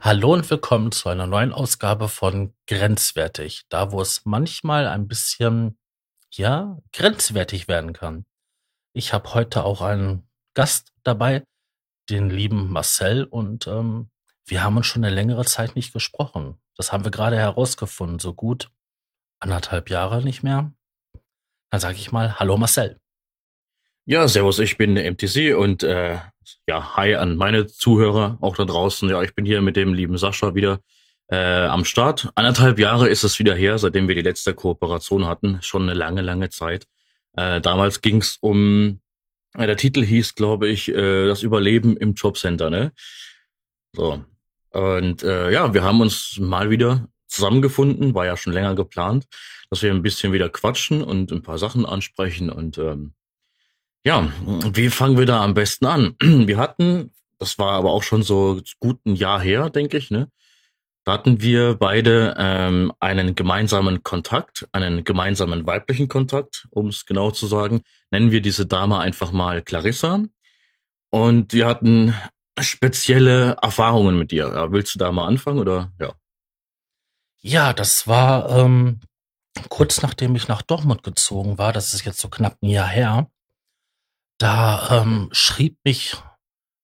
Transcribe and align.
Hallo 0.00 0.32
und 0.32 0.48
willkommen 0.48 0.90
zu 0.90 1.10
einer 1.10 1.26
neuen 1.26 1.52
Ausgabe 1.52 2.08
von 2.08 2.54
Grenzwertig, 2.66 3.64
da 3.68 3.92
wo 3.92 4.00
es 4.00 4.24
manchmal 4.24 4.86
ein 4.86 5.06
bisschen, 5.06 5.76
ja, 6.32 6.78
grenzwertig 6.94 7.68
werden 7.68 7.92
kann. 7.92 8.24
Ich 8.94 9.12
habe 9.12 9.34
heute 9.34 9.64
auch 9.64 9.82
einen 9.82 10.26
Gast 10.54 10.94
dabei, 11.02 11.44
den 12.08 12.30
lieben 12.30 12.72
Marcel, 12.72 13.24
und 13.24 13.66
ähm, 13.66 14.10
wir 14.46 14.64
haben 14.64 14.78
uns 14.78 14.86
schon 14.86 15.04
eine 15.04 15.14
längere 15.14 15.44
Zeit 15.44 15.76
nicht 15.76 15.92
gesprochen. 15.92 16.58
Das 16.74 16.90
haben 16.90 17.04
wir 17.04 17.10
gerade 17.10 17.36
herausgefunden, 17.36 18.18
so 18.18 18.32
gut 18.32 18.70
anderthalb 19.40 19.90
Jahre 19.90 20.22
nicht 20.22 20.42
mehr. 20.42 20.72
Dann 21.70 21.80
sage 21.80 21.96
ich 21.96 22.12
mal, 22.12 22.38
hallo 22.38 22.56
Marcel. 22.56 22.98
Ja, 24.04 24.26
servus, 24.26 24.58
ich 24.58 24.78
bin 24.78 24.94
der 24.94 25.10
MTC 25.10 25.54
und 25.54 25.82
äh, 25.82 26.18
ja, 26.66 26.96
hi 26.96 27.14
an 27.14 27.36
meine 27.36 27.66
Zuhörer 27.66 28.38
auch 28.40 28.56
da 28.56 28.64
draußen. 28.64 29.08
Ja, 29.10 29.22
ich 29.22 29.34
bin 29.34 29.44
hier 29.44 29.60
mit 29.60 29.76
dem 29.76 29.92
lieben 29.92 30.16
Sascha 30.16 30.54
wieder 30.54 30.80
äh, 31.28 31.66
am 31.66 31.84
Start. 31.84 32.30
Anderthalb 32.34 32.78
Jahre 32.78 33.08
ist 33.08 33.22
es 33.22 33.38
wieder 33.38 33.54
her, 33.54 33.78
seitdem 33.78 34.08
wir 34.08 34.14
die 34.14 34.22
letzte 34.22 34.54
Kooperation 34.54 35.26
hatten. 35.26 35.58
Schon 35.60 35.82
eine 35.82 35.94
lange, 35.94 36.22
lange 36.22 36.48
Zeit. 36.48 36.86
Äh, 37.36 37.60
damals 37.60 38.00
ging 38.00 38.22
es 38.22 38.38
um, 38.40 39.00
äh, 39.54 39.66
der 39.66 39.76
Titel 39.76 40.02
hieß, 40.02 40.34
glaube 40.34 40.68
ich, 40.68 40.88
äh, 40.88 41.26
das 41.26 41.42
Überleben 41.42 41.96
im 41.96 42.14
Jobcenter, 42.14 42.70
ne? 42.70 42.92
So. 43.92 44.24
Und 44.70 45.22
äh, 45.22 45.50
ja, 45.50 45.74
wir 45.74 45.82
haben 45.82 46.00
uns 46.00 46.38
mal 46.40 46.70
wieder 46.70 47.08
zusammengefunden, 47.28 48.14
war 48.14 48.26
ja 48.26 48.36
schon 48.36 48.52
länger 48.52 48.74
geplant, 48.74 49.26
dass 49.70 49.82
wir 49.82 49.92
ein 49.92 50.02
bisschen 50.02 50.32
wieder 50.32 50.48
quatschen 50.48 51.02
und 51.02 51.30
ein 51.30 51.42
paar 51.42 51.58
Sachen 51.58 51.86
ansprechen 51.86 52.50
und 52.50 52.78
ähm, 52.78 53.12
ja, 54.04 54.30
wie 54.72 54.90
fangen 54.90 55.18
wir 55.18 55.26
da 55.26 55.44
am 55.44 55.54
besten 55.54 55.86
an? 55.86 56.16
Wir 56.20 56.56
hatten, 56.56 57.10
das 57.38 57.58
war 57.58 57.72
aber 57.72 57.90
auch 57.90 58.02
schon 58.02 58.22
so 58.22 58.60
gut 58.78 59.04
ein 59.04 59.16
Jahr 59.16 59.40
her, 59.40 59.70
denke 59.70 59.98
ich, 59.98 60.10
ne? 60.10 60.30
Da 61.04 61.14
hatten 61.14 61.40
wir 61.40 61.74
beide 61.74 62.34
ähm, 62.36 62.92
einen 63.00 63.34
gemeinsamen 63.34 64.02
Kontakt, 64.02 64.68
einen 64.72 65.04
gemeinsamen 65.04 65.66
weiblichen 65.66 66.06
Kontakt, 66.06 66.68
um 66.70 66.88
es 66.88 67.06
genau 67.06 67.30
zu 67.30 67.46
sagen. 67.46 67.80
Nennen 68.10 68.30
wir 68.30 68.42
diese 68.42 68.66
Dame 68.66 68.98
einfach 68.98 69.32
mal 69.32 69.62
Clarissa. 69.62 70.24
Und 71.08 71.54
wir 71.54 71.66
hatten 71.66 72.14
spezielle 72.60 73.56
Erfahrungen 73.62 74.18
mit 74.18 74.32
ihr. 74.32 74.48
Ja, 74.48 74.70
willst 74.70 74.94
du 74.94 74.98
da 74.98 75.10
mal 75.10 75.26
anfangen 75.26 75.60
oder 75.60 75.92
ja? 75.98 76.12
Ja, 77.40 77.72
das 77.72 78.06
war 78.08 78.50
ähm, 78.50 79.00
kurz 79.68 80.02
nachdem 80.02 80.34
ich 80.34 80.48
nach 80.48 80.62
Dortmund 80.62 81.02
gezogen 81.02 81.58
war. 81.58 81.72
Das 81.72 81.94
ist 81.94 82.04
jetzt 82.04 82.20
so 82.20 82.28
knapp 82.28 82.58
ein 82.62 82.68
Jahr 82.68 82.88
her. 82.88 83.30
Da 84.38 85.02
ähm, 85.02 85.28
schrieb 85.32 85.78
mich 85.84 86.16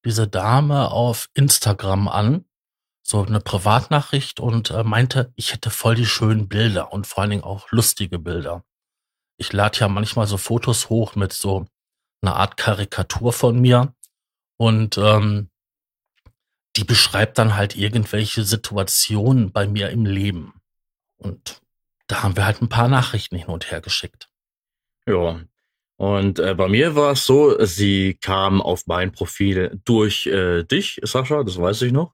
diese 0.04 0.28
Dame 0.28 0.90
auf 0.90 1.28
Instagram 1.34 2.08
an, 2.08 2.44
so 3.02 3.24
eine 3.24 3.40
Privatnachricht 3.40 4.40
und 4.40 4.70
äh, 4.70 4.82
meinte, 4.82 5.32
ich 5.36 5.52
hätte 5.52 5.70
voll 5.70 5.94
die 5.94 6.06
schönen 6.06 6.48
Bilder 6.48 6.92
und 6.92 7.06
vor 7.06 7.22
allen 7.22 7.30
Dingen 7.30 7.44
auch 7.44 7.70
lustige 7.70 8.18
Bilder. 8.18 8.64
Ich 9.36 9.52
lade 9.52 9.78
ja 9.80 9.88
manchmal 9.88 10.26
so 10.26 10.36
Fotos 10.36 10.88
hoch 10.88 11.14
mit 11.16 11.32
so 11.32 11.66
einer 12.22 12.36
Art 12.36 12.56
Karikatur 12.56 13.32
von 13.32 13.60
mir 13.60 13.94
und 14.56 14.98
ähm, 14.98 15.50
die 16.76 16.84
beschreibt 16.84 17.38
dann 17.38 17.56
halt 17.56 17.76
irgendwelche 17.76 18.42
Situationen 18.42 19.52
bei 19.52 19.66
mir 19.66 19.90
im 19.90 20.06
Leben. 20.06 20.54
Und 21.16 21.60
da 22.06 22.22
haben 22.22 22.36
wir 22.36 22.46
halt 22.46 22.60
ein 22.60 22.68
paar 22.68 22.88
Nachrichten 22.88 23.36
hin 23.36 23.48
und 23.48 23.70
her 23.70 23.80
geschickt. 23.80 24.28
Ja, 25.06 25.40
und 25.96 26.38
äh, 26.38 26.54
bei 26.54 26.68
mir 26.68 26.96
war 26.96 27.12
es 27.12 27.24
so, 27.24 27.64
sie 27.64 28.14
kam 28.14 28.60
auf 28.60 28.86
mein 28.86 29.12
Profil 29.12 29.80
durch 29.84 30.26
äh, 30.26 30.64
dich, 30.64 31.00
Sascha, 31.02 31.44
das 31.44 31.58
weiß 31.58 31.82
ich 31.82 31.92
noch. 31.92 32.12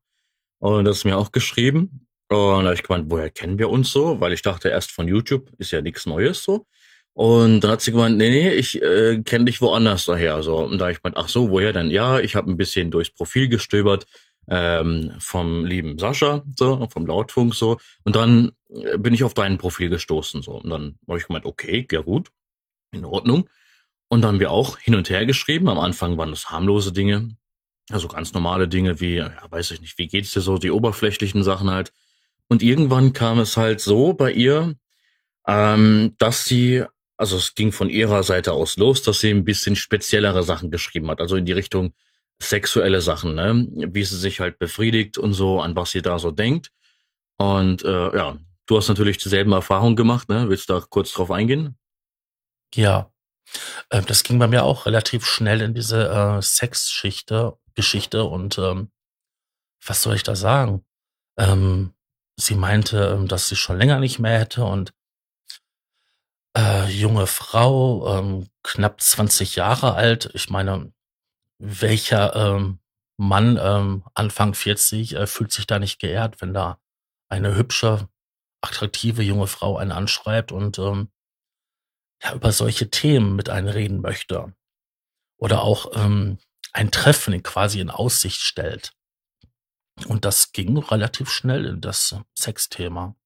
Und 0.59 0.85
das 0.85 0.99
ist 0.99 1.05
mir 1.05 1.17
auch 1.17 1.33
geschrieben. 1.33 2.07
Und 2.29 2.39
da 2.39 2.65
habe 2.65 2.75
ich 2.75 2.83
gemeint, 2.83 3.07
woher 3.11 3.31
kennen 3.31 3.59
wir 3.59 3.71
uns 3.71 3.91
so? 3.91 4.21
Weil 4.21 4.33
ich 4.33 4.43
dachte 4.43 4.69
erst 4.69 4.93
von 4.93 5.09
YouTube, 5.09 5.51
ist 5.59 5.71
ja 5.73 5.81
nichts 5.81 6.07
Neues 6.07 6.43
so. 6.45 6.67
Und 7.15 7.61
dann 7.61 7.73
hat 7.73 7.81
sie 7.81 7.91
gemeint, 7.91 8.19
nee, 8.19 8.31
nee, 8.31 8.51
ich 8.53 8.81
äh, 8.81 9.23
kenne 9.23 9.47
dich 9.47 9.61
woanders 9.61 10.05
daher. 10.05 10.43
So. 10.43 10.59
Und 10.59 10.79
da 10.79 10.85
habe 10.85 10.93
ich 10.93 11.03
gemeint, 11.03 11.17
ach 11.17 11.29
so, 11.29 11.51
woher 11.51 11.73
denn? 11.73 11.91
Ja, 11.91 12.21
ich 12.21 12.37
habe 12.37 12.51
ein 12.51 12.57
bisschen 12.57 12.91
durchs 12.91 13.11
Profil 13.11 13.49
gestöbert 13.49 14.07
ähm, 14.49 15.13
vom 15.19 15.65
lieben 15.65 15.99
Sascha, 15.99 16.43
so, 16.59 16.89
vom 16.91 17.07
Lautfunk 17.07 17.55
so. 17.55 17.79
Und 18.05 18.17
dann 18.17 18.53
äh, 18.69 18.99
bin 18.99 19.15
ich 19.15 19.25
auf 19.25 19.35
dein 19.35 19.59
Profil 19.59 19.89
gestoßen. 19.89 20.43
so. 20.43 20.53
Und 20.53 20.71
dann 20.71 20.99
habe 21.09 21.19
ich 21.19 21.27
gemeint, 21.27 21.47
okay, 21.47 21.87
ja 21.91 22.01
gut, 22.01 22.31
in 22.93 23.05
Ordnung. 23.05 23.49
Und 24.09 24.23
dann 24.23 24.33
haben 24.33 24.41
wir 24.41 24.51
auch 24.51 24.79
hin 24.79 24.97
und 24.97 25.09
her 25.09 25.25
geschrieben. 25.25 25.69
Am 25.69 25.79
Anfang 25.79 26.19
waren 26.19 26.31
das 26.31 26.51
harmlose 26.51 26.93
Dinge, 26.93 27.37
also 27.91 28.09
ganz 28.09 28.33
normale 28.33 28.67
Dinge 28.67 29.01
wie, 29.01 29.17
ja, 29.17 29.33
weiß 29.51 29.71
ich 29.71 29.81
nicht, 29.81 29.99
wie 29.99 30.09
geht's 30.09 30.33
dir 30.33 30.41
so, 30.41 30.59
die 30.59 30.73
oberflächlichen 30.73 31.45
Sachen 31.45 31.71
halt. 31.71 31.93
Und 32.49 32.63
irgendwann 32.63 33.13
kam 33.13 33.39
es 33.39 33.57
halt 33.57 33.81
so 33.81 34.13
bei 34.13 34.33
ihr, 34.33 34.75
ähm, 35.47 36.15
dass 36.19 36.45
sie, 36.45 36.85
also 37.17 37.37
es 37.37 37.55
ging 37.55 37.71
von 37.71 37.89
ihrer 37.89 38.25
Seite 38.25 38.53
aus 38.53 38.77
los, 38.77 39.03
dass 39.03 39.21
sie 39.21 39.31
ein 39.31 39.45
bisschen 39.45 39.77
speziellere 39.77 40.43
Sachen 40.43 40.73
geschrieben 40.73 41.09
hat, 41.09 41.21
also 41.21 41.37
in 41.37 41.45
die 41.45 41.53
Richtung 41.53 41.95
sexuelle 42.43 43.01
Sachen, 43.01 43.35
ne? 43.35 43.69
wie 43.71 44.05
sie 44.05 44.17
sich 44.17 44.41
halt 44.41 44.59
befriedigt 44.59 45.19
und 45.19 45.33
so, 45.35 45.61
an 45.61 45.77
was 45.77 45.91
sie 45.91 46.03
da 46.03 46.19
so 46.19 46.31
denkt. 46.31 46.71
Und 47.39 47.85
äh, 47.85 48.17
ja, 48.17 48.39
du 48.67 48.77
hast 48.77 48.89
natürlich 48.89 49.19
dieselben 49.19 49.53
Erfahrungen 49.53 49.97
gemacht, 49.97 50.29
ne? 50.29 50.49
Willst 50.49 50.69
du 50.69 50.75
da 50.75 50.81
kurz 50.89 51.13
drauf 51.13 51.31
eingehen? 51.31 51.79
Ja, 52.75 53.11
ähm, 53.91 54.05
das 54.07 54.23
ging 54.23 54.39
bei 54.39 54.49
mir 54.49 54.65
auch 54.65 54.87
relativ 54.87 55.27
schnell 55.27 55.61
in 55.61 55.75
diese 55.75 56.09
äh, 56.09 56.43
Sexschichte, 56.43 57.57
Geschichte 57.75 58.25
und 58.25 58.59
ähm, 58.59 58.91
was 59.85 60.03
soll 60.03 60.15
ich 60.15 60.23
da 60.23 60.37
sagen? 60.37 60.85
Ähm, 61.39 61.95
sie 62.37 62.55
meinte, 62.55 63.17
ähm, 63.17 63.29
dass 63.29 63.49
sie 63.49 63.57
schon 63.57 63.79
länger 63.79 64.01
nicht 64.01 64.19
mehr 64.19 64.39
hätte 64.39 64.65
und 64.65 64.93
äh, 66.57 66.87
junge 66.89 67.27
Frau, 67.27 68.19
ähm, 68.19 68.49
knapp 68.63 69.01
20 69.01 69.57
Jahre 69.57 69.95
alt. 69.95 70.31
Ich 70.35 70.51
meine, 70.51 70.93
welcher 71.61 72.35
ähm, 72.35 72.79
Mann 73.19 73.59
ähm, 73.63 74.03
Anfang 74.15 74.55
40 74.55 75.15
äh, 75.15 75.27
fühlt 75.27 75.53
sich 75.53 75.67
da 75.67 75.79
nicht 75.79 75.99
geehrt, 75.99 76.41
wenn 76.41 76.55
da 76.55 76.81
eine 77.29 77.55
hübsche, 77.55 78.09
attraktive 78.63 79.23
junge 79.23 79.47
Frau 79.47 79.77
einen 79.77 79.93
anschreibt 79.93 80.53
und 80.53 80.79
ähm, 80.79 81.11
ja, 82.23 82.35
über 82.35 82.53
solche 82.53 82.91
Themen 82.91 83.37
mit 83.37 83.51
einem 83.51 83.69
reden 83.69 84.01
möchte. 84.01 84.55
Oder 85.37 85.63
auch 85.63 85.93
ähm, 85.95 86.39
ein 86.73 86.91
Treffen 86.91 87.43
quasi 87.43 87.81
in 87.81 87.91
Aussicht 87.91 88.41
stellt. 88.41 88.95
Und 90.07 90.25
das 90.25 90.53
ging 90.53 90.79
relativ 90.79 91.31
schnell 91.31 91.67
in 91.67 91.81
das 91.81 92.17
Sexthema. 92.35 93.17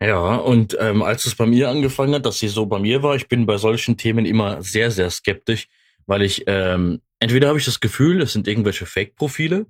Ja, 0.00 0.36
und 0.36 0.76
ähm, 0.80 1.02
als 1.02 1.26
es 1.26 1.34
bei 1.34 1.46
mir 1.46 1.68
angefangen 1.68 2.14
hat, 2.14 2.26
dass 2.26 2.38
sie 2.38 2.48
so 2.48 2.64
bei 2.66 2.78
mir 2.78 3.02
war, 3.02 3.16
ich 3.16 3.28
bin 3.28 3.44
bei 3.44 3.58
solchen 3.58 3.96
Themen 3.96 4.24
immer 4.24 4.62
sehr, 4.62 4.90
sehr 4.90 5.10
skeptisch, 5.10 5.68
weil 6.06 6.22
ich 6.22 6.44
ähm, 6.46 7.02
entweder 7.20 7.48
habe 7.48 7.58
ich 7.58 7.64
das 7.64 7.80
Gefühl, 7.80 8.20
es 8.20 8.32
sind 8.32 8.48
irgendwelche 8.48 8.86
Fake-Profile, 8.86 9.66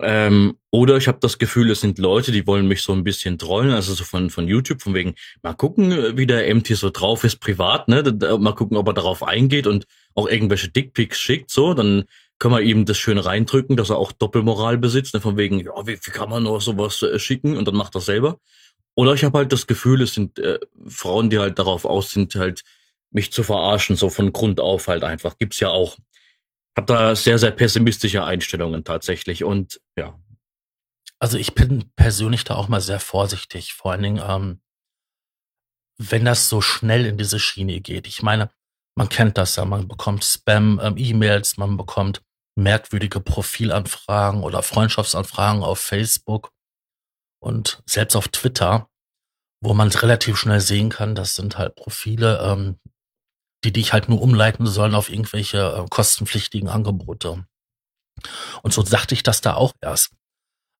ähm, 0.00 0.58
oder 0.70 0.96
ich 0.96 1.06
habe 1.06 1.18
das 1.20 1.38
Gefühl, 1.38 1.70
es 1.70 1.80
sind 1.80 1.98
Leute, 1.98 2.32
die 2.32 2.46
wollen 2.46 2.66
mich 2.66 2.82
so 2.82 2.92
ein 2.92 3.04
bisschen 3.04 3.38
trollen, 3.38 3.70
also 3.70 3.92
so 3.94 4.04
von, 4.04 4.30
von 4.30 4.48
YouTube, 4.48 4.80
von 4.80 4.94
wegen, 4.94 5.14
mal 5.42 5.52
gucken, 5.52 6.16
wie 6.16 6.26
der 6.26 6.52
MT 6.54 6.68
so 6.68 6.90
drauf 6.90 7.24
ist, 7.24 7.36
privat, 7.40 7.88
ne? 7.88 8.02
Mal 8.38 8.54
gucken, 8.54 8.76
ob 8.76 8.88
er 8.88 8.94
darauf 8.94 9.22
eingeht 9.22 9.66
und 9.66 9.84
auch 10.14 10.28
irgendwelche 10.28 10.68
Dickpics 10.68 11.20
schickt, 11.20 11.50
so, 11.50 11.74
dann 11.74 12.04
können 12.38 12.54
wir 12.54 12.62
ihm 12.62 12.86
das 12.86 12.98
schön 12.98 13.18
reindrücken, 13.18 13.76
dass 13.76 13.90
er 13.90 13.98
auch 13.98 14.12
Doppelmoral 14.12 14.78
besitzt, 14.78 15.14
ne? 15.14 15.20
von 15.20 15.36
wegen, 15.36 15.60
ja, 15.60 15.86
wie, 15.86 15.98
wie 16.02 16.10
kann 16.10 16.30
man 16.30 16.42
nur 16.42 16.60
sowas 16.60 17.02
äh, 17.02 17.18
schicken 17.18 17.56
und 17.56 17.68
dann 17.68 17.76
macht 17.76 17.94
er 17.94 18.00
selber. 18.00 18.38
Oder 18.94 19.14
ich 19.14 19.24
habe 19.24 19.38
halt 19.38 19.52
das 19.52 19.66
Gefühl, 19.66 20.02
es 20.02 20.14
sind 20.14 20.38
äh, 20.38 20.58
Frauen, 20.88 21.30
die 21.30 21.38
halt 21.38 21.58
darauf 21.58 21.84
aus 21.84 22.10
sind, 22.10 22.34
halt 22.34 22.62
mich 23.10 23.32
zu 23.32 23.42
verarschen, 23.42 23.94
so 23.96 24.08
von 24.08 24.32
Grund 24.32 24.58
auf 24.58 24.88
halt 24.88 25.04
einfach. 25.04 25.38
Gibt's 25.38 25.60
ja 25.60 25.68
auch 25.68 25.96
habe 26.76 26.86
da 26.86 27.14
sehr, 27.14 27.38
sehr 27.38 27.50
pessimistische 27.50 28.24
Einstellungen 28.24 28.84
tatsächlich 28.84 29.44
und 29.44 29.80
ja. 29.96 30.18
Also 31.18 31.38
ich 31.38 31.54
bin 31.54 31.92
persönlich 31.94 32.44
da 32.44 32.56
auch 32.56 32.68
mal 32.68 32.80
sehr 32.80 32.98
vorsichtig, 32.98 33.74
vor 33.74 33.92
allen 33.92 34.02
Dingen, 34.02 34.22
ähm, 34.26 34.60
wenn 35.98 36.24
das 36.24 36.48
so 36.48 36.60
schnell 36.60 37.06
in 37.06 37.16
diese 37.16 37.38
Schiene 37.38 37.80
geht. 37.80 38.06
Ich 38.06 38.22
meine, 38.22 38.50
man 38.96 39.08
kennt 39.08 39.38
das 39.38 39.56
ja, 39.56 39.64
man 39.64 39.86
bekommt 39.86 40.24
Spam-E-Mails, 40.24 41.52
ähm, 41.52 41.60
man 41.60 41.76
bekommt 41.76 42.22
merkwürdige 42.56 43.20
Profilanfragen 43.20 44.42
oder 44.42 44.62
Freundschaftsanfragen 44.62 45.62
auf 45.62 45.78
Facebook 45.78 46.52
und 47.42 47.82
selbst 47.86 48.14
auf 48.16 48.28
Twitter, 48.28 48.90
wo 49.62 49.74
man 49.74 49.88
relativ 49.88 50.36
schnell 50.36 50.60
sehen 50.60 50.90
kann, 50.90 51.14
das 51.14 51.34
sind 51.34 51.56
halt 51.56 51.76
Profile, 51.76 52.40
ähm, 52.42 52.78
die 53.64 53.72
dich 53.72 53.92
halt 53.92 54.08
nur 54.08 54.20
umleiten 54.20 54.66
sollen 54.66 54.94
auf 54.94 55.10
irgendwelche 55.10 55.58
äh, 55.58 55.88
kostenpflichtigen 55.88 56.68
Angebote. 56.68 57.46
Und 58.62 58.72
so 58.72 58.82
dachte 58.82 59.14
ich 59.14 59.22
das 59.22 59.40
da 59.40 59.54
auch 59.54 59.72
erst. 59.80 60.10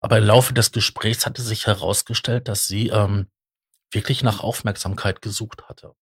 Aber 0.00 0.18
im 0.18 0.24
Laufe 0.24 0.52
des 0.52 0.72
Gesprächs 0.72 1.26
hatte 1.26 1.42
sich 1.42 1.66
herausgestellt, 1.66 2.48
dass 2.48 2.66
sie 2.66 2.88
ähm, 2.88 3.28
wirklich 3.92 4.22
nach 4.22 4.40
Aufmerksamkeit 4.40 5.22
gesucht 5.22 5.68
hatte. 5.68 5.92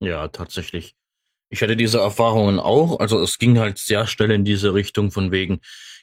Ja, 0.00 0.28
tatsächlich. 0.28 0.94
Ich 1.50 1.62
hatte 1.62 1.76
diese 1.76 1.98
Erfahrungen 1.98 2.60
auch. 2.60 3.00
Also 3.00 3.20
es 3.20 3.38
ging 3.38 3.58
halt 3.58 3.78
sehr 3.78 4.06
schnell 4.06 4.30
in 4.30 4.44
diese 4.44 4.74
Richtung 4.74 5.10
von 5.10 5.32
wegen, 5.32 5.60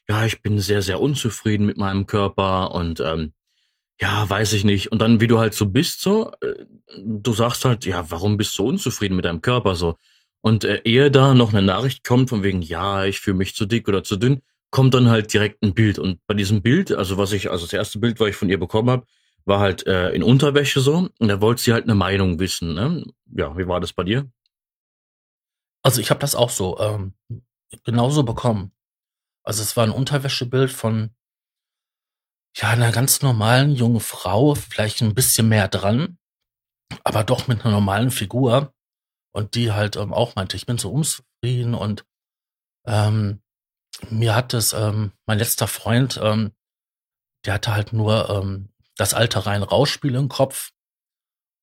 ja, 0.08 0.26
ich 0.26 0.42
bin 0.42 0.60
sehr, 0.60 0.82
sehr 0.82 1.00
unzufrieden 1.00 1.66
mit 1.66 1.78
meinem 1.78 2.08
Körper 2.08 2.72
und 2.74 3.00
ähm, 3.00 3.34
ja, 4.02 4.30
weiß 4.30 4.54
ich 4.54 4.66
nicht. 4.66 4.92
Und 4.92 5.00
dann, 5.00 5.22
wie 5.22 5.28
du 5.28 5.40
halt 5.40 5.54
so 5.54 5.68
bist, 5.68 6.02
so, 6.02 6.32
äh, 6.42 6.66
du 6.98 7.34
sagst 7.34 7.64
halt, 7.64 7.86
ja, 7.86 8.10
warum 8.12 8.38
bist 8.38 8.58
du 8.58 8.68
unzufrieden 8.68 9.16
mit 9.16 9.26
deinem 9.26 9.42
Körper 9.42 9.76
so? 9.76 9.98
Und 10.45 10.63
äh, 10.63 10.80
ehe 10.83 11.09
da 11.09 11.33
noch 11.33 11.53
eine 11.53 11.63
Nachricht 11.63 12.03
kommt 12.03 12.30
von 12.30 12.44
wegen, 12.44 12.62
ja, 12.62 13.03
ich 13.03 13.19
fühle 13.19 13.38
mich 13.38 13.56
zu 13.56 13.65
dick 13.65 13.88
oder 13.88 14.03
zu 14.03 14.15
dünn, 14.15 14.44
kommt 14.69 14.94
dann 14.94 15.09
halt 15.09 15.33
direkt 15.33 15.63
ein 15.63 15.74
Bild. 15.74 15.97
Und 15.97 16.19
bei 16.27 16.36
diesem 16.36 16.62
Bild, 16.62 16.92
also 16.92 17.18
was 17.18 17.31
ich, 17.31 17.50
also 17.50 17.65
das 17.65 17.74
erste 17.74 17.97
Bild, 17.97 18.19
was 18.19 18.30
ich 18.30 18.36
von 18.36 18.50
ihr 18.50 18.59
bekommen 18.59 18.92
habe, 18.92 19.07
war 19.45 19.59
halt 19.59 19.88
äh, 19.88 20.12
in 20.12 20.21
Unterwäsche 20.21 20.81
so. 20.81 21.09
Und 21.18 21.27
da 21.27 21.42
wollte 21.42 21.63
sie 21.63 21.74
halt 21.74 21.86
eine 21.86 21.95
Meinung 21.95 22.38
wissen. 22.38 22.75
Ne? 22.75 23.03
Ja, 23.36 23.57
wie 23.57 23.68
war 23.68 23.80
das 23.80 23.94
bei 23.94 24.03
dir? 24.03 24.30
Also 25.81 26.00
ich 26.00 26.12
habe 26.12 26.19
das 26.19 26.36
auch 26.36 26.51
so 26.51 26.77
ähm, 26.80 27.15
genauso 27.83 28.21
bekommen. 28.21 28.71
Also 29.41 29.63
es 29.63 29.75
war 29.75 29.83
ein 29.83 29.89
Unterwäschebild 29.89 30.71
von 30.71 31.09
ja 32.56 32.69
einer 32.69 32.91
ganz 32.91 33.24
normalen 33.24 33.74
jungen 33.74 34.00
Frau, 34.00 34.53
vielleicht 34.53 35.01
ein 35.01 35.15
bisschen 35.15 35.50
mehr 35.50 35.69
dran, 35.69 36.19
aber 37.03 37.24
doch 37.24 37.48
mit 37.48 37.65
einer 37.65 37.74
normalen 37.74 38.12
Figur 38.12 38.75
und 39.36 39.56
die 39.56 39.72
halt 39.72 39.96
ähm, 39.96 40.14
auch 40.14 40.36
meinte, 40.36 40.58
ich 40.58 40.66
bin 40.66 40.78
so 40.78 40.92
unzufrieden 40.92 41.76
und 41.76 42.06
ähm, 42.86 43.42
mir 44.10 44.36
hat 44.36 44.54
es 44.54 44.74
ähm, 44.74 45.12
mein 45.26 45.40
letzter 45.40 45.68
Freund, 45.68 46.20
ähm, 46.22 46.52
der 47.46 47.56
hatte 47.56 47.74
halt 47.74 47.94
nur 47.94 48.30
ähm, 48.30 48.70
das 48.98 49.14
alte 49.14 49.46
rein 49.46 49.64
Rausspiel 49.64 50.16
im 50.16 50.30
Kopf 50.30 50.72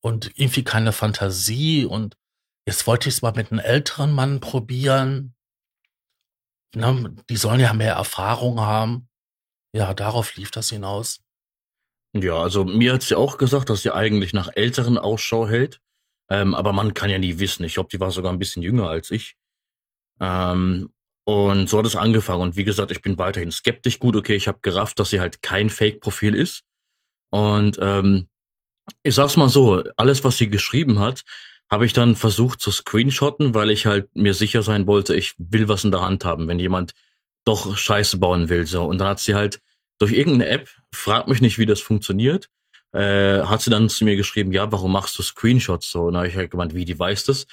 und 0.02 0.38
irgendwie 0.38 0.64
keine 0.64 0.92
Fantasie 0.92 1.84
und 1.84 2.16
Jetzt 2.66 2.86
wollte 2.86 3.08
ich 3.08 3.16
es 3.16 3.22
mal 3.22 3.32
mit 3.32 3.50
einem 3.50 3.60
älteren 3.60 4.12
Mann 4.12 4.40
probieren. 4.40 5.34
Ne, 6.74 7.14
die 7.28 7.36
sollen 7.36 7.60
ja 7.60 7.72
mehr 7.74 7.94
Erfahrung 7.94 8.60
haben. 8.60 9.08
Ja, 9.74 9.92
darauf 9.94 10.36
lief 10.36 10.50
das 10.50 10.70
hinaus. 10.70 11.20
Ja, 12.14 12.40
also 12.40 12.64
mir 12.64 12.94
hat 12.94 13.02
sie 13.02 13.16
auch 13.16 13.36
gesagt, 13.38 13.68
dass 13.68 13.82
sie 13.82 13.92
eigentlich 13.92 14.32
nach 14.32 14.50
älteren 14.54 14.96
Ausschau 14.98 15.48
hält. 15.48 15.80
Ähm, 16.30 16.54
aber 16.54 16.72
man 16.72 16.94
kann 16.94 17.10
ja 17.10 17.18
nie 17.18 17.38
wissen. 17.38 17.64
Ich 17.64 17.74
glaube, 17.74 17.88
die 17.92 18.00
war 18.00 18.10
sogar 18.10 18.32
ein 18.32 18.38
bisschen 18.38 18.62
jünger 18.62 18.88
als 18.88 19.10
ich. 19.10 19.36
Ähm, 20.20 20.90
und 21.24 21.68
so 21.68 21.78
hat 21.78 21.86
es 21.86 21.96
angefangen. 21.96 22.42
Und 22.42 22.56
wie 22.56 22.64
gesagt, 22.64 22.90
ich 22.90 23.02
bin 23.02 23.18
weiterhin 23.18 23.52
skeptisch. 23.52 23.98
Gut, 23.98 24.16
okay, 24.16 24.34
ich 24.34 24.48
habe 24.48 24.58
gerafft, 24.62 24.98
dass 24.98 25.10
sie 25.10 25.20
halt 25.20 25.42
kein 25.42 25.70
Fake-Profil 25.70 26.34
ist. 26.34 26.62
Und 27.30 27.78
ähm, 27.80 28.28
ich 29.02 29.14
sag's 29.14 29.36
mal 29.36 29.48
so, 29.48 29.82
alles, 29.96 30.24
was 30.24 30.38
sie 30.38 30.50
geschrieben 30.50 30.98
hat, 30.98 31.22
habe 31.70 31.86
ich 31.86 31.92
dann 31.92 32.16
versucht 32.16 32.60
zu 32.60 32.70
screenshotten, 32.70 33.54
weil 33.54 33.70
ich 33.70 33.86
halt 33.86 34.14
mir 34.14 34.34
sicher 34.34 34.62
sein 34.62 34.86
wollte, 34.86 35.14
ich 35.14 35.34
will 35.38 35.68
was 35.68 35.84
in 35.84 35.90
der 35.90 36.02
Hand 36.02 36.24
haben, 36.24 36.48
wenn 36.48 36.58
jemand 36.58 36.92
doch 37.44 37.76
Scheiße 37.76 38.18
bauen 38.18 38.48
will. 38.48 38.66
So. 38.66 38.84
Und 38.84 38.98
dann 38.98 39.08
hat 39.08 39.20
sie 39.20 39.34
halt 39.34 39.60
durch 39.98 40.12
irgendeine 40.12 40.48
App, 40.48 40.68
frag 40.92 41.28
mich 41.28 41.40
nicht, 41.40 41.58
wie 41.58 41.66
das 41.66 41.80
funktioniert, 41.80 42.48
äh, 42.92 43.42
hat 43.42 43.62
sie 43.62 43.70
dann 43.70 43.88
zu 43.88 44.04
mir 44.04 44.16
geschrieben, 44.16 44.52
ja, 44.52 44.70
warum 44.70 44.92
machst 44.92 45.18
du 45.18 45.22
Screenshots 45.22 45.90
so? 45.90 46.04
Und 46.04 46.16
habe 46.16 46.28
ich 46.28 46.36
halt 46.36 46.50
gemeint, 46.50 46.74
wie, 46.74 46.84
die 46.84 46.98
weiß 46.98 47.24
das? 47.24 47.46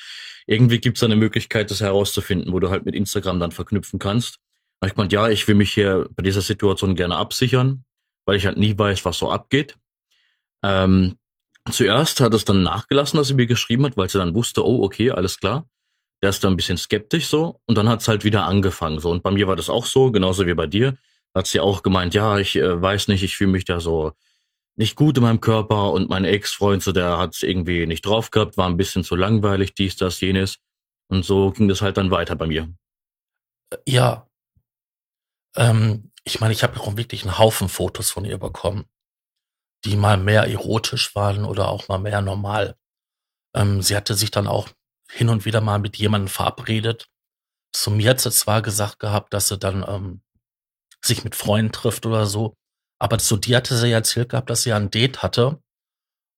Irgendwie 0.46 0.80
gibt 0.80 0.98
es 0.98 1.04
eine 1.04 1.16
Möglichkeit, 1.16 1.72
das 1.72 1.82
herauszufinden, 1.82 2.54
wo 2.54 2.60
du 2.60 2.70
halt 2.70 2.86
mit 2.86 2.96
Instagram 2.96 3.40
dann 3.40 3.52
verknüpfen 3.52 4.00
kannst. 4.00 4.40
Da 4.80 4.88
ich 4.88 4.96
gemeint, 4.96 5.14
ja, 5.14 5.30
ich 5.30 5.48
will 5.48 5.56
mich 5.56 5.74
hier 5.74 6.10
bei 6.16 6.24
dieser 6.24 6.42
Situation 6.42 6.96
gerne 6.96 7.18
absichern, 7.18 7.84
weil 8.26 8.38
ich 8.38 8.46
halt 8.46 8.58
nie 8.58 8.78
weiß, 8.78 9.06
was 9.06 9.18
so 9.18 9.30
abgeht. 9.30 9.78
Ähm, 10.64 11.18
Zuerst 11.72 12.20
hat 12.22 12.34
es 12.34 12.46
dann 12.46 12.64
nachgelassen, 12.64 13.18
dass 13.18 13.28
sie 13.28 13.34
mir 13.34 13.46
geschrieben 13.46 13.86
hat, 13.86 13.98
weil 13.98 14.10
sie 14.10 14.18
dann 14.18 14.34
wusste, 14.34 14.66
oh, 14.66 14.84
okay, 14.84 15.12
alles 15.12 15.40
klar. 15.40 15.68
Der 16.22 16.30
ist 16.32 16.44
dann 16.44 16.54
ein 16.54 16.58
bisschen 16.58 16.78
skeptisch 16.78 17.28
so 17.28 17.60
und 17.66 17.78
dann 17.78 17.88
hat 17.88 18.02
es 18.02 18.08
halt 18.08 18.24
wieder 18.24 18.46
angefangen 18.46 19.00
so. 19.00 19.10
Und 19.10 19.24
bei 19.24 19.32
mir 19.32 19.48
war 19.48 19.56
das 19.56 19.70
auch 19.70 19.86
so, 19.86 20.12
genauso 20.12 20.46
wie 20.48 20.54
bei 20.54 20.68
dir. 20.68 20.98
Hat 21.36 21.48
sie 21.48 21.60
auch 21.60 21.84
gemeint, 21.84 22.14
ja, 22.14 22.40
ich 22.40 22.56
äh, 22.56 22.82
weiß 22.82 23.08
nicht, 23.08 23.24
ich 23.24 23.38
fühle 23.38 23.52
mich 23.52 23.66
da 23.66 23.80
so 23.80 24.14
nicht 24.80 24.96
gut 24.96 25.18
in 25.18 25.24
meinem 25.24 25.42
Körper 25.42 25.92
und 25.92 26.10
mein 26.10 26.26
Ex-Freund, 26.26 26.82
so 26.82 26.92
der 26.92 27.18
hat 27.18 27.36
es 27.36 27.44
irgendwie 27.44 27.86
nicht 27.86 28.06
drauf 28.06 28.32
gehabt, 28.32 28.58
war 28.58 28.68
ein 28.68 28.78
bisschen 28.78 29.04
zu 29.04 29.16
langweilig, 29.16 29.76
dies, 29.76 29.98
das, 29.98 30.20
jenes. 30.22 30.58
Und 31.10 31.26
so 31.26 31.52
ging 31.52 31.68
das 31.68 31.82
halt 31.82 31.98
dann 31.98 32.12
weiter 32.12 32.36
bei 32.36 32.48
mir. 32.48 32.74
Äh, 33.72 33.78
ja. 33.88 34.28
Ähm, 35.56 36.12
ich 36.24 36.40
meine, 36.40 36.54
ich 36.54 36.64
habe 36.64 36.80
auch 36.80 36.96
wirklich 36.98 37.24
einen 37.24 37.38
Haufen 37.38 37.70
Fotos 37.70 38.10
von 38.10 38.26
ihr 38.26 38.38
bekommen 38.38 38.86
die 39.86 39.96
mal 39.96 40.18
mehr 40.18 40.44
erotisch 40.48 41.16
waren 41.16 41.46
oder 41.46 41.70
auch 41.70 41.88
mal 41.88 42.00
mehr 42.00 42.22
normal. 42.22 42.78
Ähm, 43.56 43.82
sie 43.82 43.96
hatte 43.96 44.14
sich 44.16 44.32
dann 44.32 44.48
auch 44.48 44.70
hin 45.10 45.30
und 45.30 45.46
wieder 45.46 45.62
mal 45.62 45.80
mit 45.80 45.98
jemandem 45.98 46.28
verabredet. 46.28 47.10
Zu 47.74 47.92
mir 47.92 48.12
hat 48.12 48.20
sie 48.20 48.32
zwar 48.32 48.62
gesagt 48.62 49.00
gehabt, 49.00 49.34
dass 49.34 49.48
sie 49.48 49.58
dann 49.58 49.86
ähm, 49.88 50.22
sich 51.04 51.24
mit 51.24 51.36
Freunden 51.36 51.72
trifft 51.72 52.06
oder 52.06 52.26
so, 52.26 52.56
aber 53.00 53.18
zu 53.18 53.38
dir 53.38 53.58
hatte 53.58 53.76
sie 53.78 53.88
ja 53.88 53.98
erzählt 53.98 54.30
gehabt, 54.30 54.50
dass 54.50 54.64
sie 54.64 54.70
ja 54.70 54.76
ein 54.76 54.92
Date 54.92 55.24
hatte 55.24 55.62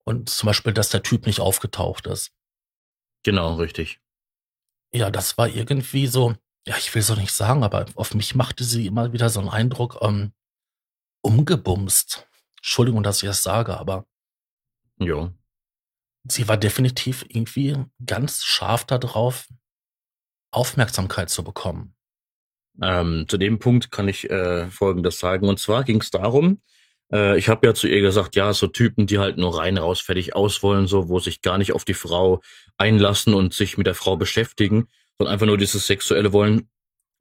und 0.04 0.30
zum 0.30 0.46
Beispiel, 0.46 0.72
dass 0.72 0.90
der 0.90 1.02
Typ 1.02 1.26
nicht 1.26 1.40
aufgetaucht 1.40 2.06
ist. 2.06 2.32
Genau, 3.24 3.54
richtig. 3.54 4.00
Ja, 4.92 5.10
das 5.10 5.38
war 5.38 5.48
irgendwie 5.48 6.06
so, 6.06 6.34
ja, 6.66 6.76
ich 6.76 6.94
will 6.94 7.02
so 7.02 7.14
nicht 7.14 7.32
sagen, 7.32 7.64
aber 7.64 7.86
auf 7.94 8.14
mich 8.14 8.34
machte 8.34 8.64
sie 8.64 8.86
immer 8.86 9.12
wieder 9.12 9.30
so 9.30 9.40
einen 9.40 9.48
Eindruck, 9.48 9.98
ähm, 10.02 10.32
umgebumst. 11.22 12.28
Entschuldigung, 12.56 13.02
dass 13.02 13.22
ich 13.22 13.28
das 13.28 13.42
sage, 13.42 13.76
aber 13.78 14.06
ja. 14.98 15.32
sie 16.24 16.46
war 16.48 16.56
definitiv 16.56 17.24
irgendwie 17.28 17.76
ganz 18.04 18.44
scharf 18.44 18.84
darauf, 18.84 19.48
Aufmerksamkeit 20.52 21.30
zu 21.30 21.42
bekommen. 21.42 21.96
Ähm, 22.80 23.26
zu 23.28 23.36
dem 23.36 23.58
Punkt 23.58 23.90
kann 23.90 24.08
ich 24.08 24.30
äh, 24.30 24.68
Folgendes 24.70 25.18
sagen. 25.18 25.48
Und 25.48 25.58
zwar 25.58 25.84
ging 25.84 26.00
es 26.00 26.10
darum, 26.10 26.60
äh, 27.12 27.38
ich 27.38 27.48
habe 27.48 27.66
ja 27.66 27.74
zu 27.74 27.86
ihr 27.86 28.00
gesagt, 28.00 28.34
ja, 28.34 28.52
so 28.52 28.66
Typen, 28.66 29.06
die 29.06 29.18
halt 29.18 29.36
nur 29.36 29.58
rein 29.58 29.76
raus 29.76 30.00
fertig 30.00 30.34
aus 30.34 30.62
wollen, 30.62 30.86
so, 30.86 31.08
wo 31.08 31.18
sich 31.18 31.42
gar 31.42 31.58
nicht 31.58 31.72
auf 31.72 31.84
die 31.84 31.94
Frau 31.94 32.40
einlassen 32.78 33.34
und 33.34 33.52
sich 33.54 33.76
mit 33.76 33.86
der 33.86 33.94
Frau 33.94 34.16
beschäftigen, 34.16 34.88
sondern 35.18 35.34
einfach 35.34 35.46
nur 35.46 35.58
dieses 35.58 35.86
Sexuelle 35.86 36.32
wollen. 36.32 36.68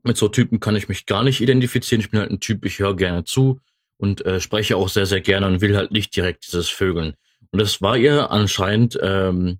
Mit 0.04 0.18
so 0.18 0.30
Typen 0.30 0.60
kann 0.60 0.76
ich 0.76 0.90
mich 0.90 1.06
gar 1.06 1.24
nicht 1.24 1.42
identifizieren. 1.42 2.02
Ich 2.02 2.10
bin 2.10 2.20
halt 2.20 2.32
ein 2.32 2.40
Typ, 2.40 2.66
ich 2.66 2.80
höre 2.80 2.96
gerne 2.96 3.24
zu 3.24 3.60
und 3.98 4.26
äh, 4.26 4.40
spreche 4.40 4.78
auch 4.78 4.90
sehr, 4.90 5.06
sehr 5.06 5.22
gerne 5.22 5.46
und 5.48 5.62
will 5.62 5.76
halt 5.76 5.92
nicht 5.92 6.16
direkt 6.16 6.48
dieses 6.48 6.70
Vögeln. 6.70 7.14
Und 7.52 7.62
das 7.62 7.82
war 7.82 7.98
ihr 7.98 8.32
anscheinend 8.32 8.98
ähm, 9.02 9.60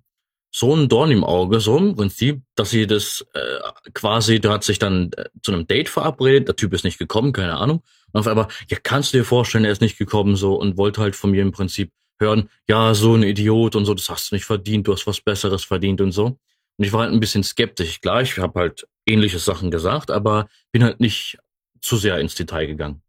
so 0.54 0.76
ein 0.76 0.88
Dorn 0.88 1.10
im 1.10 1.24
Auge, 1.24 1.60
so 1.60 1.78
im 1.78 1.96
Prinzip, 1.96 2.42
dass 2.54 2.70
sie 2.70 2.86
das 2.86 3.26
äh, 3.32 3.90
quasi, 3.94 4.38
da 4.38 4.52
hat 4.52 4.64
sich 4.64 4.78
dann 4.78 5.10
äh, 5.16 5.24
zu 5.42 5.52
einem 5.52 5.66
Date 5.66 5.88
verabredet, 5.88 6.46
der 6.46 6.56
Typ 6.56 6.74
ist 6.74 6.84
nicht 6.84 6.98
gekommen, 6.98 7.32
keine 7.32 7.56
Ahnung. 7.56 7.82
Und 8.12 8.20
auf 8.20 8.26
einmal, 8.26 8.48
ja, 8.68 8.76
kannst 8.82 9.12
du 9.12 9.18
dir 9.18 9.24
vorstellen, 9.24 9.64
er 9.64 9.72
ist 9.72 9.80
nicht 9.80 9.96
gekommen, 9.96 10.36
so, 10.36 10.54
und 10.54 10.76
wollte 10.76 11.00
halt 11.00 11.16
von 11.16 11.30
mir 11.30 11.40
im 11.40 11.52
Prinzip 11.52 11.90
hören, 12.20 12.50
ja, 12.68 12.92
so 12.92 13.14
ein 13.14 13.22
Idiot 13.22 13.74
und 13.76 13.86
so, 13.86 13.94
das 13.94 14.10
hast 14.10 14.30
du 14.30 14.34
nicht 14.34 14.44
verdient, 14.44 14.86
du 14.86 14.92
hast 14.92 15.06
was 15.06 15.22
Besseres 15.22 15.64
verdient 15.64 16.02
und 16.02 16.12
so. 16.12 16.38
Und 16.76 16.84
ich 16.84 16.92
war 16.92 17.00
halt 17.00 17.12
ein 17.12 17.20
bisschen 17.20 17.42
skeptisch. 17.42 18.00
Klar, 18.00 18.20
ich 18.20 18.38
habe 18.38 18.60
halt 18.60 18.86
ähnliche 19.06 19.38
Sachen 19.38 19.70
gesagt, 19.70 20.10
aber 20.10 20.48
bin 20.70 20.84
halt 20.84 21.00
nicht 21.00 21.38
zu 21.80 21.96
sehr 21.96 22.18
ins 22.18 22.34
Detail 22.34 22.66
gegangen. 22.66 23.02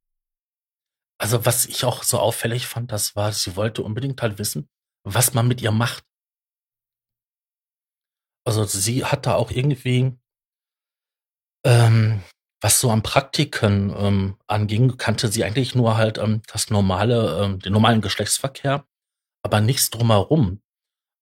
Also, 1.18 1.46
was 1.46 1.66
ich 1.66 1.84
auch 1.86 2.04
so 2.04 2.20
auffällig 2.20 2.68
fand, 2.68 2.92
das 2.92 3.16
war, 3.16 3.32
sie 3.32 3.56
wollte 3.56 3.84
unbedingt 3.84 4.22
halt 4.22 4.40
wissen, 4.40 4.68
was 5.04 5.34
man 5.34 5.48
mit 5.48 5.62
ihr 5.62 5.72
macht. 5.72 6.04
Also, 8.46 8.64
sie 8.66 9.06
hat 9.06 9.26
da 9.26 9.36
auch 9.36 9.52
irgendwie, 9.52 10.18
ähm, 11.66 12.22
was 12.62 12.80
so 12.80 12.92
am 12.92 13.04
Praktiken 13.04 13.94
ähm, 13.96 14.38
anging, 14.48 14.98
kannte 14.98 15.28
sie 15.28 15.44
eigentlich 15.44 15.76
nur 15.76 15.98
halt 15.98 16.18
ähm, 16.18 16.42
das 16.48 16.70
normale, 16.70 17.44
ähm, 17.44 17.60
den 17.60 17.74
normalen 17.74 18.02
Geschlechtsverkehr, 18.02 18.86
aber 19.44 19.62
nichts 19.62 19.90
drumherum. 19.90 20.62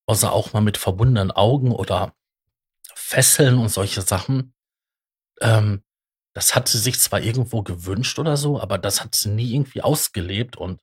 Außer 0.08 0.32
auch 0.32 0.52
mal 0.52 0.60
mit 0.60 0.78
verbundenen 0.78 1.30
Augen 1.30 1.72
oder 1.72 2.14
Fesseln 2.94 3.58
und 3.58 3.68
solche 3.68 4.02
Sachen. 4.02 4.54
Ähm, 5.40 5.82
das 6.34 6.54
hat 6.54 6.68
sie 6.68 6.78
sich 6.78 6.98
zwar 6.98 7.20
irgendwo 7.20 7.62
gewünscht 7.62 8.18
oder 8.18 8.36
so, 8.36 8.60
aber 8.60 8.78
das 8.78 9.02
hat 9.02 9.14
sie 9.14 9.28
nie 9.28 9.54
irgendwie 9.54 9.82
ausgelebt 9.82 10.56
und 10.56 10.80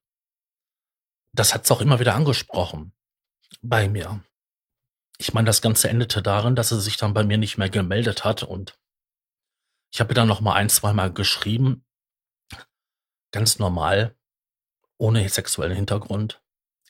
das 1.36 1.54
hat 1.54 1.66
sie 1.66 1.74
auch 1.74 1.82
immer 1.82 2.00
wieder 2.00 2.16
angesprochen 2.16 2.94
bei 3.62 3.90
mir. 3.90 4.24
Ich 5.22 5.34
meine, 5.34 5.48
das 5.48 5.62
Ganze 5.62 5.90
endete 5.90 6.22
darin, 6.22 6.56
dass 6.56 6.70
sie 6.70 6.80
sich 6.80 6.96
dann 6.96 7.14
bei 7.14 7.24
mir 7.24 7.38
nicht 7.38 7.58
mehr 7.58 7.70
gemeldet 7.70 8.24
hat 8.24 8.44
und 8.44 8.80
ich 9.92 10.00
habe 10.00 10.14
dann 10.14 10.28
noch 10.28 10.40
mal 10.40 10.54
ein, 10.54 10.70
zwei 10.70 10.94
Mal 10.94 11.12
geschrieben, 11.12 11.86
ganz 13.32 13.60
normal, 13.60 14.16
ohne 14.98 15.28
sexuellen 15.28 15.76
Hintergrund. 15.76 16.42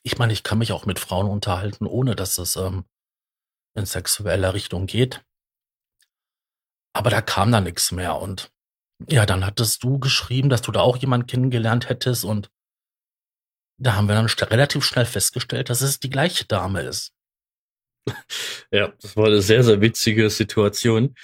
Ich 0.03 0.17
meine, 0.17 0.33
ich 0.33 0.43
kann 0.43 0.59
mich 0.59 0.71
auch 0.71 0.85
mit 0.85 0.99
Frauen 0.99 1.27
unterhalten, 1.27 1.87
ohne 1.87 2.15
dass 2.15 2.37
es 2.37 2.55
ähm, 2.55 2.85
in 3.73 3.85
sexueller 3.85 4.53
Richtung 4.53 4.85
geht. 4.85 5.25
Aber 6.93 7.09
da 7.09 7.21
kam 7.21 7.51
da 7.51 7.61
nichts 7.61 7.91
mehr 7.91 8.19
und 8.19 8.51
ja, 9.07 9.25
dann 9.25 9.45
hattest 9.45 9.83
du 9.83 9.97
geschrieben, 9.99 10.49
dass 10.49 10.61
du 10.61 10.71
da 10.71 10.81
auch 10.81 10.97
jemanden 10.97 11.27
kennengelernt 11.27 11.87
hättest 11.87 12.25
und 12.25 12.51
da 13.81 13.95
haben 13.95 14.07
wir 14.07 14.15
dann 14.15 14.25
relativ 14.25 14.83
schnell 14.83 15.05
festgestellt, 15.05 15.69
dass 15.69 15.81
es 15.81 15.99
die 15.99 16.09
gleiche 16.09 16.45
Dame 16.45 16.81
ist. 16.81 17.13
Ja, 18.71 18.93
das 19.01 19.17
war 19.17 19.25
eine 19.25 19.41
sehr, 19.41 19.63
sehr 19.63 19.81
witzige 19.81 20.29
Situation. 20.29 21.15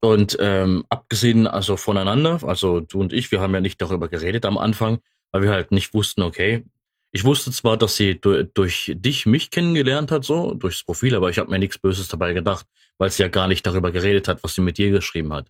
Und 0.00 0.36
ähm, 0.38 0.84
abgesehen 0.90 1.46
also 1.46 1.76
voneinander, 1.76 2.40
also 2.44 2.80
du 2.80 3.00
und 3.00 3.12
ich, 3.12 3.32
wir 3.32 3.40
haben 3.40 3.54
ja 3.54 3.60
nicht 3.60 3.80
darüber 3.80 4.08
geredet 4.08 4.44
am 4.44 4.58
Anfang, 4.58 4.98
weil 5.32 5.42
wir 5.42 5.50
halt 5.50 5.72
nicht 5.72 5.94
wussten, 5.94 6.22
okay, 6.22 6.64
ich 7.10 7.24
wusste 7.24 7.52
zwar, 7.52 7.76
dass 7.76 7.96
sie 7.96 8.20
durch, 8.20 8.46
durch 8.54 8.92
dich 8.96 9.24
mich 9.24 9.50
kennengelernt 9.50 10.10
hat, 10.10 10.24
so, 10.24 10.52
durchs 10.54 10.84
Profil, 10.84 11.14
aber 11.14 11.30
ich 11.30 11.38
habe 11.38 11.50
mir 11.50 11.58
nichts 11.58 11.78
Böses 11.78 12.08
dabei 12.08 12.32
gedacht, 12.32 12.66
weil 12.98 13.10
sie 13.10 13.22
ja 13.22 13.28
gar 13.28 13.48
nicht 13.48 13.64
darüber 13.66 13.92
geredet 13.92 14.28
hat, 14.28 14.42
was 14.42 14.54
sie 14.54 14.60
mit 14.60 14.78
dir 14.78 14.90
geschrieben 14.90 15.32
hat. 15.32 15.48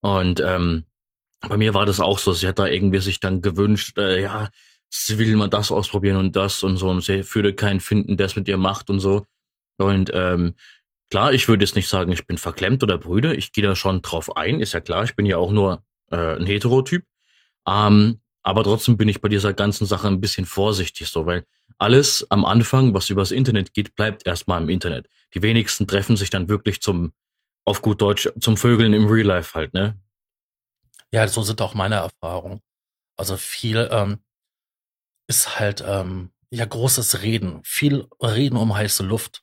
Und 0.00 0.40
ähm, 0.40 0.84
bei 1.40 1.56
mir 1.56 1.74
war 1.74 1.86
das 1.86 2.00
auch 2.00 2.18
so, 2.18 2.32
sie 2.32 2.48
hat 2.48 2.58
da 2.58 2.66
irgendwie 2.66 3.00
sich 3.00 3.20
dann 3.20 3.42
gewünscht, 3.42 3.96
äh, 3.98 4.22
ja, 4.22 4.48
sie 4.90 5.18
will 5.18 5.36
mal 5.36 5.48
das 5.48 5.70
ausprobieren 5.70 6.16
und 6.16 6.36
das 6.36 6.62
und 6.62 6.78
so 6.78 6.88
und 6.88 7.02
sie 7.02 7.22
würde 7.34 7.54
keinen 7.54 7.80
finden, 7.80 8.16
der 8.16 8.26
es 8.26 8.36
mit 8.36 8.48
ihr 8.48 8.56
macht 8.56 8.90
und 8.90 9.00
so. 9.00 9.26
Und 9.78 10.10
ähm, 10.12 10.54
klar, 11.10 11.32
ich 11.32 11.48
würde 11.48 11.64
jetzt 11.64 11.76
nicht 11.76 11.88
sagen, 11.88 12.12
ich 12.12 12.26
bin 12.26 12.38
verklemmt 12.38 12.82
oder 12.82 12.98
Brüder. 12.98 13.36
Ich 13.36 13.52
gehe 13.52 13.64
da 13.64 13.74
schon 13.74 14.02
drauf 14.02 14.36
ein, 14.36 14.60
ist 14.60 14.72
ja 14.74 14.80
klar. 14.80 15.04
Ich 15.04 15.16
bin 15.16 15.26
ja 15.26 15.38
auch 15.38 15.50
nur 15.50 15.84
äh, 16.10 16.36
ein 16.36 16.46
Heterotyp. 16.46 17.04
Ähm, 17.66 18.20
aber 18.42 18.64
trotzdem 18.64 18.96
bin 18.96 19.08
ich 19.08 19.20
bei 19.20 19.28
dieser 19.28 19.52
ganzen 19.52 19.86
Sache 19.86 20.08
ein 20.08 20.20
bisschen 20.20 20.46
vorsichtig, 20.46 21.08
so, 21.08 21.26
weil 21.26 21.44
alles 21.78 22.26
am 22.30 22.44
Anfang, 22.44 22.94
was 22.94 23.10
übers 23.10 23.30
Internet 23.30 23.74
geht, 23.74 23.94
bleibt 23.94 24.26
erstmal 24.26 24.62
im 24.62 24.68
Internet. 24.68 25.08
Die 25.34 25.42
wenigsten 25.42 25.86
treffen 25.86 26.16
sich 26.16 26.30
dann 26.30 26.48
wirklich 26.48 26.80
zum, 26.80 27.12
auf 27.64 27.82
gut 27.82 28.00
Deutsch, 28.00 28.28
zum 28.40 28.56
Vögeln 28.56 28.94
im 28.94 29.06
Real 29.06 29.26
Life 29.26 29.54
halt, 29.54 29.74
ne? 29.74 30.00
Ja, 31.12 31.26
so 31.28 31.42
sind 31.42 31.60
auch 31.60 31.74
meine 31.74 31.96
Erfahrungen. 31.96 32.60
Also 33.16 33.36
viel 33.36 33.88
ähm, 33.90 34.18
ist 35.26 35.58
halt 35.58 35.84
ähm, 35.86 36.30
ja 36.50 36.64
großes 36.64 37.22
Reden, 37.22 37.60
viel 37.64 38.08
Reden 38.22 38.56
um 38.56 38.74
heiße 38.74 39.02
Luft. 39.02 39.42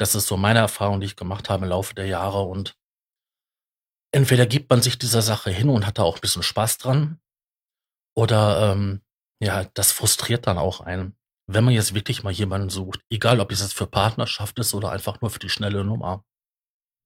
Das 0.00 0.14
ist 0.14 0.26
so 0.26 0.36
meine 0.36 0.60
Erfahrung, 0.60 1.00
die 1.00 1.06
ich 1.06 1.16
gemacht 1.16 1.50
habe 1.50 1.64
im 1.64 1.70
Laufe 1.70 1.94
der 1.94 2.06
Jahre. 2.06 2.42
Und 2.42 2.74
entweder 4.12 4.46
gibt 4.46 4.70
man 4.70 4.80
sich 4.80 4.98
dieser 4.98 5.20
Sache 5.20 5.50
hin 5.50 5.68
und 5.68 5.86
hat 5.86 5.98
da 5.98 6.02
auch 6.04 6.16
ein 6.16 6.22
bisschen 6.22 6.42
Spaß 6.42 6.78
dran, 6.78 7.20
oder 8.16 8.72
ähm, 8.72 9.00
ja, 9.40 9.64
das 9.74 9.92
frustriert 9.92 10.46
dann 10.46 10.58
auch 10.58 10.80
einen, 10.80 11.16
wenn 11.46 11.64
man 11.64 11.74
jetzt 11.74 11.94
wirklich 11.94 12.22
mal 12.22 12.32
jemanden 12.32 12.70
sucht, 12.70 13.00
egal 13.08 13.40
ob 13.40 13.52
es 13.52 13.60
jetzt 13.60 13.74
für 13.74 13.86
Partnerschaft 13.86 14.58
ist 14.58 14.74
oder 14.74 14.90
einfach 14.90 15.20
nur 15.20 15.30
für 15.30 15.38
die 15.38 15.48
schnelle 15.48 15.84
Nummer. 15.84 16.24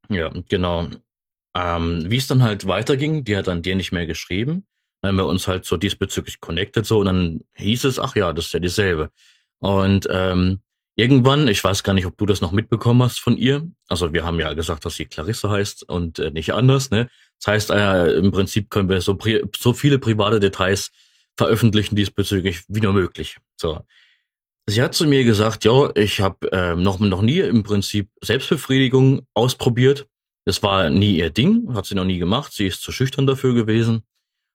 Ja, 0.09 0.31
genau. 0.49 0.89
Ähm, 1.57 2.11
wie 2.11 2.17
es 2.17 2.27
dann 2.27 2.43
halt 2.43 2.67
weiterging, 2.67 3.25
die 3.25 3.37
hat 3.37 3.47
dann 3.47 3.63
dir 3.63 3.77
nicht 3.77 3.93
mehr 3.93 4.07
geschrieben. 4.07 4.67
Dann 5.01 5.11
haben 5.11 5.17
wir 5.17 5.27
uns 5.27 5.47
halt 5.47 5.65
so 5.65 5.77
diesbezüglich 5.77 6.41
connected 6.41 6.85
so 6.85 6.99
und 7.01 7.07
dann 7.07 7.45
hieß 7.55 7.85
es, 7.85 7.99
ach 7.99 8.17
ja, 8.17 8.33
das 8.33 8.47
ist 8.47 8.55
ja 8.55 8.61
dieselbe. 8.61 9.11
Und 9.61 10.09
ähm, 10.11 10.64
Irgendwann, 10.97 11.49
ich 11.49 11.63
weiß 11.63 11.83
gar 11.83 11.93
nicht, 11.93 12.07
ob 12.07 12.17
du 12.17 12.27
das 12.27 12.41
noch 12.41 12.53
mitbekommen 12.53 13.03
hast 13.03 13.19
von 13.19 13.37
ihr. 13.37 13.69
Also 13.89 14.13
wir 14.13 14.25
haben 14.25 14.39
ja 14.39 14.53
gesagt, 14.53 14.85
dass 14.85 14.95
sie 14.95 15.07
Clarisse 15.07 15.51
heißt 15.51 15.89
und 15.89 16.21
äh, 16.21 16.31
nicht 16.31 16.53
anders. 16.53 16.91
Ne? 16.91 17.09
Das 17.41 17.49
heißt, 17.49 17.71
äh, 17.71 18.13
im 18.15 18.31
Prinzip 18.31 18.71
können 18.71 18.89
wir 18.89 19.01
so, 19.01 19.19
so 19.57 19.73
viele 19.73 19.99
private 19.99 20.39
Details 20.39 20.93
veröffentlichen 21.37 21.97
diesbezüglich 21.97 22.63
wie 22.69 22.81
nur 22.81 22.93
möglich. 22.93 23.39
So. 23.57 23.81
Sie 24.67 24.81
hat 24.81 24.95
zu 24.95 25.07
mir 25.07 25.25
gesagt, 25.25 25.65
ja, 25.65 25.91
ich 25.97 26.21
habe 26.21 26.51
äh, 26.53 26.77
noch, 26.77 27.01
noch 27.01 27.23
nie 27.23 27.41
im 27.41 27.65
Prinzip 27.65 28.09
Selbstbefriedigung 28.23 29.27
ausprobiert. 29.35 30.07
Das 30.47 30.63
war 30.63 30.91
nie 30.91 31.17
ihr 31.19 31.31
Ding, 31.31 31.75
hat 31.75 31.87
sie 31.87 31.97
noch 31.97 32.05
nie 32.05 32.19
gemacht. 32.19 32.53
Sie 32.53 32.67
ist 32.67 32.83
zu 32.83 32.93
schüchtern 32.93 33.27
dafür 33.27 33.53
gewesen. 33.55 34.05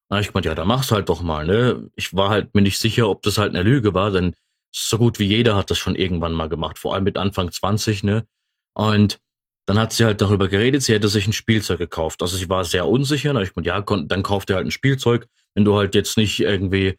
Da 0.07 0.15
hab 0.15 0.21
ich 0.21 0.29
gemeint, 0.29 0.45
ja, 0.45 0.55
da 0.55 0.65
mach's 0.65 0.91
halt 0.91 1.09
doch 1.09 1.21
mal. 1.21 1.45
Ne? 1.45 1.89
Ich 1.95 2.15
war 2.15 2.29
halt 2.29 2.55
mir 2.55 2.61
nicht 2.61 2.79
sicher, 2.79 3.09
ob 3.09 3.21
das 3.23 3.37
halt 3.37 3.53
eine 3.53 3.63
Lüge 3.63 3.93
war, 3.93 4.09
denn 4.09 4.35
so 4.71 4.97
gut 4.97 5.19
wie 5.19 5.25
jeder 5.25 5.55
hat 5.55 5.71
das 5.71 5.77
schon 5.77 5.95
irgendwann 5.95 6.33
mal 6.33 6.49
gemacht, 6.49 6.77
vor 6.79 6.93
allem 6.93 7.03
mit 7.03 7.17
Anfang 7.17 7.51
20, 7.51 8.03
ne? 8.03 8.25
Und 8.73 9.19
dann 9.65 9.77
hat 9.77 9.93
sie 9.93 10.05
halt 10.05 10.21
darüber 10.21 10.47
geredet, 10.47 10.81
sie 10.81 10.93
hätte 10.93 11.09
sich 11.09 11.27
ein 11.27 11.33
Spielzeug 11.33 11.77
gekauft. 11.77 12.21
Also 12.21 12.37
sie 12.37 12.49
war 12.49 12.65
sehr 12.65 12.87
unsicher. 12.87 13.33
Da 13.33 13.41
ich 13.41 13.55
meinte, 13.55 13.67
ja, 13.69 13.79
dann 13.81 14.23
kauf 14.23 14.45
dir 14.45 14.55
halt 14.55 14.65
ein 14.65 14.71
Spielzeug, 14.71 15.27
wenn 15.53 15.63
du 15.63 15.77
halt 15.77 15.93
jetzt 15.93 16.17
nicht 16.17 16.39
irgendwie 16.39 16.97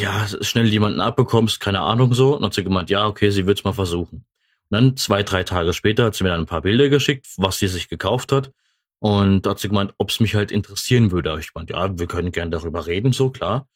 ja, 0.00 0.26
schnell 0.42 0.66
jemanden 0.66 1.00
abbekommst, 1.00 1.58
keine 1.58 1.80
Ahnung 1.80 2.14
so. 2.14 2.34
Und 2.34 2.42
dann 2.42 2.46
hat 2.46 2.54
sie 2.54 2.62
gemeint, 2.62 2.90
ja, 2.90 3.06
okay, 3.06 3.30
sie 3.30 3.46
wird's 3.46 3.64
mal 3.64 3.72
versuchen. 3.72 4.18
Und 4.18 4.70
dann 4.70 4.96
zwei, 4.96 5.24
drei 5.24 5.42
Tage 5.42 5.72
später 5.72 6.04
hat 6.04 6.14
sie 6.14 6.22
mir 6.22 6.30
dann 6.30 6.42
ein 6.42 6.46
paar 6.46 6.62
Bilder 6.62 6.88
geschickt, 6.88 7.26
was 7.36 7.58
sie 7.58 7.68
sich 7.68 7.88
gekauft 7.88 8.30
hat. 8.30 8.52
Und 9.00 9.46
hat 9.46 9.58
sie 9.58 9.68
gemeint, 9.68 9.92
ob 9.98 10.10
es 10.10 10.20
mich 10.20 10.36
halt 10.36 10.52
interessieren 10.52 11.10
würde. 11.10 11.36
Ich 11.40 11.52
meinte, 11.54 11.72
ja, 11.72 11.98
wir 11.98 12.06
können 12.06 12.30
gern 12.30 12.50
darüber 12.50 12.86
reden, 12.86 13.12
so 13.12 13.30
klar 13.30 13.66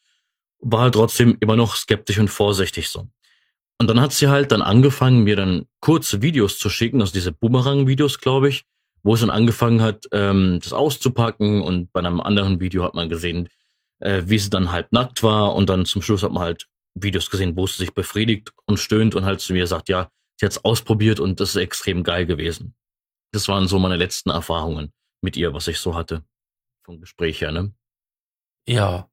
war 0.61 0.81
halt 0.81 0.93
trotzdem 0.93 1.37
immer 1.39 1.55
noch 1.55 1.75
skeptisch 1.75 2.19
und 2.19 2.29
vorsichtig 2.29 2.89
so. 2.89 3.07
Und 3.79 3.87
dann 3.87 3.99
hat 3.99 4.13
sie 4.13 4.27
halt 4.27 4.51
dann 4.51 4.61
angefangen, 4.61 5.23
mir 5.23 5.35
dann 5.35 5.65
kurze 5.79 6.21
Videos 6.21 6.59
zu 6.59 6.69
schicken, 6.69 7.01
also 7.01 7.13
diese 7.13 7.31
Boomerang-Videos, 7.31 8.19
glaube 8.19 8.49
ich, 8.49 8.63
wo 9.01 9.15
sie 9.15 9.25
dann 9.25 9.35
angefangen 9.35 9.81
hat, 9.81 10.05
ähm, 10.11 10.59
das 10.61 10.71
auszupacken 10.71 11.61
und 11.61 11.91
bei 11.91 11.99
einem 11.99 12.21
anderen 12.21 12.59
Video 12.59 12.83
hat 12.83 12.93
man 12.93 13.09
gesehen, 13.09 13.49
äh, 13.99 14.21
wie 14.25 14.37
sie 14.37 14.51
dann 14.51 14.71
halt 14.71 14.91
nackt 14.93 15.23
war 15.23 15.55
und 15.55 15.69
dann 15.69 15.85
zum 15.85 16.03
Schluss 16.03 16.21
hat 16.21 16.31
man 16.31 16.43
halt 16.43 16.67
Videos 16.93 17.29
gesehen, 17.29 17.55
wo 17.55 17.65
sie 17.65 17.77
sich 17.77 17.93
befriedigt 17.93 18.51
und 18.65 18.77
stöhnt 18.77 19.15
und 19.15 19.25
halt 19.25 19.39
zu 19.39 19.53
mir 19.53 19.65
sagt, 19.65 19.89
ja, 19.89 20.11
sie 20.39 20.45
hat's 20.45 20.63
ausprobiert 20.63 21.19
und 21.19 21.39
das 21.39 21.51
ist 21.51 21.55
extrem 21.55 22.03
geil 22.03 22.25
gewesen. 22.25 22.75
Das 23.33 23.47
waren 23.47 23.67
so 23.67 23.79
meine 23.79 23.95
letzten 23.95 24.29
Erfahrungen 24.29 24.91
mit 25.21 25.37
ihr, 25.37 25.53
was 25.53 25.67
ich 25.67 25.79
so 25.79 25.95
hatte. 25.95 26.23
Vom 26.83 26.99
Gespräch 26.99 27.41
her, 27.41 27.51
ne? 27.51 27.73
Ja, 28.67 29.09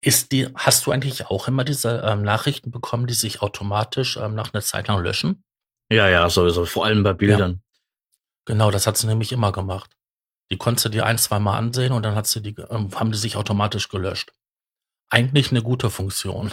ist 0.00 0.32
die, 0.32 0.48
hast 0.54 0.86
du 0.86 0.92
eigentlich 0.92 1.26
auch 1.26 1.48
immer 1.48 1.64
diese 1.64 2.02
ähm, 2.04 2.22
Nachrichten 2.22 2.70
bekommen, 2.70 3.06
die 3.06 3.14
sich 3.14 3.42
automatisch 3.42 4.16
ähm, 4.16 4.34
nach 4.34 4.52
einer 4.52 4.62
Zeit 4.62 4.88
lang 4.88 5.02
löschen? 5.02 5.42
Ja, 5.90 6.08
ja, 6.08 6.28
sowieso, 6.28 6.64
vor 6.64 6.84
allem 6.84 7.02
bei 7.02 7.12
Bildern. 7.12 7.52
Ja. 7.52 7.58
Genau, 8.46 8.70
das 8.70 8.86
hat 8.86 8.96
sie 8.96 9.06
nämlich 9.06 9.32
immer 9.32 9.52
gemacht. 9.52 9.96
Die 10.50 10.56
konntest 10.56 10.86
du 10.86 10.88
dir 10.90 11.06
ein, 11.06 11.18
zwei 11.18 11.38
Mal 11.38 11.58
ansehen 11.58 11.92
und 11.92 12.04
dann 12.04 12.14
hat 12.14 12.26
sie 12.26 12.40
die, 12.40 12.54
ähm, 12.70 12.90
haben 12.94 13.10
die 13.10 13.18
sich 13.18 13.36
automatisch 13.36 13.88
gelöscht. 13.88 14.32
Eigentlich 15.10 15.50
eine 15.50 15.62
gute 15.62 15.90
Funktion. 15.90 16.52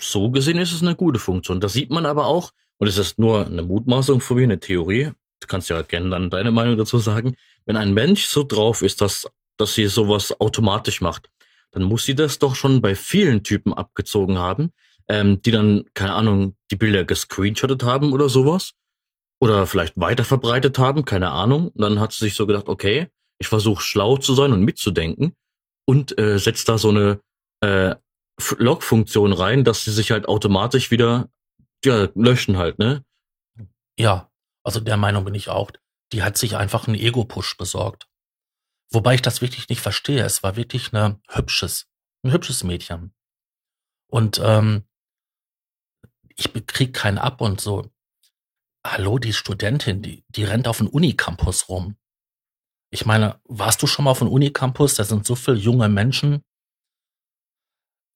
So 0.00 0.30
gesehen 0.30 0.58
ist 0.58 0.72
es 0.72 0.82
eine 0.82 0.96
gute 0.96 1.18
Funktion. 1.18 1.60
Das 1.60 1.72
sieht 1.72 1.90
man 1.90 2.06
aber 2.06 2.26
auch, 2.26 2.52
und 2.78 2.88
es 2.88 2.96
ist 2.96 3.18
nur 3.18 3.46
eine 3.46 3.62
Mutmaßung 3.62 4.20
von 4.20 4.36
mir, 4.38 4.44
eine 4.44 4.58
Theorie. 4.58 5.12
Du 5.40 5.46
kannst 5.46 5.68
ja 5.68 5.82
gerne 5.82 6.10
dann 6.10 6.30
deine 6.30 6.50
Meinung 6.50 6.76
dazu 6.76 6.98
sagen. 6.98 7.36
Wenn 7.66 7.76
ein 7.76 7.92
Mensch 7.92 8.26
so 8.26 8.42
drauf 8.42 8.82
ist, 8.82 9.00
dass, 9.00 9.28
dass 9.56 9.74
sie 9.74 9.86
sowas 9.86 10.38
automatisch 10.40 11.00
macht, 11.00 11.28
dann 11.72 11.82
muss 11.82 12.04
sie 12.04 12.14
das 12.14 12.38
doch 12.38 12.54
schon 12.54 12.80
bei 12.80 12.94
vielen 12.94 13.42
Typen 13.42 13.72
abgezogen 13.72 14.38
haben, 14.38 14.72
ähm, 15.08 15.40
die 15.42 15.50
dann, 15.50 15.84
keine 15.94 16.14
Ahnung, 16.14 16.56
die 16.70 16.76
Bilder 16.76 17.04
gescreenshottet 17.04 17.82
haben 17.82 18.12
oder 18.12 18.28
sowas. 18.28 18.72
Oder 19.42 19.66
vielleicht 19.66 19.98
weiter 19.98 20.24
verbreitet 20.24 20.78
haben, 20.78 21.04
keine 21.06 21.30
Ahnung. 21.30 21.68
Und 21.68 21.80
dann 21.80 21.98
hat 21.98 22.12
sie 22.12 22.24
sich 22.26 22.34
so 22.34 22.46
gedacht, 22.46 22.68
okay, 22.68 23.08
ich 23.38 23.48
versuche 23.48 23.82
schlau 23.82 24.18
zu 24.18 24.34
sein 24.34 24.52
und 24.52 24.62
mitzudenken 24.62 25.34
und 25.86 26.18
äh, 26.18 26.38
setzt 26.38 26.68
da 26.68 26.76
so 26.76 26.90
eine 26.90 27.20
äh, 27.60 27.94
Log-Funktion 28.58 29.32
rein, 29.32 29.64
dass 29.64 29.84
sie 29.84 29.92
sich 29.92 30.10
halt 30.10 30.28
automatisch 30.28 30.90
wieder 30.90 31.30
ja, 31.84 32.08
löschen 32.14 32.58
halt, 32.58 32.78
ne? 32.78 33.04
Ja, 33.98 34.30
also 34.62 34.80
der 34.80 34.96
Meinung 34.96 35.24
bin 35.24 35.34
ich 35.34 35.48
auch. 35.48 35.70
Die 36.12 36.22
hat 36.22 36.36
sich 36.36 36.56
einfach 36.56 36.86
einen 36.86 36.98
Ego-Push 36.98 37.56
besorgt. 37.56 38.09
Wobei 38.92 39.14
ich 39.14 39.22
das 39.22 39.40
wirklich 39.40 39.68
nicht 39.68 39.80
verstehe. 39.80 40.24
Es 40.24 40.42
war 40.42 40.56
wirklich 40.56 40.92
eine 40.92 41.20
hübsches, 41.28 41.88
ein 42.24 42.32
hübsches 42.32 42.64
Mädchen. 42.64 43.14
Und 44.08 44.40
ähm, 44.42 44.84
ich 46.36 46.52
krieg 46.66 46.92
keinen 46.92 47.18
ab 47.18 47.40
und 47.40 47.60
so. 47.60 47.90
Hallo, 48.84 49.18
die 49.18 49.32
Studentin, 49.32 50.02
die, 50.02 50.24
die 50.28 50.44
rennt 50.44 50.66
auf 50.66 50.78
dem 50.78 50.88
Unicampus 50.88 51.68
rum. 51.68 51.96
Ich 52.90 53.06
meine, 53.06 53.40
warst 53.44 53.82
du 53.82 53.86
schon 53.86 54.04
mal 54.04 54.10
auf 54.10 54.18
dem 54.18 54.28
Unicampus? 54.28 54.96
Da 54.96 55.04
sind 55.04 55.24
so 55.24 55.36
viele 55.36 55.58
junge 55.58 55.88
Menschen. 55.88 56.42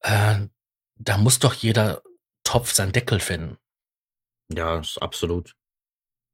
Äh, 0.01 0.49
da 0.97 1.19
muss 1.19 1.39
doch 1.39 1.55
jeder 1.55 2.03
Topf 2.43 2.73
seinen 2.73 2.93
Deckel 2.93 3.21
finden. 3.21 3.59
Ja, 4.53 4.81
ist 4.81 5.01
absolut. 5.01 5.55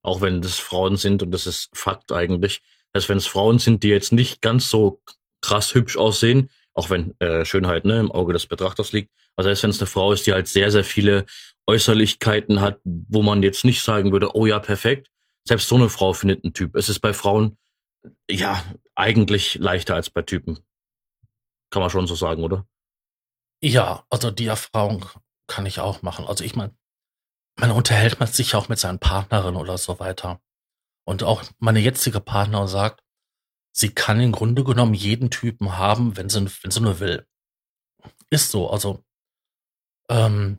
Auch 0.03 0.23
wenn 0.23 0.41
das 0.41 0.59
Frauen 0.59 0.97
sind 0.97 1.23
und 1.23 1.31
das 1.33 1.47
ist 1.47 1.69
Fakt 1.77 2.13
eigentlich. 2.13 2.63
Also 2.93 3.09
wenn 3.09 3.19
es 3.19 3.27
Frauen 3.27 3.59
sind, 3.59 3.83
die 3.83 3.89
jetzt 3.89 4.13
nicht 4.13 4.43
ganz 4.43 4.69
so 4.69 5.01
krass 5.41 5.75
hübsch 5.75 5.97
aussehen, 5.97 6.51
auch 6.75 6.91
wenn 6.91 7.19
äh, 7.21 7.45
Schönheit 7.45 7.85
ne, 7.85 8.01
im 8.01 8.13
Auge 8.13 8.33
des 8.33 8.47
Betrachters 8.47 8.93
liegt, 8.93 9.11
also 9.37 9.49
selbst 9.49 9.63
wenn 9.63 9.71
es 9.71 9.81
eine 9.81 9.87
Frau 9.87 10.13
ist, 10.13 10.27
die 10.27 10.33
halt 10.33 10.49
sehr, 10.49 10.71
sehr 10.71 10.85
viele 10.85 11.27
Äußerlichkeiten 11.67 12.61
hat, 12.61 12.81
wo 12.85 13.23
man 13.23 13.43
jetzt 13.43 13.65
nicht 13.65 13.83
sagen 13.83 14.13
würde, 14.13 14.35
oh 14.35 14.47
ja, 14.47 14.59
perfekt, 14.59 15.11
selbst 15.47 15.69
so 15.69 15.77
eine 15.77 15.89
Frau 15.89 16.13
findet 16.13 16.45
einen 16.45 16.53
Typ. 16.53 16.75
Es 16.75 16.89
ist 16.89 17.01
bei 17.01 17.13
Frauen 17.13 17.57
ja 18.31 18.63
eigentlich 18.95 19.57
leichter 19.57 19.95
als 19.95 20.11
bei 20.11 20.23
Typen. 20.23 20.59
Kann 21.71 21.81
man 21.81 21.91
schon 21.91 22.07
so 22.07 22.15
sagen, 22.15 22.43
oder? 22.43 22.67
Ja, 23.63 24.05
also 24.11 24.31
die 24.31 24.47
Erfahrung 24.47 25.07
kann 25.47 25.67
ich 25.67 25.81
auch 25.81 26.03
machen. 26.03 26.27
Also 26.27 26.45
ich 26.45 26.57
meine, 26.57 26.75
man 27.59 27.71
unterhält 27.71 28.21
man 28.21 28.29
sich 28.29 28.55
auch 28.55 28.69
mit 28.69 28.79
seinen 28.79 28.99
Partnerinnen 28.99 29.61
oder 29.61 29.79
so 29.79 30.01
weiter. 30.01 30.41
Und 31.11 31.25
auch 31.25 31.43
meine 31.59 31.81
jetzige 31.81 32.21
Partnerin 32.21 32.69
sagt, 32.69 33.03
sie 33.73 33.93
kann 33.93 34.21
im 34.21 34.31
Grunde 34.31 34.63
genommen 34.63 34.95
jeden 34.95 35.29
Typen 35.29 35.77
haben, 35.77 36.17
wenn 36.17 36.29
sie, 36.29 36.47
wenn 36.63 36.71
sie 36.71 36.81
nur 36.81 37.01
will. 37.01 37.27
Ist 38.31 38.53
so. 38.53 38.71
Also 38.71 39.05
ähm, 40.09 40.59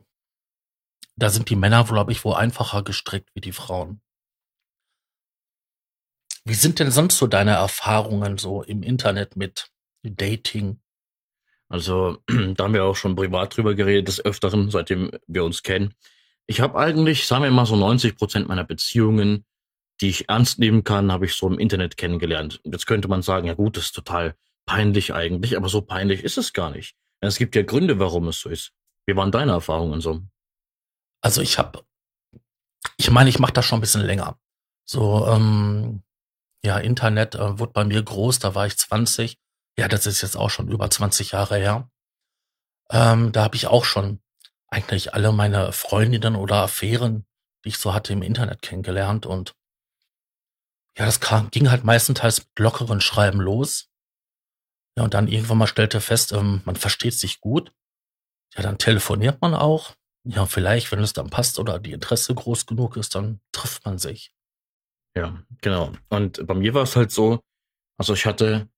da 1.16 1.30
sind 1.30 1.48
die 1.48 1.56
Männer, 1.56 1.84
glaube 1.84 2.12
ich, 2.12 2.22
wohl 2.22 2.34
einfacher 2.34 2.82
gestrickt 2.82 3.30
wie 3.32 3.40
die 3.40 3.52
Frauen. 3.52 4.02
Wie 6.44 6.52
sind 6.52 6.80
denn 6.80 6.90
sonst 6.90 7.16
so 7.16 7.26
deine 7.26 7.52
Erfahrungen 7.52 8.36
so 8.36 8.62
im 8.62 8.82
Internet 8.82 9.36
mit 9.36 9.70
Dating? 10.02 10.82
Also, 11.70 12.18
da 12.26 12.64
haben 12.64 12.74
wir 12.74 12.84
auch 12.84 12.96
schon 12.96 13.16
privat 13.16 13.56
drüber 13.56 13.74
geredet, 13.74 14.08
des 14.08 14.22
Öfteren, 14.22 14.70
seitdem 14.70 15.12
wir 15.26 15.44
uns 15.44 15.62
kennen. 15.62 15.94
Ich 16.46 16.60
habe 16.60 16.78
eigentlich, 16.78 17.26
sagen 17.26 17.42
wir 17.42 17.50
mal 17.50 17.64
so 17.64 17.74
90 17.76 18.18
Prozent 18.18 18.48
meiner 18.48 18.64
Beziehungen, 18.64 19.46
die 20.02 20.08
ich 20.08 20.28
ernst 20.28 20.58
nehmen 20.58 20.84
kann, 20.84 21.12
habe 21.12 21.26
ich 21.26 21.34
so 21.34 21.48
im 21.48 21.58
Internet 21.58 21.96
kennengelernt. 21.96 22.60
Jetzt 22.64 22.86
könnte 22.86 23.08
man 23.08 23.22
sagen, 23.22 23.46
ja 23.46 23.54
gut, 23.54 23.76
das 23.76 23.84
ist 23.84 23.94
total 23.94 24.34
peinlich 24.66 25.14
eigentlich, 25.14 25.56
aber 25.56 25.68
so 25.68 25.80
peinlich 25.80 26.24
ist 26.24 26.38
es 26.38 26.52
gar 26.52 26.70
nicht. 26.70 26.96
Es 27.20 27.36
gibt 27.36 27.54
ja 27.54 27.62
Gründe, 27.62 27.98
warum 27.98 28.28
es 28.28 28.40
so 28.40 28.48
ist. 28.48 28.72
Wie 29.06 29.16
waren 29.16 29.30
deine 29.30 29.52
Erfahrungen 29.52 30.00
so? 30.00 30.22
Also 31.20 31.40
ich 31.40 31.58
habe, 31.58 31.84
ich 32.96 33.10
meine, 33.10 33.30
ich 33.30 33.38
mache 33.38 33.52
das 33.52 33.64
schon 33.64 33.78
ein 33.78 33.80
bisschen 33.80 34.02
länger. 34.02 34.38
So, 34.84 35.26
ähm, 35.28 36.02
ja, 36.64 36.78
Internet 36.78 37.36
äh, 37.36 37.58
wurde 37.58 37.72
bei 37.72 37.84
mir 37.84 38.02
groß, 38.02 38.40
da 38.40 38.54
war 38.54 38.66
ich 38.66 38.76
20. 38.76 39.38
Ja, 39.78 39.88
das 39.88 40.06
ist 40.06 40.22
jetzt 40.22 40.36
auch 40.36 40.50
schon 40.50 40.68
über 40.68 40.90
20 40.90 41.32
Jahre 41.32 41.56
her. 41.56 41.88
Ähm, 42.90 43.32
da 43.32 43.44
habe 43.44 43.56
ich 43.56 43.68
auch 43.68 43.84
schon 43.84 44.20
eigentlich 44.68 45.14
alle 45.14 45.32
meine 45.32 45.72
Freundinnen 45.72 46.34
oder 46.34 46.56
Affären, 46.56 47.24
die 47.64 47.70
ich 47.70 47.78
so 47.78 47.94
hatte, 47.94 48.12
im 48.12 48.22
Internet 48.22 48.62
kennengelernt. 48.62 49.26
Und 49.26 49.54
ja, 50.98 51.06
das 51.06 51.20
kam, 51.20 51.50
ging 51.50 51.70
halt 51.70 51.84
meistenteils 51.84 52.40
mit 52.40 52.58
lockeren 52.58 53.00
Schreiben 53.00 53.40
los. 53.40 53.88
Ja, 54.96 55.04
und 55.04 55.14
dann 55.14 55.28
irgendwann 55.28 55.58
mal 55.58 55.66
stellte 55.66 56.00
fest, 56.00 56.32
ähm, 56.32 56.60
man 56.64 56.76
versteht 56.76 57.14
sich 57.14 57.40
gut. 57.40 57.72
Ja, 58.54 58.62
dann 58.62 58.78
telefoniert 58.78 59.40
man 59.40 59.54
auch. 59.54 59.94
Ja, 60.24 60.46
vielleicht, 60.46 60.92
wenn 60.92 61.00
es 61.00 61.14
dann 61.14 61.30
passt 61.30 61.58
oder 61.58 61.78
die 61.78 61.92
Interesse 61.92 62.34
groß 62.34 62.66
genug 62.66 62.96
ist, 62.96 63.14
dann 63.14 63.40
trifft 63.52 63.84
man 63.84 63.98
sich. 63.98 64.34
Ja, 65.16 65.42
genau. 65.60 65.92
Und 66.10 66.46
bei 66.46 66.54
mir 66.54 66.74
war 66.74 66.82
es 66.82 66.94
halt 66.94 67.10
so, 67.10 67.40
also 67.98 68.12
ich 68.12 68.26
hatte 68.26 68.68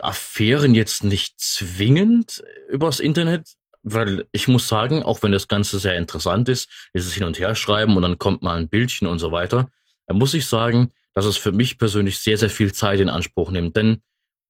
Affären 0.00 0.74
jetzt 0.74 1.04
nicht 1.04 1.40
zwingend 1.40 2.42
übers 2.68 3.00
Internet, 3.00 3.54
weil 3.82 4.28
ich 4.32 4.48
muss 4.48 4.68
sagen, 4.68 5.02
auch 5.02 5.22
wenn 5.22 5.32
das 5.32 5.48
Ganze 5.48 5.78
sehr 5.78 5.96
interessant 5.96 6.48
ist, 6.48 6.68
dieses 6.94 7.14
Hin- 7.14 7.24
und 7.24 7.38
Herschreiben 7.38 7.96
und 7.96 8.02
dann 8.02 8.18
kommt 8.18 8.42
mal 8.42 8.56
ein 8.56 8.68
Bildchen 8.68 9.08
und 9.08 9.18
so 9.18 9.32
weiter, 9.32 9.70
dann 10.06 10.18
muss 10.18 10.34
ich 10.34 10.46
sagen, 10.46 10.92
dass 11.14 11.24
es 11.24 11.36
für 11.36 11.52
mich 11.52 11.78
persönlich 11.78 12.18
sehr, 12.18 12.38
sehr 12.38 12.50
viel 12.50 12.72
Zeit 12.72 13.00
in 13.00 13.08
Anspruch 13.08 13.50
nimmt. 13.50 13.76
Denn, 13.76 14.02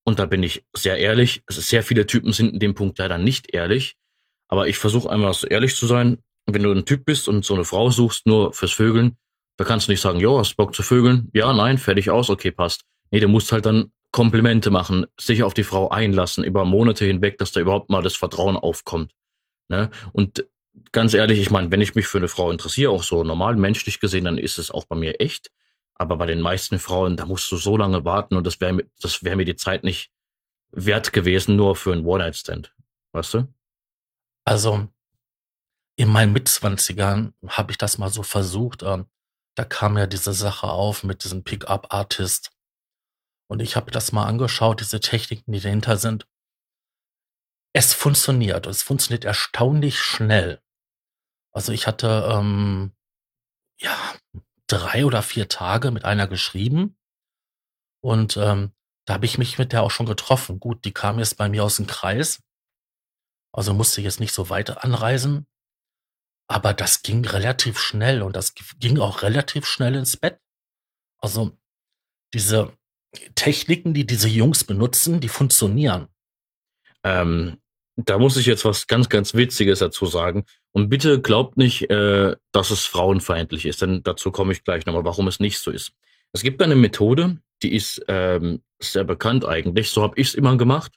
und 0.05 0.19
da 0.19 0.27
bin 0.27 0.43
ich 0.43 0.65
sehr 0.75 0.99
ehrlich, 0.99 1.43
sehr 1.49 1.83
viele 1.83 2.07
Typen 2.07 2.33
sind 2.33 2.55
in 2.55 2.61
dem 2.61 2.75
Punkt 2.75 2.99
leider 2.99 3.19
nicht 3.19 3.53
ehrlich, 3.55 3.97
aber 4.49 4.69
ich 4.69 4.79
versuche 4.79 5.11
einmal 5.11 5.33
so 5.35 5.47
ehrlich 5.47 5.77
zu 5.77 5.87
sein. 5.87 6.19
Wenn 6.47 6.63
du 6.63 6.73
ein 6.73 6.85
Typ 6.85 7.05
bist 7.05 7.29
und 7.29 7.45
so 7.45 7.55
eine 7.55 7.65
Frau 7.65 7.91
suchst, 7.91 8.27
nur 8.27 8.53
fürs 8.53 8.73
Vögeln, 8.73 9.17
da 9.57 9.65
kannst 9.65 9.87
du 9.87 9.93
nicht 9.93 10.01
sagen, 10.01 10.19
jo, 10.19 10.39
hast 10.39 10.57
Bock 10.57 10.75
zu 10.75 10.83
vögeln? 10.83 11.31
Ja, 11.33 11.53
nein, 11.53 11.79
fertig 11.79 12.11
aus, 12.11 12.31
okay, 12.31 12.51
passt. 12.51 12.83
Nee, 13.11 13.21
du 13.21 13.29
musst 13.29 13.53
halt 13.53 13.67
dann 13.67 13.93
Komplimente 14.11 14.71
machen, 14.71 15.07
sich 15.19 15.43
auf 15.43 15.55
die 15.55 15.65
Frau 15.65 15.89
einlassen, 15.89 16.45
über 16.45 16.65
Monate 16.65 17.05
hinweg, 17.05 17.39
dass 17.39 17.53
da 17.53 17.61
überhaupt 17.61 17.89
mal 17.89 18.03
das 18.03 18.15
Vertrauen 18.15 18.57
aufkommt. 18.57 19.13
Ne? 19.69 19.91
Und 20.13 20.47
ganz 20.93 21.15
ehrlich, 21.15 21.41
ich 21.41 21.51
meine, 21.51 21.71
wenn 21.71 21.81
ich 21.81 21.95
mich 21.95 22.07
für 22.07 22.19
eine 22.19 22.29
Frau 22.29 22.51
interessiere, 22.51 22.91
auch 22.91 23.03
so 23.03 23.25
normal 23.25 23.57
menschlich 23.57 24.01
gesehen, 24.01 24.25
dann 24.27 24.37
ist 24.37 24.59
es 24.59 24.71
auch 24.71 24.85
bei 24.85 24.97
mir 24.97 25.21
echt. 25.21 25.51
Aber 25.95 26.17
bei 26.17 26.27
den 26.27 26.41
meisten 26.41 26.79
Frauen, 26.79 27.17
da 27.17 27.27
musst 27.27 27.51
du 27.53 27.57
so 27.57 27.77
lange 27.77 28.05
warten 28.05 28.37
und 28.37 28.47
das 28.47 28.61
wäre 28.61 28.85
das 29.01 29.23
wäre 29.23 29.37
mir 29.37 29.45
die 29.45 29.57
Zeit 29.57 29.85
nicht 29.85 30.11
wert 30.73 31.13
gewesen, 31.13 31.57
nur 31.57 31.77
für 31.77 31.93
einen 31.93 32.07
One-Night-Stand. 32.07 32.75
Weißt 33.13 33.35
du? 33.35 33.55
Also, 34.45 34.89
in 35.97 36.09
meinen 36.09 36.33
Mitzwanzigern 36.33 37.35
habe 37.47 37.73
ich 37.73 37.79
das 37.79 37.99
mal 37.99 38.11
so 38.11 38.23
versucht. 38.23 38.83
Ähm, 38.83 39.07
da 39.55 39.65
kam 39.65 39.99
ja 39.99 40.07
diese 40.07 40.33
Sache 40.33 40.69
auf 40.69 41.05
mit 41.05 41.25
diesem 41.25 41.45
Pickup-Artist. 41.45 42.51
Und 43.49 43.61
ich 43.61 43.77
habe 43.77 43.91
das 43.91 44.13
mal 44.13 44.27
angeschaut, 44.27 44.81
diese 44.81 45.01
Techniken, 45.01 45.53
die 45.53 45.61
dahinter 45.61 45.99
sind. 45.99 46.27
Es 47.75 47.93
funktioniert. 47.93 48.67
Es 48.67 48.83
funktioniert 48.83 49.25
erstaunlich 49.25 50.01
schnell. 50.01 50.63
Also 51.53 51.73
ich 51.73 51.87
hatte 51.87 52.29
ähm, 52.33 52.93
ja 53.79 53.97
drei 54.73 55.05
oder 55.05 55.23
vier 55.23 55.49
Tage 55.49 55.91
mit 55.91 56.05
einer 56.05 56.27
geschrieben 56.27 56.97
und 58.01 58.37
ähm, 58.37 58.73
da 59.07 59.15
habe 59.15 59.27
ich 59.27 59.39
mich 59.39 59.59
mit 59.59 59.73
der 59.73 59.83
auch 59.83 59.91
schon 59.91 60.07
getroffen. 60.07 60.61
Gut, 60.61 60.85
die 60.85 60.93
kam 60.93 61.19
jetzt 61.19 61.37
bei 61.37 61.49
mir 61.49 61.65
aus 61.65 61.77
dem 61.77 61.87
Kreis, 61.87 62.41
also 63.53 63.75
musste 63.75 64.01
jetzt 64.01 64.21
nicht 64.21 64.33
so 64.33 64.49
weit 64.49 64.79
anreisen, 64.79 65.47
aber 66.49 66.73
das 66.75 67.03
ging 67.03 67.25
relativ 67.25 67.79
schnell 67.79 68.23
und 68.23 68.37
das 68.37 68.55
ging 68.55 68.99
auch 68.99 69.23
relativ 69.23 69.67
schnell 69.67 69.95
ins 69.95 70.17
Bett. 70.17 70.41
Also 71.19 71.57
diese 72.35 72.73
Techniken, 73.35 73.95
die 73.95 74.07
diese 74.07 74.29
Jungs 74.29 74.65
benutzen, 74.65 75.21
die 75.21 75.29
funktionieren. 75.29 76.09
Ähm, 77.05 77.61
da 77.97 78.19
muss 78.19 78.37
ich 78.37 78.47
jetzt 78.47 78.65
was 78.65 78.87
ganz, 78.87 79.09
ganz 79.09 79.35
Witziges 79.35 79.81
dazu 79.81 80.07
sagen. 80.07 80.45
Und 80.73 80.89
bitte 80.89 81.21
glaubt 81.21 81.59
nicht, 81.59 81.91
äh, 81.91 82.35
dass 82.51 82.71
es 82.71 82.87
frauenfeindlich 82.87 83.67
ist, 83.67 83.83
denn 83.83 84.03
dazu 84.03 84.31
komme 84.31 84.53
ich 84.53 84.65
gleich 84.65 84.87
nochmal, 84.87 85.05
warum 85.05 85.29
es 85.29 85.39
nicht 85.39 85.59
so 85.59 85.71
ist. 85.71 85.93
Es 86.33 86.43
gibt 86.43 86.63
eine 86.63 86.77
Methode, 86.77 87.39
die 87.63 87.75
ist 87.75 88.03
ähm, 88.09 88.63
sehr 88.81 89.05
bekannt 89.05 89.45
eigentlich. 89.45 89.91
So 89.91 90.03
habe 90.03 90.19
ich 90.19 90.29
es 90.29 90.35
immer 90.35 90.57
gemacht. 90.57 90.93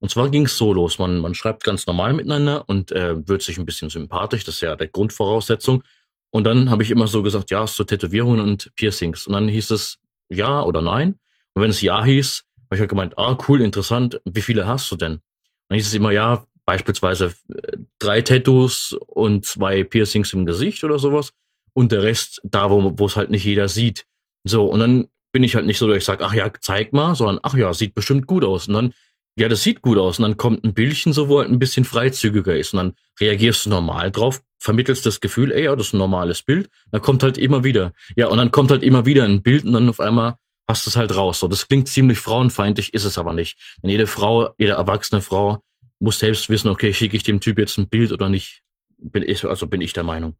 Und 0.00 0.10
zwar 0.10 0.28
ging 0.28 0.46
es 0.46 0.58
so 0.58 0.72
los. 0.72 0.98
Man, 0.98 1.20
man 1.20 1.34
schreibt 1.34 1.64
ganz 1.64 1.86
normal 1.86 2.12
miteinander 2.12 2.68
und 2.68 2.92
äh, 2.92 3.26
wird 3.26 3.42
sich 3.42 3.56
ein 3.56 3.64
bisschen 3.64 3.88
sympathisch. 3.88 4.44
Das 4.44 4.56
ist 4.56 4.60
ja 4.60 4.76
der 4.76 4.88
Grundvoraussetzung. 4.88 5.82
Und 6.30 6.44
dann 6.44 6.68
habe 6.68 6.82
ich 6.82 6.90
immer 6.90 7.06
so 7.06 7.22
gesagt, 7.22 7.50
ja, 7.50 7.66
so 7.66 7.84
Tätowierungen 7.84 8.40
und 8.40 8.72
Piercings. 8.74 9.26
Und 9.26 9.34
dann 9.34 9.48
hieß 9.48 9.70
es 9.70 9.98
ja 10.28 10.62
oder 10.62 10.82
nein. 10.82 11.18
Und 11.54 11.62
wenn 11.62 11.70
es 11.70 11.80
ja 11.80 12.04
hieß, 12.04 12.44
habe 12.66 12.74
ich 12.74 12.80
halt 12.80 12.90
gemeint, 12.90 13.16
ah, 13.16 13.38
cool, 13.48 13.60
interessant. 13.60 14.20
Wie 14.24 14.42
viele 14.42 14.66
hast 14.66 14.90
du 14.90 14.96
denn? 14.96 15.20
Dann 15.68 15.76
hieß 15.76 15.86
es 15.86 15.94
immer, 15.94 16.10
ja, 16.10 16.44
beispielsweise 16.64 17.34
äh, 17.54 17.78
drei 17.98 18.22
Tattoos 18.22 18.96
und 19.06 19.44
zwei 19.44 19.84
Piercings 19.84 20.32
im 20.32 20.46
Gesicht 20.46 20.84
oder 20.84 20.98
sowas. 20.98 21.32
Und 21.72 21.92
der 21.92 22.02
Rest 22.02 22.40
da, 22.44 22.70
wo 22.70 23.06
es 23.06 23.16
halt 23.16 23.30
nicht 23.30 23.44
jeder 23.44 23.68
sieht. 23.68 24.06
So, 24.44 24.66
und 24.66 24.80
dann 24.80 25.08
bin 25.32 25.42
ich 25.42 25.56
halt 25.56 25.66
nicht 25.66 25.78
so, 25.78 25.88
dass 25.88 25.96
ich 25.96 26.04
sage, 26.04 26.24
ach 26.24 26.32
ja, 26.32 26.50
zeig 26.60 26.92
mal, 26.92 27.14
sondern 27.16 27.40
ach 27.42 27.54
ja, 27.54 27.74
sieht 27.74 27.94
bestimmt 27.94 28.28
gut 28.28 28.44
aus. 28.44 28.68
Und 28.68 28.74
dann, 28.74 28.94
ja, 29.36 29.48
das 29.48 29.64
sieht 29.64 29.82
gut 29.82 29.98
aus. 29.98 30.20
Und 30.20 30.22
dann 30.22 30.36
kommt 30.36 30.62
ein 30.62 30.74
Bildchen 30.74 31.12
so, 31.12 31.28
wo 31.28 31.40
halt 31.40 31.50
ein 31.50 31.58
bisschen 31.58 31.84
freizügiger 31.84 32.56
ist. 32.56 32.72
Und 32.72 32.76
dann 32.78 32.92
reagierst 33.20 33.66
du 33.66 33.70
normal 33.70 34.12
drauf, 34.12 34.42
vermittelst 34.60 35.04
das 35.06 35.20
Gefühl, 35.20 35.50
ey, 35.50 35.64
ja, 35.64 35.74
das 35.74 35.88
ist 35.88 35.94
ein 35.94 35.98
normales 35.98 36.42
Bild. 36.42 36.70
Dann 36.92 37.02
kommt 37.02 37.24
halt 37.24 37.36
immer 37.36 37.64
wieder. 37.64 37.92
Ja, 38.14 38.28
und 38.28 38.38
dann 38.38 38.52
kommt 38.52 38.70
halt 38.70 38.84
immer 38.84 39.06
wieder 39.06 39.24
ein 39.24 39.42
Bild 39.42 39.64
und 39.64 39.72
dann 39.72 39.88
auf 39.88 39.98
einmal 39.98 40.36
hast 40.68 40.86
du 40.86 40.90
es 40.90 40.96
halt 40.96 41.16
raus. 41.16 41.40
So, 41.40 41.48
das 41.48 41.66
klingt 41.66 41.88
ziemlich 41.88 42.18
frauenfeindlich, 42.18 42.94
ist 42.94 43.04
es 43.04 43.18
aber 43.18 43.32
nicht. 43.32 43.58
Denn 43.82 43.90
jede 43.90 44.06
Frau, 44.06 44.54
jede 44.56 44.74
erwachsene 44.74 45.20
Frau 45.20 45.62
muss 46.04 46.18
selbst 46.18 46.48
wissen, 46.48 46.68
okay, 46.68 46.92
schicke 46.92 47.16
ich 47.16 47.22
dem 47.22 47.40
Typ 47.40 47.58
jetzt 47.58 47.78
ein 47.78 47.88
Bild 47.88 48.12
oder 48.12 48.28
nicht. 48.28 48.62
Bin 48.98 49.22
ich, 49.22 49.44
also 49.44 49.66
bin 49.66 49.80
ich 49.80 49.92
der 49.92 50.04
Meinung. 50.04 50.36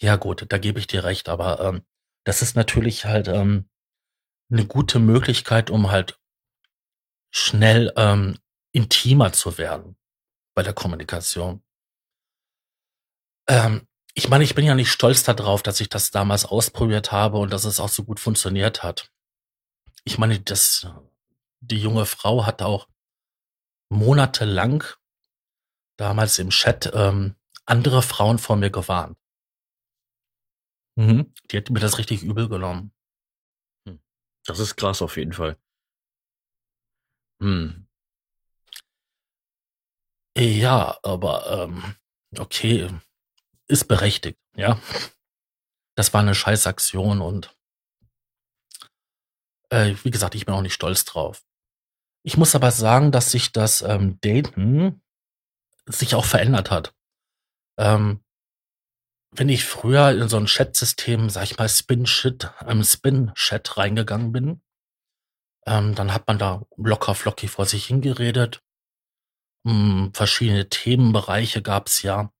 Ja, 0.00 0.16
gut, 0.16 0.44
da 0.48 0.58
gebe 0.58 0.78
ich 0.78 0.86
dir 0.86 1.02
recht, 1.02 1.28
aber 1.28 1.60
ähm, 1.60 1.82
das 2.24 2.42
ist 2.42 2.54
natürlich 2.54 3.06
halt 3.06 3.28
ähm, 3.28 3.68
eine 4.50 4.66
gute 4.66 4.98
Möglichkeit, 4.98 5.70
um 5.70 5.90
halt 5.90 6.20
schnell 7.30 7.92
ähm, 7.96 8.38
intimer 8.72 9.32
zu 9.32 9.58
werden 9.58 9.96
bei 10.54 10.62
der 10.62 10.74
Kommunikation. 10.74 11.62
Ähm, 13.48 13.88
ich 14.14 14.28
meine, 14.28 14.44
ich 14.44 14.54
bin 14.54 14.66
ja 14.66 14.74
nicht 14.74 14.90
stolz 14.90 15.22
darauf, 15.22 15.62
dass 15.62 15.80
ich 15.80 15.88
das 15.88 16.10
damals 16.10 16.44
ausprobiert 16.44 17.12
habe 17.12 17.38
und 17.38 17.52
dass 17.52 17.64
es 17.64 17.80
auch 17.80 17.88
so 17.88 18.04
gut 18.04 18.20
funktioniert 18.20 18.82
hat. 18.82 19.10
Ich 20.04 20.18
meine, 20.18 20.38
das, 20.40 20.86
die 21.60 21.78
junge 21.78 22.06
Frau 22.06 22.44
hat 22.44 22.62
auch 22.62 22.88
monatelang 23.88 24.84
damals 25.96 26.38
im 26.38 26.50
Chat 26.50 26.90
ähm, 26.94 27.36
andere 27.64 28.02
Frauen 28.02 28.38
vor 28.38 28.56
mir 28.56 28.70
gewarnt. 28.70 29.18
Mhm. 30.96 31.32
Die 31.50 31.56
hätten 31.56 31.72
mir 31.72 31.80
das 31.80 31.98
richtig 31.98 32.22
übel 32.22 32.48
genommen. 32.48 32.92
Hm. 33.86 34.00
Das 34.44 34.58
ist 34.58 34.76
krass 34.76 35.02
auf 35.02 35.16
jeden 35.16 35.32
Fall. 35.32 35.58
Hm. 37.40 37.86
Ja, 40.38 40.98
aber 41.02 41.46
ähm, 41.50 41.96
okay, 42.38 42.90
ist 43.68 43.88
berechtigt, 43.88 44.38
ja. 44.54 44.80
Das 45.96 46.12
war 46.12 46.20
eine 46.20 46.34
Scheißaktion 46.34 47.22
und 47.22 47.56
äh, 49.70 49.94
wie 50.02 50.10
gesagt, 50.10 50.34
ich 50.34 50.44
bin 50.44 50.54
auch 50.54 50.60
nicht 50.60 50.74
stolz 50.74 51.04
drauf. 51.04 51.46
Ich 52.26 52.36
muss 52.36 52.56
aber 52.56 52.72
sagen, 52.72 53.12
dass 53.12 53.30
sich 53.30 53.52
das 53.52 53.82
ähm, 53.82 54.18
Daten 54.20 55.00
sich 55.86 56.16
auch 56.16 56.24
verändert 56.24 56.72
hat. 56.72 56.92
Ähm, 57.78 58.24
wenn 59.30 59.48
ich 59.48 59.64
früher 59.64 60.10
in 60.10 60.28
so 60.28 60.36
ein 60.36 60.46
Chat-System, 60.46 61.30
sag 61.30 61.44
ich 61.44 61.56
mal, 61.56 61.68
Spin-Shit, 61.68 62.50
ähm, 62.66 62.82
Spin-Chat 62.82 63.76
reingegangen 63.76 64.32
bin, 64.32 64.60
ähm, 65.66 65.94
dann 65.94 66.12
hat 66.12 66.26
man 66.26 66.36
da 66.36 66.66
locker 66.76 67.14
flockig 67.14 67.48
vor 67.48 67.64
sich 67.64 67.86
hingeredet. 67.86 68.60
Hm, 69.64 70.10
verschiedene 70.12 70.68
Themenbereiche 70.68 71.62
gab's 71.62 72.02
ja. 72.02 72.32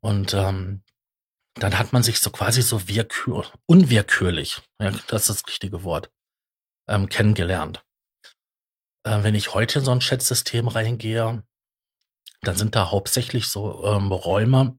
Und 0.00 0.32
ähm, 0.32 0.82
dann 1.56 1.78
hat 1.78 1.92
man 1.92 2.02
sich 2.02 2.20
so 2.20 2.30
quasi 2.30 2.62
so 2.62 2.88
willkür 2.88 3.52
unwillkürlich, 3.66 4.62
ja, 4.80 4.92
das 5.08 5.28
ist 5.28 5.42
das 5.42 5.46
richtige 5.46 5.84
Wort, 5.84 6.10
ähm, 6.88 7.10
kennengelernt. 7.10 7.84
Äh, 9.04 9.22
wenn 9.22 9.34
ich 9.34 9.54
heute 9.54 9.78
in 9.78 9.84
so 9.84 9.90
ein 9.90 10.00
Chatsystem 10.00 10.68
reingehe, 10.68 11.42
dann 12.42 12.56
sind 12.56 12.74
da 12.74 12.90
hauptsächlich 12.90 13.48
so 13.48 13.84
ähm, 13.84 14.12
Räume, 14.12 14.78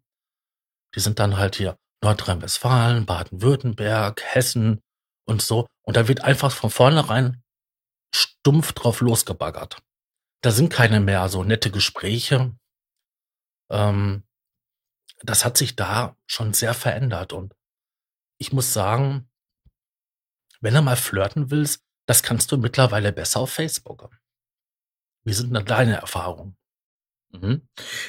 die 0.96 1.00
sind 1.00 1.20
dann 1.20 1.38
halt 1.38 1.56
hier 1.56 1.78
Nordrhein-Westfalen, 2.04 3.06
Baden-Württemberg, 3.06 4.22
Hessen 4.24 4.82
und 5.28 5.42
so. 5.42 5.68
Und 5.84 5.98
da 5.98 6.08
wird 6.08 6.24
einfach 6.24 6.52
von 6.52 6.70
vornherein 6.70 7.44
stumpf 8.14 8.74
drauf 8.74 9.02
losgebaggert. 9.02 9.82
Da 10.42 10.52
sind 10.52 10.72
keine 10.72 11.00
mehr 11.00 11.28
so 11.30 11.44
nette 11.44 11.72
Gespräche. 11.72 12.56
Ähm, 13.72 14.24
das 15.24 15.44
hat 15.44 15.58
sich 15.58 15.76
da 15.76 16.16
schon 16.28 16.54
sehr 16.54 16.74
verändert. 16.74 17.34
Und 17.34 17.56
ich 18.38 18.54
muss 18.54 18.74
sagen, 18.74 19.30
wenn 20.62 20.74
du 20.74 20.82
mal 20.82 20.96
flirten 20.96 21.52
willst, 21.52 21.85
das 22.06 22.24
kannst 22.24 22.52
du 22.52 22.58
mittlerweile 22.58 23.12
besser 23.12 23.40
auf 23.42 23.52
Facebook. 23.52 24.10
Wie 25.24 25.34
sind 25.34 25.54
denn 25.56 25.66
deine 25.66 25.96
Erfahrungen? 25.96 26.56
Mhm. 27.32 27.68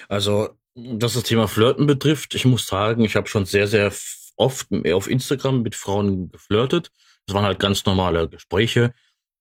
Also, 0.08 0.50
was 0.74 1.14
das 1.14 1.22
Thema 1.22 1.48
Flirten 1.48 1.86
betrifft, 1.86 2.34
ich 2.34 2.44
muss 2.44 2.66
sagen, 2.66 3.04
ich 3.04 3.16
habe 3.16 3.28
schon 3.28 3.46
sehr, 3.46 3.66
sehr 3.66 3.92
oft 4.36 4.68
auf 4.92 5.08
Instagram 5.08 5.62
mit 5.62 5.74
Frauen 5.74 6.28
geflirtet. 6.28 6.90
Das 7.26 7.34
waren 7.34 7.44
halt 7.44 7.58
ganz 7.58 7.86
normale 7.86 8.28
Gespräche. 8.28 8.92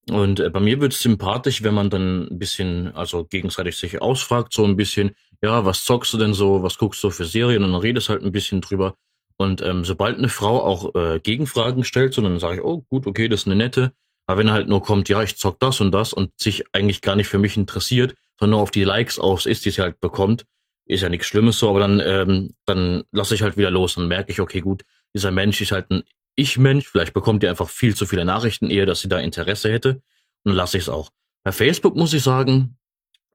Und 0.09 0.39
äh, 0.39 0.49
bei 0.49 0.59
mir 0.59 0.79
wird 0.79 0.93
es 0.93 0.99
sympathisch, 0.99 1.63
wenn 1.63 1.73
man 1.73 1.89
dann 1.89 2.27
ein 2.27 2.39
bisschen, 2.39 2.95
also 2.95 3.25
gegenseitig 3.25 3.75
sich 3.75 4.01
ausfragt, 4.01 4.53
so 4.53 4.63
ein 4.63 4.75
bisschen, 4.75 5.15
ja, 5.41 5.65
was 5.65 5.83
zockst 5.83 6.13
du 6.13 6.17
denn 6.17 6.33
so, 6.33 6.61
was 6.63 6.77
guckst 6.77 7.03
du 7.03 7.09
für 7.09 7.25
Serien 7.25 7.63
und 7.63 7.71
dann 7.71 7.81
redest 7.81 8.09
halt 8.09 8.23
ein 8.23 8.31
bisschen 8.31 8.61
drüber. 8.61 8.95
Und 9.37 9.61
ähm, 9.61 9.83
sobald 9.83 10.17
eine 10.17 10.29
Frau 10.29 10.63
auch 10.63 10.95
äh, 10.95 11.19
Gegenfragen 11.19 11.83
stellt, 11.83 12.13
so 12.13 12.21
dann 12.21 12.39
sage 12.39 12.57
ich, 12.57 12.63
oh 12.63 12.85
gut, 12.89 13.07
okay, 13.07 13.27
das 13.27 13.41
ist 13.41 13.47
eine 13.47 13.55
nette. 13.55 13.93
Aber 14.27 14.39
wenn 14.39 14.51
halt 14.51 14.67
nur 14.67 14.81
kommt, 14.81 15.09
ja, 15.09 15.21
ich 15.21 15.37
zock 15.37 15.59
das 15.59 15.81
und 15.81 15.91
das 15.91 16.13
und 16.13 16.31
sich 16.39 16.63
eigentlich 16.73 17.01
gar 17.01 17.15
nicht 17.15 17.27
für 17.27 17.37
mich 17.37 17.57
interessiert, 17.57 18.15
sondern 18.39 18.57
nur 18.57 18.61
auf 18.61 18.71
die 18.71 18.83
Likes 18.83 19.19
aus 19.19 19.45
ist, 19.45 19.65
die 19.65 19.71
sie 19.71 19.81
halt 19.81 19.99
bekommt, 19.99 20.45
ist 20.87 21.01
ja 21.01 21.09
nichts 21.09 21.27
Schlimmes 21.27 21.59
so, 21.59 21.69
aber 21.69 21.79
dann, 21.79 21.99
ähm, 21.99 22.55
dann 22.65 23.03
lasse 23.11 23.35
ich 23.35 23.41
halt 23.41 23.57
wieder 23.57 23.71
los 23.71 23.97
und 23.97 24.07
merke 24.07 24.31
ich, 24.31 24.39
okay, 24.39 24.61
gut, 24.61 24.83
dieser 25.13 25.31
Mensch 25.31 25.61
ist 25.61 25.71
halt 25.71 25.89
ein 25.91 26.03
ich-Mensch, 26.35 26.87
vielleicht 26.87 27.13
bekommt 27.13 27.43
ihr 27.43 27.49
einfach 27.49 27.69
viel 27.69 27.95
zu 27.95 28.05
viele 28.05 28.25
Nachrichten, 28.25 28.69
eher, 28.69 28.85
dass 28.85 28.99
sie 28.99 29.07
da 29.07 29.19
Interesse 29.19 29.71
hätte. 29.71 30.01
Und 30.43 30.51
dann 30.51 30.55
lasse 30.55 30.77
ich 30.77 30.83
es 30.83 30.89
auch. 30.89 31.11
Bei 31.43 31.51
Facebook 31.51 31.95
muss 31.95 32.13
ich 32.13 32.23
sagen, 32.23 32.77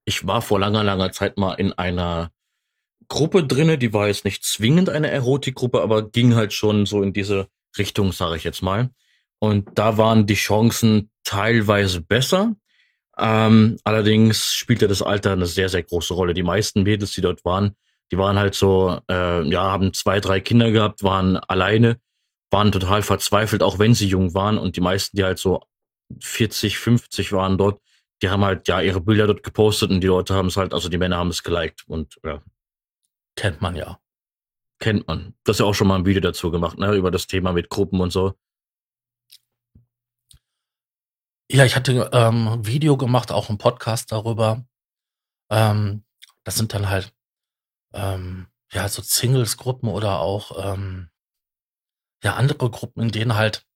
ich 0.05 0.26
war 0.26 0.42
vor 0.42 0.61
langer, 0.61 0.85
langer 0.85 1.12
Zeit 1.12 1.38
mal 1.38 1.55
in 1.55 1.72
einer 1.72 2.31
Gruppe 3.09 3.44
drinne, 3.44 3.79
die 3.79 3.92
war 3.92 4.07
jetzt 4.07 4.24
nicht 4.24 4.44
zwingend 4.44 4.88
eine 4.88 5.11
Erotikgruppe, 5.11 5.81
aber 5.81 6.09
ging 6.11 6.35
halt 6.35 6.53
schon 6.53 6.87
so 6.87 7.03
in 7.03 7.12
diese 7.12 7.48
Richtung, 7.79 8.12
sage 8.12 8.37
ich 8.37 8.44
jetzt 8.44 8.62
mal. 8.62 8.90
Und 9.40 9.68
da 9.74 9.96
waren 9.96 10.26
die 10.26 10.35
Chancen 10.35 11.11
teilweise 11.24 12.00
besser. 12.00 12.55
Ähm, 13.18 13.79
allerdings 13.85 14.53
spielte 14.53 14.87
das 14.87 15.03
Alter 15.03 15.33
eine 15.33 15.46
sehr, 15.46 15.68
sehr 15.68 15.83
große 15.83 16.14
Rolle. 16.14 16.35
Die 16.35 16.42
meisten 16.42 16.85
Mädels, 16.85 17.12
die 17.12 17.20
dort 17.20 17.44
waren, 17.44 17.74
die 18.12 18.18
waren 18.18 18.38
halt 18.38 18.55
so, 18.55 19.00
äh, 19.11 19.42
ja, 19.48 19.62
haben 19.62 19.92
zwei, 19.92 20.20
drei 20.20 20.40
Kinder 20.40 20.70
gehabt, 20.70 21.03
waren 21.03 21.37
alleine 21.37 21.98
waren 22.50 22.72
total 22.72 23.03
verzweifelt, 23.03 23.62
auch 23.62 23.79
wenn 23.79 23.94
sie 23.94 24.09
jung 24.09 24.35
waren. 24.35 24.59
Und 24.59 24.76
die 24.76 24.81
meisten, 24.81 25.16
die 25.16 25.24
halt 25.24 25.38
so 25.38 25.62
40, 26.20 26.79
50 26.79 27.33
waren 27.33 27.57
dort, 27.57 27.81
die 28.22 28.29
haben 28.29 28.44
halt 28.44 28.68
ja 28.68 28.81
ihre 28.81 29.00
Bilder 29.00 29.26
dort 29.26 29.42
gepostet 29.42 29.90
und 29.90 30.00
die 30.00 30.09
Leute 30.09 30.35
haben 30.35 30.48
es 30.48 30.57
halt, 30.57 30.74
also 30.74 30.88
die 30.88 30.98
Männer 30.98 31.16
haben 31.16 31.31
es 31.31 31.42
geliked 31.42 31.85
und 31.87 32.18
ja. 32.24 32.42
Kennt 33.37 33.62
man 33.62 33.76
ja. 33.76 33.98
Kennt 34.81 35.07
man. 35.07 35.35
Das 35.44 35.57
ist 35.57 35.61
ja 35.61 35.66
auch 35.66 35.74
schon 35.74 35.87
mal 35.87 35.96
ein 35.96 36.07
Video 36.07 36.20
dazu 36.20 36.50
gemacht, 36.50 36.79
ne, 36.79 36.94
über 36.94 37.11
das 37.11 37.26
Thema 37.26 37.53
mit 37.53 37.70
Gruppen 37.70 38.00
und 38.00 38.11
so. 38.11 38.35
Ja, 41.53 41.65
ich 41.65 41.75
hatte 41.75 42.09
ähm, 42.13 42.47
ein 42.47 42.67
Video 42.67 42.97
gemacht, 42.97 43.33
auch 43.33 43.51
ein 43.51 43.59
Podcast 43.59 44.13
darüber. 44.13 44.65
Ähm, 45.51 46.05
das 46.45 46.55
sind 46.55 46.73
dann 46.75 46.89
halt 46.89 47.13
ähm, 47.93 48.47
ja 48.73 48.89
so 48.89 49.03
Singles-Gruppen 49.03 49.89
oder 49.89 50.21
auch 50.21 50.75
ähm, 50.75 51.11
ja 52.23 52.37
andere 52.37 52.71
Gruppen, 52.71 53.03
in 53.03 53.11
denen 53.11 53.35
halt 53.35 53.67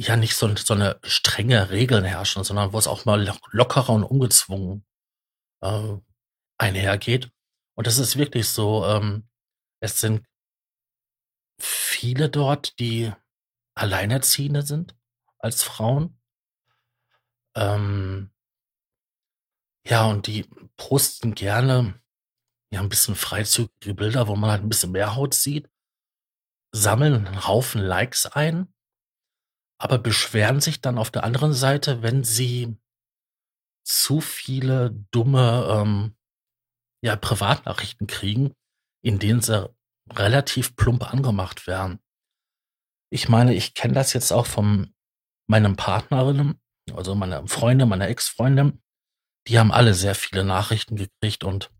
ja 0.00 0.16
nicht 0.16 0.34
so, 0.34 0.52
so 0.56 0.74
eine 0.74 0.98
strenge 1.04 1.70
Regeln 1.70 2.04
herrschen, 2.04 2.42
sondern 2.42 2.72
wo 2.72 2.78
es 2.78 2.88
auch 2.88 3.04
mal 3.04 3.32
lockerer 3.52 3.90
und 3.90 4.02
ungezwungen 4.02 4.84
äh, 5.62 5.96
einhergeht. 6.58 7.30
Und 7.76 7.86
das 7.86 7.98
ist 7.98 8.16
wirklich 8.16 8.48
so, 8.48 8.84
ähm, 8.84 9.28
es 9.80 10.00
sind 10.00 10.26
viele 11.60 12.28
dort, 12.30 12.80
die 12.80 13.12
Alleinerziehende 13.76 14.62
sind 14.62 14.96
als 15.38 15.62
Frauen. 15.62 16.15
Ähm, 17.56 18.30
ja, 19.86 20.06
und 20.06 20.26
die 20.26 20.48
posten 20.76 21.34
gerne 21.34 22.00
ja 22.72 22.80
ein 22.80 22.88
bisschen 22.88 23.16
freizügige 23.16 23.94
Bilder, 23.94 24.28
wo 24.28 24.36
man 24.36 24.50
halt 24.50 24.62
ein 24.62 24.68
bisschen 24.68 24.92
mehr 24.92 25.16
Haut 25.16 25.34
sieht 25.34 25.68
sammeln 26.76 27.26
einen 27.26 27.46
Haufen 27.46 27.80
Likes 27.80 28.26
ein, 28.26 28.72
aber 29.78 29.98
beschweren 29.98 30.60
sich 30.60 30.80
dann 30.80 30.98
auf 30.98 31.10
der 31.10 31.24
anderen 31.24 31.52
Seite, 31.52 32.02
wenn 32.02 32.22
sie 32.22 32.76
zu 33.84 34.20
viele 34.20 34.90
dumme 35.10 35.66
ähm, 35.70 36.16
ja, 37.02 37.16
Privatnachrichten 37.16 38.06
kriegen, 38.06 38.54
in 39.02 39.18
denen 39.18 39.40
sie 39.40 39.70
relativ 40.10 40.76
plump 40.76 41.12
angemacht 41.12 41.66
werden. 41.66 42.00
Ich 43.10 43.28
meine, 43.28 43.54
ich 43.54 43.74
kenne 43.74 43.94
das 43.94 44.12
jetzt 44.12 44.32
auch 44.32 44.46
von 44.46 44.92
meinen 45.48 45.76
Partnerinnen, 45.76 46.60
also 46.94 47.14
meine 47.14 47.46
Freunde, 47.48 47.86
meine 47.86 48.06
Ex-Freunde, 48.06 48.78
die 49.48 49.58
haben 49.58 49.72
alle 49.72 49.94
sehr 49.94 50.14
viele 50.14 50.44
Nachrichten 50.44 50.96
gekriegt 50.96 51.44
und 51.44 51.70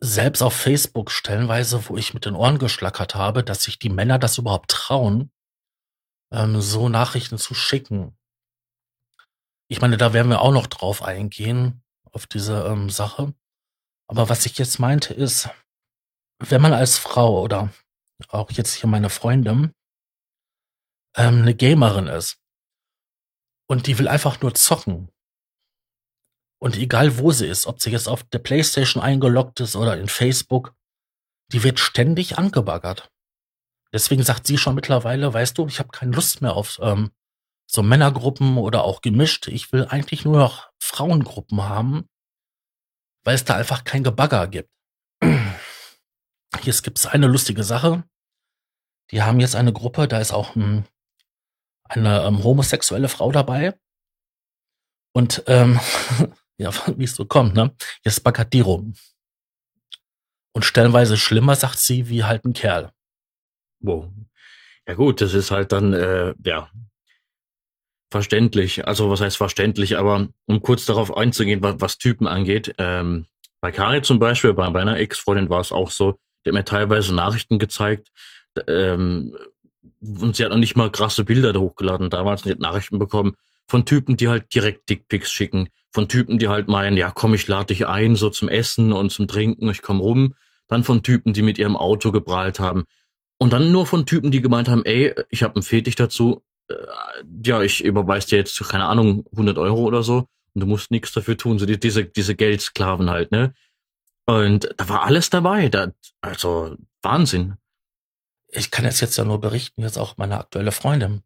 selbst 0.00 0.42
auf 0.42 0.54
Facebook 0.54 1.10
stellenweise, 1.10 1.88
wo 1.88 1.96
ich 1.96 2.14
mit 2.14 2.24
den 2.24 2.34
Ohren 2.34 2.58
geschlackert 2.58 3.14
habe, 3.14 3.44
dass 3.44 3.62
sich 3.62 3.78
die 3.78 3.90
Männer 3.90 4.18
das 4.18 4.38
überhaupt 4.38 4.70
trauen, 4.70 5.30
ähm, 6.32 6.60
so 6.60 6.88
Nachrichten 6.88 7.38
zu 7.38 7.54
schicken. 7.54 8.16
Ich 9.68 9.80
meine, 9.80 9.96
da 9.96 10.12
werden 10.12 10.30
wir 10.30 10.40
auch 10.40 10.52
noch 10.52 10.66
drauf 10.66 11.02
eingehen, 11.02 11.82
auf 12.12 12.26
diese 12.26 12.64
ähm, 12.64 12.90
Sache. 12.90 13.34
Aber 14.08 14.28
was 14.28 14.46
ich 14.46 14.58
jetzt 14.58 14.78
meinte 14.80 15.14
ist, 15.14 15.48
wenn 16.38 16.62
man 16.62 16.72
als 16.72 16.98
Frau 16.98 17.40
oder 17.42 17.72
auch 18.28 18.50
jetzt 18.50 18.74
hier 18.74 18.88
meine 18.88 19.10
Freundin 19.10 19.72
ähm, 21.14 21.42
eine 21.42 21.54
Gamerin 21.54 22.06
ist 22.06 22.39
und 23.70 23.86
die 23.86 23.98
will 23.98 24.08
einfach 24.08 24.40
nur 24.40 24.54
zocken, 24.54 25.10
und 26.62 26.76
egal 26.76 27.18
wo 27.18 27.32
sie 27.32 27.46
ist, 27.46 27.66
ob 27.66 27.80
sie 27.80 27.90
jetzt 27.90 28.06
auf 28.08 28.22
der 28.22 28.38
Playstation 28.38 29.02
eingeloggt 29.02 29.60
ist 29.60 29.76
oder 29.76 29.96
in 29.96 30.08
Facebook, 30.08 30.74
die 31.52 31.62
wird 31.62 31.80
ständig 31.80 32.36
angebaggert. 32.36 33.10
Deswegen 33.92 34.22
sagt 34.22 34.46
sie 34.46 34.58
schon 34.58 34.74
mittlerweile, 34.74 35.32
weißt 35.32 35.56
du, 35.56 35.66
ich 35.66 35.78
habe 35.78 35.88
keine 35.88 36.12
Lust 36.12 36.42
mehr 36.42 36.54
auf 36.54 36.78
ähm, 36.82 37.12
so 37.66 37.82
Männergruppen 37.82 38.58
oder 38.58 38.84
auch 38.84 39.00
gemischt. 39.00 39.48
Ich 39.48 39.72
will 39.72 39.86
eigentlich 39.86 40.24
nur 40.24 40.36
noch 40.36 40.70
Frauengruppen 40.78 41.62
haben, 41.62 42.06
weil 43.24 43.34
es 43.34 43.44
da 43.44 43.56
einfach 43.56 43.84
kein 43.84 44.04
Gebagger 44.04 44.46
gibt. 44.46 44.70
Hier 45.22 46.74
gibt 46.82 46.98
es 46.98 47.06
eine 47.06 47.26
lustige 47.26 47.64
Sache. 47.64 48.04
Die 49.12 49.22
haben 49.22 49.40
jetzt 49.40 49.56
eine 49.56 49.72
Gruppe, 49.72 50.08
da 50.08 50.20
ist 50.20 50.32
auch 50.32 50.54
ein, 50.56 50.86
eine 51.90 52.22
ähm, 52.22 52.42
homosexuelle 52.44 53.08
Frau 53.08 53.32
dabei. 53.32 53.74
Und 55.12 55.42
ähm, 55.46 55.80
ja, 56.58 56.70
wie 56.96 57.04
es 57.04 57.14
so 57.14 57.24
kommt, 57.24 57.54
ne? 57.54 57.74
Jetzt 58.04 58.22
baggert 58.22 58.52
die 58.52 58.60
rum. 58.60 58.94
Und 60.52 60.64
stellenweise 60.64 61.16
schlimmer, 61.16 61.54
sagt 61.54 61.78
sie, 61.78 62.08
wie 62.08 62.24
halt 62.24 62.44
ein 62.44 62.52
Kerl. 62.52 62.92
Wow. 63.80 64.08
Ja 64.86 64.94
gut, 64.94 65.20
das 65.20 65.34
ist 65.34 65.50
halt 65.52 65.70
dann, 65.72 65.92
äh, 65.92 66.34
ja, 66.44 66.70
verständlich. 68.10 68.86
Also 68.86 69.10
was 69.10 69.20
heißt 69.20 69.36
verständlich, 69.36 69.96
aber 69.96 70.28
um 70.46 70.62
kurz 70.62 70.84
darauf 70.86 71.16
einzugehen, 71.16 71.62
was, 71.62 71.76
was 71.78 71.98
Typen 71.98 72.26
angeht, 72.26 72.74
ähm, 72.78 73.26
bei 73.60 73.70
Kari 73.70 74.02
zum 74.02 74.18
Beispiel, 74.18 74.54
bei 74.54 74.70
meiner 74.70 74.98
Ex-Freundin 74.98 75.50
war 75.50 75.60
es 75.60 75.70
auch 75.70 75.90
so, 75.90 76.18
die 76.44 76.50
hat 76.50 76.54
mir 76.54 76.64
teilweise 76.64 77.14
Nachrichten 77.14 77.58
gezeigt, 77.58 78.08
ähm, 78.66 79.36
und 80.00 80.36
sie 80.36 80.44
hat 80.44 80.50
noch 80.50 80.58
nicht 80.58 80.76
mal 80.76 80.90
krasse 80.90 81.24
Bilder 81.24 81.52
da 81.52 81.60
hochgeladen 81.60 82.10
damals, 82.10 82.42
sie 82.42 82.50
hat 82.50 82.60
Nachrichten 82.60 82.98
bekommen 82.98 83.36
von 83.70 83.84
Typen, 83.84 84.16
die 84.16 84.28
halt 84.28 84.52
direkt 84.52 84.90
Dickpics 84.90 85.30
schicken, 85.30 85.68
von 85.92 86.08
Typen, 86.08 86.38
die 86.38 86.48
halt 86.48 86.66
meinen, 86.66 86.96
ja 86.96 87.10
komm, 87.10 87.34
ich 87.34 87.46
lade 87.46 87.66
dich 87.66 87.86
ein, 87.86 88.16
so 88.16 88.28
zum 88.28 88.48
Essen 88.48 88.92
und 88.92 89.10
zum 89.10 89.28
Trinken, 89.28 89.70
ich 89.70 89.80
komm 89.80 90.00
rum. 90.00 90.34
Dann 90.66 90.82
von 90.82 91.02
Typen, 91.02 91.32
die 91.32 91.42
mit 91.42 91.58
ihrem 91.58 91.76
Auto 91.76 92.10
geprahlt 92.12 92.58
haben. 92.58 92.84
Und 93.38 93.52
dann 93.52 93.72
nur 93.72 93.86
von 93.86 94.06
Typen, 94.06 94.30
die 94.30 94.40
gemeint 94.40 94.68
haben, 94.68 94.84
ey, 94.84 95.14
ich 95.30 95.42
habe 95.42 95.54
einen 95.54 95.62
Fetisch 95.62 95.94
dazu, 95.94 96.42
äh, 96.68 96.74
ja, 97.44 97.62
ich 97.62 97.84
überweise 97.84 98.28
dir 98.28 98.38
jetzt, 98.38 98.58
keine 98.68 98.86
Ahnung, 98.86 99.24
100 99.32 99.56
Euro 99.58 99.82
oder 99.82 100.02
so 100.02 100.26
und 100.54 100.60
du 100.60 100.66
musst 100.66 100.90
nichts 100.90 101.12
dafür 101.12 101.36
tun. 101.36 101.58
So 101.58 101.66
die, 101.66 101.78
diese, 101.78 102.04
diese 102.04 102.34
Geldsklaven 102.34 103.08
halt, 103.08 103.30
ne? 103.32 103.54
Und 104.26 104.68
da 104.76 104.88
war 104.88 105.04
alles 105.04 105.30
dabei. 105.30 105.68
Da, 105.68 105.92
also 106.20 106.76
Wahnsinn. 107.02 107.54
Ich 108.52 108.70
kann 108.70 108.84
es 108.84 109.00
jetzt 109.00 109.16
ja 109.16 109.24
nur 109.24 109.40
berichten, 109.40 109.82
jetzt 109.82 109.98
auch 109.98 110.16
meine 110.16 110.38
aktuelle 110.38 110.72
Freundin. 110.72 111.22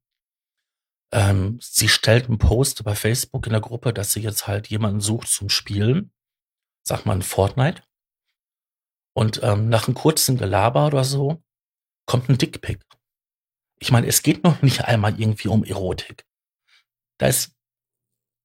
Ähm, 1.13 1.59
sie 1.61 1.89
stellt 1.89 2.27
einen 2.27 2.39
Post 2.39 2.85
bei 2.85 2.95
Facebook 2.95 3.47
in 3.47 3.53
der 3.53 3.61
Gruppe, 3.61 3.93
dass 3.93 4.13
sie 4.13 4.21
jetzt 4.21 4.47
halt 4.47 4.69
jemanden 4.69 5.01
sucht 5.01 5.29
zum 5.29 5.49
Spielen. 5.49 6.13
Sag 6.87 7.07
mal 7.07 7.21
Fortnite. 7.23 7.83
Und 9.17 9.43
ähm, 9.43 9.69
nach 9.69 9.87
einem 9.87 9.95
kurzen 9.95 10.37
Gelaber 10.37 10.87
oder 10.87 11.05
so 11.05 11.43
kommt 12.07 12.29
ein 12.29 12.37
Dickpick. 12.37 12.85
Ich 13.79 13.91
meine, 13.91 14.07
es 14.07 14.23
geht 14.23 14.45
noch 14.45 14.61
nicht 14.63 14.85
einmal 14.85 15.19
irgendwie 15.19 15.49
um 15.49 15.65
Erotik. 15.65 16.27
Da 17.19 17.29
ist 17.29 17.55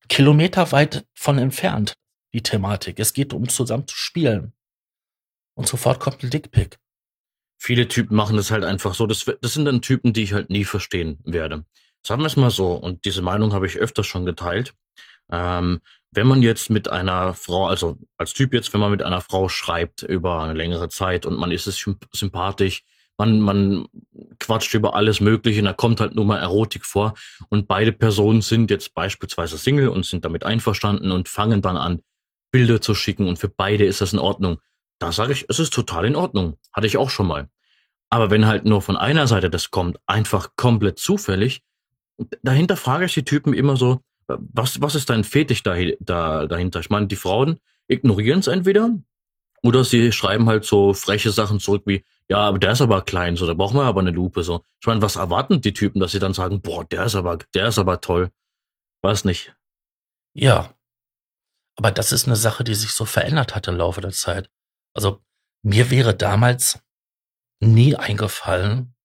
kilometerweit 0.07 1.07
von 1.15 1.37
entfernt 1.37 1.95
die 2.33 2.43
Thematik. 2.43 2.99
Es 2.99 3.13
geht 3.13 3.33
um 3.33 3.49
zusammen 3.49 3.87
zu 3.87 3.95
spielen. 3.95 4.53
Und 5.55 5.67
sofort 5.67 5.99
kommt 5.99 6.23
ein 6.23 6.29
Dickpick. 6.29 6.79
Viele 7.61 7.87
Typen 7.89 8.15
machen 8.15 8.37
das 8.37 8.51
halt 8.51 8.63
einfach 8.63 8.93
so. 8.93 9.05
Das, 9.05 9.25
das 9.41 9.53
sind 9.53 9.65
dann 9.65 9.81
Typen, 9.81 10.13
die 10.13 10.23
ich 10.23 10.33
halt 10.33 10.49
nie 10.49 10.63
verstehen 10.63 11.19
werde. 11.25 11.65
Sagen 12.05 12.21
wir 12.21 12.27
es 12.27 12.37
mal 12.37 12.49
so, 12.49 12.71
und 12.73 13.03
diese 13.03 13.21
Meinung 13.21 13.53
habe 13.53 13.67
ich 13.67 13.77
öfters 13.77 14.07
schon 14.07 14.25
geteilt. 14.25 14.73
Ähm, 15.29 15.81
wenn 16.11 16.25
man 16.25 16.41
jetzt 16.41 16.69
mit 16.69 16.89
einer 16.89 17.33
Frau, 17.33 17.67
also 17.67 17.97
als 18.17 18.33
Typ 18.33 18.53
jetzt, 18.53 18.73
wenn 18.73 18.79
man 18.79 18.91
mit 18.91 19.03
einer 19.03 19.21
Frau 19.21 19.49
schreibt 19.49 20.01
über 20.03 20.41
eine 20.41 20.53
längere 20.53 20.89
Zeit 20.89 21.25
und 21.25 21.37
man 21.37 21.51
ist 21.51 21.67
es 21.67 21.85
sympathisch, 22.13 22.83
man, 23.17 23.41
man 23.41 23.87
quatscht 24.39 24.73
über 24.73 24.95
alles 24.95 25.19
Mögliche 25.19 25.59
und 25.59 25.65
da 25.65 25.73
kommt 25.73 25.99
halt 25.99 26.15
nur 26.15 26.25
mal 26.25 26.39
Erotik 26.39 26.85
vor 26.85 27.13
und 27.49 27.67
beide 27.67 27.91
Personen 27.91 28.41
sind 28.41 28.71
jetzt 28.71 28.95
beispielsweise 28.95 29.57
Single 29.57 29.89
und 29.89 30.05
sind 30.05 30.23
damit 30.23 30.45
einverstanden 30.45 31.11
und 31.11 31.27
fangen 31.27 31.61
dann 31.61 31.77
an, 31.77 32.01
Bilder 32.51 32.81
zu 32.81 32.95
schicken 32.95 33.27
und 33.27 33.37
für 33.37 33.49
beide 33.49 33.85
ist 33.85 34.01
das 34.01 34.13
in 34.13 34.19
Ordnung. 34.19 34.59
Da 34.99 35.11
sage 35.11 35.33
ich, 35.33 35.45
es 35.49 35.59
ist 35.59 35.73
total 35.73 36.05
in 36.05 36.15
Ordnung. 36.15 36.57
Hatte 36.73 36.87
ich 36.87 36.97
auch 36.97 37.09
schon 37.09 37.27
mal. 37.27 37.49
Aber 38.09 38.31
wenn 38.31 38.47
halt 38.47 38.65
nur 38.65 38.81
von 38.81 38.97
einer 38.97 39.27
Seite 39.27 39.49
das 39.49 39.71
kommt, 39.71 39.97
einfach 40.05 40.55
komplett 40.55 40.99
zufällig, 40.99 41.63
dahinter 42.43 42.75
frage 42.75 43.05
ich 43.05 43.13
die 43.13 43.23
Typen 43.23 43.53
immer 43.53 43.77
so, 43.77 44.01
was, 44.27 44.81
was 44.81 44.95
ist 44.95 45.09
dein 45.09 45.23
Fetisch 45.23 45.63
da, 45.63 45.75
da, 45.99 46.45
dahinter? 46.45 46.79
Ich 46.79 46.89
meine, 46.89 47.07
die 47.07 47.15
Frauen 47.15 47.59
ignorieren 47.87 48.39
es 48.39 48.47
entweder 48.47 48.91
oder 49.63 49.83
sie 49.83 50.11
schreiben 50.11 50.47
halt 50.47 50.65
so 50.65 50.93
freche 50.93 51.31
Sachen 51.31 51.59
zurück 51.59 51.83
wie, 51.85 52.03
ja, 52.29 52.37
aber 52.37 52.59
der 52.59 52.71
ist 52.71 52.81
aber 52.81 53.01
klein, 53.01 53.35
so, 53.35 53.47
da 53.47 53.53
brauchen 53.53 53.77
wir 53.77 53.83
aber 53.83 54.01
eine 54.01 54.11
Lupe, 54.11 54.43
so. 54.43 54.63
Ich 54.79 54.87
meine, 54.87 55.01
was 55.01 55.15
erwarten 55.15 55.61
die 55.61 55.73
Typen, 55.73 55.99
dass 55.99 56.11
sie 56.11 56.19
dann 56.19 56.33
sagen, 56.33 56.61
boah, 56.61 56.85
der 56.85 57.05
ist 57.05 57.15
aber, 57.15 57.39
der 57.53 57.67
ist 57.67 57.79
aber 57.79 58.01
toll. 58.01 58.31
Weiß 59.01 59.25
nicht. 59.25 59.55
Ja. 60.33 60.73
Aber 61.75 61.91
das 61.91 62.11
ist 62.11 62.27
eine 62.27 62.35
Sache, 62.35 62.63
die 62.63 62.75
sich 62.75 62.91
so 62.91 63.05
verändert 63.05 63.55
hat 63.55 63.67
im 63.67 63.77
Laufe 63.77 64.01
der 64.01 64.11
Zeit. 64.11 64.49
Also, 64.95 65.23
mir 65.63 65.89
wäre 65.89 66.15
damals 66.15 66.79
nie 67.61 67.95
eingefallen, 67.95 68.95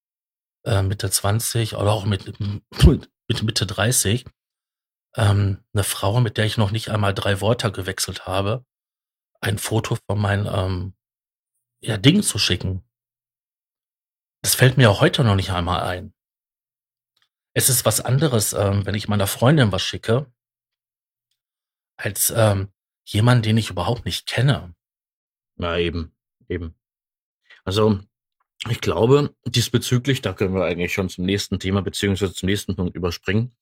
äh, 0.65 0.83
Mitte 0.83 1.11
20 1.11 1.75
oder 1.75 1.93
auch 1.93 2.05
mit, 2.05 2.27
mit, 2.27 2.39
mit 3.29 3.43
Mitte 3.43 3.67
30, 3.67 4.25
ähm, 5.17 5.65
eine 5.73 5.85
Frau, 5.85 6.21
mit 6.21 6.37
der 6.37 6.47
ich 6.47 6.57
noch 6.57 6.71
nicht 6.71 6.91
einmal 6.91 7.15
drei 7.15 7.41
Worte 7.41 7.71
gewechselt 7.73 8.27
habe, 8.27 8.65
ein 9.41 9.59
Foto 9.59 9.97
von 10.07 10.19
meinem 10.19 10.47
ähm, 10.47 10.95
ja, 11.81 11.97
Ding 11.97 12.23
zu 12.23 12.39
schicken. 12.39 12.83
Das 14.43 14.55
fällt 14.55 14.77
mir 14.77 14.91
auch 14.91 15.01
heute 15.01 15.25
noch 15.25 15.37
nicht 15.37 15.51
einmal 15.51 15.83
ein. 15.83 16.15
Es 17.55 17.69
ist 17.69 17.85
was 17.85 18.01
anderes, 18.01 18.53
ähm, 18.53 18.85
wenn 18.85 18.95
ich 18.95 19.09
meiner 19.09 19.27
Freundin 19.27 19.71
was 19.71 19.83
schicke, 19.83 20.33
als 21.97 22.31
ähm, 22.31 22.73
jemand, 23.05 23.47
den 23.47 23.57
ich 23.57 23.71
überhaupt 23.71 24.05
nicht 24.05 24.27
kenne. 24.27 24.75
Na 25.57 25.79
eben, 25.79 26.13
eben. 26.49 26.75
Also 27.65 28.01
ich 28.71 28.81
glaube, 28.81 29.35
diesbezüglich, 29.47 30.23
da 30.23 30.33
können 30.33 30.55
wir 30.55 30.65
eigentlich 30.65 30.93
schon 30.93 31.09
zum 31.09 31.25
nächsten 31.25 31.59
Thema 31.59 31.83
beziehungsweise 31.83 32.33
zum 32.33 32.49
nächsten 32.49 32.77
Punkt 32.77 32.97
überspringen. 32.97 33.53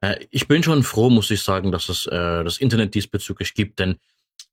Äh, 0.00 0.26
ich 0.30 0.48
bin 0.48 0.62
schon 0.62 0.82
froh, 0.82 1.10
muss 1.10 1.30
ich 1.30 1.42
sagen, 1.42 1.72
dass 1.72 1.88
es 1.88 2.06
äh, 2.06 2.44
das 2.44 2.58
Internet 2.58 2.94
diesbezüglich 2.94 3.54
gibt, 3.54 3.78
denn 3.78 3.98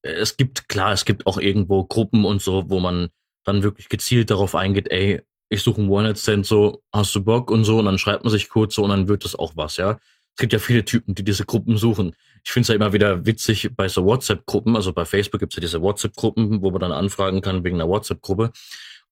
äh, 0.03 0.11
es 0.11 0.37
gibt, 0.37 0.69
klar, 0.69 0.93
es 0.93 1.05
gibt 1.05 1.27
auch 1.27 1.37
irgendwo 1.37 1.83
Gruppen 1.83 2.25
und 2.25 2.41
so, 2.41 2.69
wo 2.69 2.79
man 2.79 3.09
dann 3.43 3.63
wirklich 3.63 3.89
gezielt 3.89 4.29
darauf 4.29 4.55
eingeht, 4.55 4.89
ey, 4.91 5.21
ich 5.49 5.63
suche 5.63 5.81
einen 5.81 5.89
One-Night-Stand, 5.89 6.45
so, 6.45 6.83
hast 6.93 7.13
du 7.15 7.23
Bock 7.23 7.51
und 7.51 7.63
so, 7.63 7.79
und 7.79 7.85
dann 7.85 7.97
schreibt 7.97 8.23
man 8.23 8.31
sich 8.31 8.49
kurz 8.49 8.75
so 8.75 8.83
und 8.83 8.91
dann 8.91 9.07
wird 9.07 9.25
das 9.25 9.35
auch 9.35 9.53
was, 9.55 9.77
ja. 9.77 9.99
Es 10.35 10.41
gibt 10.41 10.53
ja 10.53 10.59
viele 10.59 10.85
Typen, 10.85 11.15
die 11.15 11.23
diese 11.23 11.45
Gruppen 11.45 11.77
suchen. 11.77 12.15
Ich 12.43 12.51
finde 12.51 12.63
es 12.63 12.67
ja 12.69 12.75
immer 12.75 12.93
wieder 12.93 13.25
witzig 13.25 13.69
bei 13.75 13.87
so 13.87 14.05
WhatsApp-Gruppen, 14.05 14.75
also 14.75 14.93
bei 14.93 15.05
Facebook 15.05 15.39
gibt's 15.39 15.55
ja 15.55 15.61
diese 15.61 15.81
WhatsApp-Gruppen, 15.81 16.61
wo 16.61 16.71
man 16.71 16.81
dann 16.81 16.91
anfragen 16.91 17.41
kann 17.41 17.63
wegen 17.63 17.75
einer 17.75 17.89
WhatsApp-Gruppe. 17.89 18.51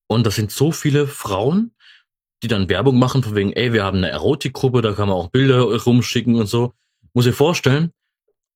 Und 0.06 0.26
das 0.26 0.36
sind 0.36 0.50
so 0.50 0.72
viele 0.72 1.06
Frauen, 1.06 1.72
die 2.42 2.48
dann 2.48 2.68
Werbung 2.68 2.98
machen, 2.98 3.22
von 3.22 3.34
wegen, 3.34 3.52
ey, 3.52 3.72
wir 3.72 3.84
haben 3.84 3.98
eine 3.98 4.10
Erotikgruppe, 4.10 4.82
da 4.82 4.92
kann 4.92 5.08
man 5.08 5.16
auch 5.16 5.28
Bilder 5.28 5.62
rumschicken 5.62 6.36
und 6.36 6.46
so. 6.46 6.74
Muss 7.12 7.26
ich 7.26 7.34
vorstellen, 7.34 7.92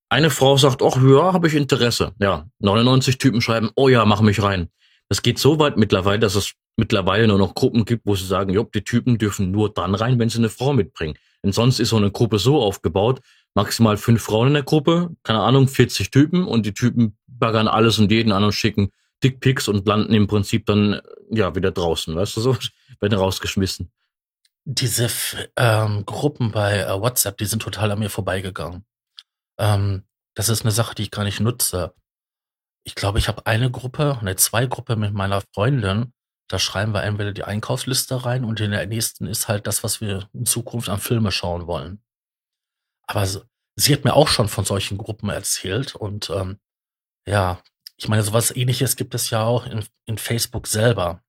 eine 0.09 0.31
Frau 0.31 0.57
sagt, 0.57 0.83
ach 0.83 0.97
ja, 1.03 1.33
habe 1.33 1.49
ich 1.49 1.55
Interesse. 1.55 2.13
Ja, 2.21 2.47
99 2.61 3.19
Typen 3.19 3.41
schreiben, 3.41 3.71
oh 3.77 3.89
ja, 3.89 4.05
mach 4.05 4.21
mich 4.21 4.43
rein. 4.43 4.69
Das 5.09 5.23
geht 5.23 5.39
so 5.39 5.59
weit 5.59 5.77
mittlerweile, 5.77 6.21
dass 6.21 6.35
es 6.37 6.53
mittlerweile 6.77 7.27
nur 7.27 7.39
noch 7.39 7.55
Gruppen 7.55 7.85
gibt, 7.85 8.07
wo 8.07 8.15
sie 8.15 8.27
sagen, 8.27 8.53
jo, 8.53 8.63
die 8.65 8.85
Typen 8.85 9.19
dürfen 9.19 9.51
nur 9.51 9.73
dann 9.73 9.95
rein, 9.95 10.19
wenn 10.19 10.29
sie 10.29 10.39
eine 10.39 10.49
Frau 10.49 10.73
mitbringen. 10.73 11.17
Denn 11.45 11.53
sonst 11.53 11.81
ist 11.81 11.89
so 11.91 11.97
eine 11.97 12.11
Gruppe 12.11 12.39
so 12.39 12.61
aufgebaut, 12.63 13.21
maximal 13.55 13.97
fünf 13.97 14.23
Frauen 14.23 14.49
in 14.49 14.55
der 14.55 14.63
Gruppe, 14.63 15.11
keine 15.23 15.41
Ahnung, 15.41 15.69
40 15.69 16.11
Typen 16.11 16.47
und 16.47 16.67
die 16.67 16.75
Typen 16.75 17.17
baggern 17.27 17.69
alles 17.69 17.99
und 17.99 18.11
jeden 18.11 18.33
an 18.33 18.45
und 18.45 18.53
schicken 18.53 18.91
Dickpics 19.23 19.69
und 19.69 19.87
landen 19.87 20.15
im 20.15 20.27
Prinzip 20.27 20.67
dann 20.67 21.01
ja 21.31 21.55
wieder 21.55 21.71
draußen, 21.71 22.15
weißt 22.15 22.37
du 22.37 22.41
so, 22.41 22.57
werden 23.01 23.19
rausgeschmissen. 23.19 23.91
Diese 24.65 25.09
ähm, 25.57 26.07
Gruppen 26.07 26.53
bei 26.53 26.81
äh, 26.81 27.01
WhatsApp, 27.01 27.37
die 27.39 27.47
sind 27.47 27.63
total 27.63 27.91
an 27.91 27.99
mir 27.99 28.11
vorbeigegangen. 28.11 28.85
Ähm, 29.59 30.05
das 30.35 30.49
ist 30.49 30.63
eine 30.63 30.71
Sache, 30.71 30.95
die 30.95 31.03
ich 31.03 31.11
gar 31.11 31.25
nicht 31.25 31.41
nutze 31.41 31.95
ich 32.85 32.95
glaube, 32.95 33.19
ich 33.19 33.29
habe 33.29 33.47
eine 33.47 33.71
Gruppe, 33.71 34.19
ne, 34.23 34.37
zwei 34.37 34.67
Gruppe 34.67 34.97
mit 34.97 35.13
meiner 35.15 35.43
Freundin. 35.55 36.13
Da 36.49 36.59
schreiben 36.59 36.93
wir 36.93 37.03
entweder 37.03 37.33
die 37.33 37.45
Einkaufsliste 37.45 38.25
rein 38.25 38.45
und 38.45 38.61
in 38.61 38.73
der 38.73 38.87
nächsten 38.87 39.27
ist 39.27 39.49
halt 39.49 39.67
das, 39.67 39.85
was 39.85 40.01
wir 40.01 40.29
in 40.35 40.45
Zukunft 40.45 40.89
an 40.89 40.99
Filme 40.99 41.31
schauen 41.31 41.67
wollen. 41.67 42.03
Aber 43.13 43.29
sie 43.77 43.93
hat 43.93 44.05
mir 44.05 44.15
auch 44.15 44.29
schon 44.29 44.49
von 44.49 44.65
solchen 44.65 44.97
Gruppen 44.97 45.29
erzählt 45.29 45.95
und 45.95 46.31
ähm, 46.31 46.59
ja, 47.27 47.63
ich 47.99 48.09
meine, 48.09 48.23
sowas 48.23 48.57
ähnliches 48.57 48.97
gibt 48.97 49.15
es 49.15 49.29
ja 49.29 49.45
auch 49.45 49.67
in, 49.67 49.85
in 50.07 50.17
Facebook 50.17 50.67
selber. 50.67 51.23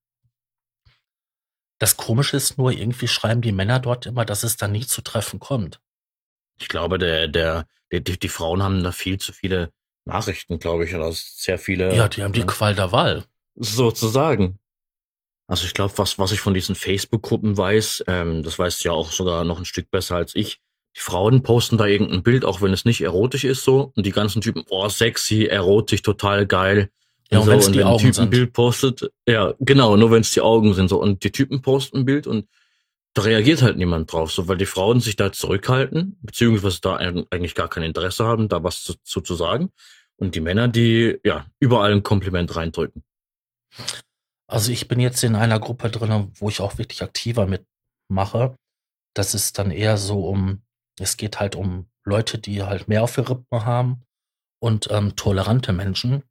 Das 1.78 1.98
Komische 1.98 2.38
ist 2.38 2.56
nur, 2.56 2.72
irgendwie 2.72 3.06
schreiben 3.06 3.42
die 3.42 3.52
Männer 3.52 3.80
dort 3.80 4.06
immer, 4.06 4.24
dass 4.24 4.44
es 4.44 4.56
da 4.56 4.66
nie 4.66 4.86
zu 4.86 5.02
Treffen 5.02 5.40
kommt. 5.40 5.82
Ich 6.58 6.68
glaube, 6.68 6.96
der, 6.96 7.28
der, 7.28 7.68
der 7.92 8.00
die, 8.00 8.18
die 8.18 8.28
Frauen 8.30 8.62
haben 8.62 8.82
da 8.82 8.90
viel 8.90 9.18
zu 9.18 9.34
viele 9.34 9.70
Nachrichten, 10.06 10.58
glaube 10.58 10.86
ich, 10.86 10.94
oder 10.94 11.12
sehr 11.12 11.58
viele. 11.58 11.94
Ja, 11.94 12.08
die 12.08 12.22
haben 12.22 12.32
die 12.32 12.40
ja, 12.40 12.46
Qual 12.46 12.74
der 12.74 12.92
Wahl. 12.92 13.24
Sozusagen. 13.56 14.58
Also 15.48 15.66
ich 15.66 15.74
glaube, 15.74 15.98
was, 15.98 16.18
was 16.18 16.32
ich 16.32 16.40
von 16.40 16.54
diesen 16.54 16.76
Facebook-Gruppen 16.76 17.58
weiß, 17.58 18.04
ähm, 18.06 18.42
das 18.42 18.58
weißt 18.58 18.82
du 18.82 18.88
ja 18.88 18.94
auch 18.94 19.12
sogar 19.12 19.44
noch 19.44 19.58
ein 19.58 19.66
Stück 19.66 19.90
besser 19.90 20.16
als 20.16 20.34
ich. 20.34 20.63
Die 20.96 21.00
Frauen 21.00 21.42
posten 21.42 21.76
da 21.76 21.86
irgendein 21.86 22.22
Bild, 22.22 22.44
auch 22.44 22.62
wenn 22.62 22.72
es 22.72 22.84
nicht 22.84 23.00
erotisch 23.00 23.44
ist 23.44 23.64
so. 23.64 23.92
Und 23.96 24.06
die 24.06 24.12
ganzen 24.12 24.40
Typen, 24.40 24.64
oh, 24.68 24.88
sexy, 24.88 25.44
erotisch, 25.46 26.02
total 26.02 26.46
geil. 26.46 26.90
Ja, 27.30 27.38
und, 27.38 27.46
so. 27.46 27.50
wenn 27.50 27.58
es 27.58 27.72
die 27.72 27.84
Augen 27.84 27.98
Typen 27.98 28.12
sind. 28.12 28.24
ein 28.24 28.30
Bild 28.30 28.52
postet, 28.52 29.10
ja, 29.26 29.54
genau, 29.58 29.96
nur 29.96 30.10
wenn 30.10 30.20
es 30.20 30.30
die 30.30 30.40
Augen 30.40 30.74
sind 30.74 30.88
so. 30.88 31.00
Und 31.00 31.24
die 31.24 31.32
Typen 31.32 31.62
posten 31.62 31.98
ein 31.98 32.04
Bild 32.04 32.26
und 32.26 32.46
da 33.14 33.22
reagiert 33.22 33.62
halt 33.62 33.76
niemand 33.76 34.12
drauf, 34.12 34.32
so 34.32 34.48
weil 34.48 34.56
die 34.56 34.66
Frauen 34.66 35.00
sich 35.00 35.14
da 35.14 35.32
zurückhalten, 35.32 36.18
beziehungsweise 36.20 36.80
da 36.80 36.96
eigentlich 36.96 37.54
gar 37.54 37.68
kein 37.68 37.84
Interesse 37.84 38.24
haben, 38.24 38.48
da 38.48 38.62
was 38.64 38.82
zu, 38.82 38.94
zu, 39.04 39.20
zu 39.20 39.34
sagen. 39.36 39.70
Und 40.16 40.34
die 40.34 40.40
Männer, 40.40 40.68
die 40.68 41.18
ja 41.24 41.46
überall 41.60 41.92
ein 41.92 42.02
Kompliment 42.02 42.54
reindrücken. 42.54 43.04
Also 44.46 44.72
ich 44.72 44.88
bin 44.88 45.00
jetzt 45.00 45.22
in 45.24 45.36
einer 45.36 45.58
Gruppe 45.58 45.90
drin, 45.90 46.32
wo 46.34 46.48
ich 46.48 46.60
auch 46.60 46.78
wirklich 46.78 47.02
aktiver 47.02 47.46
mitmache. 47.46 48.56
Das 49.14 49.34
ist 49.34 49.58
dann 49.58 49.70
eher 49.70 49.96
so 49.96 50.26
um, 50.28 50.62
es 51.00 51.16
geht 51.16 51.40
halt 51.40 51.56
um 51.56 51.88
Leute, 52.04 52.38
die 52.38 52.62
halt 52.62 52.88
mehr 52.88 53.02
auf 53.02 53.14
der 53.14 53.28
Rippen 53.28 53.64
haben 53.64 54.02
und 54.62 54.90
ähm, 54.90 55.16
tolerante 55.16 55.72
Menschen. 55.72 56.22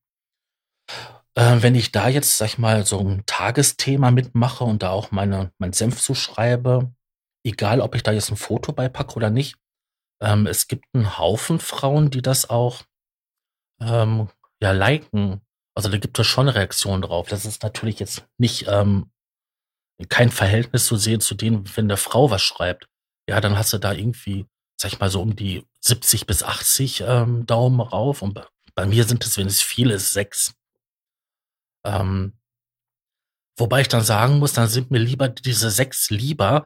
Äh, 1.36 1.62
wenn 1.62 1.76
ich 1.76 1.91
da 1.91 2.08
jetzt, 2.08 2.38
sag 2.38 2.47
ich 2.47 2.58
mal, 2.58 2.86
so 2.86 2.99
ein 2.99 3.23
Tagesthema 3.26 4.12
mitmache 4.12 4.63
und 4.63 4.84
da 4.84 4.91
auch 4.91 5.12
meine, 5.12 5.52
mein 5.58 5.73
Senf 5.73 6.02
zuschreibe, 6.02 6.93
egal 7.45 7.82
ob 7.82 7.95
ich 7.95 8.04
da 8.04 8.12
jetzt 8.12 8.30
ein 8.30 8.38
Foto 8.38 8.71
beipacke 8.71 9.15
oder 9.15 9.30
nicht, 9.30 9.58
ähm, 10.21 10.47
es 10.47 10.67
gibt 10.67 10.86
einen 10.93 11.17
Haufen 11.17 11.60
Frauen, 11.60 12.10
die 12.10 12.21
das 12.21 12.49
auch 12.49 12.84
ähm, 13.82 14.30
ja 14.62 14.71
liken. 14.71 15.41
Also 15.76 15.89
da 15.89 15.97
gibt 15.97 16.17
es 16.19 16.28
schon 16.28 16.47
Reaktionen 16.47 17.02
drauf. 17.02 17.28
Das 17.28 17.45
ist 17.45 17.63
natürlich 17.63 17.99
jetzt 17.99 18.28
nicht 18.38 18.67
ähm, 18.67 19.12
kein 20.10 20.30
Verhältnis 20.30 20.86
zu 20.86 20.95
sehen 20.95 21.19
zu 21.19 21.36
denen, 21.36 21.65
wenn 21.76 21.88
der 21.88 21.97
Frau 21.97 22.30
was 22.30 22.41
schreibt. 22.41 22.88
Ja, 23.30 23.41
dann 23.41 23.58
hast 23.58 23.73
du 23.73 23.78
da 23.78 23.93
irgendwie, 23.93 24.45
sag 24.84 24.91
ich 24.91 25.00
mal, 25.00 25.10
so 25.10 25.22
um 25.22 25.34
die 25.34 25.65
70 25.80 26.28
bis 26.28 26.43
80 26.43 27.02
ähm, 27.08 27.46
Daumen 27.46 27.80
rauf. 27.80 28.22
Und 28.22 28.46
bei 28.76 28.86
mir 28.86 29.06
sind 29.06 29.26
es, 29.26 29.38
wenn 29.38 29.48
es 29.48 29.62
viel 29.62 29.89
ist, 29.89 30.12
sechs. 30.12 30.54
Ähm, 31.86 32.38
wobei 33.58 33.80
ich 33.80 33.88
dann 33.88 34.04
sagen 34.04 34.39
muss, 34.39 34.52
dann 34.52 34.67
sind 34.67 34.91
mir 34.91 35.00
lieber 35.00 35.30
diese 35.30 35.72
sechs 35.72 36.10
lieber, 36.10 36.65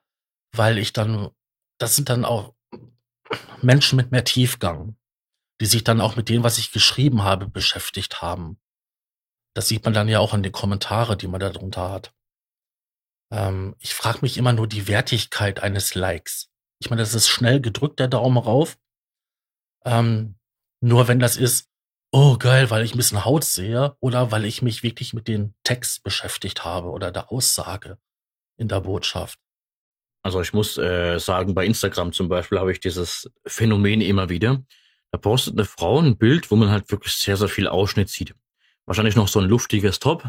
weil 0.51 0.79
ich 0.79 0.93
dann, 0.93 1.29
das 1.77 1.95
sind 1.95 2.09
dann 2.09 2.25
auch 2.25 2.55
Menschen 3.61 3.97
mit 3.97 4.11
mehr 4.11 4.23
Tiefgang, 4.23 4.97
die 5.61 5.67
sich 5.67 5.83
dann 5.83 6.01
auch 6.01 6.15
mit 6.15 6.27
dem, 6.27 6.43
was 6.43 6.57
ich 6.57 6.71
geschrieben 6.71 7.21
habe, 7.21 7.47
beschäftigt 7.47 8.23
haben. 8.23 8.59
Das 9.53 9.67
sieht 9.67 9.85
man 9.85 9.93
dann 9.93 10.09
ja 10.09 10.19
auch 10.19 10.33
an 10.33 10.41
den 10.41 10.51
Kommentaren, 10.51 11.19
die 11.19 11.27
man 11.27 11.39
da 11.39 11.51
drunter 11.51 11.91
hat. 11.91 12.15
Ähm, 13.31 13.75
ich 13.77 13.93
frage 13.93 14.19
mich 14.23 14.37
immer 14.37 14.53
nur 14.53 14.65
die 14.65 14.87
Wertigkeit 14.87 15.59
eines 15.59 15.93
Likes. 15.93 16.49
Ich 16.79 16.89
meine, 16.89 17.01
das 17.01 17.13
ist 17.13 17.27
schnell 17.27 17.61
gedrückt, 17.61 17.99
der 17.99 18.07
Daumen 18.07 18.37
rauf. 18.37 18.77
Ähm, 19.85 20.35
nur 20.81 21.07
wenn 21.07 21.19
das 21.19 21.37
ist, 21.37 21.69
oh 22.11 22.37
geil, 22.37 22.69
weil 22.69 22.83
ich 22.83 22.93
ein 22.93 22.97
bisschen 22.97 23.25
Haut 23.25 23.43
sehe 23.43 23.95
oder 23.99 24.31
weil 24.31 24.45
ich 24.45 24.61
mich 24.61 24.83
wirklich 24.83 25.13
mit 25.13 25.27
dem 25.27 25.53
Text 25.63 26.03
beschäftigt 26.03 26.65
habe 26.65 26.89
oder 26.89 27.11
der 27.11 27.31
Aussage 27.31 27.97
in 28.57 28.67
der 28.67 28.81
Botschaft. 28.81 29.39
Also 30.23 30.41
ich 30.41 30.53
muss 30.53 30.77
äh, 30.77 31.19
sagen, 31.19 31.53
bei 31.53 31.65
Instagram 31.65 32.11
zum 32.11 32.27
Beispiel 32.27 32.59
habe 32.59 32.71
ich 32.71 32.79
dieses 32.79 33.31
Phänomen 33.45 34.01
immer 34.01 34.29
wieder. 34.29 34.61
Da 35.11 35.17
postet 35.17 35.53
eine 35.53 35.65
Frau 35.65 35.99
ein 35.99 36.17
Bild, 36.17 36.51
wo 36.51 36.55
man 36.55 36.69
halt 36.69 36.91
wirklich 36.91 37.13
sehr, 37.13 37.37
sehr 37.37 37.47
viel 37.47 37.67
Ausschnitt 37.67 38.09
sieht. 38.09 38.35
Wahrscheinlich 38.85 39.15
noch 39.15 39.27
so 39.27 39.39
ein 39.39 39.47
luftiges 39.47 39.99
Top, 39.99 40.23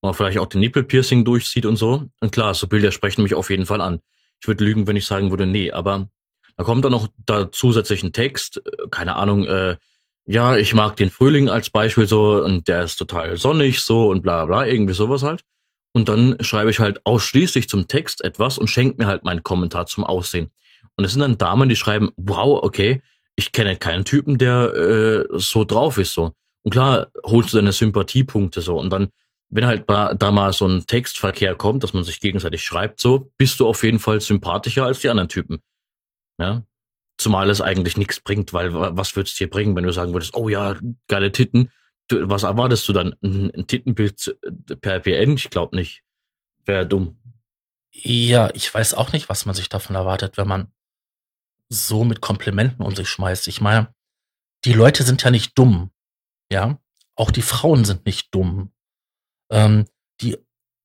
wo 0.00 0.08
man 0.08 0.14
vielleicht 0.14 0.38
auch 0.38 0.46
den 0.46 0.60
Nippelpiercing 0.60 1.24
durchsieht 1.24 1.66
und 1.66 1.76
so. 1.76 2.08
Und 2.20 2.32
klar, 2.32 2.54
so 2.54 2.66
Bilder 2.66 2.90
sprechen 2.90 3.22
mich 3.22 3.34
auf 3.34 3.50
jeden 3.50 3.66
Fall 3.66 3.80
an. 3.80 4.00
Ich 4.44 4.48
würde 4.48 4.62
lügen, 4.62 4.86
wenn 4.86 4.96
ich 4.96 5.06
sagen 5.06 5.30
würde, 5.30 5.46
nee, 5.46 5.72
aber 5.72 6.10
da 6.58 6.64
kommt 6.64 6.84
dann 6.84 6.92
noch 6.92 7.08
da 7.24 7.50
zusätzlich 7.50 8.02
ein 8.02 8.12
Text, 8.12 8.58
äh, 8.58 8.88
keine 8.90 9.16
Ahnung, 9.16 9.46
äh, 9.46 9.76
ja, 10.26 10.58
ich 10.58 10.74
mag 10.74 10.96
den 10.96 11.08
Frühling 11.08 11.48
als 11.48 11.70
Beispiel 11.70 12.06
so 12.06 12.44
und 12.44 12.68
der 12.68 12.84
ist 12.84 12.96
total 12.96 13.38
sonnig 13.38 13.80
so 13.80 14.10
und 14.10 14.20
bla 14.20 14.44
bla, 14.44 14.66
irgendwie 14.66 14.92
sowas 14.92 15.22
halt. 15.22 15.44
Und 15.94 16.10
dann 16.10 16.36
schreibe 16.40 16.68
ich 16.68 16.78
halt 16.78 17.00
ausschließlich 17.06 17.70
zum 17.70 17.88
Text 17.88 18.22
etwas 18.22 18.58
und 18.58 18.68
schenke 18.68 18.98
mir 18.98 19.06
halt 19.06 19.24
meinen 19.24 19.42
Kommentar 19.42 19.86
zum 19.86 20.04
Aussehen. 20.04 20.50
Und 20.96 21.06
es 21.06 21.12
sind 21.12 21.20
dann 21.20 21.38
Damen, 21.38 21.70
die 21.70 21.76
schreiben, 21.76 22.10
wow, 22.18 22.62
okay, 22.62 23.00
ich 23.36 23.50
kenne 23.52 23.76
keinen 23.76 24.04
Typen, 24.04 24.36
der 24.36 24.74
äh, 24.74 25.24
so 25.38 25.64
drauf 25.64 25.96
ist 25.96 26.12
so. 26.12 26.32
Und 26.64 26.70
klar, 26.70 27.06
holst 27.24 27.54
du 27.54 27.56
deine 27.56 27.72
Sympathiepunkte 27.72 28.60
so. 28.60 28.78
Und 28.78 28.90
dann, 28.90 29.08
wenn 29.54 29.66
halt 29.66 29.88
da 29.88 30.30
mal 30.32 30.52
so 30.52 30.66
ein 30.66 30.84
Textverkehr 30.84 31.54
kommt, 31.54 31.84
dass 31.84 31.92
man 31.92 32.02
sich 32.02 32.18
gegenseitig 32.18 32.64
schreibt, 32.64 32.98
so, 32.98 33.30
bist 33.38 33.60
du 33.60 33.68
auf 33.68 33.84
jeden 33.84 34.00
Fall 34.00 34.20
sympathischer 34.20 34.84
als 34.84 34.98
die 34.98 35.08
anderen 35.08 35.28
Typen. 35.28 35.62
Ja? 36.40 36.64
Zumal 37.18 37.48
es 37.48 37.60
eigentlich 37.60 37.96
nichts 37.96 38.20
bringt, 38.20 38.52
weil 38.52 38.74
was 38.74 39.14
würdest 39.14 39.38
du 39.38 39.44
dir 39.44 39.50
bringen, 39.50 39.76
wenn 39.76 39.84
du 39.84 39.92
sagen 39.92 40.12
würdest, 40.12 40.34
oh 40.34 40.48
ja, 40.48 40.74
geile 41.06 41.30
Titten. 41.30 41.70
Du, 42.08 42.28
was 42.28 42.42
erwartest 42.42 42.88
du 42.88 42.92
dann? 42.92 43.14
Ein, 43.22 43.52
ein 43.54 43.66
Tittenbild 43.68 44.36
per 44.80 44.98
PN? 44.98 45.34
Ich 45.34 45.50
glaube 45.50 45.76
nicht. 45.76 46.02
Wäre 46.64 46.84
dumm. 46.84 47.16
Ja, 47.92 48.50
ich 48.54 48.74
weiß 48.74 48.94
auch 48.94 49.12
nicht, 49.12 49.28
was 49.28 49.46
man 49.46 49.54
sich 49.54 49.68
davon 49.68 49.94
erwartet, 49.94 50.36
wenn 50.36 50.48
man 50.48 50.72
so 51.68 52.02
mit 52.02 52.20
Komplimenten 52.20 52.84
um 52.84 52.96
sich 52.96 53.08
schmeißt. 53.08 53.46
Ich 53.46 53.60
meine, 53.60 53.94
die 54.64 54.72
Leute 54.72 55.04
sind 55.04 55.22
ja 55.22 55.30
nicht 55.30 55.56
dumm. 55.56 55.92
Ja, 56.50 56.80
auch 57.14 57.30
die 57.30 57.42
Frauen 57.42 57.84
sind 57.84 58.04
nicht 58.04 58.34
dumm. 58.34 58.73
Ähm, 59.50 59.86
die 60.20 60.36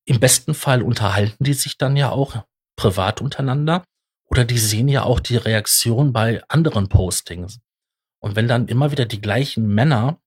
im 0.06 0.20
besten 0.20 0.54
Fall 0.54 0.82
unterhalten 0.82 1.44
die 1.44 1.54
sich 1.54 1.78
dann 1.78 1.96
ja 1.96 2.10
auch 2.10 2.44
privat 2.76 3.22
untereinander 3.22 3.84
oder 4.26 4.46
die 4.46 4.58
sehen 4.58 4.88
ja 4.88 5.04
auch 5.04 5.20
die 5.20 5.38
Reaktion 5.38 6.14
bei 6.14 6.42
anderen 6.48 6.90
Postings. 6.90 7.60
Und 8.22 8.36
wenn 8.36 8.48
dann 8.48 8.68
immer 8.68 8.92
wieder 8.92 9.06
die 9.06 9.22
gleichen 9.22 9.68
Männer 9.68 10.22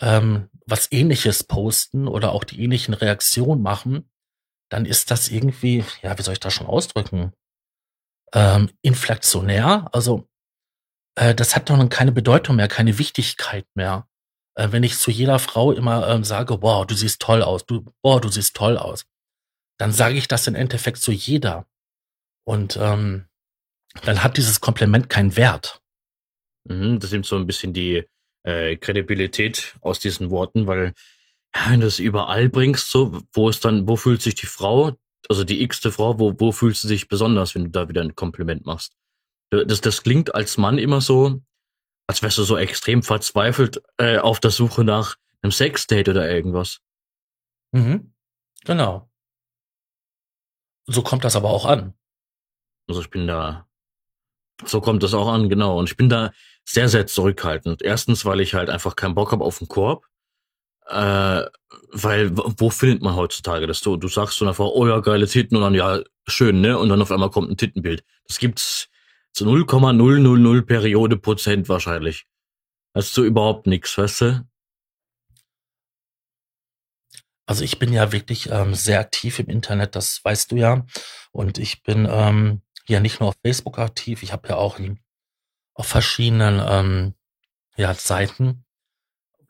ähm, 0.00 0.48
was 0.66 0.90
ähnliches 0.90 1.44
posten 1.44 2.08
oder 2.08 2.32
auch 2.32 2.44
die 2.44 2.62
ähnlichen 2.62 2.94
Reaktionen 2.94 3.62
machen, 3.62 4.10
dann 4.68 4.84
ist 4.84 5.10
das 5.10 5.28
irgendwie, 5.28 5.84
ja, 6.02 6.18
wie 6.18 6.22
soll 6.22 6.32
ich 6.32 6.40
das 6.40 6.52
schon 6.52 6.66
ausdrücken? 6.66 7.32
Ähm, 8.32 8.70
inflationär. 8.82 9.88
Also 9.92 10.28
äh, 11.14 11.34
das 11.34 11.54
hat 11.54 11.70
doch 11.70 11.88
keine 11.88 12.12
Bedeutung 12.12 12.56
mehr, 12.56 12.68
keine 12.68 12.98
Wichtigkeit 12.98 13.66
mehr. 13.74 14.08
Äh, 14.56 14.72
wenn 14.72 14.82
ich 14.82 14.98
zu 14.98 15.10
jeder 15.10 15.38
Frau 15.38 15.72
immer 15.72 16.08
ähm, 16.08 16.24
sage, 16.24 16.60
wow, 16.62 16.86
du 16.86 16.94
siehst 16.94 17.20
toll 17.20 17.42
aus, 17.42 17.66
du, 17.66 17.84
boah, 18.02 18.20
du 18.20 18.28
siehst 18.28 18.56
toll 18.56 18.76
aus, 18.76 19.06
dann 19.78 19.92
sage 19.92 20.16
ich 20.16 20.28
das 20.28 20.46
im 20.46 20.54
Endeffekt 20.54 20.98
zu 20.98 21.12
jeder. 21.12 21.66
Und 22.44 22.76
ähm, 22.80 23.26
dann 24.04 24.22
hat 24.22 24.36
dieses 24.36 24.60
Kompliment 24.60 25.08
keinen 25.08 25.36
Wert. 25.36 25.80
Mhm, 26.64 26.98
das 26.98 27.12
nimmt 27.12 27.26
so 27.26 27.36
ein 27.36 27.46
bisschen 27.46 27.72
die 27.72 28.04
äh, 28.44 28.76
Kredibilität 28.76 29.76
aus 29.80 29.98
diesen 29.98 30.30
Worten, 30.30 30.66
weil 30.66 30.94
ja, 31.54 31.70
wenn 31.70 31.80
du 31.80 31.86
es 31.86 31.98
überall 31.98 32.48
bringst, 32.48 32.90
so, 32.90 33.22
wo 33.32 33.48
ist 33.48 33.64
dann, 33.64 33.88
wo 33.88 33.96
fühlt 33.96 34.22
sich 34.22 34.34
die 34.34 34.46
Frau, 34.46 34.96
also 35.28 35.44
die 35.44 35.62
x-te 35.62 35.90
Frau, 35.90 36.18
wo, 36.18 36.34
wo 36.38 36.52
fühlst 36.52 36.84
du 36.84 36.88
dich 36.88 37.08
besonders, 37.08 37.54
wenn 37.54 37.64
du 37.64 37.70
da 37.70 37.88
wieder 37.88 38.02
ein 38.02 38.14
Kompliment 38.14 38.66
machst? 38.66 38.94
Das, 39.50 39.80
das 39.80 40.02
klingt 40.02 40.34
als 40.34 40.58
Mann 40.58 40.78
immer 40.78 41.00
so, 41.00 41.40
als 42.06 42.22
wärst 42.22 42.38
du 42.38 42.44
so 42.44 42.56
extrem 42.56 43.02
verzweifelt 43.02 43.82
äh, 43.98 44.18
auf 44.18 44.40
der 44.40 44.50
Suche 44.50 44.84
nach 44.84 45.16
einem 45.42 45.52
Sexdate 45.52 46.10
oder 46.10 46.30
irgendwas. 46.30 46.80
Mhm. 47.72 48.12
Genau. 48.64 49.10
So 50.86 51.02
kommt 51.02 51.24
das 51.24 51.36
aber 51.36 51.50
auch 51.50 51.64
an. 51.64 51.94
Also 52.88 53.00
ich 53.00 53.10
bin 53.10 53.26
da, 53.26 53.66
so 54.64 54.80
kommt 54.80 55.02
das 55.02 55.14
auch 55.14 55.28
an, 55.28 55.48
genau. 55.48 55.78
Und 55.78 55.90
ich 55.90 55.96
bin 55.96 56.08
da 56.08 56.32
sehr, 56.64 56.88
sehr 56.88 57.06
zurückhaltend. 57.06 57.82
Erstens, 57.82 58.24
weil 58.24 58.40
ich 58.40 58.54
halt 58.54 58.70
einfach 58.70 58.96
keinen 58.96 59.14
Bock 59.14 59.32
habe 59.32 59.44
auf 59.44 59.60
einen 59.60 59.68
Korb. 59.68 60.06
Äh, 60.86 61.42
weil, 61.90 62.30
wo 62.36 62.70
findet 62.70 63.02
man 63.02 63.16
heutzutage 63.16 63.66
das? 63.66 63.80
Du, 63.80 63.96
du 63.96 64.06
sagst 64.06 64.38
so 64.38 64.46
einfach, 64.46 64.66
oh 64.66 64.86
ja, 64.86 65.00
geile 65.00 65.26
Titten 65.26 65.56
und 65.56 65.62
dann, 65.62 65.74
ja, 65.74 66.00
schön, 66.28 66.60
ne? 66.60 66.78
Und 66.78 66.88
dann 66.88 67.02
auf 67.02 67.10
einmal 67.10 67.30
kommt 67.30 67.50
ein 67.50 67.56
Tittenbild. 67.56 68.04
Das 68.28 68.38
gibt's 68.38 68.88
zu 69.36 69.44
0,000 69.44 70.66
Periode 70.66 71.18
Prozent 71.18 71.68
wahrscheinlich. 71.68 72.26
Hast 72.94 73.14
du 73.18 73.22
überhaupt 73.22 73.66
nichts, 73.66 73.98
weißt 73.98 74.20
du? 74.22 74.48
Also 77.44 77.62
ich 77.62 77.78
bin 77.78 77.92
ja 77.92 78.12
wirklich 78.12 78.48
ähm, 78.50 78.74
sehr 78.74 78.98
aktiv 78.98 79.38
im 79.38 79.48
Internet, 79.48 79.94
das 79.94 80.24
weißt 80.24 80.52
du 80.52 80.56
ja. 80.56 80.86
Und 81.32 81.58
ich 81.58 81.82
bin 81.82 82.08
ähm, 82.10 82.62
ja 82.88 83.00
nicht 83.00 83.20
nur 83.20 83.28
auf 83.28 83.36
Facebook 83.44 83.78
aktiv, 83.78 84.22
ich 84.22 84.32
habe 84.32 84.48
ja 84.48 84.56
auch 84.56 84.80
auf 85.74 85.86
verschiedenen 85.86 86.60
ähm, 86.66 87.14
ja, 87.76 87.92
Seiten, 87.92 88.64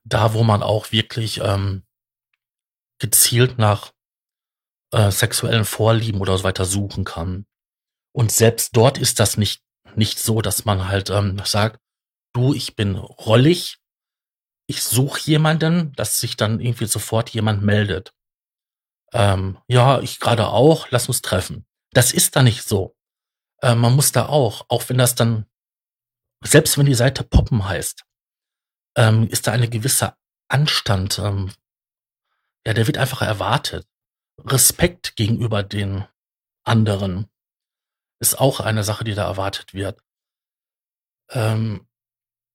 da 0.03 0.35
wo 0.35 0.42
man 0.42 0.64
auch 0.64 0.90
wirklich 0.90 1.40
ähm, 1.42 1.85
gezielt 2.99 3.57
nach 3.59 3.92
äh, 4.90 5.12
sexuellen 5.12 5.64
Vorlieben 5.64 6.20
oder 6.20 6.37
so 6.37 6.42
weiter 6.42 6.64
suchen 6.64 7.05
kann. 7.05 7.46
Und 8.12 8.33
selbst 8.33 8.77
dort 8.77 8.99
ist 8.99 9.20
das 9.20 9.37
nicht, 9.37 9.62
nicht 9.96 10.18
so, 10.18 10.42
dass 10.42 10.64
man 10.64 10.88
halt 10.88 11.11
ähm, 11.11 11.40
sagt, 11.44 11.80
du, 12.35 12.54
ich 12.54 12.76
bin 12.76 12.96
rollig, 12.96 13.78
ich 14.68 14.82
suche 14.82 15.20
jemanden, 15.22 15.92
dass 15.92 16.18
sich 16.18 16.37
dann 16.37 16.61
irgendwie 16.61 16.87
sofort 16.87 17.30
jemand 17.30 17.62
meldet. 17.62 18.12
Ähm, 19.12 19.59
ja, 19.68 20.00
ich 20.00 20.18
gerade 20.18 20.48
auch, 20.48 20.88
lass 20.90 21.09
uns 21.09 21.22
treffen. 21.22 21.66
Das 21.92 22.12
ist 22.12 22.37
da 22.37 22.42
nicht 22.42 22.62
so. 22.62 22.96
Äh, 23.62 23.74
man 23.74 23.94
muss 23.94 24.12
da 24.12 24.26
auch, 24.26 24.66
auch 24.68 24.88
wenn 24.88 24.98
das 24.98 25.14
dann, 25.14 25.46
selbst 26.44 26.76
wenn 26.76 26.87
die 26.87 26.94
Seite 26.94 27.24
Poppen 27.24 27.66
heißt, 27.66 28.04
ähm, 28.96 29.28
ist 29.28 29.46
da 29.46 29.52
eine 29.52 29.68
gewisse 29.68 30.14
Anstand. 30.48 31.18
Ähm, 31.18 31.52
ja, 32.66 32.74
der 32.74 32.87
wird 32.87 32.98
einfach 32.98 33.22
erwartet. 33.22 33.87
Respekt 34.44 35.16
gegenüber 35.16 35.62
den 35.62 36.04
anderen 36.64 37.30
ist 38.20 38.38
auch 38.38 38.61
eine 38.61 38.85
Sache, 38.85 39.05
die 39.05 39.14
da 39.14 39.26
erwartet 39.26 39.74
wird. 39.74 40.00
Ähm, 41.31 41.87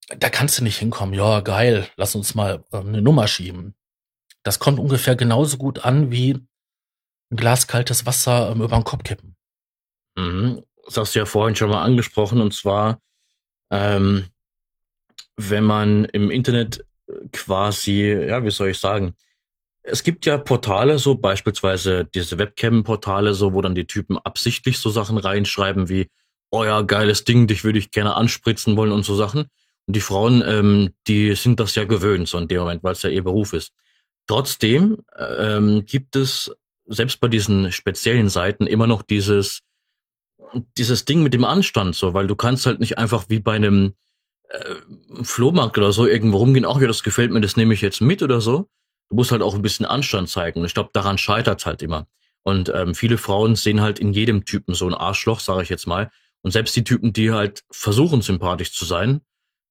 da 0.08 0.28
kannst 0.28 0.58
du 0.58 0.64
nicht 0.64 0.78
hinkommen, 0.78 1.14
ja, 1.14 1.40
geil, 1.40 1.88
lass 1.96 2.14
uns 2.14 2.34
mal 2.34 2.64
äh, 2.72 2.78
eine 2.78 3.02
Nummer 3.02 3.28
schieben. 3.28 3.74
Das 4.42 4.58
kommt 4.58 4.78
ungefähr 4.78 5.16
genauso 5.16 5.56
gut 5.56 5.84
an 5.84 6.10
wie 6.10 6.32
ein 6.32 7.36
Glas 7.36 7.66
kaltes 7.66 8.06
Wasser 8.06 8.50
ähm, 8.50 8.62
über 8.62 8.76
den 8.76 8.84
Kopf 8.84 9.04
kippen. 9.04 9.36
Mhm. 10.16 10.64
Das 10.84 10.96
hast 10.96 11.14
du 11.14 11.20
ja 11.20 11.26
vorhin 11.26 11.54
schon 11.54 11.70
mal 11.70 11.82
angesprochen, 11.82 12.40
und 12.40 12.52
zwar, 12.52 13.00
ähm, 13.70 14.26
wenn 15.36 15.64
man 15.64 16.04
im 16.06 16.30
Internet 16.30 16.84
quasi, 17.32 18.12
ja, 18.12 18.44
wie 18.44 18.50
soll 18.50 18.70
ich 18.70 18.78
sagen, 18.78 19.14
es 19.82 20.02
gibt 20.02 20.26
ja 20.26 20.38
Portale, 20.38 20.98
so 20.98 21.16
beispielsweise 21.16 22.04
diese 22.04 22.38
Webcam-Portale, 22.38 23.34
so, 23.34 23.52
wo 23.52 23.60
dann 23.62 23.74
die 23.74 23.86
Typen 23.86 24.18
absichtlich 24.18 24.78
so 24.78 24.90
Sachen 24.90 25.18
reinschreiben 25.18 25.88
wie, 25.88 26.08
oh 26.50 26.64
ja, 26.64 26.82
geiles 26.82 27.24
Ding, 27.24 27.46
dich 27.46 27.64
würde 27.64 27.78
ich 27.78 27.90
gerne 27.90 28.14
anspritzen 28.14 28.76
wollen 28.76 28.92
und 28.92 29.04
so 29.04 29.16
Sachen. 29.16 29.46
Und 29.86 29.96
die 29.96 30.00
Frauen, 30.00 30.42
ähm, 30.46 30.90
die 31.08 31.34
sind 31.34 31.58
das 31.58 31.74
ja 31.74 31.84
gewöhnt, 31.84 32.28
so 32.28 32.38
in 32.38 32.46
dem 32.46 32.60
Moment, 32.60 32.84
weil 32.84 32.92
es 32.92 33.02
ja 33.02 33.10
ihr 33.10 33.24
Beruf 33.24 33.52
ist. 33.52 33.72
Trotzdem 34.28 34.98
ähm, 35.18 35.84
gibt 35.84 36.14
es 36.14 36.54
selbst 36.86 37.20
bei 37.20 37.28
diesen 37.28 37.72
speziellen 37.72 38.28
Seiten 38.28 38.66
immer 38.66 38.86
noch 38.86 39.02
dieses, 39.02 39.60
dieses 40.78 41.04
Ding 41.04 41.22
mit 41.22 41.34
dem 41.34 41.44
Anstand, 41.44 41.96
so, 41.96 42.14
weil 42.14 42.28
du 42.28 42.36
kannst 42.36 42.66
halt 42.66 42.78
nicht 42.78 42.98
einfach 42.98 43.24
wie 43.28 43.40
bei 43.40 43.54
einem 43.54 43.94
äh, 44.48 44.76
Flohmarkt 45.22 45.78
oder 45.78 45.92
so 45.92 46.06
irgendwo 46.06 46.38
rumgehen, 46.38 46.66
ach 46.66 46.80
ja, 46.80 46.86
das 46.86 47.02
gefällt 47.02 47.32
mir, 47.32 47.40
das 47.40 47.56
nehme 47.56 47.74
ich 47.74 47.80
jetzt 47.80 48.00
mit 48.00 48.22
oder 48.22 48.40
so. 48.40 48.68
Du 49.12 49.16
musst 49.16 49.30
halt 49.30 49.42
auch 49.42 49.54
ein 49.54 49.60
bisschen 49.60 49.84
Anstand 49.84 50.30
zeigen. 50.30 50.60
Und 50.60 50.66
ich 50.66 50.72
glaube, 50.72 50.88
daran 50.94 51.18
scheitert 51.18 51.66
halt 51.66 51.82
immer. 51.82 52.06
Und 52.44 52.70
ähm, 52.74 52.94
viele 52.94 53.18
Frauen 53.18 53.56
sehen 53.56 53.82
halt 53.82 53.98
in 53.98 54.14
jedem 54.14 54.46
Typen 54.46 54.74
so 54.74 54.88
ein 54.88 54.94
Arschloch, 54.94 55.38
sage 55.38 55.62
ich 55.62 55.68
jetzt 55.68 55.86
mal. 55.86 56.10
Und 56.40 56.52
selbst 56.52 56.74
die 56.74 56.82
Typen, 56.82 57.12
die 57.12 57.30
halt 57.30 57.62
versuchen, 57.70 58.22
sympathisch 58.22 58.72
zu 58.72 58.86
sein, 58.86 59.20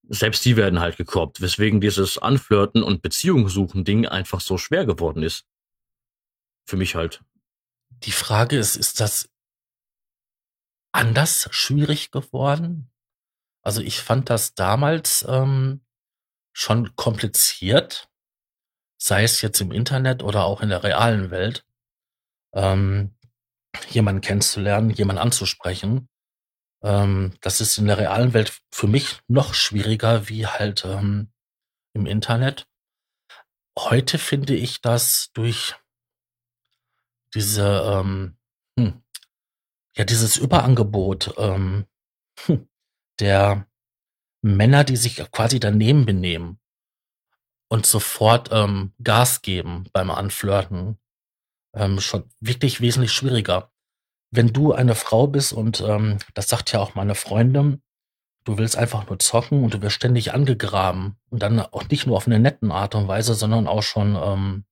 selbst 0.08 0.46
die 0.46 0.58
werden 0.58 0.80
halt 0.80 0.96
gekorbt, 0.96 1.42
weswegen 1.42 1.82
dieses 1.82 2.20
Anflirten 2.20 2.84
und 2.84 3.02
Beziehung 3.02 3.50
suchen 3.50 3.84
Ding 3.84 4.06
einfach 4.06 4.42
so 4.42 4.60
schwer 4.60 4.86
geworden 4.86 5.24
ist. 5.24 5.46
Für 6.68 6.78
mich 6.78 6.94
halt. 6.94 7.24
Die 7.90 8.12
Frage 8.12 8.60
ist, 8.60 8.76
ist 8.76 9.00
das 9.00 9.28
anders 10.92 11.48
schwierig 11.50 12.12
geworden? 12.12 12.92
Also 13.64 13.82
ich 13.82 14.02
fand 14.02 14.30
das 14.30 14.54
damals 14.54 15.26
ähm, 15.28 15.82
schon 16.54 16.96
kompliziert, 16.96 18.11
sei 19.02 19.24
es 19.24 19.42
jetzt 19.42 19.60
im 19.62 19.72
Internet 19.72 20.22
oder 20.22 20.46
auch 20.46 20.62
in 20.62 20.70
der 20.70 20.84
realen 20.84 21.32
Welt, 21.32 21.66
ähm, 22.54 23.18
jemanden 23.90 24.22
kennenzulernen, 24.22 24.92
jemanden 24.92 25.22
anzusprechen. 25.22 26.08
Ähm, 26.84 27.34
das 27.42 27.62
ist 27.62 27.80
in 27.80 27.88
der 27.88 27.98
realen 27.98 28.34
Welt 28.34 28.62
für 28.72 28.88
mich 28.88 29.20
noch 29.28 29.56
schwieriger 29.56 30.30
wie 30.30 30.46
halt 30.46 30.86
ähm, 30.86 31.32
im 31.94 32.06
Internet. 32.06 32.68
Heute 33.78 34.20
finde 34.20 34.56
ich 34.56 34.82
das 34.82 35.32
durch 35.34 35.76
diese, 37.34 37.82
ähm, 37.84 38.38
hm, 38.78 39.02
ja, 39.98 40.06
dieses 40.06 40.38
Überangebot 40.38 41.34
ähm, 41.38 41.88
hm, 42.46 42.70
der 43.20 43.68
Männer, 44.44 44.84
die 44.84 44.98
sich 44.98 45.16
quasi 45.32 45.60
daneben 45.60 46.06
benehmen 46.06 46.61
und 47.72 47.86
sofort 47.86 48.50
ähm, 48.52 48.92
Gas 49.02 49.42
geben 49.42 49.86
beim 49.94 50.12
Anflirten, 50.12 50.98
ähm, 51.74 52.02
schon 52.02 52.26
wirklich 52.42 52.82
wesentlich 52.82 53.14
schwieriger. 53.14 53.72
Wenn 54.30 54.52
du 54.52 54.74
eine 54.74 54.94
Frau 54.94 55.26
bist 55.26 55.54
und 55.54 55.80
ähm, 55.80 56.18
das 56.34 56.50
sagt 56.50 56.74
ja 56.74 56.82
auch 56.82 56.96
meine 56.96 57.16
Freundin, 57.16 57.82
du 58.44 58.58
willst 58.58 58.76
einfach 58.76 59.08
nur 59.08 59.20
zocken 59.20 59.64
und 59.64 59.74
du 59.74 59.82
wirst 59.82 59.96
ständig 59.96 60.34
angegraben 60.34 61.16
und 61.30 61.42
dann 61.42 61.62
auch 61.62 61.88
nicht 61.88 62.06
nur 62.06 62.18
auf 62.18 62.28
eine 62.28 62.40
netten 62.40 62.74
Art 62.74 62.94
und 62.94 63.08
Weise, 63.08 63.36
sondern 63.36 63.68
auch 63.68 63.84
schon 63.84 64.18
ähm, 64.22 64.66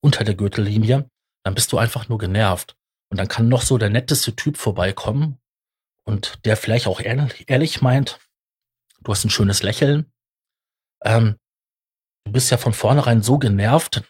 unter 0.00 0.24
der 0.24 0.36
Gürtellinie, 0.36 1.10
dann 1.44 1.54
bist 1.54 1.70
du 1.70 1.76
einfach 1.76 2.08
nur 2.08 2.16
genervt. 2.16 2.78
Und 3.10 3.18
dann 3.18 3.28
kann 3.28 3.48
noch 3.48 3.60
so 3.60 3.76
der 3.76 3.90
netteste 3.90 4.34
Typ 4.34 4.56
vorbeikommen 4.56 5.38
und 6.04 6.46
der 6.46 6.56
vielleicht 6.56 6.86
auch 6.86 6.98
ehrlich, 6.98 7.44
ehrlich 7.48 7.82
meint, 7.82 8.20
du 9.02 9.12
hast 9.12 9.22
ein 9.24 9.30
schönes 9.30 9.62
Lächeln. 9.62 10.10
Ähm, 11.04 11.36
du 12.26 12.32
bist 12.32 12.50
ja 12.50 12.58
von 12.58 12.74
vornherein 12.74 13.22
so 13.22 13.38
genervt, 13.38 14.02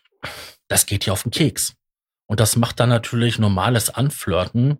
das 0.68 0.86
geht 0.86 1.06
dir 1.06 1.12
auf 1.12 1.22
den 1.22 1.30
Keks. 1.30 1.76
Und 2.26 2.40
das 2.40 2.56
macht 2.56 2.80
dann 2.80 2.88
natürlich 2.88 3.38
normales 3.38 3.90
Anflirten 3.90 4.78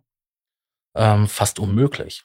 ähm, 0.97 1.29
fast 1.29 1.61
unmöglich. 1.61 2.25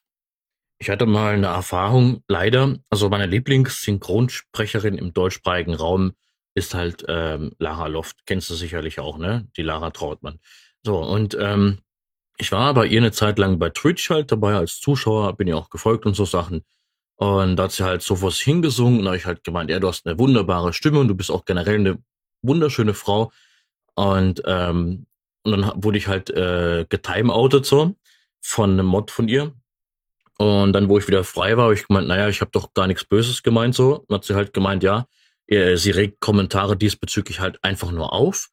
Ich 0.79 0.89
hatte 0.89 1.05
mal 1.05 1.35
eine 1.35 1.47
Erfahrung, 1.47 2.23
leider, 2.27 2.79
also 2.89 3.09
meine 3.09 3.27
Lieblingssynchronsprecherin 3.27 4.97
im 4.97 5.13
deutschsprachigen 5.13 5.75
Raum 5.75 6.13
ist 6.55 6.73
halt 6.73 7.05
ähm, 7.07 7.51
Lara 7.59 7.85
Loft. 7.85 8.25
Kennst 8.25 8.49
du 8.49 8.55
sicherlich 8.55 8.99
auch, 8.99 9.19
ne? 9.19 9.47
Die 9.57 9.61
Lara 9.61 9.91
Trautmann. 9.91 10.39
So, 10.83 10.97
und 10.97 11.37
ähm, 11.39 11.79
ich 12.37 12.51
war 12.51 12.73
bei 12.73 12.87
ihr 12.87 12.99
eine 12.99 13.11
Zeit 13.11 13.37
lang 13.37 13.59
bei 13.59 13.69
Twitch 13.69 14.09
halt 14.09 14.31
dabei 14.31 14.55
als 14.55 14.79
Zuschauer, 14.79 15.37
bin 15.37 15.47
ihr 15.47 15.57
auch 15.57 15.69
gefolgt 15.69 16.07
und 16.07 16.15
so 16.15 16.25
Sachen. 16.25 16.65
Und 17.21 17.55
da 17.55 17.65
hat 17.65 17.71
sie 17.71 17.83
halt 17.83 18.01
so 18.01 18.23
was 18.23 18.39
hingesungen 18.39 18.97
und 18.97 19.05
da 19.05 19.11
habe 19.11 19.17
ich 19.17 19.27
halt 19.27 19.43
gemeint, 19.43 19.69
ja, 19.69 19.79
du 19.79 19.87
hast 19.87 20.07
eine 20.07 20.17
wunderbare 20.17 20.73
Stimme 20.73 20.99
und 20.99 21.07
du 21.07 21.13
bist 21.13 21.29
auch 21.29 21.45
generell 21.45 21.75
eine 21.75 21.99
wunderschöne 22.41 22.95
Frau. 22.95 23.31
Und, 23.93 24.41
ähm, 24.47 25.05
und 25.43 25.51
dann 25.51 25.83
wurde 25.83 25.99
ich 25.99 26.07
halt 26.07 26.31
äh, 26.31 26.87
getimeoutet 26.89 27.67
so 27.67 27.95
von 28.41 28.71
einem 28.71 28.87
Mod 28.87 29.11
von 29.11 29.27
ihr. 29.27 29.53
Und 30.39 30.73
dann, 30.73 30.89
wo 30.89 30.97
ich 30.97 31.07
wieder 31.07 31.23
frei 31.23 31.57
war, 31.57 31.65
habe 31.65 31.75
ich 31.75 31.87
gemeint, 31.87 32.07
naja, 32.07 32.27
ich 32.27 32.41
habe 32.41 32.49
doch 32.49 32.73
gar 32.73 32.87
nichts 32.87 33.05
Böses 33.05 33.43
gemeint 33.43 33.75
so. 33.75 34.03
Und 34.07 34.15
hat 34.15 34.23
sie 34.23 34.33
halt 34.33 34.51
gemeint, 34.51 34.81
ja, 34.81 35.05
sie 35.47 35.91
regt 35.91 36.21
Kommentare 36.21 36.75
diesbezüglich 36.75 37.39
halt 37.39 37.63
einfach 37.63 37.91
nur 37.91 38.13
auf 38.13 38.49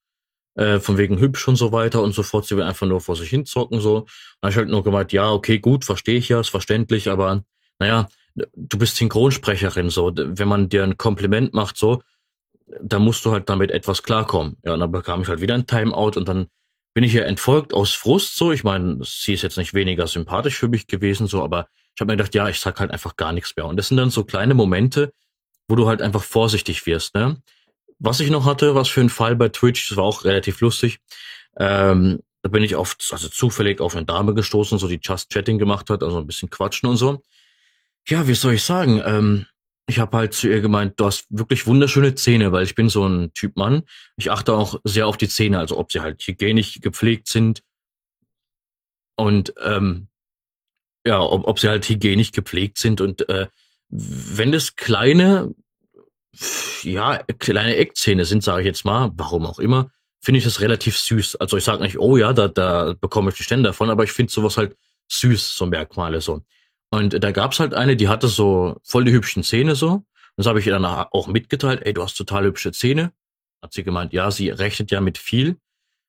äh, 0.56 0.78
von 0.78 0.98
wegen 0.98 1.18
hübsch 1.18 1.48
und 1.48 1.56
so 1.56 1.72
weiter 1.72 2.02
und 2.02 2.12
so 2.12 2.22
fort. 2.22 2.44
Sie 2.44 2.54
will 2.54 2.64
einfach 2.64 2.86
nur 2.86 3.00
vor 3.00 3.16
sich 3.16 3.30
hin 3.30 3.46
zocken, 3.46 3.80
so. 3.80 4.00
Dann 4.42 4.48
hab 4.48 4.50
ich 4.50 4.56
halt 4.58 4.68
nur 4.68 4.84
gemeint, 4.84 5.12
ja, 5.12 5.30
okay, 5.32 5.58
gut, 5.58 5.86
verstehe 5.86 6.18
ich 6.18 6.28
ja, 6.28 6.40
ist 6.40 6.50
verständlich, 6.50 7.08
aber 7.08 7.44
naja, 7.78 8.08
du 8.55 8.78
bist 8.78 8.97
Synchronsprecherin, 8.97 9.91
so. 9.91 10.12
Wenn 10.14 10.49
man 10.49 10.68
dir 10.68 10.84
ein 10.84 10.97
Kompliment 10.97 11.55
macht, 11.55 11.76
so, 11.76 12.03
dann 12.80 13.03
musst 13.03 13.24
du 13.24 13.32
halt 13.32 13.49
damit 13.49 13.70
etwas 13.70 14.03
klarkommen. 14.03 14.57
Ja, 14.64 14.74
und 14.74 14.80
dann 14.80 14.93
bekam 14.93 15.22
ich 15.22 15.28
halt 15.28 15.41
wieder 15.41 15.55
ein 15.55 15.66
Timeout 15.66 16.12
und 16.16 16.28
dann 16.28 16.47
bin 16.95 17.05
ich 17.05 17.14
ihr 17.14 17.26
entfolgt 17.26 17.74
aus 17.74 17.95
Frust, 17.95 18.36
so. 18.36 18.53
Ich 18.53 18.64
meine, 18.64 18.99
sie 19.03 19.34
ist 19.34 19.43
jetzt 19.43 19.57
nicht 19.57 19.74
weniger 19.74 20.07
sympathisch 20.07 20.59
für 20.59 20.68
mich 20.68 20.86
gewesen, 20.86 21.26
so, 21.26 21.43
aber 21.43 21.68
ich 21.95 22.01
habe 22.01 22.12
mir 22.12 22.16
gedacht, 22.16 22.34
ja, 22.34 22.49
ich 22.49 22.61
sag 22.61 22.80
halt 22.80 22.91
einfach 22.91 23.16
gar 23.16 23.32
nichts 23.32 23.55
mehr. 23.57 23.66
Und 23.66 23.76
das 23.76 23.89
sind 23.89 23.97
dann 23.97 24.11
so 24.11 24.24
kleine 24.24 24.55
Momente, 24.55 25.12
wo 25.68 25.76
du 25.76 25.86
halt 25.86 26.03
einfach 26.03 26.22
vorsichtig 26.22 26.86
wirst, 26.86 27.14
ne? 27.14 27.41
Was 28.01 28.20
ich 28.20 28.30
noch 28.30 28.45
hatte, 28.45 28.74
was 28.76 28.89
für 28.89 29.01
ein 29.01 29.09
Fall 29.09 29.34
bei 29.34 29.49
Twitch, 29.49 29.89
das 29.89 29.97
war 29.97 30.05
auch 30.05 30.24
relativ 30.24 30.61
lustig. 30.61 31.01
Ähm, 31.59 32.20
da 32.43 32.49
bin 32.49 32.62
ich 32.62 32.76
oft, 32.76 33.05
also 33.11 33.28
zufällig 33.28 33.80
auf 33.80 33.97
eine 33.97 34.07
Dame 34.07 34.34
gestoßen, 34.34 34.78
so 34.78 34.86
die 34.86 35.01
Just 35.03 35.30
Chatting 35.30 35.59
gemacht 35.59 35.91
hat, 35.91 36.03
also 36.03 36.18
ein 36.18 36.26
bisschen 36.26 36.51
quatschen 36.51 36.89
und 36.89 36.97
so. 36.97 37.22
Ja, 38.09 38.26
wie 38.26 38.34
soll 38.34 38.54
ich 38.54 38.62
sagen? 38.62 39.02
Ähm, 39.04 39.46
ich 39.86 39.98
habe 39.98 40.16
halt 40.16 40.32
zu 40.32 40.48
ihr 40.48 40.62
gemeint, 40.62 40.98
du 40.98 41.04
hast 41.04 41.26
wirklich 41.28 41.66
wunderschöne 41.66 42.14
Zähne, 42.14 42.52
weil 42.52 42.64
ich 42.64 42.74
bin 42.74 42.88
so 42.88 43.06
ein 43.06 43.32
Typ 43.34 43.56
Mann. 43.56 43.82
Ich 44.16 44.30
achte 44.30 44.54
auch 44.54 44.80
sehr 44.84 45.06
auf 45.06 45.18
die 45.18 45.28
Zähne, 45.28 45.59
also 45.59 45.76
ob 45.78 45.92
sie 45.92 46.00
halt 46.00 46.22
hygienisch 46.22 46.80
gepflegt 46.80 47.28
sind 47.28 47.62
und 49.16 49.52
ähm, 49.62 50.09
ja, 51.06 51.20
ob, 51.20 51.46
ob 51.46 51.59
sie 51.59 51.68
halt 51.68 51.86
hygienisch 51.86 52.32
gepflegt 52.32 52.78
sind 52.78 53.02
und 53.02 53.28
äh, 53.28 53.48
wenn 53.90 54.52
das 54.52 54.76
kleine 54.76 55.54
ja, 56.82 57.18
kleine 57.38 57.76
Eckzähne 57.76 58.24
sind, 58.24 58.42
sage 58.42 58.62
ich 58.62 58.66
jetzt 58.66 58.84
mal, 58.84 59.11
warum 59.16 59.44
auch 59.44 59.59
immer, 59.59 59.90
finde 60.20 60.38
ich 60.38 60.44
das 60.44 60.61
relativ 60.61 60.96
süß. 60.98 61.36
Also 61.36 61.56
ich 61.56 61.64
sage 61.64 61.82
nicht, 61.82 61.98
oh 61.98 62.16
ja, 62.16 62.32
da, 62.32 62.48
da 62.48 62.94
bekomme 62.98 63.30
ich 63.30 63.36
die 63.36 63.42
Stände 63.42 63.68
davon, 63.68 63.90
aber 63.90 64.04
ich 64.04 64.12
finde 64.12 64.32
sowas 64.32 64.56
halt 64.56 64.76
süß, 65.09 65.54
so 65.56 65.66
Merkmale 65.66 66.20
so. 66.20 66.42
Und 66.91 67.22
da 67.22 67.32
gab's 67.32 67.61
halt 67.61 67.74
eine, 67.74 67.97
die 67.97 68.09
hatte 68.09 68.28
so 68.28 68.76
voll 68.82 69.05
die 69.05 69.12
hübschen 69.12 69.43
Zähne 69.43 69.74
so. 69.74 70.05
Das 70.36 70.47
habe 70.47 70.61
ich 70.61 70.66
ihr 70.66 70.72
dann 70.72 70.84
auch 70.84 71.26
mitgeteilt, 71.26 71.82
ey, 71.84 71.93
du 71.93 72.03
hast 72.03 72.14
total 72.14 72.45
hübsche 72.45 72.72
Zähne. 72.72 73.12
Hat 73.61 73.72
sie 73.72 73.82
gemeint, 73.82 74.12
ja, 74.12 74.30
sie 74.30 74.51
rechnet 74.51 74.91
ja 74.91 75.01
mit 75.01 75.18
viel, 75.18 75.57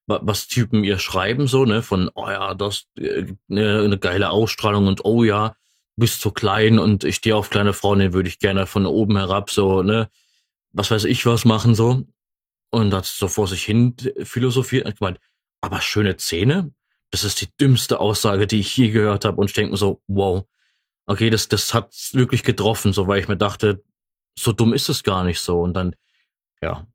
was 0.06 0.48
Typen 0.48 0.84
ihr 0.84 1.00
schreiben 1.00 1.48
so, 1.48 1.66
ne, 1.66 1.82
von, 1.82 2.12
oh 2.14 2.30
ja, 2.30 2.54
das 2.54 2.86
äh, 2.98 3.26
ne, 3.48 3.82
eine 3.84 3.98
geile 3.98 4.30
Ausstrahlung 4.30 4.88
und 4.88 5.04
oh 5.04 5.24
ja, 5.24 5.56
bist 5.96 6.22
zu 6.22 6.32
klein 6.32 6.80
und 6.80 7.04
ich 7.04 7.16
stehe 7.16 7.36
auf 7.36 7.50
kleine 7.50 7.74
Frauen, 7.74 8.00
den 8.00 8.14
würde 8.14 8.30
ich 8.30 8.40
gerne 8.40 8.66
von 8.68 8.86
oben 8.86 9.18
herab 9.18 9.50
so, 9.50 9.82
ne, 9.82 10.10
was 10.72 10.92
weiß 10.92 11.06
ich 11.06 11.26
was 11.26 11.46
machen 11.46 11.76
so. 11.76 12.04
Und 12.72 12.94
hat 12.94 13.06
so 13.06 13.28
vor 13.28 13.48
sich 13.48 13.64
hin 13.64 13.96
philosophiert 14.22 14.86
und 14.86 14.98
gemeint, 14.98 15.20
aber 15.62 15.82
schöne 15.82 16.18
Zähne? 16.18 16.72
Das 17.12 17.24
ist 17.24 17.42
die 17.42 17.50
dümmste 17.60 18.00
Aussage, 18.00 18.46
die 18.46 18.60
ich 18.60 18.78
je 18.78 18.92
gehört 18.92 19.26
habe. 19.26 19.38
Und 19.38 19.50
ich 19.50 19.56
denke 19.56 19.72
mir 19.72 19.78
so, 19.78 20.04
wow, 20.08 20.46
okay, 21.10 21.30
das, 21.30 21.48
das 21.48 21.74
hat 21.74 21.94
wirklich 22.14 22.44
getroffen, 22.44 22.94
so 22.94 23.08
weil 23.08 23.20
ich 23.20 23.28
mir 23.28 23.38
dachte, 23.38 23.84
so 24.38 24.52
dumm 24.52 24.74
ist 24.74 24.90
es 24.90 25.04
gar 25.04 25.24
nicht 25.24 25.42
so. 25.42 25.62
Und 25.62 25.74
dann, 25.74 25.96
ja. 26.62 26.88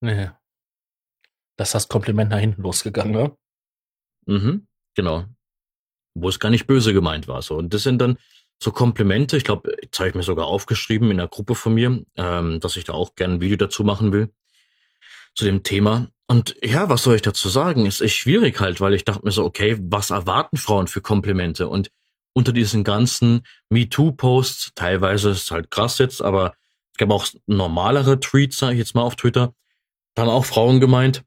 Nee. 0.00 0.30
Das 1.56 1.68
ist 1.68 1.74
das 1.74 1.88
Kompliment 1.88 2.30
nach 2.30 2.38
hinten 2.38 2.62
losgegangen, 2.62 3.12
ne? 3.12 3.36
Mhm, 4.26 4.66
genau 4.94 5.26
wo 6.14 6.28
es 6.28 6.38
gar 6.38 6.50
nicht 6.50 6.66
böse 6.66 6.92
gemeint 6.92 7.28
war. 7.28 7.42
So. 7.42 7.56
Und 7.56 7.74
das 7.74 7.82
sind 7.82 7.98
dann 8.00 8.18
so 8.62 8.70
Komplimente. 8.70 9.36
Ich 9.36 9.44
glaube, 9.44 9.74
jetzt 9.82 9.98
habe 9.98 10.08
ich 10.08 10.14
mir 10.14 10.22
sogar 10.22 10.46
aufgeschrieben 10.46 11.10
in 11.10 11.18
der 11.18 11.28
Gruppe 11.28 11.54
von 11.54 11.74
mir, 11.74 12.04
ähm, 12.16 12.60
dass 12.60 12.76
ich 12.76 12.84
da 12.84 12.92
auch 12.92 13.14
gerne 13.16 13.34
ein 13.34 13.40
Video 13.40 13.56
dazu 13.56 13.84
machen 13.84 14.12
will, 14.12 14.32
zu 15.34 15.44
dem 15.44 15.62
Thema. 15.62 16.08
Und 16.26 16.56
ja, 16.62 16.88
was 16.88 17.02
soll 17.02 17.16
ich 17.16 17.22
dazu 17.22 17.48
sagen? 17.48 17.84
Ist 17.84 18.08
schwierig 18.10 18.60
halt, 18.60 18.80
weil 18.80 18.94
ich 18.94 19.04
dachte 19.04 19.24
mir 19.24 19.32
so, 19.32 19.44
okay, 19.44 19.76
was 19.80 20.10
erwarten 20.10 20.56
Frauen 20.56 20.86
für 20.86 21.02
Komplimente? 21.02 21.68
Und 21.68 21.90
unter 22.34 22.52
diesen 22.52 22.84
ganzen 22.84 23.46
MeToo-Posts, 23.70 24.72
teilweise 24.74 25.30
ist 25.30 25.44
es 25.44 25.50
halt 25.50 25.70
krass 25.70 25.98
jetzt, 25.98 26.20
aber 26.20 26.54
es 26.92 26.98
gab 26.98 27.10
auch 27.10 27.26
normalere 27.46 28.20
Tweets, 28.20 28.58
sage 28.58 28.74
ich 28.74 28.78
jetzt 28.80 28.94
mal 28.94 29.02
auf 29.02 29.16
Twitter, 29.16 29.54
da 30.14 30.22
haben 30.22 30.28
auch 30.28 30.44
Frauen 30.44 30.80
gemeint, 30.80 31.24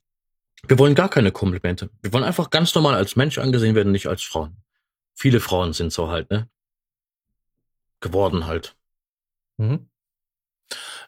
wir 0.67 0.77
wollen 0.77 0.95
gar 0.95 1.09
keine 1.09 1.31
Komplimente. 1.31 1.89
Wir 2.01 2.13
wollen 2.13 2.23
einfach 2.23 2.49
ganz 2.49 2.75
normal 2.75 2.95
als 2.95 3.15
Mensch 3.15 3.37
angesehen 3.37 3.73
werden, 3.73 3.91
nicht 3.91 4.07
als 4.07 4.21
Frauen 4.21 4.57
viele 5.17 5.39
Frauen 5.39 5.73
sind 5.73 5.91
so 5.91 6.09
halt, 6.09 6.29
ne? 6.29 6.47
Geworden 7.99 8.45
halt. 8.45 8.77
Mhm. 9.57 9.89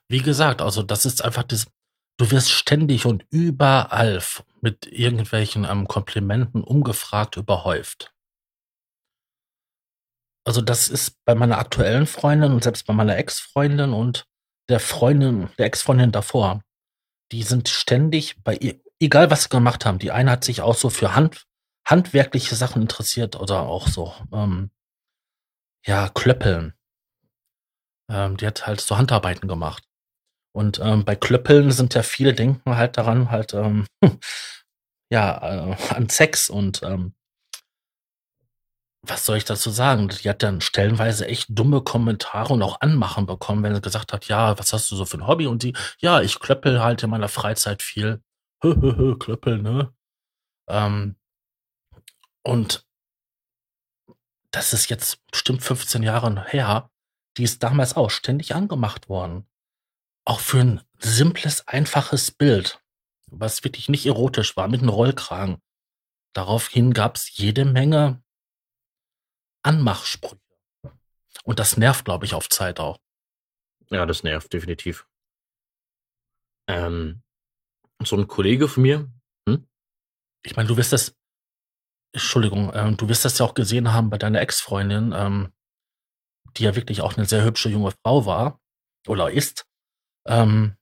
Wie 0.07 0.21
gesagt, 0.21 0.61
also 0.61 0.81
das 0.81 1.05
ist 1.05 1.23
einfach 1.23 1.43
das, 1.43 1.67
du 2.17 2.31
wirst 2.31 2.49
ständig 2.49 3.05
und 3.05 3.25
überall 3.29 4.21
mit 4.61 4.87
irgendwelchen 4.87 5.65
ähm, 5.65 5.87
Komplimenten 5.87 6.63
umgefragt, 6.63 7.37
überhäuft. 7.37 8.11
Also 10.49 10.61
das 10.61 10.87
ist 10.87 11.23
bei 11.25 11.35
meiner 11.35 11.59
aktuellen 11.59 12.07
Freundin 12.07 12.51
und 12.51 12.63
selbst 12.63 12.87
bei 12.87 12.93
meiner 12.95 13.15
Ex-Freundin 13.17 13.93
und 13.93 14.25
der 14.67 14.79
Freundin, 14.79 15.49
der 15.59 15.67
Ex-Freundin 15.67 16.11
davor. 16.11 16.63
die 17.31 17.43
sind 17.43 17.69
ständig 17.69 18.43
bei 18.43 18.55
ihr, 18.55 18.81
egal 18.99 19.29
was 19.29 19.43
sie 19.43 19.49
gemacht 19.49 19.85
haben. 19.85 19.99
Die 19.99 20.09
eine 20.09 20.31
hat 20.31 20.43
sich 20.43 20.61
auch 20.61 20.73
so 20.73 20.89
für 20.89 21.13
Hand, 21.13 21.45
handwerkliche 21.87 22.55
Sachen 22.55 22.81
interessiert 22.81 23.35
oder 23.35 23.61
auch 23.61 23.87
so, 23.87 24.11
ähm, 24.33 24.71
ja, 25.85 26.09
Klöppeln. 26.09 26.73
Ähm, 28.09 28.35
die 28.37 28.47
hat 28.47 28.65
halt 28.65 28.81
so 28.81 28.97
Handarbeiten 28.97 29.47
gemacht. 29.47 29.83
Und 30.51 30.79
ähm, 30.79 31.05
bei 31.05 31.15
Klöppeln 31.15 31.69
sind 31.69 31.93
ja 31.93 32.01
viele 32.01 32.33
denken 32.33 32.75
halt 32.75 32.97
daran, 32.97 33.29
halt, 33.29 33.53
ähm, 33.53 33.85
ja, 35.11 35.73
äh, 35.73 35.93
an 35.93 36.09
Sex 36.09 36.49
und 36.49 36.81
ähm, 36.81 37.13
was 39.01 39.25
soll 39.25 39.37
ich 39.37 39.45
dazu 39.45 39.69
sagen? 39.69 40.09
Die 40.09 40.29
hat 40.29 40.43
dann 40.43 40.61
stellenweise 40.61 41.27
echt 41.27 41.47
dumme 41.49 41.81
Kommentare 41.81 42.53
und 42.53 42.61
auch 42.61 42.81
Anmachen 42.81 43.25
bekommen, 43.25 43.63
wenn 43.63 43.73
sie 43.73 43.81
gesagt 43.81 44.11
hat, 44.13 44.25
ja, 44.27 44.57
was 44.59 44.73
hast 44.73 44.91
du 44.91 44.95
so 44.95 45.05
für 45.05 45.17
ein 45.17 45.27
Hobby? 45.27 45.47
Und 45.47 45.63
die, 45.63 45.75
ja, 45.99 46.21
ich 46.21 46.39
klöppel 46.39 46.81
halt 46.83 47.03
in 47.03 47.09
meiner 47.09 47.29
Freizeit 47.29 47.81
viel. 47.81 48.21
klöppel, 48.61 49.61
ne? 49.61 49.93
Ähm, 50.67 51.15
und 52.43 52.85
das 54.51 54.73
ist 54.73 54.89
jetzt 54.89 55.25
bestimmt 55.31 55.63
15 55.63 56.03
Jahre 56.03 56.45
her. 56.47 56.89
Die 57.37 57.43
ist 57.43 57.63
damals 57.63 57.95
auch 57.95 58.09
ständig 58.09 58.55
angemacht 58.55 59.07
worden. 59.07 59.47
Auch 60.25 60.39
für 60.39 60.59
ein 60.59 60.81
simples, 60.97 61.67
einfaches 61.67 62.31
Bild, 62.31 62.83
was 63.27 63.63
wirklich 63.63 63.87
nicht 63.87 64.05
erotisch 64.05 64.57
war, 64.57 64.67
mit 64.67 64.81
einem 64.81 64.89
Rollkragen. 64.89 65.61
Daraufhin 66.33 66.93
gab's 66.93 67.37
jede 67.37 67.65
Menge 67.65 68.21
Anmachsprüche. 69.63 70.39
Und 71.43 71.59
das 71.59 71.77
nervt, 71.77 72.05
glaube 72.05 72.25
ich, 72.25 72.33
auf 72.33 72.49
Zeit 72.49 72.79
auch. 72.79 72.99
Ja, 73.89 74.05
das 74.05 74.23
nervt 74.23 74.53
definitiv. 74.53 75.07
Ähm, 76.67 77.23
so 78.03 78.15
ein 78.15 78.27
Kollege 78.27 78.67
von 78.67 78.83
mir. 78.83 79.11
Hm? 79.47 79.67
Ich 80.43 80.55
meine, 80.55 80.67
du 80.67 80.77
wirst 80.77 80.93
das, 80.93 81.15
Entschuldigung, 82.13 82.71
ähm, 82.73 82.97
du 82.97 83.09
wirst 83.09 83.25
das 83.25 83.39
ja 83.39 83.45
auch 83.45 83.53
gesehen 83.53 83.93
haben 83.93 84.09
bei 84.09 84.17
deiner 84.17 84.41
Ex-Freundin, 84.41 85.13
ähm, 85.15 85.53
die 86.57 86.63
ja 86.63 86.75
wirklich 86.75 87.01
auch 87.01 87.17
eine 87.17 87.25
sehr 87.25 87.43
hübsche 87.43 87.69
junge 87.69 87.91
Frau 88.03 88.25
war 88.25 88.59
oder 89.07 89.31
ist. 89.31 89.65
Ähm, 90.27 90.75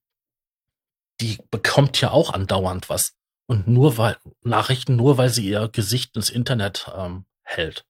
die 1.21 1.39
bekommt 1.49 1.99
ja 2.01 2.11
auch 2.11 2.33
andauernd 2.33 2.89
was. 2.89 3.15
Und 3.47 3.67
nur 3.67 3.97
weil, 3.97 4.17
Nachrichten, 4.41 4.97
nur 4.97 5.17
weil 5.17 5.29
sie 5.29 5.47
ihr 5.47 5.69
Gesicht 5.69 6.15
ins 6.17 6.29
Internet 6.29 6.91
ähm, 6.93 7.25
hält 7.43 7.86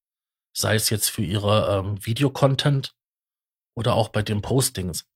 sei 0.58 0.74
es 0.74 0.90
jetzt 0.90 1.08
für 1.08 1.22
ihre 1.22 1.78
ähm, 1.78 2.04
Videocontent 2.04 2.94
oder 3.74 3.94
auch 3.94 4.08
bei 4.08 4.22
den 4.22 4.42
Postings? 4.42 5.06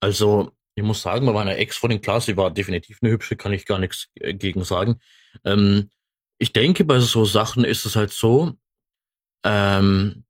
Also, 0.00 0.52
ich 0.74 0.82
muss 0.82 1.02
sagen, 1.02 1.26
bei 1.26 1.32
meiner 1.32 1.56
Ex-Freundin, 1.56 2.00
klar, 2.00 2.20
sie 2.20 2.36
war 2.36 2.50
definitiv 2.50 2.98
eine 3.02 3.10
hübsche, 3.10 3.36
kann 3.36 3.52
ich 3.52 3.66
gar 3.66 3.78
nichts 3.78 4.08
äh, 4.14 4.34
gegen 4.34 4.64
sagen. 4.64 5.00
Ähm, 5.44 5.90
ich 6.38 6.52
denke, 6.52 6.84
bei 6.84 7.00
so 7.00 7.24
Sachen 7.24 7.64
ist 7.64 7.84
es 7.84 7.96
halt 7.96 8.12
so, 8.12 8.54
ähm, 9.44 10.24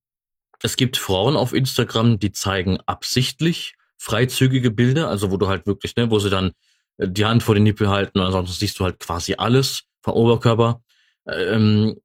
es 0.62 0.76
gibt 0.76 0.96
Frauen 0.96 1.36
auf 1.36 1.52
Instagram, 1.52 2.18
die 2.18 2.32
zeigen 2.32 2.80
absichtlich 2.86 3.74
freizügige 3.96 4.70
Bilder, 4.70 5.08
also 5.08 5.30
wo 5.30 5.36
du 5.36 5.48
halt 5.48 5.66
wirklich, 5.66 5.96
ne, 5.96 6.10
wo 6.10 6.18
sie 6.18 6.30
dann 6.30 6.52
äh, 6.98 7.08
die 7.08 7.24
Hand 7.24 7.42
vor 7.42 7.54
den 7.54 7.64
Nippel 7.64 7.88
halten 7.88 8.18
und 8.18 8.26
ansonsten 8.26 8.58
siehst 8.58 8.78
du 8.78 8.84
halt 8.84 9.00
quasi 9.00 9.34
alles 9.34 9.84
vom 10.02 10.14
Oberkörper. 10.14 10.82
Ähm, 11.26 12.00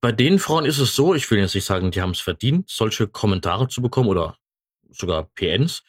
bei 0.00 0.12
den 0.12 0.38
Frauen 0.38 0.64
ist 0.64 0.78
es 0.78 0.94
so, 0.94 1.14
ich 1.14 1.30
will 1.30 1.38
jetzt 1.38 1.54
nicht 1.54 1.64
sagen, 1.64 1.90
die 1.90 2.00
haben 2.00 2.10
es 2.10 2.20
verdient, 2.20 2.68
solche 2.70 3.08
Kommentare 3.08 3.68
zu 3.68 3.82
bekommen 3.82 4.08
oder 4.08 4.36
sogar 4.90 5.24
PNs. 5.34 5.82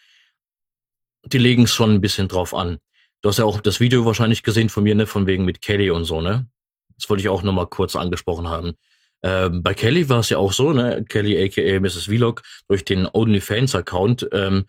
Die 1.26 1.38
legen 1.38 1.64
es 1.64 1.72
schon 1.72 1.92
ein 1.92 2.02
bisschen 2.02 2.28
drauf 2.28 2.54
an. 2.54 2.80
Du 3.22 3.30
hast 3.30 3.38
ja 3.38 3.46
auch 3.46 3.62
das 3.62 3.80
Video 3.80 4.06
wahrscheinlich 4.06 4.44
gesehen 4.44 4.70
von 4.70 4.84
mir, 4.84 4.96
ne, 4.96 5.06
von 5.06 5.28
wegen 5.28 5.46
mit 5.46 5.62
Kelly 5.62 5.92
und 5.92 6.06
so, 6.06 6.22
ne? 6.22 6.48
Das 6.96 7.10
wollte 7.10 7.22
ich 7.22 7.30
auch 7.30 7.44
nochmal 7.44 7.68
kurz 7.68 7.96
angesprochen 7.96 8.48
haben. 8.48 8.74
Ähm, 9.22 9.62
bei 9.62 9.74
Kelly 9.74 10.08
war 10.10 10.20
es 10.20 10.30
ja 10.30 10.38
auch 10.38 10.54
so, 10.54 10.72
ne? 10.72 11.04
Kelly 11.08 11.44
aka 11.44 11.80
Mrs. 11.80 12.06
Vlog 12.06 12.42
durch 12.68 12.86
den 12.86 13.06
OnlyFans-Account. 13.06 14.30
Ähm, 14.32 14.66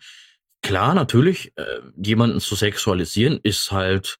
klar, 0.61 0.93
natürlich, 0.93 1.53
äh, 1.55 1.79
jemanden 1.95 2.39
zu 2.39 2.55
sexualisieren 2.55 3.39
ist 3.41 3.71
halt 3.71 4.17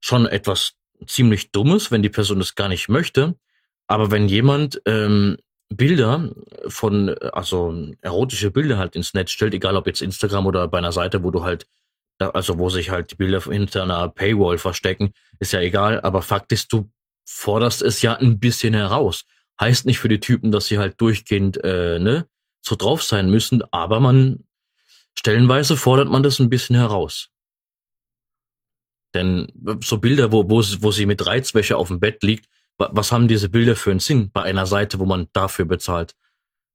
schon 0.00 0.26
etwas 0.26 0.74
ziemlich 1.06 1.52
Dummes, 1.52 1.90
wenn 1.90 2.02
die 2.02 2.08
Person 2.08 2.40
das 2.40 2.54
gar 2.54 2.68
nicht 2.68 2.88
möchte. 2.88 3.36
Aber 3.90 4.12
wenn 4.12 4.28
jemand 4.28 4.80
ähm, 4.86 5.36
Bilder 5.68 6.30
von, 6.68 7.08
also 7.32 7.74
erotische 8.02 8.52
Bilder 8.52 8.78
halt 8.78 8.94
ins 8.94 9.14
Netz 9.14 9.32
stellt, 9.32 9.52
egal 9.52 9.76
ob 9.76 9.88
jetzt 9.88 10.00
Instagram 10.00 10.46
oder 10.46 10.68
bei 10.68 10.78
einer 10.78 10.92
Seite, 10.92 11.24
wo 11.24 11.32
du 11.32 11.42
halt, 11.42 11.66
also 12.20 12.56
wo 12.60 12.70
sich 12.70 12.90
halt 12.90 13.10
die 13.10 13.16
Bilder 13.16 13.40
hinter 13.40 13.82
einer 13.82 14.08
Paywall 14.08 14.58
verstecken, 14.58 15.12
ist 15.40 15.52
ja 15.52 15.60
egal, 15.60 16.00
aber 16.02 16.22
Fakt 16.22 16.52
ist, 16.52 16.72
du 16.72 16.88
forderst 17.26 17.82
es 17.82 18.00
ja 18.00 18.14
ein 18.14 18.38
bisschen 18.38 18.74
heraus. 18.74 19.24
Heißt 19.60 19.86
nicht 19.86 19.98
für 19.98 20.08
die 20.08 20.20
Typen, 20.20 20.52
dass 20.52 20.66
sie 20.66 20.78
halt 20.78 21.00
durchgehend, 21.00 21.56
äh, 21.64 21.98
ne, 21.98 22.28
so 22.62 22.76
drauf 22.76 23.02
sein 23.02 23.28
müssen, 23.28 23.60
aber 23.72 23.98
man, 23.98 24.44
stellenweise 25.18 25.76
fordert 25.76 26.08
man 26.08 26.22
das 26.22 26.38
ein 26.38 26.48
bisschen 26.48 26.76
heraus. 26.76 27.30
Denn 29.14 29.48
so 29.82 29.98
Bilder, 29.98 30.30
wo, 30.30 30.48
wo, 30.48 30.62
wo 30.78 30.92
sie 30.92 31.06
mit 31.06 31.26
Reizwäsche 31.26 31.76
auf 31.76 31.88
dem 31.88 31.98
Bett 31.98 32.22
liegt, 32.22 32.46
was 32.92 33.12
haben 33.12 33.28
diese 33.28 33.48
Bilder 33.48 33.76
für 33.76 33.90
einen 33.90 34.00
Sinn 34.00 34.30
bei 34.30 34.42
einer 34.42 34.66
Seite, 34.66 34.98
wo 34.98 35.04
man 35.04 35.28
dafür 35.32 35.64
bezahlt? 35.64 36.16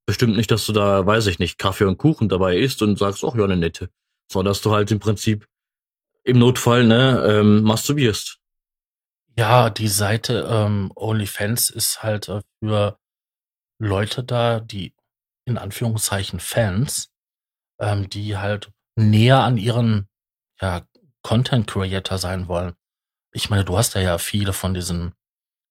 Bestimmt 0.05 0.37
nicht, 0.37 0.51
dass 0.51 0.65
du 0.65 0.73
da, 0.73 1.05
weiß 1.05 1.27
ich 1.27 1.39
nicht, 1.39 1.57
Kaffee 1.57 1.85
und 1.85 1.97
Kuchen 1.97 2.29
dabei 2.29 2.57
isst 2.57 2.81
und 2.81 2.97
sagst, 2.99 3.23
ach 3.23 3.35
ja, 3.35 3.43
eine 3.43 3.57
nette. 3.57 3.89
Sondern 4.31 4.51
dass 4.51 4.61
du 4.61 4.71
halt 4.71 4.91
im 4.91 4.99
Prinzip 4.99 5.47
im 6.23 6.39
Notfall, 6.39 6.85
ne, 6.85 7.23
ähm, 7.27 7.63
masturbierst. 7.63 8.39
Ja, 9.37 9.69
die 9.69 9.87
Seite 9.87 10.47
ähm, 10.49 10.91
OnlyFans 10.95 11.69
ist 11.69 12.03
halt 12.03 12.29
äh, 12.29 12.41
für 12.59 12.97
Leute 13.79 14.23
da, 14.23 14.59
die 14.59 14.93
in 15.45 15.57
Anführungszeichen 15.57 16.39
Fans, 16.39 17.11
ähm, 17.79 18.09
die 18.09 18.37
halt 18.37 18.71
näher 18.95 19.39
an 19.39 19.57
ihren 19.57 20.07
ja, 20.61 20.87
Content 21.21 21.67
Creator 21.67 22.17
sein 22.17 22.47
wollen. 22.47 22.75
Ich 23.33 23.49
meine, 23.49 23.65
du 23.65 23.77
hast 23.77 23.95
ja 23.95 24.01
ja 24.01 24.17
viele 24.17 24.53
von 24.53 24.73
diesen 24.73 25.13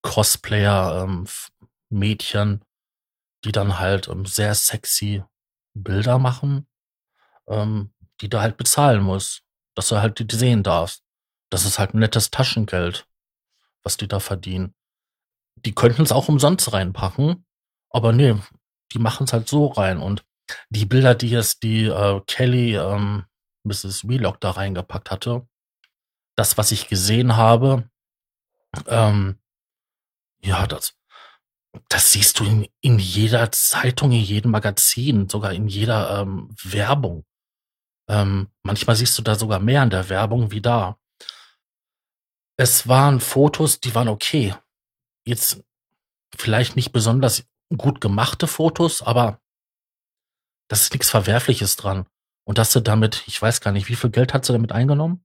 Cosplayer-Mädchen, 0.05 2.49
ähm, 2.49 2.61
die 3.45 3.53
dann 3.53 3.79
halt 3.79 4.09
ähm, 4.09 4.27
sehr 4.27 4.55
sexy 4.55 5.23
Bilder 5.75 6.19
machen, 6.19 6.67
ähm, 7.49 7.93
die 8.21 8.29
du 8.29 8.41
halt 8.41 8.57
bezahlen 8.57 9.03
musst, 9.03 9.43
dass 9.75 9.89
du 9.89 9.97
halt 9.97 10.21
die 10.21 10.37
sehen 10.37 10.63
darfst. 10.63 11.03
Das 11.51 11.65
ist 11.65 11.81
halt 11.81 11.95
ein 11.95 11.99
nettes 11.99 12.31
Taschengeld, 12.31 13.09
was 13.83 13.97
die 13.97 14.07
da 14.07 14.21
verdienen. 14.21 14.75
Die 15.65 15.75
könnten 15.75 16.03
es 16.03 16.13
auch 16.13 16.29
umsonst 16.29 16.73
reinpacken, 16.73 17.45
aber 17.91 18.13
nee, 18.13 18.37
die 18.93 18.99
machen 18.99 19.25
es 19.25 19.33
halt 19.33 19.49
so 19.49 19.67
rein. 19.67 19.99
Und 19.99 20.25
die 20.69 20.85
Bilder, 20.85 21.15
die 21.15 21.31
jetzt 21.31 21.63
die 21.63 21.87
äh, 21.87 22.21
Kelly 22.27 22.77
ähm, 22.77 23.25
Mrs. 23.65 24.07
Wheelock 24.07 24.39
da 24.41 24.51
reingepackt 24.51 25.11
hatte, 25.11 25.49
das, 26.37 26.59
was 26.59 26.73
ich 26.73 26.89
gesehen 26.89 27.37
habe, 27.37 27.89
ähm, 28.87 29.39
ja, 30.45 30.66
das, 30.66 30.95
das 31.88 32.12
siehst 32.12 32.38
du 32.38 32.45
in, 32.45 32.68
in 32.80 32.99
jeder 32.99 33.51
Zeitung, 33.51 34.12
in 34.12 34.20
jedem 34.20 34.51
Magazin, 34.51 35.28
sogar 35.28 35.53
in 35.53 35.68
jeder 35.68 36.20
ähm, 36.20 36.55
Werbung. 36.62 37.24
Ähm, 38.09 38.51
manchmal 38.62 38.97
siehst 38.97 39.18
du 39.18 39.22
da 39.22 39.34
sogar 39.34 39.59
mehr 39.59 39.82
in 39.82 39.90
der 39.90 40.09
Werbung 40.11 40.51
wie 40.51 40.61
da. 40.61 40.99
Es 42.57 42.86
waren 42.86 43.20
Fotos, 43.20 43.80
die 43.80 43.95
waren 43.95 44.09
okay. 44.09 44.55
Jetzt 45.26 45.64
vielleicht 46.36 46.76
nicht 46.76 46.92
besonders 46.92 47.49
gut 47.76 48.01
gemachte 48.01 48.47
Fotos, 48.47 49.03
aber 49.03 49.40
das 50.68 50.82
ist 50.82 50.92
nichts 50.92 51.11
Verwerfliches 51.11 51.76
dran. 51.76 52.07
Und 52.47 52.59
dass 52.59 52.72
du 52.72 52.80
damit, 52.80 53.24
ich 53.26 53.40
weiß 53.40 53.62
gar 53.62 53.72
nicht, 53.72 53.88
wie 53.88 53.97
viel 53.97 54.11
Geld 54.11 54.34
hat 54.34 54.45
sie 54.45 54.53
damit 54.53 54.72
eingenommen? 54.72 55.24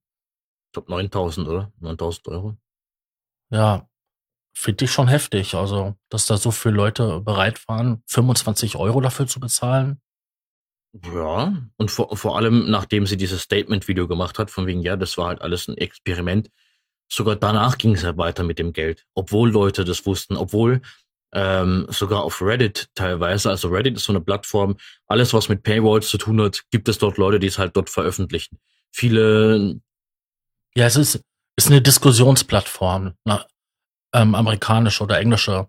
Ich 0.68 0.74
glaube 0.74 0.90
9000, 0.92 1.48
oder? 1.48 1.74
9000 1.80 2.28
Euro. 2.30 2.58
Ja, 3.52 3.89
finde 4.60 4.86
ich 4.86 4.92
schon 4.92 5.08
heftig. 5.08 5.56
Also, 5.56 5.96
dass 6.10 6.26
da 6.26 6.36
so 6.38 6.52
viele 6.52 6.76
Leute 6.76 7.22
bereit 7.22 7.66
waren, 7.70 8.04
25 8.08 8.76
Euro 8.76 9.00
dafür 9.00 9.26
zu 9.26 9.40
bezahlen. 9.40 10.02
Ja, 11.14 11.56
und 11.78 11.92
vor, 11.92 12.16
vor 12.18 12.36
allem, 12.36 12.70
nachdem 12.70 13.06
sie 13.06 13.16
dieses 13.16 13.44
Statement-Video 13.44 14.08
gemacht 14.08 14.38
hat, 14.38 14.52
von 14.52 14.68
wegen, 14.68 14.82
ja, 14.82 14.98
das 14.98 15.18
war 15.18 15.28
halt 15.28 15.42
alles 15.42 15.68
ein 15.68 15.78
Experiment, 15.78 16.50
sogar 17.08 17.36
danach 17.36 17.78
ging 17.78 17.94
es 17.94 18.02
ja 18.02 18.18
weiter 18.18 18.44
mit 18.44 18.60
dem 18.60 18.74
Geld, 18.74 19.06
obwohl 19.14 19.52
Leute 19.52 19.86
das 19.86 20.06
wussten, 20.06 20.36
obwohl 20.36 20.82
ähm, 21.32 21.86
sogar 21.90 22.24
auf 22.24 22.42
Reddit 22.42 22.90
teilweise, 22.96 23.52
also 23.52 23.70
Reddit 23.70 23.98
ist 23.98 24.06
so 24.06 24.12
eine 24.12 24.22
Plattform, 24.22 24.78
alles 25.06 25.34
was 25.34 25.48
mit 25.48 25.62
Paywalls 25.64 26.10
zu 26.10 26.18
tun 26.18 26.42
hat, 26.42 26.64
gibt 26.72 26.90
es 26.90 26.98
dort 26.98 27.18
Leute, 27.18 27.40
die 27.40 27.48
es 27.48 27.60
halt 27.60 27.78
dort 27.78 27.90
veröffentlichen. 27.90 28.60
Viele. 28.92 29.80
Ja, 30.76 30.86
es 30.88 30.96
ist, 30.96 31.22
ist 31.56 31.68
eine 31.68 31.82
Diskussionsplattform. 31.82 33.14
Na, 33.26 33.46
ähm, 34.14 34.36
amerikanische 34.36 35.04
oder 35.04 35.20
englische? 35.20 35.68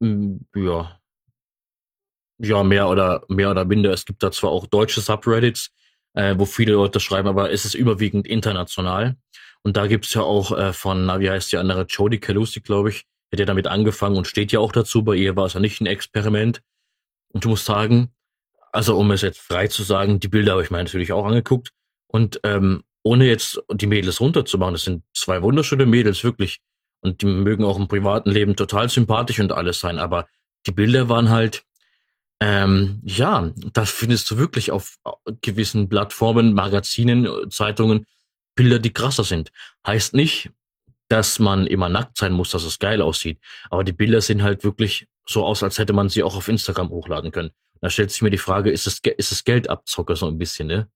Hm, 0.00 0.46
ja. 0.54 1.00
Ja, 2.38 2.62
mehr 2.62 2.88
oder 2.88 3.24
mehr 3.28 3.50
oder 3.50 3.64
minder. 3.64 3.92
Es 3.92 4.04
gibt 4.04 4.22
da 4.22 4.30
zwar 4.30 4.50
auch 4.50 4.66
deutsche 4.66 5.00
Subreddits, 5.00 5.70
äh, 6.14 6.34
wo 6.38 6.44
viele 6.44 6.74
Leute 6.74 7.00
schreiben, 7.00 7.28
aber 7.28 7.50
es 7.50 7.64
ist 7.64 7.74
überwiegend 7.74 8.26
international. 8.26 9.16
Und 9.62 9.76
da 9.76 9.86
gibt's 9.86 10.12
ja 10.14 10.22
auch 10.22 10.56
äh, 10.56 10.72
von, 10.72 11.06
na, 11.06 11.18
wie 11.20 11.30
heißt 11.30 11.50
die 11.52 11.56
andere, 11.56 11.86
Jodie 11.88 12.20
Calusi, 12.20 12.60
glaube 12.60 12.90
ich, 12.90 13.06
hat 13.32 13.40
ja 13.40 13.46
damit 13.46 13.66
angefangen 13.66 14.16
und 14.16 14.26
steht 14.26 14.52
ja 14.52 14.60
auch 14.60 14.72
dazu. 14.72 15.02
Bei 15.02 15.14
ihr 15.14 15.34
war 15.34 15.46
es 15.46 15.54
ja 15.54 15.60
nicht 15.60 15.80
ein 15.80 15.86
Experiment. 15.86 16.62
Und 17.32 17.44
du 17.44 17.48
musst 17.50 17.64
sagen, 17.64 18.12
also 18.72 18.96
um 18.98 19.10
es 19.10 19.22
jetzt 19.22 19.40
frei 19.40 19.68
zu 19.68 19.82
sagen, 19.82 20.20
die 20.20 20.28
Bilder 20.28 20.52
habe 20.52 20.62
ich 20.62 20.70
mir 20.70 20.78
natürlich 20.78 21.12
auch 21.12 21.24
angeguckt. 21.24 21.72
Und 22.06 22.40
ähm, 22.44 22.84
ohne 23.02 23.26
jetzt 23.26 23.60
die 23.72 23.86
Mädels 23.86 24.20
runterzumachen, 24.20 24.74
das 24.74 24.84
sind 24.84 25.02
zwei 25.14 25.42
wunderschöne 25.42 25.86
Mädels, 25.86 26.22
wirklich. 26.24 26.60
Und 27.06 27.22
die 27.22 27.26
mögen 27.26 27.64
auch 27.64 27.78
im 27.78 27.88
privaten 27.88 28.30
Leben 28.30 28.56
total 28.56 28.88
sympathisch 28.88 29.40
und 29.40 29.52
alles 29.52 29.80
sein. 29.80 29.98
Aber 29.98 30.26
die 30.66 30.72
Bilder 30.72 31.08
waren 31.08 31.30
halt, 31.30 31.64
ähm, 32.40 33.00
ja, 33.04 33.52
das 33.72 33.90
findest 33.90 34.30
du 34.30 34.38
wirklich 34.38 34.70
auf 34.70 34.96
gewissen 35.40 35.88
Plattformen, 35.88 36.52
Magazinen, 36.52 37.50
Zeitungen, 37.50 38.06
Bilder, 38.56 38.78
die 38.78 38.92
krasser 38.92 39.24
sind. 39.24 39.52
Heißt 39.86 40.14
nicht, 40.14 40.50
dass 41.08 41.38
man 41.38 41.66
immer 41.66 41.88
nackt 41.88 42.18
sein 42.18 42.32
muss, 42.32 42.50
dass 42.50 42.64
es 42.64 42.78
geil 42.78 43.00
aussieht. 43.00 43.38
Aber 43.70 43.84
die 43.84 43.92
Bilder 43.92 44.20
sehen 44.20 44.42
halt 44.42 44.64
wirklich 44.64 45.06
so 45.28 45.44
aus, 45.44 45.62
als 45.62 45.78
hätte 45.78 45.92
man 45.92 46.08
sie 46.08 46.22
auch 46.22 46.36
auf 46.36 46.48
Instagram 46.48 46.90
hochladen 46.90 47.30
können. 47.30 47.50
Da 47.80 47.90
stellt 47.90 48.10
sich 48.10 48.22
mir 48.22 48.30
die 48.30 48.38
Frage, 48.38 48.70
ist 48.70 48.86
es, 48.86 48.98
ist 48.98 49.32
es 49.32 49.44
Geldabzocker 49.44 50.16
so 50.16 50.26
ein 50.26 50.38
bisschen, 50.38 50.68
ne? 50.68 50.90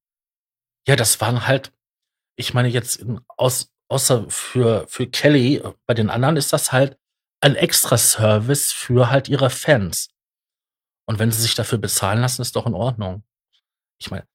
Ja, 0.89 0.97
das 0.97 1.21
waren 1.21 1.47
halt, 1.47 1.73
ich 2.37 2.55
meine 2.55 2.69
jetzt 2.69 3.05
aus, 3.37 3.71
außer 3.91 4.27
für, 4.29 4.87
für 4.89 5.07
Kelly, 5.07 5.63
bei 5.87 5.95
den 5.95 6.11
anderen 6.11 6.37
ist 6.37 6.53
das 6.53 6.73
halt 6.73 6.97
ein 7.41 7.57
extra 7.57 7.99
Service 7.99 8.73
für 8.73 9.11
halt 9.11 9.29
ihre 9.29 9.51
Fans. 9.51 10.09
Und 11.07 11.19
wenn 11.19 11.33
sie 11.33 11.43
sich 11.43 11.55
dafür 11.55 11.79
bezahlen 11.79 12.21
lassen, 12.21 12.43
ist 12.43 12.55
doch 12.55 12.67
in 12.67 12.75
Ordnung. 12.75 13.25
Ich 13.99 14.11
meine, 14.11 14.27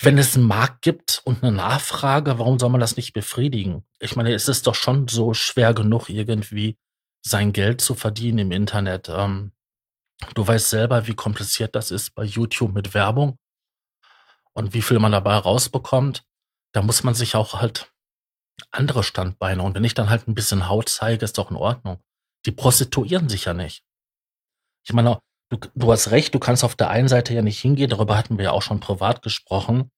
wenn 0.00 0.18
es 0.18 0.34
einen 0.34 0.46
Markt 0.46 0.82
gibt 0.82 1.22
und 1.24 1.42
eine 1.42 1.52
Nachfrage, 1.52 2.38
warum 2.38 2.58
soll 2.58 2.70
man 2.70 2.80
das 2.80 2.96
nicht 2.96 3.12
befriedigen? 3.12 3.84
Ich 4.00 4.16
meine, 4.16 4.32
es 4.32 4.48
ist 4.48 4.66
doch 4.66 4.74
schon 4.74 5.08
so 5.08 5.34
schwer 5.34 5.74
genug, 5.74 6.08
irgendwie 6.08 6.78
sein 7.22 7.52
Geld 7.52 7.80
zu 7.80 7.94
verdienen 7.94 8.38
im 8.38 8.52
Internet. 8.52 9.08
Ähm, 9.08 9.52
du 10.34 10.46
weißt 10.46 10.70
selber, 10.70 11.06
wie 11.06 11.14
kompliziert 11.14 11.74
das 11.76 11.90
ist 11.90 12.14
bei 12.14 12.24
YouTube 12.24 12.74
mit 12.74 12.94
Werbung 12.94 13.38
und 14.52 14.74
wie 14.74 14.82
viel 14.82 14.98
man 14.98 15.12
dabei 15.12 15.36
rausbekommt. 15.36 16.24
Da 16.72 16.82
muss 16.82 17.04
man 17.04 17.14
sich 17.14 17.36
auch 17.36 17.60
halt 17.60 17.93
andere 18.70 19.02
Standbeine. 19.02 19.62
Und 19.62 19.74
wenn 19.74 19.84
ich 19.84 19.94
dann 19.94 20.10
halt 20.10 20.28
ein 20.28 20.34
bisschen 20.34 20.68
Haut 20.68 20.88
zeige, 20.88 21.24
ist 21.24 21.38
doch 21.38 21.50
in 21.50 21.56
Ordnung. 21.56 22.02
Die 22.46 22.52
prostituieren 22.52 23.28
sich 23.28 23.46
ja 23.46 23.54
nicht. 23.54 23.84
Ich 24.86 24.92
meine, 24.92 25.20
du, 25.50 25.58
du 25.74 25.92
hast 25.92 26.10
recht, 26.10 26.34
du 26.34 26.38
kannst 26.38 26.64
auf 26.64 26.76
der 26.76 26.90
einen 26.90 27.08
Seite 27.08 27.34
ja 27.34 27.42
nicht 27.42 27.60
hingehen, 27.60 27.90
darüber 27.90 28.16
hatten 28.16 28.38
wir 28.38 28.46
ja 28.46 28.50
auch 28.52 28.62
schon 28.62 28.80
privat 28.80 29.22
gesprochen, 29.22 29.90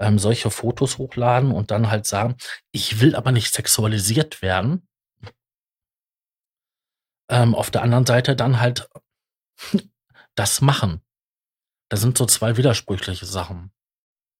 ähm, 0.00 0.18
solche 0.18 0.50
Fotos 0.50 0.98
hochladen 0.98 1.52
und 1.52 1.70
dann 1.70 1.90
halt 1.90 2.06
sagen, 2.06 2.36
ich 2.72 3.00
will 3.00 3.14
aber 3.14 3.32
nicht 3.32 3.52
sexualisiert 3.52 4.42
werden. 4.42 4.88
Ähm, 7.30 7.54
auf 7.54 7.70
der 7.70 7.82
anderen 7.82 8.06
Seite 8.06 8.34
dann 8.34 8.60
halt 8.60 8.88
das 10.34 10.60
machen. 10.60 11.02
Das 11.90 12.00
sind 12.00 12.16
so 12.16 12.24
zwei 12.26 12.56
widersprüchliche 12.56 13.26
Sachen. 13.26 13.72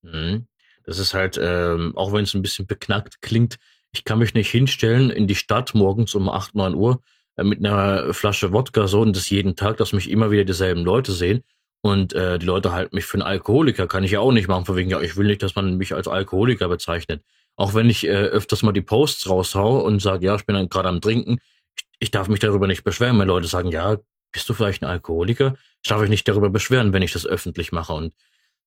Mhm. 0.02 0.48
Das 0.90 0.98
ist 0.98 1.14
halt, 1.14 1.38
ähm, 1.40 1.96
auch 1.96 2.12
wenn 2.12 2.24
es 2.24 2.34
ein 2.34 2.42
bisschen 2.42 2.66
beknackt 2.66 3.22
klingt, 3.22 3.58
ich 3.92 4.02
kann 4.02 4.18
mich 4.18 4.34
nicht 4.34 4.50
hinstellen 4.50 5.10
in 5.10 5.28
die 5.28 5.36
Stadt 5.36 5.72
morgens 5.72 6.16
um 6.16 6.28
8, 6.28 6.56
9 6.56 6.74
Uhr 6.74 7.00
äh, 7.36 7.44
mit 7.44 7.64
einer 7.64 8.12
Flasche 8.12 8.52
Wodka 8.52 8.88
so 8.88 9.00
und 9.00 9.14
das 9.14 9.30
jeden 9.30 9.54
Tag, 9.54 9.76
dass 9.76 9.92
mich 9.92 10.10
immer 10.10 10.32
wieder 10.32 10.42
dieselben 10.42 10.84
Leute 10.84 11.12
sehen. 11.12 11.44
Und 11.80 12.12
äh, 12.14 12.40
die 12.40 12.46
Leute 12.46 12.72
halten 12.72 12.96
mich 12.96 13.04
für 13.04 13.18
einen 13.18 13.22
Alkoholiker, 13.22 13.86
kann 13.86 14.02
ich 14.02 14.10
ja 14.10 14.18
auch 14.18 14.32
nicht 14.32 14.48
machen, 14.48 14.64
von 14.64 14.74
wegen, 14.74 14.90
ja, 14.90 15.00
ich 15.00 15.16
will 15.16 15.28
nicht, 15.28 15.44
dass 15.44 15.54
man 15.54 15.76
mich 15.76 15.94
als 15.94 16.08
Alkoholiker 16.08 16.68
bezeichnet. 16.68 17.22
Auch 17.54 17.74
wenn 17.74 17.88
ich 17.88 18.04
äh, 18.04 18.10
öfters 18.10 18.64
mal 18.64 18.72
die 18.72 18.82
Posts 18.82 19.30
raushau 19.30 19.78
und 19.78 20.02
sage, 20.02 20.26
ja, 20.26 20.34
ich 20.34 20.44
bin 20.44 20.68
gerade 20.68 20.88
am 20.88 21.00
Trinken, 21.00 21.38
ich, 21.76 21.84
ich 22.00 22.10
darf 22.10 22.26
mich 22.26 22.40
darüber 22.40 22.66
nicht 22.66 22.82
beschweren, 22.82 23.16
wenn 23.20 23.28
Leute 23.28 23.46
sagen, 23.46 23.70
ja, 23.70 23.96
bist 24.32 24.48
du 24.48 24.54
vielleicht 24.54 24.82
ein 24.82 24.90
Alkoholiker? 24.90 25.54
Ich 25.84 25.88
darf 25.88 26.00
mich 26.00 26.10
nicht 26.10 26.26
darüber 26.26 26.50
beschweren, 26.50 26.92
wenn 26.92 27.02
ich 27.02 27.12
das 27.12 27.26
öffentlich 27.26 27.70
mache. 27.70 27.92
Und 27.92 28.12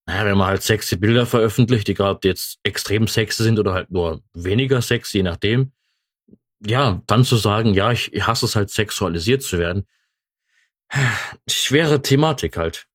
naja, 0.06 0.26
wenn 0.26 0.38
man 0.38 0.48
halt 0.48 0.64
sexy 0.64 0.98
Bilder 0.98 1.26
veröffentlicht, 1.26 1.88
egal 1.88 2.12
ob 2.12 2.22
die 2.22 2.28
jetzt 2.28 2.60
extrem 2.64 3.08
sexy 3.08 3.44
sind 3.44 3.60
oder 3.60 3.74
halt 3.74 3.90
nur 3.90 4.22
weniger 4.34 4.82
sexy, 4.82 5.18
je 5.18 5.24
nachdem, 5.24 5.72
ja, 6.66 7.02
dann 7.08 7.24
zu 7.24 7.38
sagen, 7.38 7.74
ja, 7.74 7.92
ich, 7.92 8.12
hasse 8.26 8.46
es 8.46 8.56
halt 8.56 8.70
sexualisiert 8.70 9.44
zu 9.44 9.60
werden, 9.60 9.88
schwere 11.48 12.02
Thematik 12.02 12.58
halt. 12.58 12.88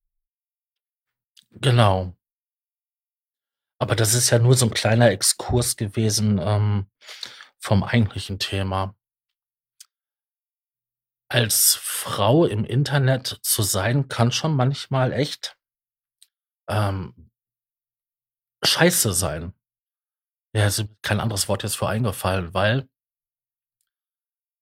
Genau. 1.50 2.14
Aber 3.78 3.94
das 3.94 4.14
ist 4.14 4.30
ja 4.30 4.38
nur 4.38 4.54
so 4.54 4.66
ein 4.66 4.74
kleiner 4.74 5.10
Exkurs 5.10 5.76
gewesen 5.76 6.40
ähm, 6.42 6.90
vom 7.58 7.84
eigentlichen 7.84 8.38
Thema. 8.38 8.94
Als 11.30 11.78
Frau 11.80 12.44
im 12.44 12.64
Internet 12.64 13.38
zu 13.42 13.62
sein, 13.62 14.08
kann 14.08 14.32
schon 14.32 14.56
manchmal 14.56 15.12
echt 15.12 15.57
ähm, 16.68 17.30
scheiße 18.64 19.12
sein. 19.12 19.54
Ja, 20.54 20.66
ist 20.66 20.86
kein 21.02 21.20
anderes 21.20 21.48
Wort 21.48 21.62
jetzt 21.62 21.76
für 21.76 21.88
eingefallen, 21.88 22.54
weil 22.54 22.88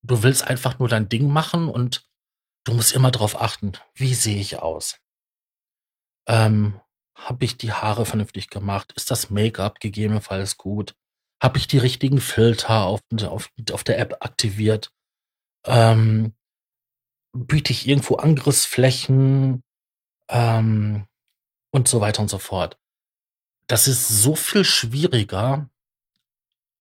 du 0.02 0.22
willst 0.22 0.46
einfach 0.46 0.78
nur 0.78 0.88
dein 0.88 1.08
Ding 1.08 1.28
machen 1.28 1.68
und 1.68 2.08
du 2.64 2.74
musst 2.74 2.92
immer 2.92 3.10
darauf 3.10 3.40
achten, 3.40 3.72
wie 3.94 4.14
sehe 4.14 4.40
ich 4.40 4.58
aus? 4.58 5.00
Ähm, 6.28 6.80
habe 7.16 7.44
ich 7.44 7.56
die 7.56 7.72
Haare 7.72 8.04
vernünftig 8.04 8.50
gemacht? 8.50 8.92
Ist 8.92 9.10
das 9.10 9.30
Make-up 9.30 9.80
gegebenenfalls 9.80 10.56
gut? 10.56 10.94
Habe 11.42 11.58
ich 11.58 11.66
die 11.66 11.78
richtigen 11.78 12.20
Filter 12.20 12.84
auf, 12.84 13.00
auf, 13.22 13.50
auf 13.72 13.84
der 13.84 13.98
App 13.98 14.24
aktiviert? 14.24 14.92
Ähm, 15.64 16.34
biete 17.32 17.72
ich 17.72 17.88
irgendwo 17.88 18.16
Angriffsflächen? 18.16 19.62
Ähm, 20.28 21.06
und 21.76 21.86
so 21.86 22.00
weiter 22.00 22.22
und 22.22 22.28
so 22.28 22.38
fort. 22.38 22.78
Das 23.68 23.86
ist 23.86 24.08
so 24.08 24.34
viel 24.34 24.64
schwieriger, 24.64 25.68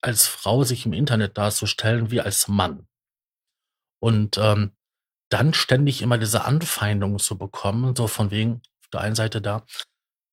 als 0.01 0.27
Frau 0.27 0.63
sich 0.63 0.85
im 0.85 0.93
Internet 0.93 1.37
darzustellen, 1.37 2.11
wie 2.11 2.21
als 2.21 2.47
Mann. 2.47 2.87
Und 3.99 4.37
ähm, 4.37 4.71
dann 5.29 5.53
ständig 5.53 6.01
immer 6.01 6.17
diese 6.17 6.45
Anfeindungen 6.45 7.19
zu 7.19 7.37
bekommen, 7.37 7.95
so 7.95 8.07
von 8.07 8.31
wegen, 8.31 8.61
auf 8.81 8.87
der 8.93 9.01
einen 9.01 9.15
Seite 9.15 9.41
da, 9.41 9.65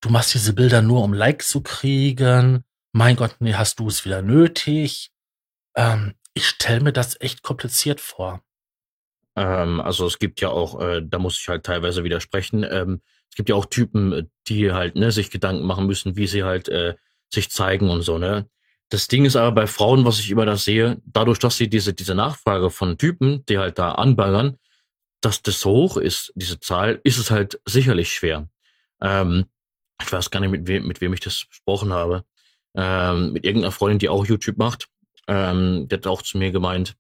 du 0.01 0.11
machst 0.11 0.35
diese 0.35 0.53
Bilder 0.53 0.83
nur, 0.83 1.03
um 1.03 1.13
Likes 1.13 1.49
zu 1.49 1.63
kriegen. 1.63 2.65
Mein 2.93 3.17
Gott, 3.17 3.37
nee, 3.41 3.55
hast 3.55 3.81
du 3.81 3.89
es 3.89 4.05
wieder 4.05 4.23
nötig? 4.23 5.11
Ähm, 5.75 6.15
ich 6.35 6.47
stelle 6.47 6.81
mir 6.81 6.93
das 6.93 7.19
echt 7.21 7.43
kompliziert 7.43 8.01
vor. 8.01 8.43
Ähm, 9.37 9.81
also 9.81 10.07
es 10.07 10.19
gibt 10.19 10.41
ja 10.41 10.51
auch, 10.51 10.81
äh, 10.81 11.01
da 11.03 11.19
muss 11.19 11.41
ich 11.41 11.49
halt 11.49 11.65
teilweise 11.65 12.05
widersprechen, 12.05 12.65
ähm, 12.71 13.01
es 13.33 13.37
gibt 13.37 13.49
ja 13.49 13.55
auch 13.55 13.65
Typen, 13.65 14.13
äh, 14.13 14.25
die 14.47 14.73
halt 14.73 14.95
ne, 14.95 15.11
sich 15.11 15.31
Gedanken 15.31 15.65
machen 15.65 15.87
müssen, 15.87 16.17
wie 16.17 16.27
sie 16.27 16.45
halt 16.45 16.69
äh, 16.69 16.95
sich 17.33 17.51
zeigen 17.51 17.89
und 17.89 18.03
so. 18.03 18.19
Ne? 18.19 18.47
Das 18.91 19.09
Ding 19.09 19.25
ist 19.25 19.37
aber 19.37 19.53
bei 19.53 19.67
Frauen, 19.67 20.05
was 20.05 20.21
ich 20.21 20.31
immer 20.31 20.45
da 20.45 20.59
sehe, 20.59 21.01
dadurch, 21.07 21.39
dass 21.39 21.57
sie 21.57 21.71
diese, 21.71 21.95
diese 21.95 22.15
Nachfrage 22.15 22.69
von 22.69 22.99
Typen, 22.99 23.43
die 23.47 23.57
halt 23.57 23.79
da 23.79 23.93
anbaggern, 23.93 24.59
dass 25.23 25.41
das 25.41 25.61
so 25.61 25.71
hoch 25.71 25.97
ist, 25.97 26.31
diese 26.35 26.61
Zahl, 26.61 27.01
ist 27.05 27.17
es 27.17 27.31
halt 27.31 27.59
sicherlich 27.65 28.13
schwer. 28.13 28.51
Ähm, 29.01 29.47
ich 30.03 30.13
weiß 30.13 30.31
gar 30.31 30.41
nicht, 30.41 30.51
mit 30.51 30.67
wem, 30.67 30.87
mit 30.87 31.01
wem 31.01 31.15
ich 31.15 31.21
das 31.21 31.47
besprochen 31.49 31.91
habe. 31.91 32.25
Ähm, 32.75 33.33
mit 33.33 33.47
irgendeiner 33.47 33.73
Freundin, 33.73 33.99
die 33.99 34.11
auch 34.11 34.27
YouTube 34.27 34.59
macht. 34.59 34.89
Ähm, 35.27 35.89
die 35.89 35.95
hat 35.95 36.07
auch 36.07 36.21
zu 36.21 36.37
mir 36.37 36.51
gemeint, 36.51 36.95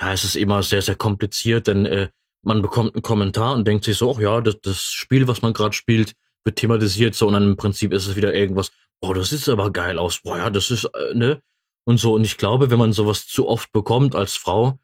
ja, 0.00 0.14
es 0.14 0.24
ist 0.24 0.36
immer 0.36 0.62
sehr, 0.62 0.80
sehr 0.80 0.94
kompliziert, 0.94 1.66
denn 1.66 1.84
äh, 1.84 2.08
man 2.44 2.62
bekommt 2.62 2.94
einen 2.94 3.02
Kommentar 3.02 3.54
und 3.54 3.66
denkt 3.66 3.84
sich 3.84 3.96
so, 3.96 4.14
ach 4.14 4.20
ja, 4.20 4.40
das, 4.40 4.60
das 4.60 4.82
Spiel, 4.82 5.28
was 5.28 5.42
man 5.42 5.52
gerade 5.52 5.72
spielt, 5.74 6.14
wird 6.44 6.56
thematisiert 6.56 7.14
so 7.14 7.26
und 7.26 7.34
dann 7.34 7.44
im 7.44 7.56
Prinzip 7.56 7.92
ist 7.92 8.06
es 8.06 8.16
wieder 8.16 8.34
irgendwas, 8.34 8.70
oh, 9.00 9.12
das 9.12 9.30
sieht 9.30 9.48
aber 9.48 9.72
geil 9.72 9.98
aus, 9.98 10.20
boah, 10.22 10.38
ja, 10.38 10.50
das 10.50 10.70
ist, 10.70 10.84
äh, 10.84 11.14
ne? 11.14 11.42
Und 11.86 11.98
so. 11.98 12.14
Und 12.14 12.24
ich 12.24 12.38
glaube, 12.38 12.70
wenn 12.70 12.78
man 12.78 12.92
sowas 12.92 13.26
zu 13.26 13.46
oft 13.48 13.70
bekommt 13.72 14.14
als 14.14 14.36
Frau, 14.36 14.78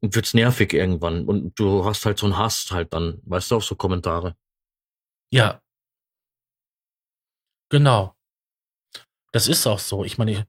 wird's 0.00 0.34
nervig 0.34 0.72
irgendwann. 0.72 1.26
Und 1.26 1.58
du 1.58 1.84
hast 1.84 2.06
halt 2.06 2.18
so 2.18 2.26
einen 2.26 2.38
Hass 2.38 2.70
halt 2.70 2.92
dann, 2.94 3.20
weißt 3.24 3.50
du, 3.50 3.56
auf 3.56 3.64
so 3.64 3.76
Kommentare. 3.76 4.34
Ja. 5.30 5.60
Genau. 7.70 8.16
Das 9.32 9.48
ist 9.48 9.66
auch 9.66 9.78
so. 9.78 10.04
Ich 10.04 10.16
meine, 10.16 10.46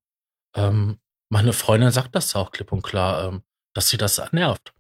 ähm, 0.56 1.00
meine 1.30 1.52
Freundin 1.52 1.92
sagt 1.92 2.16
das 2.16 2.36
auch 2.36 2.52
klipp 2.52 2.72
und 2.72 2.84
klar, 2.84 3.28
ähm, 3.28 3.44
dass 3.74 3.90
sie 3.90 3.98
das 3.98 4.22
nervt 4.32 4.74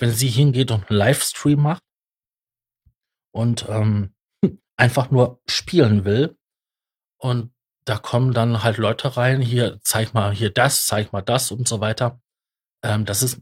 wenn 0.00 0.10
sie 0.10 0.28
hingeht 0.28 0.70
und 0.70 0.90
einen 0.90 0.98
Livestream 0.98 1.60
macht 1.62 1.82
und 3.32 3.66
ähm, 3.68 4.14
einfach 4.76 5.10
nur 5.10 5.40
spielen 5.46 6.04
will. 6.04 6.36
Und 7.18 7.52
da 7.84 7.98
kommen 7.98 8.32
dann 8.32 8.62
halt 8.62 8.78
Leute 8.78 9.16
rein, 9.16 9.40
hier, 9.40 9.78
zeig 9.82 10.14
mal 10.14 10.32
hier 10.32 10.50
das, 10.50 10.86
zeig 10.86 11.12
mal 11.12 11.22
das 11.22 11.50
und 11.50 11.68
so 11.68 11.80
weiter. 11.80 12.20
Ähm, 12.82 13.04
das 13.04 13.22
ist 13.22 13.40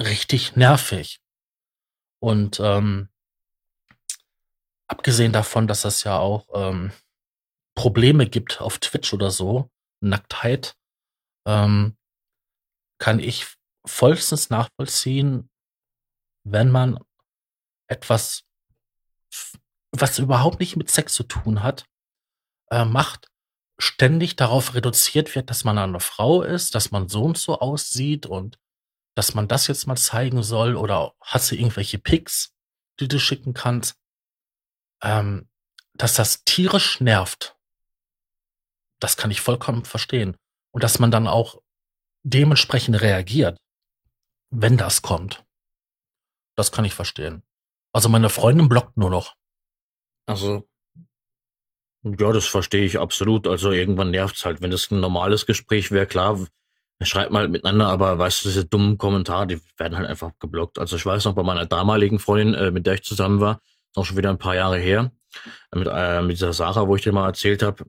richtig 0.00 0.56
nervig. 0.56 1.20
Und 2.20 2.60
ähm, 2.60 3.08
abgesehen 4.88 5.32
davon, 5.32 5.66
dass 5.66 5.82
das 5.82 6.04
ja 6.04 6.18
auch 6.18 6.48
ähm, 6.52 6.92
Probleme 7.74 8.26
gibt 8.26 8.60
auf 8.60 8.78
Twitch 8.78 9.12
oder 9.12 9.30
so, 9.30 9.70
Nacktheit, 10.00 10.76
ähm, 11.46 11.96
kann 12.98 13.20
ich 13.20 13.46
vollstens 13.86 14.50
nachvollziehen, 14.50 15.48
wenn 16.52 16.70
man 16.70 16.98
etwas, 17.88 18.44
was 19.92 20.18
überhaupt 20.18 20.60
nicht 20.60 20.76
mit 20.76 20.90
Sex 20.90 21.14
zu 21.14 21.22
tun 21.24 21.62
hat, 21.62 21.86
äh, 22.70 22.84
macht, 22.84 23.28
ständig 23.78 24.36
darauf 24.36 24.74
reduziert 24.74 25.34
wird, 25.34 25.50
dass 25.50 25.64
man 25.64 25.78
eine 25.78 26.00
Frau 26.00 26.42
ist, 26.42 26.74
dass 26.74 26.90
man 26.90 27.08
so 27.08 27.22
und 27.22 27.38
so 27.38 27.60
aussieht 27.60 28.26
und 28.26 28.58
dass 29.14 29.34
man 29.34 29.48
das 29.48 29.66
jetzt 29.66 29.86
mal 29.86 29.96
zeigen 29.96 30.42
soll 30.42 30.76
oder 30.76 31.14
hast 31.20 31.50
du 31.50 31.56
irgendwelche 31.56 31.98
Pics, 31.98 32.54
die 33.00 33.08
du 33.08 33.18
schicken 33.18 33.54
kannst, 33.54 33.96
ähm, 35.02 35.48
dass 35.94 36.14
das 36.14 36.44
tierisch 36.44 37.00
nervt. 37.00 37.56
Das 39.00 39.16
kann 39.16 39.30
ich 39.30 39.40
vollkommen 39.40 39.84
verstehen. 39.84 40.36
Und 40.70 40.82
dass 40.84 40.98
man 40.98 41.10
dann 41.10 41.26
auch 41.26 41.60
dementsprechend 42.22 43.00
reagiert, 43.00 43.58
wenn 44.50 44.76
das 44.76 45.02
kommt. 45.02 45.44
Das 46.58 46.72
kann 46.72 46.84
ich 46.84 46.92
verstehen. 46.92 47.44
Also 47.92 48.08
meine 48.08 48.30
Freundin 48.30 48.68
blockt 48.68 48.96
nur 48.96 49.10
noch. 49.10 49.36
Also, 50.26 50.68
ja, 52.02 52.32
das 52.32 52.46
verstehe 52.46 52.84
ich 52.84 52.98
absolut. 52.98 53.46
Also 53.46 53.70
irgendwann 53.70 54.10
nervt's 54.10 54.44
halt. 54.44 54.60
Wenn 54.60 54.72
das 54.72 54.90
ein 54.90 54.98
normales 54.98 55.46
Gespräch 55.46 55.92
wäre, 55.92 56.06
klar, 56.06 56.36
schreibt 57.00 57.30
mal 57.30 57.42
halt 57.42 57.52
miteinander, 57.52 57.86
aber 57.86 58.18
weißt 58.18 58.44
du, 58.44 58.48
diese 58.48 58.64
dummen 58.64 58.98
Kommentare, 58.98 59.46
die 59.46 59.60
werden 59.76 59.96
halt 59.96 60.08
einfach 60.08 60.32
geblockt. 60.40 60.80
Also 60.80 60.96
ich 60.96 61.06
weiß 61.06 61.26
noch 61.26 61.36
bei 61.36 61.44
meiner 61.44 61.64
damaligen 61.64 62.18
Freundin, 62.18 62.54
äh, 62.54 62.72
mit 62.72 62.86
der 62.86 62.94
ich 62.94 63.04
zusammen 63.04 63.40
war, 63.40 63.60
ist 63.90 63.96
auch 63.96 64.04
schon 64.04 64.16
wieder 64.16 64.30
ein 64.30 64.38
paar 64.38 64.56
Jahre 64.56 64.78
her, 64.78 65.12
mit, 65.72 65.86
äh, 65.88 66.22
mit 66.22 66.32
dieser 66.32 66.52
Sarah, 66.52 66.88
wo 66.88 66.96
ich 66.96 67.02
dir 67.02 67.12
mal 67.12 67.28
erzählt 67.28 67.62
habe, 67.62 67.84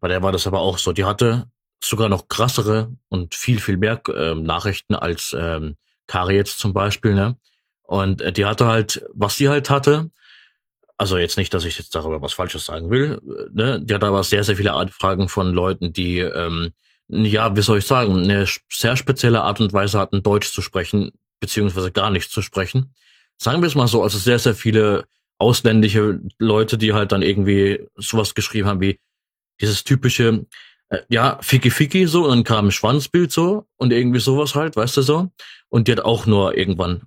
bei 0.00 0.08
der 0.08 0.22
war 0.22 0.32
das 0.32 0.46
aber 0.46 0.60
auch 0.60 0.78
so. 0.78 0.94
Die 0.94 1.04
hatte 1.04 1.50
sogar 1.84 2.08
noch 2.08 2.28
krassere 2.28 2.96
und 3.10 3.34
viel, 3.34 3.60
viel 3.60 3.76
mehr 3.76 4.00
äh, 4.08 4.34
Nachrichten 4.34 4.94
als 4.94 5.36
ähm, 5.38 5.76
Kari 6.06 6.36
jetzt 6.36 6.58
zum 6.60 6.72
Beispiel, 6.72 7.12
ne? 7.12 7.36
Und 7.90 8.22
äh, 8.22 8.32
die 8.32 8.44
hatte 8.46 8.66
halt, 8.68 9.04
was 9.12 9.34
sie 9.34 9.48
halt 9.48 9.68
hatte, 9.68 10.12
also 10.96 11.18
jetzt 11.18 11.36
nicht, 11.36 11.52
dass 11.52 11.64
ich 11.64 11.76
jetzt 11.76 11.92
darüber 11.96 12.22
was 12.22 12.34
Falsches 12.34 12.64
sagen 12.64 12.88
will, 12.88 13.20
äh, 13.26 13.48
ne? 13.52 13.80
Die 13.82 13.92
hatte 13.92 14.06
aber 14.06 14.22
sehr, 14.22 14.44
sehr 14.44 14.56
viele 14.56 14.74
Anfragen 14.74 15.28
von 15.28 15.52
Leuten, 15.52 15.92
die, 15.92 16.18
ähm, 16.18 16.70
ja, 17.08 17.56
wie 17.56 17.62
soll 17.62 17.78
ich 17.78 17.86
sagen, 17.86 18.16
eine 18.16 18.46
sehr 18.70 18.96
spezielle 18.96 19.42
Art 19.42 19.60
und 19.60 19.72
Weise 19.72 19.98
hatten, 19.98 20.22
Deutsch 20.22 20.52
zu 20.52 20.62
sprechen, 20.62 21.10
beziehungsweise 21.40 21.90
gar 21.90 22.10
nicht 22.10 22.30
zu 22.30 22.42
sprechen. 22.42 22.94
Sagen 23.38 23.60
wir 23.60 23.66
es 23.66 23.74
mal 23.74 23.88
so, 23.88 24.04
also 24.04 24.18
sehr, 24.18 24.38
sehr 24.38 24.54
viele 24.54 25.06
ausländische 25.38 26.20
Leute, 26.38 26.78
die 26.78 26.92
halt 26.92 27.10
dann 27.10 27.22
irgendwie 27.22 27.88
sowas 27.96 28.36
geschrieben 28.36 28.68
haben 28.68 28.80
wie 28.80 29.00
dieses 29.60 29.82
typische, 29.82 30.46
äh, 30.90 31.00
ja, 31.08 31.38
Ficky 31.42 31.70
Ficky 31.70 32.06
so, 32.06 32.22
und 32.22 32.30
dann 32.30 32.44
kam 32.44 32.68
ein 32.68 32.72
Schwanzbild 32.72 33.32
so 33.32 33.66
und 33.78 33.92
irgendwie 33.92 34.20
sowas 34.20 34.54
halt, 34.54 34.76
weißt 34.76 34.98
du 34.98 35.02
so. 35.02 35.32
Und 35.68 35.88
die 35.88 35.92
hat 35.92 36.02
auch 36.02 36.26
nur 36.26 36.56
irgendwann, 36.56 37.02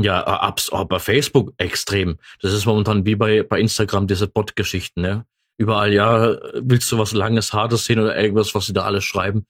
ja, 0.00 0.22
abs, 0.24 0.70
oh, 0.72 0.84
bei 0.84 0.98
Facebook 0.98 1.52
extrem. 1.56 2.18
Das 2.40 2.52
ist 2.52 2.66
momentan 2.66 3.06
wie 3.06 3.16
bei, 3.16 3.42
bei 3.42 3.60
Instagram 3.60 4.06
diese 4.06 4.28
Bot-Geschichten, 4.28 5.00
ne? 5.00 5.26
Überall, 5.58 5.92
ja, 5.94 6.36
willst 6.54 6.92
du 6.92 6.98
was 6.98 7.12
Langes, 7.12 7.54
Hartes 7.54 7.86
sehen 7.86 7.98
oder 7.98 8.16
irgendwas, 8.16 8.54
was 8.54 8.66
sie 8.66 8.74
da 8.74 8.82
alles 8.82 9.04
schreiben. 9.04 9.46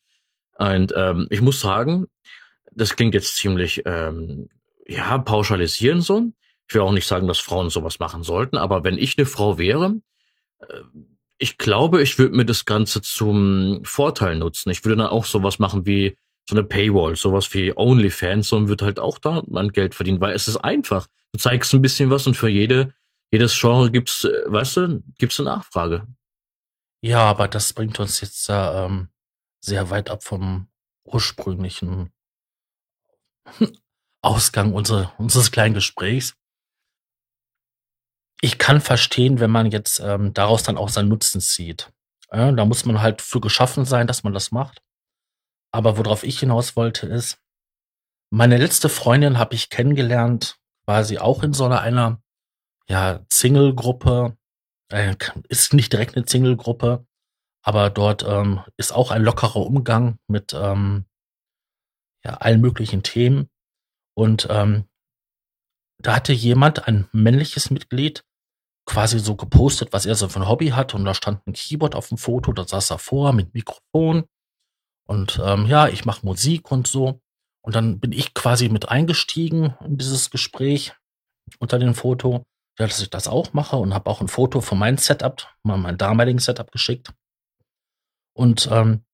Und 0.57 0.93
ähm, 0.97 1.27
ich 1.31 1.41
muss 1.41 1.61
sagen, 1.61 2.07
das 2.71 2.95
klingt 2.95 3.15
jetzt 3.15 3.37
ziemlich, 3.37 3.83
ähm, 3.87 4.49
ja, 4.87 5.19
pauschalisieren 5.19 6.01
so. 6.01 6.31
Ich 6.69 6.75
will 6.75 6.83
auch 6.83 6.93
nicht 6.93 7.07
sagen, 7.07 7.27
dass 7.27 7.41
Frauen 7.41 7.71
sowas 7.71 7.99
machen 7.99 8.23
sollten, 8.23 8.57
aber 8.57 8.85
wenn 8.85 8.99
ich 8.99 9.19
eine 9.19 9.27
Frau 9.27 9.59
wäre, 9.59 9.97
äh, 10.61 10.81
ich 11.39 11.59
glaube, 11.59 12.03
ich 12.03 12.19
würde 12.19 12.37
mir 12.37 12.47
das 12.47 12.65
Ganze 12.65 13.03
zum 13.03 13.81
Vorteil 13.85 14.37
nutzen. 14.37 14.71
Ich 14.71 14.85
würde 14.85 14.97
dann 14.97 15.09
auch 15.09 15.25
sowas 15.25 15.59
machen 15.59 15.87
wie 15.87 16.17
so 16.49 16.55
eine 16.55 16.65
Paywall, 16.65 17.17
sowas 17.17 17.53
wie 17.55 17.77
OnlyFans 17.77 18.53
und 18.53 18.69
würde 18.69 18.85
halt 18.85 18.99
auch 18.99 19.19
da 19.19 19.43
mein 19.49 19.71
Geld 19.71 19.95
verdienen, 19.95 20.21
weil 20.21 20.35
es 20.35 20.49
ist 20.49 20.59
einfach. 20.59 21.07
Du 21.33 21.39
zeigst 21.39 21.73
ein 21.75 21.83
bisschen 21.83 22.11
was 22.11 22.27
und 22.27 22.37
für 22.37 22.49
jede, 22.49 22.95
jedes 23.31 23.59
Genre 23.59 23.91
gibt's, 23.91 24.25
äh, 24.25 24.45
weißt 24.47 24.77
du, 24.77 25.03
gibt's 25.19 25.41
eine 25.41 25.51
Nachfrage. 25.51 26.07
Ja, 27.03 27.21
aber 27.21 27.49
das 27.49 27.73
bringt 27.73 27.99
uns 28.01 28.21
jetzt 28.21 28.49
äh, 28.49 28.85
ähm, 28.85 29.09
sehr 29.61 29.91
weit 29.91 30.11
ab 30.11 30.25
vom 30.25 30.69
ursprünglichen 31.05 32.13
Ausgang 34.23 34.73
unser, 34.73 35.13
unseres 35.19 35.51
kleinen 35.51 35.75
Gesprächs 35.75 36.37
ich 38.41 38.59
kann 38.59 38.81
verstehen, 38.81 39.41
wenn 39.41 39.51
man 39.51 39.71
jetzt 39.71 40.01
ähm, 40.01 40.35
daraus 40.35 40.63
dann 40.63 40.77
auch 40.77 40.89
seinen 40.89 41.09
Nutzen 41.09 41.41
zieht. 41.41 41.91
Ja, 42.33 42.53
da 42.53 42.65
muss 42.65 42.85
man 42.85 43.01
halt 43.01 43.23
für 43.23 43.41
geschaffen 43.41 43.85
sein, 43.85 44.07
dass 44.07 44.25
man 44.25 44.33
das 44.33 44.51
macht. 44.51 44.83
Aber 45.77 45.99
worauf 45.99 46.25
ich 46.25 46.41
hinaus 46.41 46.75
wollte, 46.75 47.07
ist, 47.07 47.39
meine 48.33 48.57
letzte 48.57 48.89
Freundin 48.89 49.37
habe 49.37 49.55
ich 49.55 49.69
kennengelernt, 49.69 50.59
quasi 50.87 51.19
auch 51.19 51.43
in 51.43 51.53
so 51.53 51.67
einer, 51.67 52.23
ja, 52.89 53.21
Single-Gruppe. 53.31 54.39
Äh, 54.91 55.17
ist 55.51 55.75
nicht 55.75 55.93
direkt 55.93 56.17
eine 56.17 56.27
Single-Gruppe, 56.27 57.07
aber 57.63 57.91
dort 57.91 58.25
ähm, 58.27 58.63
ist 58.79 58.95
auch 58.95 59.11
ein 59.11 59.23
lockerer 59.23 59.67
Umgang 59.67 60.19
mit 60.29 60.55
ähm, 60.55 61.05
ja, 62.25 62.39
allen 62.39 62.63
möglichen 62.63 63.03
Themen. 63.03 63.51
Und 64.17 64.49
ähm, 64.49 64.87
da 65.99 66.17
hatte 66.17 66.33
jemand, 66.33 66.89
ein 66.89 67.07
männliches 67.13 67.71
Mitglied, 67.71 68.25
quasi 68.87 69.19
so 69.19 69.37
gepostet, 69.37 69.93
was 69.93 70.07
er 70.07 70.15
so 70.15 70.31
für 70.31 70.41
ein 70.41 70.49
Hobby 70.49 70.69
hat. 70.69 70.95
Und 70.95 71.05
da 71.05 71.13
stand 71.13 71.47
ein 71.47 71.53
Keyboard 71.53 71.95
auf 71.95 72.09
dem 72.09 72.17
Foto, 72.17 72.55
da 72.55 72.67
saß 72.67 72.93
er 72.93 72.99
vor 72.99 73.35
mit 73.35 73.53
Mikrofon. 73.53 74.25
Und 75.07 75.41
ähm, 75.43 75.67
ja, 75.67 75.89
ich 75.89 76.05
mache 76.05 76.27
Musik 76.27 76.71
und 76.71 76.87
so. 76.87 77.21
Und 77.63 77.75
dann 77.75 77.99
bin 77.99 78.13
ich 78.13 78.35
quasi 78.35 78.69
mit 78.69 78.89
eingestiegen 78.89 79.75
in 79.85 79.99
dieses 79.99 80.31
Gespräch 80.31 80.95
unter 81.59 81.79
dem 81.79 81.95
Foto, 81.95 82.45
ja, 82.79 82.87
dass 82.87 83.01
ich 83.01 83.11
das 83.11 83.29
auch 83.29 83.53
mache 83.53 83.77
und 83.77 83.95
habe 83.95 84.11
auch 84.11 84.21
ein 84.21 84.29
Foto 84.29 84.61
von 84.61 84.79
meinem 84.79 84.99
Setup, 84.99 85.49
meinem 85.63 85.99
damaligen 85.99 86.39
Setup 86.39 86.71
geschickt. 86.71 87.13
Und 88.35 88.69
ähm, 88.71 89.05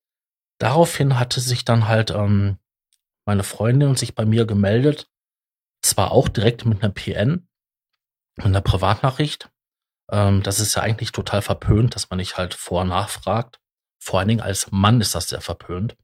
daraufhin 0.58 1.18
hatte 1.18 1.40
sich 1.40 1.64
dann 1.64 1.88
halt 1.88 2.10
ähm, 2.10 2.58
meine 3.26 3.44
Freundin 3.44 3.96
sich 3.96 4.14
bei 4.14 4.24
mir 4.24 4.46
gemeldet, 4.46 5.08
zwar 5.82 6.12
auch 6.12 6.28
direkt 6.28 6.64
mit 6.64 6.82
einer 6.82 6.92
PN, 6.92 7.48
mit 8.36 8.46
einer 8.46 8.60
Privatnachricht, 8.60 9.52
ähm, 10.12 10.42
das 10.42 10.60
ist 10.60 10.74
ja 10.74 10.82
eigentlich 10.82 11.10
total 11.10 11.42
verpönt, 11.42 11.94
dass 11.94 12.10
man 12.10 12.18
nicht 12.18 12.36
halt 12.36 12.54
vor 12.54 12.84
nachfragt. 12.84 13.60
Vor 14.02 14.18
allen 14.18 14.28
Dingen 14.28 14.40
als 14.40 14.72
Mann 14.72 15.00
ist 15.00 15.14
das 15.14 15.28
sehr 15.28 15.40
verpönt. 15.40 15.96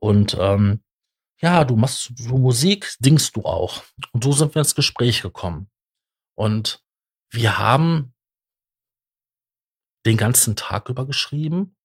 Und 0.00 0.38
ähm, 0.40 0.82
ja, 1.38 1.64
du 1.64 1.76
machst 1.76 2.12
so 2.16 2.38
Musik, 2.38 2.96
singst 2.98 3.36
du 3.36 3.42
auch. 3.44 3.84
Und 4.12 4.24
so 4.24 4.32
sind 4.32 4.54
wir 4.54 4.60
ins 4.60 4.74
Gespräch 4.74 5.20
gekommen. 5.20 5.70
Und 6.34 6.82
wir 7.30 7.58
haben 7.58 8.14
den 10.06 10.16
ganzen 10.16 10.56
Tag 10.56 10.88
über 10.88 11.04
geschrieben 11.04 11.76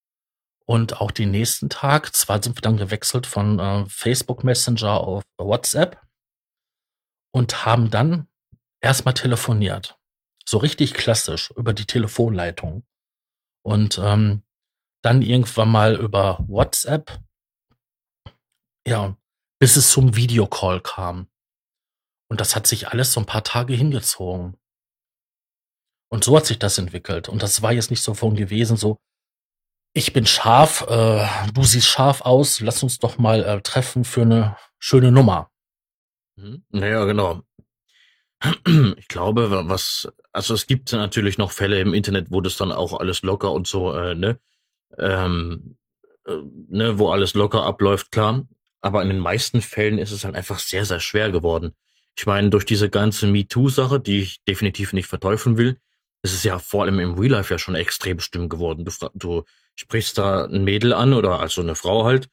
und 0.66 1.02
auch 1.02 1.12
den 1.12 1.32
nächsten 1.32 1.70
Tag. 1.70 2.16
Zwar 2.16 2.42
sind 2.42 2.56
wir 2.56 2.62
dann 2.62 2.78
gewechselt 2.78 3.28
von 3.28 3.60
äh, 3.60 3.86
Facebook 3.90 4.46
Messenger 4.46 5.02
auf 5.02 5.24
WhatsApp 5.38 6.02
und 7.34 7.66
haben 7.66 7.92
dann 7.92 8.30
erstmal 8.80 9.14
telefoniert. 9.14 10.00
So 10.46 10.60
richtig 10.60 10.94
klassisch 10.94 11.52
über 11.58 11.74
die 11.74 11.86
Telefonleitung. 11.86 12.86
Und 13.64 14.00
ähm, 14.02 14.44
dann 15.06 15.22
irgendwann 15.22 15.70
mal 15.70 15.96
über 15.96 16.44
WhatsApp. 16.48 17.20
Ja, 18.88 19.16
bis 19.60 19.76
es 19.76 19.92
zum 19.92 20.16
Videocall 20.16 20.82
kam. 20.82 21.28
Und 22.28 22.42
das 22.42 22.56
hat 22.56 22.66
sich 22.66 22.88
alles 22.88 23.14
so 23.14 23.20
ein 23.20 23.28
paar 23.28 23.44
Tage 23.44 23.76
hingezogen. 23.76 24.58
Und 26.12 26.24
so 26.24 26.36
hat 26.36 26.46
sich 26.46 26.58
das 26.58 26.78
entwickelt. 26.78 27.30
Und 27.30 27.44
das 27.44 27.62
war 27.62 27.72
jetzt 27.72 27.92
nicht 27.92 28.02
so 28.02 28.14
von 28.16 28.36
gewesen, 28.36 28.78
so, 28.78 28.98
ich 29.94 30.12
bin 30.12 30.26
scharf, 30.26 30.82
äh, 30.90 31.28
du 31.54 31.64
siehst 31.64 31.88
scharf 31.88 32.22
aus, 32.22 32.60
lass 32.60 32.84
uns 32.84 33.00
doch 33.00 33.18
mal 33.18 33.44
äh, 33.44 33.62
treffen 33.62 34.04
für 34.04 34.24
eine 34.24 34.58
schöne 34.80 35.12
Nummer. 35.12 35.52
Mhm. 36.36 36.66
Naja, 36.70 37.06
genau. 37.06 37.44
Ich 38.98 39.08
glaube, 39.08 39.50
was, 39.70 40.12
also 40.32 40.54
es 40.54 40.68
gibt 40.68 40.92
natürlich 40.92 41.38
noch 41.38 41.52
Fälle 41.52 41.80
im 41.80 41.94
Internet, 41.94 42.32
wo 42.32 42.42
das 42.42 42.58
dann 42.58 42.72
auch 42.72 43.00
alles 43.00 43.22
locker 43.22 43.52
und 43.52 43.68
so, 43.68 43.94
äh, 43.94 44.16
ne, 44.16 44.40
ähm, 45.00 45.78
äh, 46.26 46.38
ne, 46.70 47.00
wo 47.00 47.10
alles 47.10 47.34
locker 47.34 47.64
abläuft, 47.64 48.12
klar. 48.12 48.48
Aber 48.82 49.02
in 49.02 49.10
den 49.10 49.20
meisten 49.20 49.62
Fällen 49.62 49.98
ist 49.98 50.12
es 50.12 50.26
halt 50.26 50.36
einfach 50.36 50.60
sehr, 50.60 50.86
sehr 50.86 51.00
schwer 51.00 51.32
geworden. 51.32 51.74
Ich 52.18 52.26
meine, 52.26 52.50
durch 52.50 52.66
diese 52.66 52.90
ganze 52.90 53.28
MeToo-Sache, 53.28 54.00
die 54.00 54.22
ich 54.22 54.44
definitiv 54.46 54.94
nicht 54.94 55.08
verteufeln 55.08 55.58
will, 55.58 55.80
ist 56.24 56.34
es 56.34 56.44
ja 56.44 56.60
vor 56.60 56.84
allem 56.84 57.00
im 57.00 57.20
Real 57.20 57.34
Life 57.34 57.54
ja 57.54 57.58
schon 57.58 57.76
extrem 57.76 58.20
schlimm 58.20 58.50
geworden. 58.50 58.86
Du, 58.86 58.92
du 59.14 59.44
sprichst 59.76 60.18
da 60.18 60.46
ein 60.46 60.64
Mädel 60.64 60.94
an 60.94 61.14
oder 61.14 61.40
also 61.40 61.62
eine 61.62 61.76
Frau 61.76 62.06
halt 62.06 62.30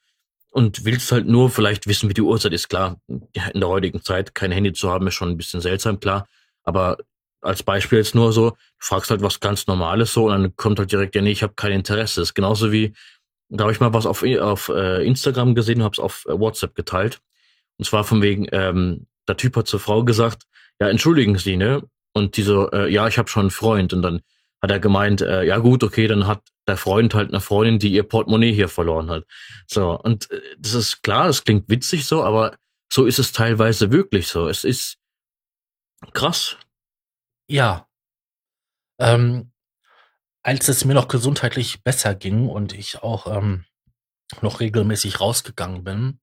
und 0.50 0.84
willst 0.84 1.10
halt 1.12 1.26
nur 1.26 1.50
vielleicht 1.50 1.86
wissen, 1.86 2.08
wie 2.08 2.14
die 2.14 2.22
Uhrzeit 2.22 2.52
ist. 2.52 2.68
Klar, 2.68 3.00
in 3.08 3.60
der 3.60 3.68
heutigen 3.68 4.02
Zeit 4.02 4.34
kein 4.34 4.52
Handy 4.52 4.72
zu 4.72 4.90
haben, 4.90 5.06
ist 5.06 5.14
schon 5.14 5.30
ein 5.30 5.36
bisschen 5.36 5.60
seltsam, 5.60 6.00
klar. 6.00 6.26
Aber 6.62 6.98
als 7.42 7.62
Beispiel 7.62 7.98
jetzt 7.98 8.14
nur 8.14 8.32
so, 8.32 8.50
du 8.50 8.56
fragst 8.78 9.10
halt 9.10 9.22
was 9.22 9.40
ganz 9.40 9.66
Normales 9.66 10.12
so 10.12 10.26
und 10.26 10.30
dann 10.30 10.56
kommt 10.56 10.78
halt 10.78 10.92
direkt, 10.92 11.14
ja 11.14 11.22
nee, 11.22 11.32
ich 11.32 11.42
habe 11.42 11.54
kein 11.54 11.72
Interesse. 11.72 12.20
Das 12.20 12.30
ist 12.30 12.34
genauso 12.34 12.72
wie, 12.72 12.94
da 13.48 13.64
habe 13.64 13.72
ich 13.72 13.80
mal 13.80 13.92
was 13.92 14.06
auf, 14.06 14.22
auf 14.22 14.68
äh, 14.68 15.04
Instagram 15.06 15.54
gesehen 15.54 15.78
und 15.78 15.84
habe 15.84 15.92
es 15.92 15.98
auf 15.98 16.24
äh, 16.26 16.38
WhatsApp 16.38 16.74
geteilt. 16.74 17.20
Und 17.78 17.84
zwar 17.84 18.04
von 18.04 18.22
wegen, 18.22 18.46
ähm, 18.52 19.06
der 19.28 19.36
Typ 19.36 19.56
hat 19.56 19.66
zur 19.66 19.80
Frau 19.80 20.04
gesagt, 20.04 20.44
ja, 20.80 20.88
entschuldigen 20.88 21.36
Sie, 21.36 21.56
ne? 21.56 21.82
Und 22.14 22.36
die 22.36 22.42
so, 22.42 22.70
äh, 22.70 22.90
ja, 22.92 23.08
ich 23.08 23.18
habe 23.18 23.28
schon 23.28 23.42
einen 23.42 23.50
Freund. 23.50 23.92
Und 23.92 24.02
dann 24.02 24.20
hat 24.60 24.70
er 24.70 24.80
gemeint, 24.80 25.20
äh, 25.20 25.44
ja 25.44 25.58
gut, 25.58 25.82
okay, 25.82 26.06
dann 26.06 26.26
hat 26.26 26.42
der 26.66 26.76
Freund 26.76 27.14
halt 27.14 27.30
eine 27.30 27.40
Freundin, 27.40 27.78
die 27.78 27.92
ihr 27.92 28.04
Portemonnaie 28.04 28.52
hier 28.52 28.68
verloren 28.68 29.10
hat. 29.10 29.24
So, 29.66 29.98
und 29.98 30.30
äh, 30.30 30.40
das 30.58 30.74
ist 30.74 31.02
klar, 31.02 31.26
das 31.26 31.44
klingt 31.44 31.68
witzig 31.68 32.06
so, 32.06 32.22
aber 32.22 32.56
so 32.92 33.06
ist 33.06 33.18
es 33.18 33.32
teilweise 33.32 33.90
wirklich 33.90 34.28
so. 34.28 34.48
Es 34.48 34.64
ist 34.64 34.98
krass. 36.12 36.56
Ja. 37.52 37.86
Ähm, 38.98 39.52
als 40.42 40.68
es 40.68 40.86
mir 40.86 40.94
noch 40.94 41.06
gesundheitlich 41.08 41.84
besser 41.84 42.14
ging 42.14 42.48
und 42.48 42.72
ich 42.72 43.02
auch 43.02 43.26
ähm, 43.26 43.66
noch 44.40 44.60
regelmäßig 44.60 45.20
rausgegangen 45.20 45.84
bin, 45.84 46.18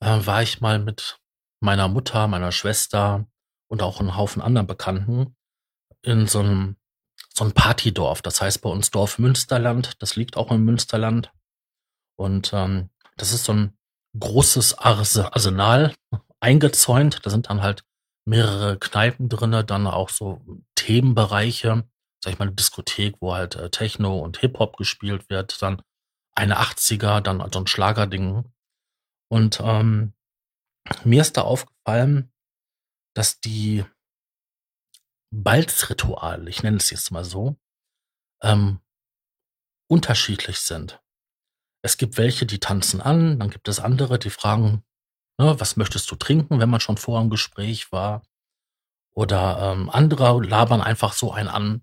äh, 0.00 0.24
war 0.24 0.40
ich 0.40 0.60
mal 0.60 0.78
mit 0.78 1.18
meiner 1.58 1.88
Mutter, 1.88 2.28
meiner 2.28 2.52
Schwester 2.52 3.26
und 3.66 3.82
auch 3.82 3.98
einem 3.98 4.14
Haufen 4.16 4.40
anderen 4.40 4.68
Bekannten 4.68 5.36
in 6.02 6.28
so 6.28 6.38
einem 6.38 6.76
so 7.34 7.44
ein 7.44 7.52
Partydorf. 7.52 8.22
Das 8.22 8.40
heißt 8.40 8.62
bei 8.62 8.70
uns 8.70 8.92
Dorf 8.92 9.18
Münsterland. 9.18 10.00
Das 10.00 10.14
liegt 10.14 10.36
auch 10.36 10.52
im 10.52 10.64
Münsterland. 10.64 11.32
Und 12.16 12.52
ähm, 12.52 12.90
das 13.16 13.32
ist 13.32 13.42
so 13.42 13.52
ein 13.52 13.76
großes 14.16 14.78
Arsenal 14.78 15.92
eingezäunt. 16.40 17.26
Da 17.26 17.30
sind 17.30 17.50
dann 17.50 17.62
halt 17.62 17.84
mehrere 18.28 18.78
Kneipen 18.78 19.28
drinne, 19.28 19.64
dann 19.64 19.86
auch 19.86 20.10
so 20.10 20.40
Themenbereiche 20.74 21.84
sag 22.22 22.32
ich 22.32 22.38
mal, 22.38 22.46
eine 22.46 22.54
Diskothek, 22.54 23.16
wo 23.20 23.34
halt 23.34 23.56
äh, 23.56 23.70
Techno 23.70 24.18
und 24.18 24.38
Hip-Hop 24.38 24.76
gespielt 24.76 25.28
wird, 25.30 25.60
dann 25.62 25.82
eine 26.34 26.60
80er, 26.60 27.20
dann 27.20 27.46
so 27.52 27.60
ein 27.60 27.66
Schlagerding. 27.66 28.44
Und 29.30 29.60
ähm, 29.62 30.14
mir 31.04 31.22
ist 31.22 31.36
da 31.36 31.42
aufgefallen, 31.42 32.32
dass 33.14 33.40
die 33.40 33.84
Balzrituale, 35.30 36.48
ich 36.48 36.62
nenne 36.62 36.78
es 36.78 36.90
jetzt 36.90 37.10
mal 37.10 37.24
so, 37.24 37.56
ähm, 38.42 38.80
unterschiedlich 39.90 40.60
sind. 40.60 41.00
Es 41.82 41.96
gibt 41.96 42.16
welche, 42.18 42.46
die 42.46 42.60
tanzen 42.60 43.00
an, 43.00 43.38
dann 43.38 43.50
gibt 43.50 43.68
es 43.68 43.80
andere, 43.80 44.18
die 44.18 44.30
fragen, 44.30 44.84
ne, 45.38 45.58
was 45.58 45.76
möchtest 45.76 46.10
du 46.10 46.16
trinken, 46.16 46.60
wenn 46.60 46.70
man 46.70 46.80
schon 46.80 46.96
vor 46.96 47.20
im 47.20 47.30
Gespräch 47.30 47.92
war. 47.92 48.22
Oder 49.14 49.72
ähm, 49.72 49.90
andere 49.90 50.42
labern 50.44 50.80
einfach 50.80 51.12
so 51.12 51.32
einen 51.32 51.48
an 51.48 51.82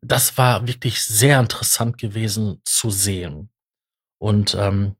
das 0.00 0.38
war 0.38 0.66
wirklich 0.66 1.04
sehr 1.04 1.40
interessant 1.40 1.98
gewesen 1.98 2.60
zu 2.64 2.90
sehen. 2.90 3.50
Und 4.20 4.54
ähm, 4.54 4.96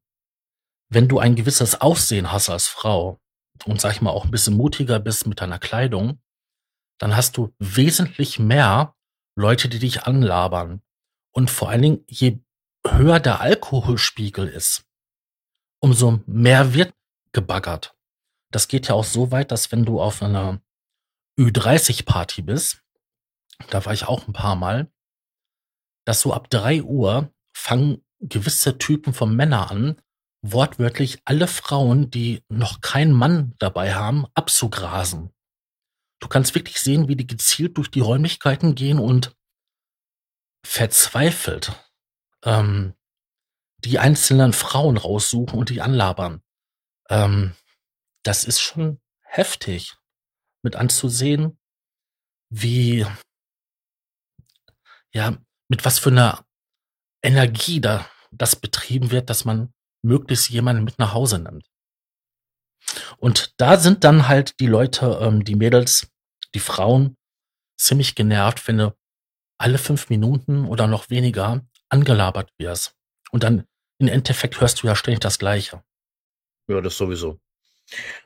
wenn 0.90 1.08
du 1.08 1.18
ein 1.18 1.36
gewisses 1.36 1.80
Aussehen 1.80 2.32
hast 2.32 2.48
als 2.48 2.66
Frau 2.66 3.20
und 3.64 3.80
sag 3.80 3.92
ich 3.92 4.00
mal 4.00 4.10
auch 4.10 4.24
ein 4.24 4.30
bisschen 4.30 4.56
mutiger 4.56 4.98
bist 4.98 5.26
mit 5.26 5.40
deiner 5.40 5.58
Kleidung, 5.58 6.20
dann 6.98 7.14
hast 7.14 7.36
du 7.36 7.54
wesentlich 7.58 8.38
mehr 8.38 8.96
Leute, 9.36 9.68
die 9.68 9.78
dich 9.78 10.04
anlabern. 10.04 10.82
Und 11.32 11.50
vor 11.50 11.68
allen 11.68 11.82
Dingen, 11.82 12.04
je 12.08 12.40
höher 12.84 13.20
der 13.20 13.40
Alkoholspiegel 13.40 14.48
ist, 14.48 14.84
umso 15.80 16.20
mehr 16.26 16.74
wird 16.74 16.92
gebaggert. 17.38 17.94
Das 18.50 18.66
geht 18.66 18.88
ja 18.88 18.94
auch 18.94 19.04
so 19.04 19.30
weit, 19.30 19.52
dass 19.52 19.70
wenn 19.70 19.84
du 19.84 20.00
auf 20.00 20.22
einer 20.22 20.60
Ü30-Party 21.38 22.42
bist, 22.42 22.82
da 23.70 23.84
war 23.84 23.92
ich 23.92 24.06
auch 24.06 24.26
ein 24.26 24.32
paar 24.32 24.56
Mal, 24.56 24.90
dass 26.04 26.20
so 26.20 26.32
ab 26.32 26.50
drei 26.50 26.82
Uhr 26.82 27.32
fangen 27.54 28.04
gewisse 28.20 28.76
Typen 28.78 29.14
von 29.14 29.36
Männer 29.36 29.70
an, 29.70 30.00
wortwörtlich 30.42 31.20
alle 31.24 31.46
Frauen, 31.46 32.10
die 32.10 32.42
noch 32.48 32.80
keinen 32.80 33.12
Mann 33.12 33.54
dabei 33.58 33.94
haben, 33.94 34.26
abzugrasen. 34.34 35.30
Du 36.20 36.26
kannst 36.26 36.56
wirklich 36.56 36.80
sehen, 36.80 37.06
wie 37.06 37.14
die 37.14 37.26
gezielt 37.26 37.76
durch 37.76 37.90
die 37.90 38.00
Räumlichkeiten 38.00 38.74
gehen 38.74 38.98
und 38.98 39.36
verzweifelt 40.66 41.72
ähm, 42.44 42.94
die 43.84 44.00
einzelnen 44.00 44.52
Frauen 44.52 44.96
raussuchen 44.96 45.56
und 45.56 45.70
die 45.70 45.80
anlabern. 45.80 46.42
Ähm, 47.10 47.54
das 48.24 48.44
ist 48.44 48.60
schon 48.60 49.00
heftig 49.22 49.96
mit 50.62 50.76
anzusehen, 50.76 51.58
wie 52.50 53.06
ja, 55.12 55.36
mit 55.68 55.84
was 55.84 55.98
für 55.98 56.10
einer 56.10 56.44
Energie 57.22 57.80
da 57.80 58.08
das 58.30 58.56
betrieben 58.56 59.10
wird, 59.10 59.30
dass 59.30 59.44
man 59.44 59.72
möglichst 60.02 60.50
jemanden 60.50 60.84
mit 60.84 60.98
nach 60.98 61.14
Hause 61.14 61.38
nimmt. 61.38 61.66
Und 63.18 63.54
da 63.58 63.78
sind 63.78 64.04
dann 64.04 64.28
halt 64.28 64.60
die 64.60 64.66
Leute, 64.66 65.18
ähm, 65.20 65.44
die 65.44 65.56
Mädels, 65.56 66.10
die 66.54 66.60
Frauen 66.60 67.16
ziemlich 67.78 68.14
genervt, 68.14 68.66
wenn 68.68 68.78
du 68.78 68.96
alle 69.58 69.78
fünf 69.78 70.08
Minuten 70.08 70.64
oder 70.66 70.86
noch 70.86 71.10
weniger 71.10 71.66
angelabert 71.88 72.52
wirst. 72.58 72.94
Und 73.30 73.42
dann 73.42 73.66
im 73.98 74.08
Endeffekt 74.08 74.60
hörst 74.60 74.82
du 74.82 74.86
ja 74.86 74.94
ständig 74.94 75.20
das 75.20 75.38
Gleiche. 75.38 75.82
Ja, 76.68 76.80
das 76.80 76.96
sowieso. 76.96 77.40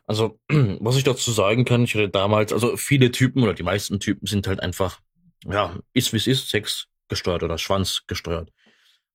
Also, 0.07 0.38
was 0.49 0.97
ich 0.97 1.05
dazu 1.05 1.30
sagen 1.30 1.64
kann, 1.64 1.84
ich 1.84 1.95
hatte 1.95 2.09
damals, 2.09 2.53
also 2.53 2.76
viele 2.76 3.11
Typen 3.11 3.43
oder 3.43 3.55
die 3.55 3.62
meisten 3.62 4.01
Typen 4.01 4.26
sind 4.26 4.47
halt 4.47 4.61
einfach, 4.61 5.01
ja, 5.47 5.78
ist 5.93 6.12
wie 6.12 6.16
es 6.16 6.26
ist, 6.26 6.49
Sex 6.49 6.88
gesteuert 7.09 7.43
oder 7.43 7.59
Schwanz 7.59 8.03
gesteuert. 8.07 8.51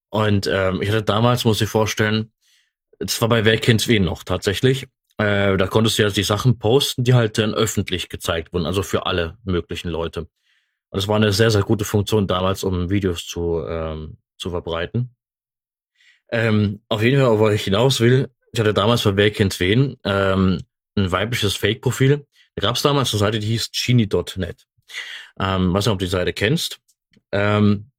Und 0.09 0.47
ähm, 0.47 0.81
ich 0.81 0.89
hatte 0.89 1.03
damals, 1.03 1.45
muss 1.45 1.61
ich 1.61 1.69
vorstellen, 1.69 2.31
es 2.99 3.21
war 3.21 3.29
bei 3.29 3.45
Wer 3.45 3.57
kennt 3.57 3.87
wen 3.87 4.05
noch 4.05 4.23
tatsächlich. 4.23 4.87
Äh, 5.17 5.57
da 5.57 5.67
konntest 5.67 5.97
du 5.97 6.03
ja 6.03 6.09
die 6.09 6.23
Sachen 6.23 6.59
posten, 6.59 7.03
die 7.03 7.13
halt 7.13 7.37
dann 7.37 7.53
öffentlich 7.53 8.07
gezeigt 8.09 8.53
wurden, 8.53 8.65
also 8.65 8.83
für 8.83 9.05
alle 9.05 9.37
möglichen 9.43 9.89
Leute. 9.89 10.27
Und 10.89 10.99
es 10.99 11.07
war 11.07 11.17
eine 11.17 11.33
sehr, 11.33 11.51
sehr 11.51 11.63
gute 11.63 11.85
Funktion 11.85 12.27
damals, 12.27 12.63
um 12.63 12.89
Videos 12.89 13.25
zu, 13.25 13.63
ähm, 13.67 14.17
zu 14.37 14.51
verbreiten. 14.51 15.15
Ähm, 16.29 16.81
auf 16.87 17.01
jeden 17.01 17.21
Fall, 17.21 17.39
wo 17.39 17.49
ich 17.49 17.63
hinaus 17.63 17.99
will, 17.99 18.29
ich 18.57 18.59
hatte 18.59 18.73
damals 18.73 19.03
bei 19.03 19.15
Wer 19.15 19.29
kennt 19.29 19.59
wen 19.59 19.97
ähm, 20.03 20.63
ein 20.95 21.11
weibliches 21.11 21.55
Fake-Profil. 21.55 22.25
Da 22.55 22.61
gab 22.61 22.75
es 22.75 22.81
damals 22.81 23.13
eine 23.13 23.19
Seite, 23.19 23.37
die 23.37 23.45
hieß 23.45 23.69
genie.net. 23.71 24.65
Ähm, 25.39 25.73
weiß 25.75 25.85
nicht, 25.85 25.93
ob 25.93 25.99
du 25.99 26.05
die 26.05 26.09
Seite 26.09 26.33
kennst. 26.33 26.79
Ähm, 27.31 27.91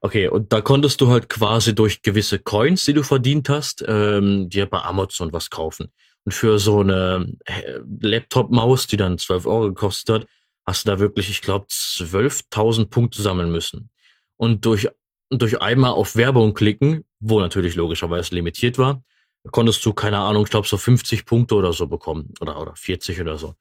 okay, 0.00 0.28
und 0.28 0.52
da 0.52 0.60
konntest 0.60 1.00
du 1.00 1.08
halt 1.08 1.28
quasi 1.28 1.74
durch 1.74 2.02
gewisse 2.02 2.38
Coins, 2.38 2.84
die 2.84 2.92
du 2.92 3.02
verdient 3.02 3.48
hast, 3.48 3.84
ähm, 3.88 4.48
dir 4.48 4.66
bei 4.66 4.80
Amazon 4.82 5.32
was 5.32 5.50
kaufen. 5.50 5.90
Und 6.24 6.30
für 6.30 6.60
so 6.60 6.78
eine 6.78 7.34
äh, 7.46 7.80
Laptop-Maus, 8.02 8.86
die 8.86 8.96
dann 8.96 9.18
12 9.18 9.46
Euro 9.46 9.62
gekostet 9.62 10.14
hat, 10.14 10.28
hast 10.64 10.86
du 10.86 10.92
da 10.92 11.00
wirklich, 11.00 11.28
ich 11.28 11.42
glaube, 11.42 11.66
12.000 11.68 12.86
Punkte 12.86 13.20
sammeln 13.20 13.50
müssen. 13.50 13.90
Und 14.36 14.64
durch, 14.64 14.88
durch 15.28 15.60
einmal 15.60 15.90
auf 15.90 16.14
Werbung 16.14 16.54
klicken, 16.54 17.04
wo 17.18 17.40
natürlich 17.40 17.74
logischerweise 17.74 18.32
limitiert 18.32 18.78
war, 18.78 19.02
konntest 19.50 19.84
du, 19.84 19.92
keine 19.92 20.18
Ahnung, 20.18 20.44
ich 20.44 20.50
glaube, 20.50 20.68
so 20.68 20.76
50 20.76 21.24
Punkte 21.24 21.54
oder 21.54 21.72
so 21.72 21.86
bekommen. 21.86 22.32
Oder, 22.40 22.60
oder 22.60 22.76
40 22.76 23.20
oder 23.20 23.38
so. 23.38 23.54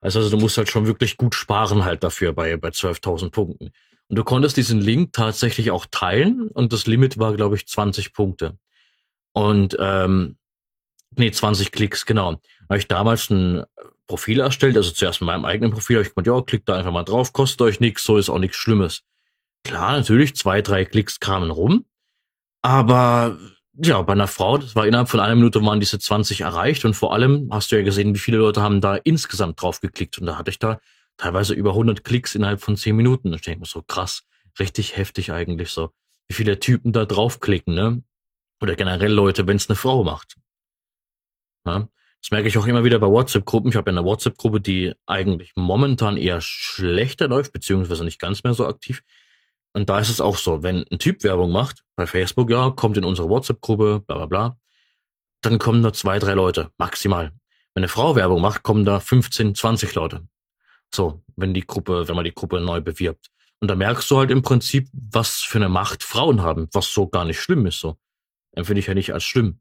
Also, 0.00 0.18
also 0.18 0.30
du 0.30 0.36
musst 0.36 0.58
halt 0.58 0.68
schon 0.68 0.86
wirklich 0.86 1.16
gut 1.16 1.34
sparen 1.34 1.84
halt 1.84 2.02
dafür 2.02 2.32
bei, 2.32 2.56
bei 2.56 2.68
12.000 2.68 3.30
Punkten. 3.30 3.70
Und 4.08 4.16
du 4.16 4.24
konntest 4.24 4.56
diesen 4.56 4.80
Link 4.80 5.12
tatsächlich 5.12 5.70
auch 5.70 5.86
teilen 5.90 6.48
und 6.48 6.72
das 6.72 6.86
Limit 6.86 7.18
war, 7.18 7.34
glaube 7.34 7.56
ich, 7.56 7.66
20 7.66 8.12
Punkte. 8.12 8.58
Und 9.32 9.76
ähm, 9.78 10.36
nee, 11.16 11.30
20 11.30 11.72
Klicks, 11.72 12.04
genau. 12.04 12.40
Habe 12.68 12.78
ich 12.78 12.88
damals 12.88 13.30
ein 13.30 13.64
Profil 14.06 14.40
erstellt, 14.40 14.76
also 14.76 14.90
zuerst 14.90 15.20
mit 15.20 15.26
meinem 15.28 15.44
eigenen 15.44 15.70
Profil, 15.70 15.96
habe 15.96 16.06
ich 16.06 16.14
gemeint, 16.14 16.26
ja, 16.26 16.42
klickt 16.42 16.68
da 16.68 16.76
einfach 16.76 16.92
mal 16.92 17.04
drauf, 17.04 17.32
kostet 17.32 17.62
euch 17.62 17.80
nichts, 17.80 18.04
so 18.04 18.18
ist 18.18 18.28
auch 18.28 18.38
nichts 18.38 18.56
Schlimmes. 18.56 19.02
Klar, 19.64 19.92
natürlich, 19.92 20.34
zwei, 20.36 20.60
drei 20.60 20.84
Klicks 20.84 21.20
kamen 21.20 21.50
rum, 21.50 21.86
aber 22.60 23.38
ja, 23.74 24.02
bei 24.02 24.12
einer 24.12 24.26
Frau, 24.26 24.58
das 24.58 24.76
war 24.76 24.86
innerhalb 24.86 25.08
von 25.08 25.20
einer 25.20 25.34
Minute 25.34 25.64
waren 25.64 25.80
diese 25.80 25.98
20 25.98 26.42
erreicht 26.42 26.84
und 26.84 26.94
vor 26.94 27.14
allem 27.14 27.48
hast 27.50 27.72
du 27.72 27.76
ja 27.76 27.82
gesehen, 27.82 28.14
wie 28.14 28.18
viele 28.18 28.38
Leute 28.38 28.60
haben 28.60 28.80
da 28.80 28.96
insgesamt 28.96 29.60
drauf 29.60 29.80
geklickt 29.80 30.18
und 30.18 30.26
da 30.26 30.36
hatte 30.36 30.50
ich 30.50 30.58
da 30.58 30.78
teilweise 31.16 31.54
über 31.54 31.70
100 31.70 32.04
Klicks 32.04 32.34
innerhalb 32.34 32.60
von 32.60 32.76
10 32.76 32.94
Minuten. 32.94 33.30
Denke 33.30 33.52
ich 33.52 33.58
mir 33.58 33.66
so 33.66 33.82
krass, 33.82 34.24
richtig 34.58 34.96
heftig 34.96 35.32
eigentlich 35.32 35.70
so. 35.70 35.90
Wie 36.28 36.34
viele 36.34 36.60
Typen 36.60 36.92
da 36.92 37.04
draufklicken, 37.04 37.74
ne? 37.74 38.02
Oder 38.60 38.76
generell 38.76 39.12
Leute, 39.12 39.46
wenn 39.46 39.56
es 39.56 39.68
eine 39.68 39.76
Frau 39.76 40.04
macht. 40.04 40.36
Ja? 41.66 41.88
Das 42.20 42.30
merke 42.30 42.46
ich 42.46 42.56
auch 42.56 42.66
immer 42.66 42.84
wieder 42.84 43.00
bei 43.00 43.08
WhatsApp-Gruppen. 43.08 43.70
Ich 43.70 43.76
habe 43.76 43.90
eine 43.90 44.04
WhatsApp-Gruppe, 44.04 44.60
die 44.60 44.94
eigentlich 45.06 45.52
momentan 45.56 46.16
eher 46.16 46.40
schlechter 46.40 47.26
läuft, 47.26 47.52
beziehungsweise 47.52 48.04
nicht 48.04 48.20
ganz 48.20 48.44
mehr 48.44 48.54
so 48.54 48.66
aktiv. 48.66 49.02
Und 49.74 49.88
da 49.88 49.98
ist 49.98 50.10
es 50.10 50.20
auch 50.20 50.36
so, 50.36 50.62
wenn 50.62 50.84
ein 50.90 50.98
Typ 50.98 51.24
Werbung 51.24 51.50
macht, 51.50 51.82
bei 51.96 52.06
Facebook, 52.06 52.50
ja, 52.50 52.70
kommt 52.70 52.96
in 52.96 53.04
unsere 53.04 53.28
WhatsApp-Gruppe, 53.28 54.00
bla 54.06 54.16
bla 54.16 54.26
bla, 54.26 54.58
dann 55.40 55.58
kommen 55.58 55.82
da 55.82 55.92
zwei, 55.92 56.18
drei 56.18 56.34
Leute, 56.34 56.70
maximal. 56.78 57.32
Wenn 57.74 57.82
eine 57.82 57.88
Frau 57.88 58.16
Werbung 58.16 58.40
macht, 58.40 58.62
kommen 58.62 58.84
da 58.84 59.00
15, 59.00 59.54
20 59.54 59.94
Leute. 59.94 60.26
So, 60.94 61.22
wenn 61.36 61.54
die 61.54 61.66
Gruppe, 61.66 62.06
wenn 62.06 62.16
man 62.16 62.24
die 62.24 62.34
Gruppe 62.34 62.60
neu 62.60 62.80
bewirbt. 62.80 63.30
Und 63.60 63.68
da 63.68 63.74
merkst 63.74 64.10
du 64.10 64.18
halt 64.18 64.30
im 64.30 64.42
Prinzip, 64.42 64.88
was 64.92 65.36
für 65.36 65.58
eine 65.58 65.68
Macht 65.68 66.02
Frauen 66.02 66.42
haben, 66.42 66.68
was 66.72 66.92
so 66.92 67.06
gar 67.06 67.24
nicht 67.24 67.40
schlimm 67.40 67.64
ist. 67.66 67.80
So 67.80 67.96
empfinde 68.52 68.80
ich 68.80 68.86
ja 68.88 68.94
nicht 68.94 69.14
als 69.14 69.24
schlimm. 69.24 69.60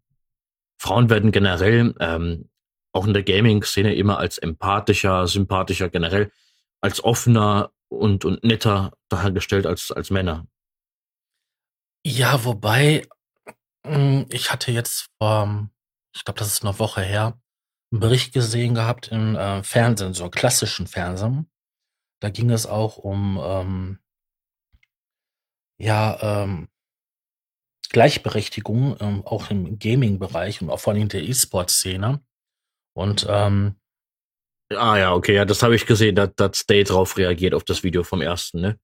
Frauen 0.77 1.09
werden 1.09 1.31
generell 1.31 1.93
ähm, 1.99 2.49
auch 2.91 3.05
in 3.05 3.13
der 3.13 3.23
Gaming-Szene 3.23 3.95
immer 3.95 4.17
als 4.17 4.37
empathischer, 4.37 5.27
sympathischer, 5.27 5.89
generell 5.89 6.31
als 6.81 7.03
offener 7.03 7.71
und, 7.89 8.25
und 8.25 8.43
netter 8.43 8.93
dargestellt 9.09 9.65
als, 9.65 9.91
als 9.91 10.09
Männer. 10.09 10.47
Ja, 12.05 12.43
wobei, 12.43 13.07
hm, 13.85 14.25
ich 14.29 14.51
hatte 14.51 14.71
jetzt 14.71 15.09
vor, 15.19 15.69
ich 16.15 16.23
glaube, 16.23 16.39
das 16.39 16.47
ist 16.47 16.63
eine 16.63 16.79
Woche 16.79 17.01
her, 17.01 17.39
einen 17.91 17.99
Bericht 17.99 18.33
gesehen 18.33 18.73
gehabt 18.73 19.09
im 19.09 19.35
äh, 19.35 19.63
Fernsehen, 19.63 20.13
so 20.13 20.29
klassischen 20.29 20.87
Fernsehen. 20.87 21.49
Da 22.21 22.29
ging 22.29 22.49
es 22.49 22.65
auch 22.65 22.97
um 22.97 23.39
ähm, 23.41 23.99
ja 25.79 26.43
ähm, 26.43 26.69
Gleichberechtigung, 27.89 28.95
ähm, 29.01 29.25
auch 29.25 29.49
im 29.49 29.77
Gaming-Bereich 29.77 30.61
und 30.61 30.69
auch 30.69 30.79
vor 30.79 30.93
allem 30.93 31.03
in 31.03 31.09
der 31.09 31.23
E-Sport-Szene. 31.23 32.23
Und 32.93 33.25
ähm, 33.29 33.80
Ah 34.77 34.97
ja, 34.97 35.13
okay, 35.13 35.35
ja, 35.35 35.45
das 35.45 35.63
habe 35.63 35.75
ich 35.75 35.85
gesehen, 35.85 36.15
da 36.15 36.29
hat 36.39 36.55
Stay 36.55 36.83
drauf 36.83 37.17
reagiert 37.17 37.53
auf 37.53 37.63
das 37.63 37.83
Video 37.83 38.03
vom 38.03 38.21
ersten, 38.21 38.61
ne? 38.61 38.79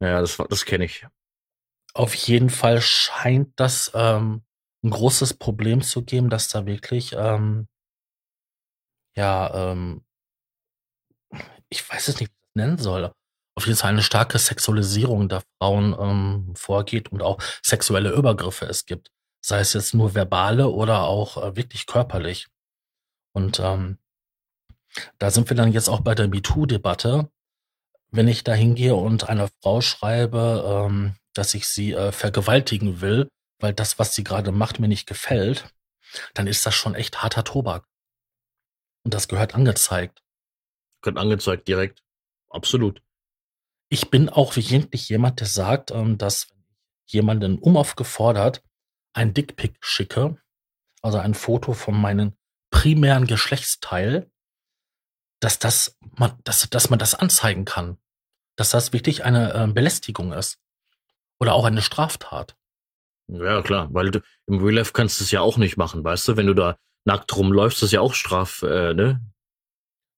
Ja, 0.00 0.20
das, 0.20 0.36
das 0.36 0.64
kenne 0.64 0.84
ich. 0.84 1.06
Auf 1.94 2.14
jeden 2.14 2.50
Fall 2.50 2.80
scheint 2.80 3.52
das 3.56 3.92
ähm, 3.94 4.42
ein 4.82 4.90
großes 4.90 5.34
Problem 5.34 5.82
zu 5.82 6.02
geben, 6.02 6.28
dass 6.30 6.48
da 6.48 6.66
wirklich, 6.66 7.12
ähm, 7.12 7.68
ja, 9.16 9.72
ähm, 9.72 10.04
ich 11.68 11.88
weiß 11.88 12.08
es 12.08 12.20
nicht, 12.20 12.30
wie 12.30 12.44
ich 12.48 12.54
nennen 12.54 12.78
soll. 12.78 13.12
Auf 13.54 13.66
jeden 13.66 13.78
Fall 13.78 13.90
eine 13.90 14.02
starke 14.02 14.38
Sexualisierung 14.38 15.28
der 15.28 15.42
Frauen 15.58 15.94
ähm, 15.98 16.54
vorgeht 16.56 17.12
und 17.12 17.22
auch 17.22 17.40
sexuelle 17.62 18.10
Übergriffe 18.12 18.66
es 18.66 18.86
gibt. 18.86 19.10
Sei 19.44 19.60
es 19.60 19.74
jetzt 19.74 19.94
nur 19.94 20.14
verbale 20.14 20.68
oder 20.68 21.02
auch 21.02 21.36
äh, 21.36 21.56
wirklich 21.56 21.86
körperlich. 21.86 22.48
Und 23.34 23.60
ähm, 23.60 23.98
da 25.18 25.30
sind 25.30 25.48
wir 25.48 25.56
dann 25.56 25.72
jetzt 25.72 25.88
auch 25.88 26.00
bei 26.00 26.14
der 26.14 26.28
MeToo-Debatte. 26.28 27.30
Wenn 28.10 28.28
ich 28.28 28.44
da 28.44 28.52
hingehe 28.52 28.94
und 28.94 29.28
einer 29.28 29.48
Frau 29.60 29.80
schreibe, 29.80 30.86
ähm, 30.86 31.16
dass 31.32 31.54
ich 31.54 31.66
sie 31.66 31.92
äh, 31.92 32.12
vergewaltigen 32.12 33.00
will, 33.00 33.28
weil 33.58 33.72
das, 33.72 33.98
was 33.98 34.14
sie 34.14 34.24
gerade 34.24 34.52
macht, 34.52 34.80
mir 34.80 34.88
nicht 34.88 35.06
gefällt, 35.06 35.72
dann 36.34 36.46
ist 36.46 36.66
das 36.66 36.74
schon 36.74 36.94
echt 36.94 37.22
harter 37.22 37.44
Tobak. 37.44 37.86
Und 39.04 39.14
das 39.14 39.28
gehört 39.28 39.54
angezeigt. 39.54 40.22
Gehört 41.00 41.18
angezeigt 41.18 41.66
direkt. 41.68 42.02
Absolut. 42.50 43.02
Ich 43.88 44.10
bin 44.10 44.28
auch 44.28 44.56
wirklich 44.56 45.08
jemand, 45.08 45.40
der 45.40 45.46
sagt, 45.46 45.90
ähm, 45.90 46.18
dass 46.18 46.48
jemanden 47.06 47.58
unaufgefordert 47.58 48.62
ein 49.14 49.34
Dickpick 49.34 49.76
schicke, 49.80 50.38
also 51.02 51.18
ein 51.18 51.34
Foto 51.34 51.72
von 51.72 52.00
meinem 52.00 52.32
primären 52.70 53.26
Geschlechtsteil, 53.26 54.30
dass 55.42 55.58
das 55.58 55.98
man, 56.16 56.32
dass, 56.44 56.68
dass 56.70 56.88
man 56.88 56.98
das 56.98 57.14
anzeigen 57.14 57.64
kann. 57.64 57.98
Dass 58.56 58.70
das 58.70 58.92
wirklich 58.92 59.24
eine 59.24 59.54
äh, 59.54 59.66
Belästigung 59.66 60.32
ist. 60.32 60.58
Oder 61.40 61.54
auch 61.54 61.64
eine 61.64 61.82
Straftat. 61.82 62.56
Ja, 63.26 63.62
klar, 63.62 63.88
weil 63.92 64.10
du 64.10 64.20
im 64.46 64.62
Real 64.62 64.76
Life 64.76 64.92
kannst 64.92 65.18
du 65.18 65.24
es 65.24 65.30
ja 65.30 65.40
auch 65.40 65.56
nicht 65.56 65.76
machen, 65.76 66.04
weißt 66.04 66.28
du? 66.28 66.36
Wenn 66.36 66.46
du 66.46 66.54
da 66.54 66.76
nackt 67.04 67.34
rumläufst, 67.36 67.82
ist 67.82 67.92
ja 67.92 68.00
auch 68.00 68.14
Straf, 68.14 68.62
äh, 68.62 68.94
ne? 68.94 69.20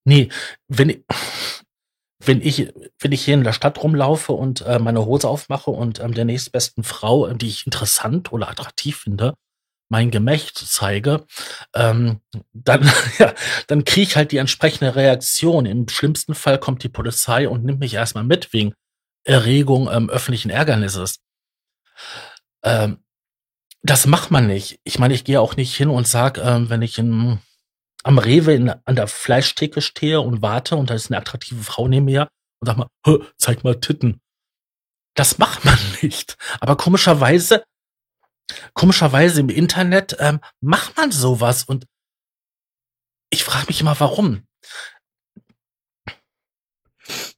Nee, 0.05 0.29
wenn 0.69 0.91
ich, 0.91 1.01
wenn 2.19 2.43
ich, 2.43 2.73
wenn 2.99 3.13
ich 3.13 3.25
hier 3.25 3.35
in 3.35 3.45
der 3.45 3.53
Stadt 3.53 3.83
rumlaufe 3.83 4.33
und 4.33 4.61
äh, 4.63 4.79
meine 4.79 5.07
Hose 5.07 5.29
aufmache 5.29 5.71
und 5.71 6.01
ähm, 6.01 6.13
der 6.13 6.27
nächstbesten 6.27 6.85
Frau, 6.85 7.33
die 7.33 7.49
ich 7.49 7.65
interessant 7.65 8.33
oder 8.33 8.51
attraktiv 8.51 8.99
finde, 8.99 9.35
mein 9.95 10.11
Gemächt 10.11 10.59
zeige, 10.59 11.25
ähm, 11.73 12.21
dann, 12.53 12.83
ja, 13.21 13.33
dann 13.69 13.85
kriege 13.85 14.09
ich 14.09 14.17
halt 14.17 14.33
die 14.33 14.39
entsprechende 14.39 14.97
Reaktion. 14.97 15.67
Im 15.67 15.87
schlimmsten 15.89 16.35
Fall 16.35 16.59
kommt 16.59 16.83
die 16.83 16.89
Polizei 16.89 17.49
und 17.49 17.65
nimmt 17.65 17.79
mich 17.79 17.95
erstmal 17.95 18.25
mit 18.25 18.53
wegen 18.53 18.75
Erregung 19.23 19.89
ähm, 19.89 20.11
öffentlichen 20.11 20.51
Ärgernisses. 20.51 21.21
Ähm, 22.65 23.05
das 23.83 24.07
macht 24.07 24.33
man 24.33 24.49
nicht. 24.49 24.81
Ich 24.83 24.99
meine, 24.99 25.15
ich 25.15 25.23
gehe 25.23 25.41
auch 25.41 25.55
nicht 25.55 25.77
hin 25.77 25.91
und 25.91 26.09
sag, 26.09 26.39
ähm, 26.39 26.71
wenn 26.71 26.83
ich 26.83 26.99
in, 26.99 27.39
am 28.03 28.19
Rewe 28.19 28.53
in, 28.53 28.71
an 28.71 28.97
der 28.97 29.07
Fleischtheke 29.07 29.81
stehe 29.81 30.21
und 30.21 30.43
warte 30.43 30.75
und 30.75 30.91
da 30.91 30.95
ist 30.95 31.09
eine 31.09 31.19
attraktive 31.19 31.63
Frau 31.63 31.87
neben 31.87 32.07
mir 32.07 32.27
und 32.59 32.67
sag 32.67 32.79
mal, 32.79 32.89
zeig 33.37 33.63
mal 33.63 33.79
Titten. 33.79 34.21
Das 35.15 35.39
macht 35.39 35.65
man 35.65 35.79
nicht. 36.03 36.37
Aber 36.59 36.77
komischerweise 36.77 37.63
Komischerweise 38.75 39.41
im 39.41 39.49
Internet 39.49 40.17
ähm, 40.19 40.41
macht 40.61 40.97
man 40.97 41.13
sowas 41.13 41.65
und 41.65 41.87
ich 43.31 43.45
frage 43.45 43.67
mich 43.67 43.81
immer, 43.81 43.99
warum. 43.99 44.47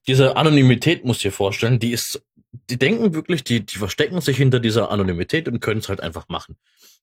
Diese 0.07 0.37
Anonymität 0.37 1.05
muss 1.05 1.19
dir 1.19 1.33
vorstellen, 1.33 1.79
die 1.79 1.93
ist, 1.93 2.23
die 2.71 2.79
denken 2.79 3.15
wirklich, 3.15 3.45
die, 3.45 3.65
die 3.65 3.79
verstecken 3.79 4.21
sich 4.21 4.37
hinter 4.37 4.61
dieser 4.61 4.91
Anonymität 4.91 5.49
und 5.49 5.61
können 5.61 5.81
es 5.81 5.89
halt 5.89 6.01
einfach 6.01 6.29
machen. 6.29 6.57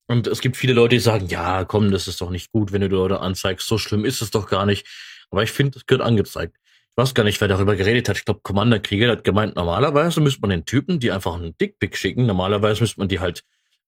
Und 0.08 0.28
es 0.28 0.42
gibt 0.42 0.58
viele 0.58 0.74
Leute, 0.74 0.96
die 0.96 1.02
sagen, 1.02 1.28
ja, 1.28 1.64
komm, 1.66 1.92
das 1.92 2.08
ist 2.08 2.22
doch 2.22 2.30
nicht 2.30 2.52
gut, 2.52 2.72
wenn 2.72 2.82
du 2.82 2.88
Leute 2.88 3.20
anzeigst, 3.20 3.68
so 3.68 3.78
schlimm 3.78 4.06
ist 4.06 4.22
es 4.22 4.32
doch 4.32 4.48
gar 4.48 4.66
nicht. 4.66 4.86
Aber 5.30 5.44
ich 5.44 5.52
finde, 5.52 5.78
es 5.78 5.86
gehört 5.86 6.06
angezeigt. 6.06 6.58
Ich 6.92 6.98
weiß 6.98 7.14
gar 7.16 7.24
nicht, 7.24 7.42
wer 7.42 7.48
darüber 7.48 7.76
geredet 7.76 8.08
hat. 8.08 8.18
Ich 8.18 8.26
glaube, 8.26 8.42
Commander 8.44 8.80
Krieger 8.80 9.10
hat 9.10 9.24
gemeint, 9.24 9.56
normalerweise 9.56 10.22
müsste 10.22 10.42
man 10.42 10.52
den 10.52 10.66
Typen, 10.66 11.00
die 11.00 11.12
einfach 11.12 11.34
einen 11.34 11.58
Dickpick 11.58 11.98
schicken, 11.98 12.26
normalerweise 12.26 12.82
müsste 12.82 13.00
man 13.00 13.08
die 13.08 13.20
halt 13.20 13.44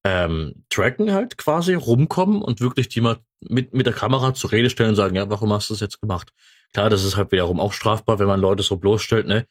ähm, 0.06 0.64
tracken 0.70 1.12
halt 1.12 1.36
quasi, 1.36 1.74
rumkommen 1.74 2.44
und 2.44 2.62
wirklich 2.62 2.90
die 2.90 3.02
mal 3.02 3.18
mit, 3.42 3.74
mit 3.74 3.88
der 3.88 3.94
Kamera 3.94 4.36
zur 4.36 4.52
Rede 4.52 4.70
stellen 4.70 4.90
und 4.90 4.96
sagen, 4.96 5.16
ja, 5.16 5.28
warum 5.32 5.52
hast 5.52 5.70
du 5.70 5.74
das 5.74 5.82
jetzt 5.82 6.00
gemacht? 6.00 6.32
Klar, 6.74 6.92
das 6.92 7.04
ist 7.04 7.18
halt 7.18 7.32
wiederum 7.32 7.60
auch 7.60 7.74
strafbar, 7.74 8.20
wenn 8.20 8.28
man 8.28 8.40
Leute 8.40 8.62
so 8.62 8.78
bloßstellt, 8.78 9.26
ne? 9.26 9.48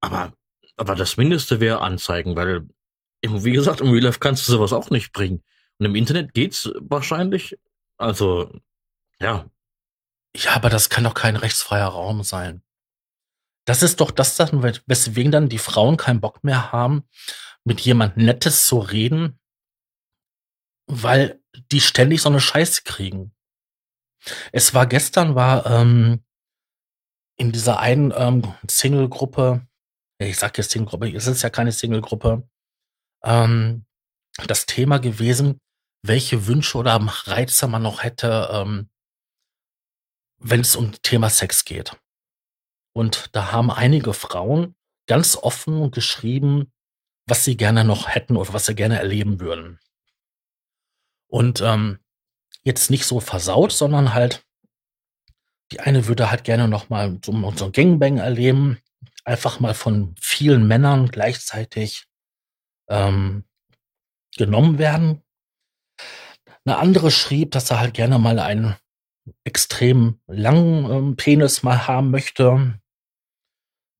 Aber, 0.00 0.32
aber 0.78 0.94
das 0.94 1.18
Mindeste 1.18 1.60
wäre 1.60 1.82
anzeigen, 1.82 2.36
weil, 2.36 2.66
wie 3.20 3.52
gesagt, 3.52 3.82
im 3.82 3.90
Real 3.90 4.04
Life 4.04 4.18
kannst 4.18 4.48
du 4.48 4.52
sowas 4.52 4.72
auch 4.72 4.88
nicht 4.88 5.12
bringen. 5.12 5.42
Und 5.78 5.84
im 5.84 5.94
Internet 5.94 6.32
geht's 6.32 6.70
wahrscheinlich, 6.80 7.58
also, 7.98 8.50
ja. 9.20 9.44
Ja, 10.34 10.54
aber 10.54 10.70
das 10.70 10.88
kann 10.88 11.04
doch 11.04 11.14
kein 11.14 11.36
rechtsfreier 11.36 11.88
Raum 11.88 12.22
sein. 12.22 12.62
Das 13.66 13.82
ist 13.82 14.00
doch 14.00 14.10
das 14.10 14.38
weswegen 14.38 15.32
dann 15.32 15.50
die 15.50 15.58
Frauen 15.58 15.98
keinen 15.98 16.22
Bock 16.22 16.42
mehr 16.44 16.72
haben, 16.72 17.04
mit 17.64 17.82
jemand 17.82 18.16
Nettes 18.16 18.64
zu 18.64 18.78
reden, 18.78 19.38
weil 20.92 21.40
die 21.70 21.80
ständig 21.80 22.20
so 22.22 22.28
eine 22.28 22.40
Scheiße 22.40 22.82
kriegen. 22.84 23.34
Es 24.52 24.74
war 24.74 24.86
gestern, 24.86 25.34
war 25.34 25.66
ähm, 25.66 26.24
in 27.36 27.50
dieser 27.50 27.80
einen 27.80 28.12
ähm, 28.14 28.54
Single-Gruppe, 28.68 29.66
ich 30.18 30.38
sag 30.38 30.56
jetzt 30.58 30.70
Single-Gruppe, 30.70 31.12
es 31.14 31.26
ist 31.26 31.42
ja 31.42 31.50
keine 31.50 31.72
Single-Gruppe, 31.72 32.48
ähm, 33.24 33.86
das 34.46 34.66
Thema 34.66 34.98
gewesen, 34.98 35.58
welche 36.04 36.46
Wünsche 36.46 36.78
oder 36.78 37.00
Reize 37.26 37.68
man 37.68 37.82
noch 37.82 38.02
hätte, 38.02 38.48
ähm, 38.52 38.90
wenn 40.38 40.60
es 40.60 40.76
um 40.76 40.92
Thema 41.02 41.30
Sex 41.30 41.64
geht. 41.64 41.96
Und 42.94 43.34
da 43.34 43.52
haben 43.52 43.70
einige 43.70 44.12
Frauen 44.12 44.74
ganz 45.08 45.36
offen 45.36 45.90
geschrieben, 45.90 46.72
was 47.26 47.44
sie 47.44 47.56
gerne 47.56 47.84
noch 47.84 48.08
hätten 48.08 48.36
oder 48.36 48.52
was 48.52 48.66
sie 48.66 48.74
gerne 48.74 48.98
erleben 48.98 49.40
würden. 49.40 49.78
Und 51.32 51.62
ähm, 51.62 51.98
jetzt 52.62 52.90
nicht 52.90 53.06
so 53.06 53.18
versaut, 53.18 53.72
sondern 53.72 54.12
halt, 54.12 54.46
die 55.72 55.80
eine 55.80 56.06
würde 56.06 56.30
halt 56.30 56.44
gerne 56.44 56.68
noch 56.68 56.90
mal 56.90 57.18
so, 57.24 57.32
so 57.56 57.64
ein 57.64 57.72
Gangbang 57.72 58.18
erleben, 58.18 58.78
einfach 59.24 59.58
mal 59.58 59.72
von 59.72 60.14
vielen 60.20 60.68
Männern 60.68 61.08
gleichzeitig 61.08 62.06
ähm, 62.90 63.44
genommen 64.36 64.78
werden. 64.78 65.22
Eine 66.66 66.76
andere 66.76 67.10
schrieb, 67.10 67.52
dass 67.52 67.70
er 67.70 67.80
halt 67.80 67.94
gerne 67.94 68.18
mal 68.18 68.38
einen 68.38 68.76
extrem 69.42 70.20
langen 70.26 70.90
ähm, 70.90 71.16
Penis 71.16 71.62
mal 71.62 71.86
haben 71.86 72.10
möchte. 72.10 72.78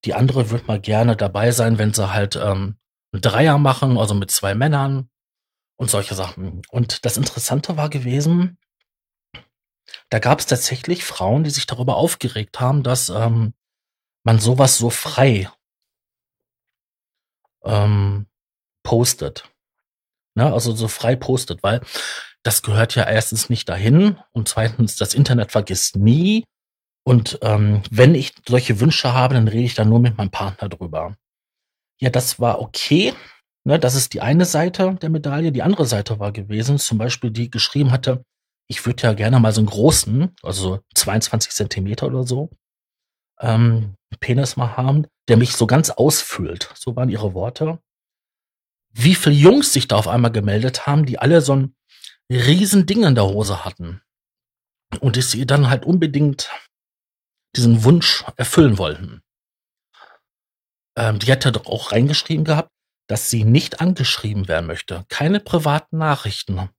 Die 0.05 0.13
andere 0.13 0.51
wird 0.51 0.69
mal 0.69 0.81
gerne 0.81 1.17
dabei 1.17 1.51
sein, 1.51 1.79
wenn 1.79 1.95
sie 1.95 2.13
halt 2.13 2.37
ähm, 2.37 2.77
einen 3.11 3.23
Dreier 3.23 3.57
machen, 3.57 3.97
also 3.97 4.13
mit 4.13 4.31
zwei 4.31 4.55
Männern 4.55 5.09
und 5.83 5.91
solche 5.91 6.15
Sachen. 6.15 6.63
Und 6.71 7.05
das 7.05 7.17
Interessante 7.17 7.77
war 7.77 7.91
gewesen, 7.91 8.57
da 10.11 10.21
gab 10.21 10.39
es 10.39 10.47
tatsächlich 10.47 11.03
Frauen, 11.05 11.43
die 11.43 11.51
sich 11.51 11.67
darüber 11.67 11.97
aufgeregt 11.97 12.61
haben, 12.61 12.85
dass 12.85 13.09
ähm, 13.09 13.53
man 14.23 14.39
sowas 14.39 14.79
so 14.79 14.91
frei 14.91 15.51
ähm, 17.65 18.27
postet. 18.85 19.51
Ne? 20.37 20.53
Also 20.53 20.73
so 20.73 20.87
frei 20.87 21.17
postet, 21.17 21.65
weil 21.65 21.81
das 22.45 22.63
gehört 22.63 22.95
ja 22.95 23.05
erstens 23.09 23.51
nicht 23.51 23.69
dahin 23.69 24.21
und 24.31 24.49
zweitens, 24.49 24.95
das 24.95 25.15
Internet 25.15 25.51
vergisst 25.51 25.97
nie. 25.97 26.45
Und 27.05 27.41
ähm, 27.43 27.83
wenn 27.91 28.15
ich 28.15 28.35
solche 28.49 28.79
Wünsche 28.79 29.15
habe, 29.15 29.35
dann 29.35 29.49
rede 29.49 29.65
ich 29.65 29.75
da 29.75 29.85
nur 29.85 29.99
mit 29.99 30.17
meinem 30.17 30.31
Partner 30.31 30.69
drüber. 30.69 31.17
Ja, 32.01 32.11
das 32.11 32.39
war 32.39 32.61
okay. 32.61 33.15
Ne, 33.65 33.79
das 33.79 33.95
ist 33.95 34.13
die 34.13 34.21
eine 34.21 34.45
Seite 34.45 34.97
der 34.97 35.11
Medaille. 35.11 35.53
Die 35.53 35.63
andere 35.63 35.87
Seite 35.87 36.19
war 36.19 36.33
gewesen, 36.33 36.79
zum 36.79 36.99
Beispiel, 36.99 37.31
die 37.31 37.51
geschrieben 37.51 37.93
hatte, 37.93 38.25
ich 38.69 38.85
würde 38.87 39.03
ja 39.03 39.13
gerne 39.13 39.39
mal 39.39 39.53
so 39.53 39.61
einen 39.61 39.69
großen, 39.69 40.35
also 40.43 40.81
22 40.95 41.53
Zentimeter 41.53 42.07
oder 42.07 42.25
so, 42.25 42.51
ähm, 43.41 43.95
Penis 44.21 44.57
mal 44.57 44.77
haben, 44.77 45.07
der 45.29 45.37
mich 45.37 45.55
so 45.57 45.67
ganz 45.67 45.91
ausfüllt. 45.91 46.71
So 46.75 46.97
waren 46.97 47.09
ihre 47.09 47.35
Worte. 47.35 47.81
Wie 48.93 49.15
viele 49.15 49.35
Jungs 49.35 49.73
sich 49.73 49.89
da 49.89 49.97
auf 49.97 50.09
einmal 50.09 50.33
gemeldet 50.33 50.87
haben, 50.87 51.07
die 51.07 51.19
alle 51.19 51.41
so 51.41 51.57
ein 51.57 51.77
riesen 52.31 52.87
Ding 52.87 53.05
in 53.05 53.15
der 53.15 53.27
Hose 53.27 53.65
hatten. 53.65 54.03
Und 55.01 55.17
die 55.17 55.23
sie 55.23 55.47
dann 55.47 55.71
halt 55.71 55.85
unbedingt 55.85 56.51
diesen 57.57 57.85
Wunsch 57.85 58.25
erfüllen 58.37 58.79
wollten. 58.79 59.23
Ähm, 60.97 61.19
die 61.19 61.31
hat 61.31 61.45
doch 61.45 61.67
auch 61.67 61.93
reingeschrieben 61.93 62.45
gehabt, 62.45 62.71
dass 63.07 63.31
sie 63.31 63.45
nicht 63.45 63.81
angeschrieben 63.81 64.49
werden 64.49 64.67
möchte, 64.67 65.05
keine 65.09 65.41
privaten 65.41 65.99
Nachrichten 65.99 66.71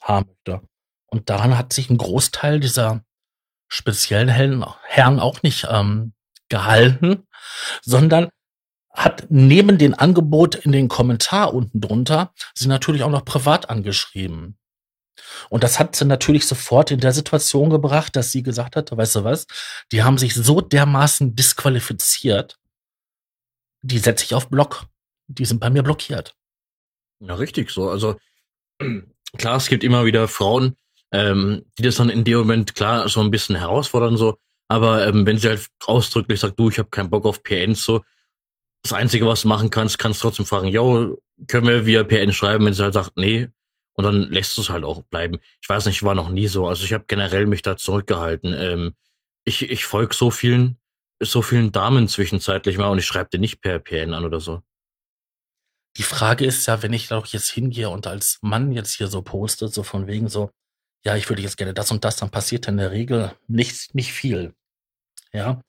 haben 0.00 0.28
möchte. 0.28 0.66
Und 1.06 1.30
daran 1.30 1.56
hat 1.56 1.72
sich 1.72 1.90
ein 1.90 1.98
Großteil 1.98 2.60
dieser 2.60 3.04
speziellen 3.68 4.28
Herren 4.28 5.20
auch 5.20 5.42
nicht 5.42 5.66
ähm, 5.70 6.12
gehalten, 6.48 7.26
sondern 7.82 8.28
hat 8.92 9.26
neben 9.28 9.76
dem 9.76 9.94
Angebot 9.94 10.54
in 10.54 10.72
den 10.72 10.88
Kommentar 10.88 11.52
unten 11.52 11.80
drunter 11.80 12.32
sie 12.54 12.68
natürlich 12.68 13.02
auch 13.02 13.10
noch 13.10 13.24
privat 13.24 13.68
angeschrieben. 13.68 14.56
Und 15.48 15.64
das 15.64 15.78
hat 15.78 15.96
sie 15.96 16.04
natürlich 16.04 16.46
sofort 16.46 16.90
in 16.90 17.00
der 17.00 17.12
Situation 17.12 17.70
gebracht, 17.70 18.16
dass 18.16 18.32
sie 18.32 18.42
gesagt 18.42 18.76
hat, 18.76 18.96
weißt 18.96 19.16
du 19.16 19.24
was, 19.24 19.46
die 19.92 20.02
haben 20.02 20.18
sich 20.18 20.34
so 20.34 20.60
dermaßen 20.60 21.34
disqualifiziert, 21.34 22.58
die 23.82 23.98
setze 23.98 24.24
ich 24.24 24.34
auf 24.34 24.48
Block. 24.48 24.86
Die 25.26 25.44
sind 25.44 25.60
bei 25.60 25.70
mir 25.70 25.82
blockiert. 25.82 26.36
Ja, 27.20 27.34
richtig 27.34 27.70
so. 27.70 27.88
Also 27.88 28.18
klar, 29.38 29.56
es 29.56 29.68
gibt 29.68 29.84
immer 29.84 30.04
wieder 30.04 30.28
Frauen, 30.28 30.76
ähm, 31.12 31.64
die 31.78 31.82
das 31.82 31.96
dann 31.96 32.10
in 32.10 32.24
dem 32.24 32.38
Moment 32.38 32.74
klar 32.74 33.08
so 33.08 33.20
ein 33.20 33.30
bisschen 33.30 33.56
herausfordern 33.56 34.16
so. 34.16 34.38
Aber 34.68 35.06
ähm, 35.06 35.26
wenn 35.26 35.38
sie 35.38 35.48
halt 35.48 35.68
ausdrücklich 35.84 36.40
sagt, 36.40 36.58
du, 36.58 36.68
ich 36.68 36.78
habe 36.78 36.90
keinen 36.90 37.10
Bock 37.10 37.26
auf 37.26 37.42
PNs 37.42 37.84
so, 37.84 38.02
das 38.82 38.92
Einzige, 38.92 39.26
was 39.26 39.42
du 39.42 39.48
machen 39.48 39.70
kannst, 39.70 39.98
kannst 39.98 40.20
trotzdem 40.20 40.44
fragen, 40.44 40.68
yo, 40.68 41.18
können 41.48 41.66
wir 41.66 41.86
via 41.86 42.04
PN 42.04 42.32
schreiben, 42.32 42.66
wenn 42.66 42.74
sie 42.74 42.82
halt 42.82 42.94
sagt, 42.94 43.16
nee, 43.16 43.48
und 43.94 44.04
dann 44.04 44.30
lässt 44.30 44.58
es 44.58 44.70
halt 44.70 44.84
auch 44.84 45.02
bleiben. 45.02 45.38
Ich 45.62 45.68
weiß 45.68 45.86
nicht, 45.86 46.02
war 46.02 46.14
noch 46.14 46.28
nie 46.28 46.48
so. 46.48 46.66
Also 46.66 46.84
ich 46.84 46.92
habe 46.92 47.04
generell 47.06 47.46
mich 47.46 47.62
da 47.62 47.76
zurückgehalten. 47.76 48.52
Ähm, 48.52 48.94
ich 49.44 49.70
ich 49.70 49.86
folge 49.86 50.14
so 50.14 50.30
vielen, 50.30 50.78
so 51.20 51.42
vielen 51.42 51.72
Damen 51.72 52.08
zwischenzeitlich 52.08 52.76
mal 52.76 52.88
und 52.88 52.98
ich 52.98 53.06
schreibe 53.06 53.30
dir 53.30 53.38
nicht 53.38 53.60
per 53.60 53.78
PN 53.78 54.14
an 54.14 54.24
oder 54.24 54.40
so. 54.40 54.62
Die 55.96 56.02
Frage 56.02 56.44
ist 56.44 56.66
ja, 56.66 56.82
wenn 56.82 56.92
ich 56.92 57.08
doch 57.08 57.26
jetzt 57.26 57.50
hingehe 57.50 57.88
und 57.88 58.06
als 58.06 58.38
Mann 58.42 58.72
jetzt 58.72 58.94
hier 58.94 59.06
so 59.08 59.22
poste, 59.22 59.68
so 59.68 59.82
von 59.82 60.06
wegen 60.06 60.28
so, 60.28 60.50
ja, 61.04 61.16
ich 61.16 61.28
würde 61.28 61.42
jetzt 61.42 61.56
gerne 61.56 61.74
das 61.74 61.90
und 61.90 62.04
das, 62.04 62.16
dann 62.16 62.30
passiert 62.30 62.66
in 62.66 62.78
der 62.78 62.90
Regel 62.90 63.36
nicht, 63.46 63.94
nicht 63.94 64.12
viel. 64.12 64.54
Ja. 65.32 65.60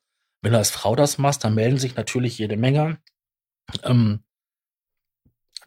Wenn 0.42 0.54
du 0.54 0.58
als 0.58 0.72
Frau 0.72 0.96
das 0.96 1.18
machst, 1.18 1.44
dann 1.44 1.56
melden 1.56 1.78
sich 1.78 1.96
natürlich 1.96 2.38
jede 2.38 2.58
Menge 2.58 3.00
ähm, 3.84 4.24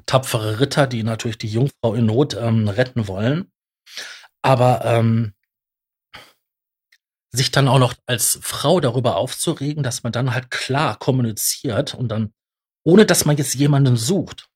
tapfere 0.07 0.61
Ritter, 0.61 0.87
die 0.87 1.03
natürlich 1.03 1.39
die 1.39 1.49
Jungfrau 1.49 1.95
in 1.95 2.07
Not 2.07 2.35
ähm, 2.35 2.69
retten 2.69 3.09
wollen. 3.09 3.51
Aber 4.43 4.85
ähm, 4.85 5.35
sich 7.31 7.51
dann 7.51 7.69
auch 7.69 7.79
noch 7.79 7.95
als 8.07 8.39
Frau 8.43 8.81
darüber 8.81 9.17
aufzuregen, 9.17 9.83
dass 9.83 10.03
man 10.03 10.13
dann 10.13 10.33
halt 10.33 10.51
klar 10.51 10.99
kommuniziert 10.99 11.95
und 11.95 12.09
dann, 12.09 12.33
ohne 12.89 13.05
dass 13.05 13.27
man 13.27 13.37
jetzt 13.37 13.55
jemanden 13.55 13.99
sucht, 13.99 14.49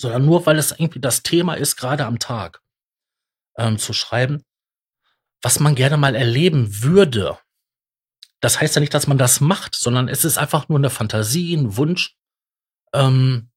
sondern 0.00 0.24
nur 0.24 0.46
weil 0.46 0.56
es 0.56 0.70
irgendwie 0.70 1.00
das 1.00 1.24
Thema 1.24 1.54
ist, 1.54 1.74
gerade 1.74 2.06
am 2.06 2.20
Tag, 2.20 2.62
ähm, 3.58 3.76
zu 3.76 3.92
schreiben, 3.92 4.44
was 5.42 5.58
man 5.58 5.74
gerne 5.74 5.96
mal 5.96 6.14
erleben 6.14 6.84
würde. 6.84 7.40
Das 8.40 8.60
heißt 8.60 8.76
ja 8.76 8.80
nicht, 8.80 8.94
dass 8.94 9.08
man 9.08 9.18
das 9.18 9.40
macht, 9.40 9.74
sondern 9.74 10.06
es 10.08 10.24
ist 10.24 10.38
einfach 10.38 10.68
nur 10.68 10.78
eine 10.78 10.90
Fantasie, 10.90 11.54
ein 11.54 11.76
Wunsch. 11.76 12.16
Ähm, 12.94 13.50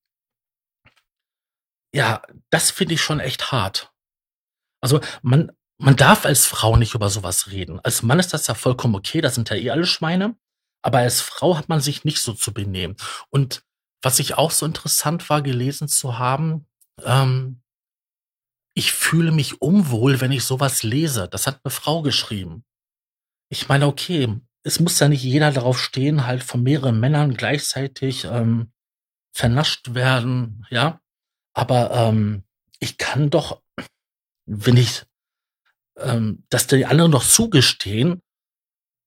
ja, 1.93 2.23
das 2.49 2.71
finde 2.71 2.95
ich 2.95 3.01
schon 3.01 3.19
echt 3.19 3.51
hart. 3.51 3.93
Also 4.81 5.01
man, 5.21 5.51
man 5.77 5.97
darf 5.97 6.25
als 6.25 6.47
Frau 6.47 6.77
nicht 6.77 6.95
über 6.95 7.11
sowas 7.11 7.51
reden. 7.51 7.79
Als 7.81 8.01
Mann 8.01 8.19
ist 8.19 8.33
das 8.33 8.47
ja 8.47 8.55
vollkommen 8.55 8.95
okay, 8.95 9.21
das 9.21 9.35
sind 9.35 9.51
ja 9.51 9.55
eh 9.55 9.69
alle 9.69 9.85
Schweine. 9.85 10.35
Aber 10.81 10.97
als 10.97 11.21
Frau 11.21 11.57
hat 11.57 11.69
man 11.69 11.79
sich 11.79 12.05
nicht 12.05 12.21
so 12.21 12.33
zu 12.33 12.55
benehmen. 12.55 12.95
Und 13.29 13.63
was 14.05 14.19
ich 14.19 14.35
auch 14.35 14.51
so 14.51 14.67
interessant 14.67 15.27
war, 15.31 15.41
gelesen 15.41 15.87
zu 15.87 16.19
haben, 16.19 16.67
ähm, 17.03 17.63
ich 18.75 18.91
fühle 18.91 19.31
mich 19.31 19.63
unwohl, 19.63 20.21
wenn 20.21 20.31
ich 20.31 20.43
sowas 20.43 20.83
lese. 20.83 21.27
Das 21.27 21.47
hat 21.47 21.61
eine 21.63 21.71
Frau 21.71 22.03
geschrieben. 22.03 22.63
Ich 23.49 23.67
meine, 23.67 23.87
okay, 23.87 24.39
es 24.61 24.79
muss 24.79 24.99
ja 24.99 25.07
nicht 25.07 25.23
jeder 25.23 25.51
darauf 25.51 25.81
stehen, 25.81 26.27
halt 26.27 26.43
von 26.43 26.61
mehreren 26.61 26.99
Männern 26.99 27.33
gleichzeitig 27.33 28.25
ähm, 28.25 28.71
vernascht 29.33 29.95
werden, 29.95 30.67
ja. 30.69 31.01
Aber 31.55 31.89
ähm, 31.89 32.43
ich 32.79 32.99
kann 32.99 33.31
doch, 33.31 33.63
wenn 34.45 34.77
ich, 34.77 35.03
ähm, 35.97 36.45
dass 36.49 36.67
die 36.67 36.85
anderen 36.85 37.11
doch 37.11 37.23
zugestehen, 37.23 38.21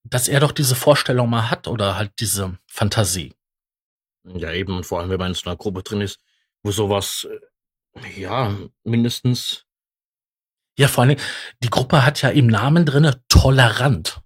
dass 0.03 0.27
er 0.27 0.41
doch 0.41 0.51
diese 0.51 0.75
Vorstellung 0.75 1.29
mal 1.29 1.49
hat 1.49 1.69
oder 1.69 1.95
halt 1.95 2.11
diese 2.19 2.57
Fantasie. 2.67 3.33
Ja, 4.23 4.51
eben, 4.51 4.75
und 4.75 4.85
vor 4.85 4.99
allem, 4.99 5.09
wenn 5.09 5.19
man 5.19 5.29
in 5.29 5.33
so 5.33 5.49
einer 5.49 5.57
Gruppe 5.57 5.83
drin 5.83 6.01
ist, 6.01 6.19
wo 6.63 6.71
sowas, 6.71 7.27
äh, 7.95 8.21
ja, 8.21 8.57
mindestens. 8.83 9.65
Ja, 10.77 10.87
vor 10.87 11.03
allem, 11.03 11.17
die 11.61 11.69
Gruppe 11.69 12.05
hat 12.05 12.21
ja 12.21 12.29
im 12.29 12.47
Namen 12.47 12.85
drinne 12.85 13.23
tolerant. 13.27 14.21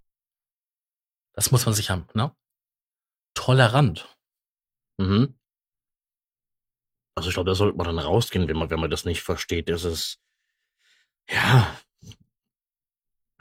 Das 1.34 1.52
muss 1.52 1.66
man 1.66 1.74
sich 1.74 1.90
haben, 1.90 2.08
ne? 2.14 2.36
Tolerant. 3.34 4.08
Mhm. 4.98 5.36
Also 7.16 7.30
ich 7.30 7.36
glaube, 7.36 7.50
da 7.50 7.56
sollte 7.56 7.78
man 7.78 7.88
dann 7.88 8.00
rausgehen, 8.00 8.48
wenn 8.48 8.58
man, 8.58 8.70
wenn 8.70 8.80
man 8.80 8.90
das 8.90 9.06
nicht 9.06 9.22
versteht. 9.22 9.70
Ist, 9.70 10.20
ja, 11.30 11.80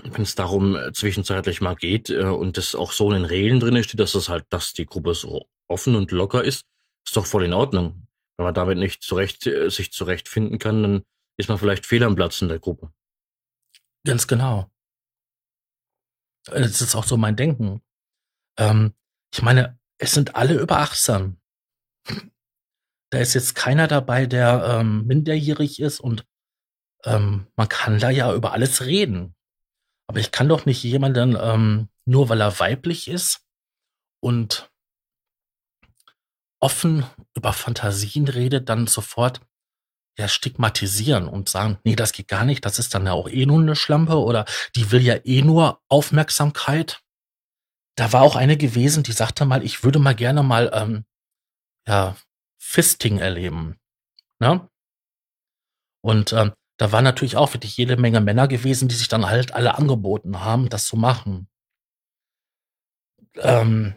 wenn 0.02 0.22
es 0.22 0.34
darum 0.34 0.76
äh, 0.76 0.92
zwischenzeitlich 0.92 1.60
mal 1.60 1.74
geht 1.74 2.10
äh, 2.10 2.24
und 2.24 2.56
das 2.56 2.74
auch 2.74 2.92
so 2.92 3.08
in 3.08 3.22
den 3.22 3.24
Regeln 3.24 3.60
drin 3.60 3.82
steht, 3.82 4.00
dass 4.00 4.14
es 4.14 4.28
halt, 4.28 4.46
dass 4.50 4.72
die 4.72 4.86
Gruppe 4.86 5.14
so 5.14 5.48
offen 5.72 5.96
und 5.96 6.10
locker 6.10 6.44
ist, 6.44 6.66
ist 7.04 7.16
doch 7.16 7.26
voll 7.26 7.44
in 7.44 7.52
Ordnung. 7.52 8.06
Wenn 8.36 8.44
man 8.44 8.54
damit 8.54 8.78
nicht 8.78 9.02
zurecht, 9.02 9.46
äh, 9.46 9.70
sich 9.70 9.92
zurechtfinden 9.92 10.58
kann, 10.58 10.82
dann 10.82 11.04
ist 11.36 11.48
man 11.48 11.58
vielleicht 11.58 11.86
fehl 11.86 12.04
am 12.04 12.14
Platz 12.14 12.40
in 12.42 12.48
der 12.48 12.58
Gruppe. 12.58 12.92
Ganz 14.04 14.26
genau. 14.26 14.70
Das 16.44 16.80
ist 16.80 16.94
auch 16.94 17.04
so 17.04 17.16
mein 17.16 17.36
Denken. 17.36 17.82
Ähm, 18.58 18.94
ich 19.32 19.42
meine, 19.42 19.78
es 19.98 20.12
sind 20.12 20.34
alle 20.34 20.58
über 20.58 20.78
18. 20.78 21.40
Da 23.10 23.18
ist 23.18 23.34
jetzt 23.34 23.54
keiner 23.54 23.88
dabei, 23.88 24.26
der 24.26 24.64
ähm, 24.80 25.06
minderjährig 25.06 25.80
ist 25.80 26.00
und 26.00 26.26
ähm, 27.04 27.46
man 27.56 27.68
kann 27.68 27.98
da 27.98 28.10
ja 28.10 28.34
über 28.34 28.52
alles 28.52 28.84
reden. 28.84 29.34
Aber 30.06 30.18
ich 30.18 30.32
kann 30.32 30.48
doch 30.48 30.66
nicht 30.66 30.82
jemanden, 30.82 31.36
ähm, 31.40 31.88
nur 32.04 32.28
weil 32.28 32.40
er 32.40 32.58
weiblich 32.58 33.08
ist 33.08 33.46
und 34.20 34.71
offen 36.62 37.04
über 37.34 37.52
Fantasien 37.52 38.28
redet, 38.28 38.68
dann 38.68 38.86
sofort 38.86 39.40
ja 40.18 40.28
stigmatisieren 40.28 41.26
und 41.26 41.48
sagen, 41.48 41.78
nee, 41.84 41.96
das 41.96 42.12
geht 42.12 42.28
gar 42.28 42.44
nicht, 42.44 42.64
das 42.64 42.78
ist 42.78 42.94
dann 42.94 43.06
ja 43.06 43.12
auch 43.12 43.28
eh 43.28 43.46
nur 43.46 43.60
eine 43.60 43.76
Schlampe 43.76 44.18
oder 44.18 44.44
die 44.76 44.90
will 44.90 45.02
ja 45.02 45.16
eh 45.24 45.42
nur 45.42 45.80
Aufmerksamkeit. 45.88 47.02
Da 47.96 48.12
war 48.12 48.22
auch 48.22 48.36
eine 48.36 48.56
gewesen, 48.56 49.02
die 49.02 49.12
sagte 49.12 49.44
mal, 49.44 49.64
ich 49.64 49.84
würde 49.84 49.98
mal 49.98 50.14
gerne 50.14 50.42
mal 50.42 50.70
ähm, 50.72 51.04
ja 51.86 52.16
Fisting 52.58 53.18
erleben. 53.18 53.78
Ne? 54.38 54.68
Und 56.02 56.32
ähm, 56.32 56.52
da 56.78 56.92
war 56.92 57.02
natürlich 57.02 57.36
auch 57.36 57.54
wirklich 57.54 57.76
jede 57.76 57.96
Menge 57.96 58.20
Männer 58.20 58.48
gewesen, 58.48 58.88
die 58.88 58.94
sich 58.94 59.08
dann 59.08 59.26
halt 59.26 59.54
alle 59.54 59.76
angeboten 59.76 60.40
haben, 60.40 60.68
das 60.68 60.86
zu 60.86 60.96
machen. 60.96 61.48
Ähm, 63.36 63.94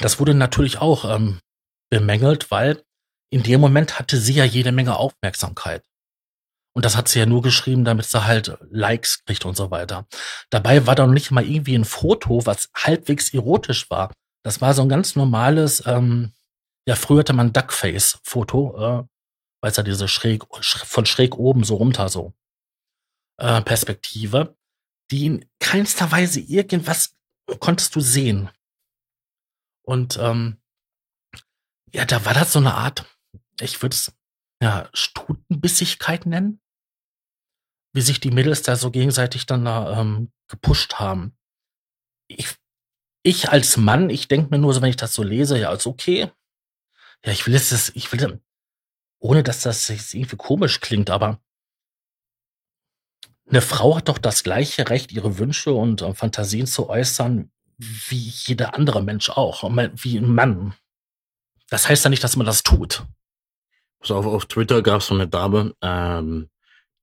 das 0.00 0.20
wurde 0.20 0.34
natürlich 0.34 0.78
auch 0.78 1.04
ähm, 1.04 1.40
bemängelt, 1.92 2.50
weil 2.50 2.82
in 3.30 3.42
dem 3.42 3.60
Moment 3.60 3.98
hatte 3.98 4.16
sie 4.16 4.32
ja 4.32 4.44
jede 4.44 4.72
Menge 4.72 4.96
Aufmerksamkeit. 4.96 5.84
Und 6.74 6.86
das 6.86 6.96
hat 6.96 7.08
sie 7.08 7.18
ja 7.18 7.26
nur 7.26 7.42
geschrieben, 7.42 7.84
damit 7.84 8.06
sie 8.06 8.24
halt 8.24 8.56
Likes 8.70 9.22
kriegt 9.26 9.44
und 9.44 9.56
so 9.56 9.70
weiter. 9.70 10.06
Dabei 10.48 10.86
war 10.86 10.94
da 10.94 11.06
noch 11.06 11.12
nicht 11.12 11.30
mal 11.30 11.46
irgendwie 11.46 11.74
ein 11.74 11.84
Foto, 11.84 12.46
was 12.46 12.70
halbwegs 12.74 13.34
erotisch 13.34 13.90
war. 13.90 14.10
Das 14.42 14.62
war 14.62 14.72
so 14.72 14.80
ein 14.80 14.88
ganz 14.88 15.16
normales, 15.16 15.86
ähm, 15.86 16.32
ja, 16.88 16.96
früher 16.96 17.20
hatte 17.20 17.34
man 17.34 17.52
Duckface-Foto, 17.52 18.74
äh, 18.76 19.04
weil 19.60 19.70
es 19.70 19.76
ja 19.76 19.82
diese 19.82 20.08
schräg, 20.08 20.44
von 20.62 21.04
schräg 21.04 21.36
oben 21.36 21.62
so 21.62 21.74
runter 21.76 22.08
so 22.08 22.32
äh, 23.38 23.60
Perspektive, 23.60 24.56
die 25.10 25.26
in 25.26 25.50
keinster 25.60 26.10
Weise 26.10 26.40
irgendwas 26.40 27.14
konntest 27.60 27.94
du 27.94 28.00
sehen. 28.00 28.48
Und 29.84 30.18
ähm, 30.18 30.61
ja, 31.92 32.04
da 32.04 32.24
war 32.24 32.34
das 32.34 32.52
so 32.52 32.58
eine 32.58 32.74
Art, 32.74 33.04
ich 33.60 33.80
würde 33.82 33.94
es 33.94 34.12
ja 34.62 34.88
Stutenbissigkeit 34.92 36.26
nennen, 36.26 36.60
wie 37.92 38.00
sich 38.00 38.20
die 38.20 38.30
Mädels 38.30 38.62
da 38.62 38.76
so 38.76 38.90
gegenseitig 38.90 39.46
dann 39.46 39.64
da 39.64 40.00
ähm, 40.00 40.32
gepusht 40.48 40.94
haben. 40.94 41.36
Ich, 42.28 42.56
ich 43.22 43.50
als 43.50 43.76
Mann, 43.76 44.08
ich 44.08 44.28
denke 44.28 44.50
mir 44.50 44.58
nur 44.58 44.72
so, 44.72 44.80
wenn 44.80 44.90
ich 44.90 44.96
das 44.96 45.12
so 45.12 45.22
lese, 45.22 45.58
ja, 45.58 45.72
ist 45.72 45.86
okay. 45.86 46.30
Ja, 47.24 47.32
ich 47.32 47.46
will 47.46 47.54
es, 47.54 47.90
ich 47.94 48.12
will, 48.12 48.40
ohne 49.20 49.42
dass 49.42 49.62
das 49.62 49.88
irgendwie 49.88 50.36
komisch 50.36 50.80
klingt, 50.80 51.10
aber 51.10 51.40
eine 53.48 53.60
Frau 53.60 53.96
hat 53.96 54.08
doch 54.08 54.18
das 54.18 54.42
gleiche 54.42 54.88
Recht, 54.88 55.12
ihre 55.12 55.38
Wünsche 55.38 55.72
und 55.74 56.00
äh, 56.00 56.14
Fantasien 56.14 56.66
zu 56.66 56.88
äußern, 56.88 57.52
wie 57.76 58.16
jeder 58.16 58.74
andere 58.74 59.02
Mensch 59.02 59.28
auch, 59.28 59.62
wie 59.64 60.16
ein 60.16 60.32
Mann. 60.32 60.74
Das 61.72 61.88
heißt 61.88 62.04
ja 62.04 62.10
nicht, 62.10 62.22
dass 62.22 62.36
man 62.36 62.44
das 62.44 62.62
tut. 62.62 63.02
Also 63.98 64.16
auf, 64.16 64.26
auf 64.26 64.44
Twitter 64.44 64.82
gab 64.82 65.00
es 65.00 65.06
so 65.06 65.14
eine 65.14 65.26
Dame, 65.26 65.74
ähm, 65.80 66.50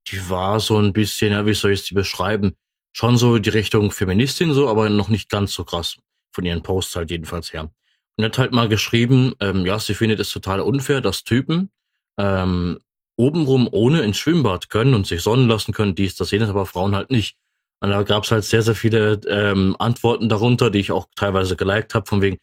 die 0.08 0.30
war 0.30 0.60
so 0.60 0.78
ein 0.78 0.94
bisschen, 0.94 1.32
ja, 1.32 1.44
wie 1.48 1.56
soll 1.56 1.72
ich 1.72 1.86
sie 1.86 1.96
beschreiben? 1.96 2.56
Schon 2.94 3.18
so 3.18 3.40
die 3.40 3.50
Richtung 3.50 3.90
Feministin 3.90 4.54
so, 4.54 4.70
aber 4.70 4.88
noch 4.92 5.10
nicht 5.10 5.28
ganz 5.28 5.54
so 5.54 5.64
krass. 5.64 5.98
Von 6.32 6.46
ihren 6.46 6.62
Posts 6.62 6.98
halt 6.98 7.10
jedenfalls 7.10 7.52
her. 7.52 7.72
Und 8.16 8.24
hat 8.24 8.38
halt 8.38 8.52
mal 8.52 8.70
geschrieben, 8.70 9.34
ähm, 9.40 9.66
ja, 9.66 9.80
sie 9.80 9.96
findet 9.96 10.20
es 10.20 10.30
total 10.30 10.60
unfair, 10.60 11.02
dass 11.02 11.24
Typen 11.24 11.72
ähm, 12.20 12.78
obenrum 13.18 13.68
ohne 13.72 14.04
ins 14.04 14.18
Schwimmbad 14.18 14.70
können 14.70 14.94
und 14.94 15.08
sich 15.08 15.24
sonnen 15.24 15.48
lassen 15.48 15.74
können, 15.74 15.96
dies, 15.96 16.16
das, 16.16 16.30
jenes, 16.30 16.50
aber 16.50 16.68
Frauen 16.68 16.96
halt 16.96 17.10
nicht. 17.10 17.38
Und 17.80 17.90
da 17.90 18.04
gab 18.04 18.24
es 18.24 18.30
halt 18.30 18.44
sehr, 18.44 18.62
sehr 18.62 18.76
viele 18.76 19.20
ähm, 19.28 19.76
Antworten 19.80 20.30
darunter, 20.30 20.70
die 20.70 20.80
ich 20.80 20.92
auch 20.92 21.08
teilweise 21.16 21.56
geliked 21.56 21.96
habe, 21.96 22.06
von 22.06 22.22
wegen, 22.22 22.38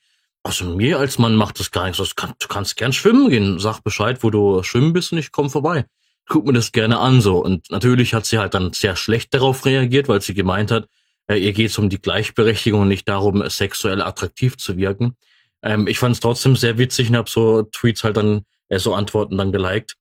also 0.47 0.65
mir 0.65 0.99
als 1.01 1.19
Mann 1.19 1.35
macht 1.35 1.59
das 1.59 1.73
gar 1.73 1.87
nichts. 1.87 1.99
Du 1.99 2.15
kannst, 2.15 2.45
du 2.45 2.49
kannst 2.49 2.77
gern 2.77 2.93
schwimmen 2.93 3.31
gehen. 3.31 3.59
Sag 3.59 3.81
Bescheid, 3.81 4.23
wo 4.23 4.31
du 4.31 4.63
schwimmen 4.63 4.93
bist 4.93 5.13
und 5.13 5.19
ich 5.19 5.33
komme 5.33 5.51
vorbei. 5.51 5.87
Guck 6.29 6.47
mir 6.47 6.53
das 6.53 6.71
gerne 6.71 6.99
an 6.99 7.21
so. 7.21 7.43
Und 7.45 7.71
natürlich 7.71 8.15
hat 8.15 8.27
sie 8.27 8.39
halt 8.39 8.55
dann 8.55 8.73
sehr 8.73 8.95
schlecht 8.95 9.35
darauf 9.35 9.65
reagiert, 9.65 10.09
weil 10.09 10.21
sie 10.23 10.35
gemeint 10.35 10.71
hat, 10.71 10.89
äh, 11.27 11.37
ihr 11.37 11.53
geht 11.53 11.71
es 11.71 11.79
um 11.79 11.89
die 11.89 12.01
Gleichberechtigung 12.01 12.83
und 12.83 12.89
nicht 12.89 13.09
darum, 13.09 13.49
sexuell 13.49 14.01
attraktiv 14.01 14.57
zu 14.57 14.77
wirken. 14.77 15.17
Ähm, 15.63 15.89
ich 15.89 15.99
fand 15.99 16.15
es 16.15 16.21
trotzdem 16.21 16.55
sehr 16.55 16.79
witzig 16.79 17.09
und 17.11 17.17
habe 17.17 17.29
so 17.29 17.63
Tweets 17.63 18.05
halt 18.05 18.17
dann, 18.17 18.45
äh, 18.69 18.79
so 18.79 18.95
Antworten 18.95 19.37
dann 19.37 19.51
geliked. 19.51 19.97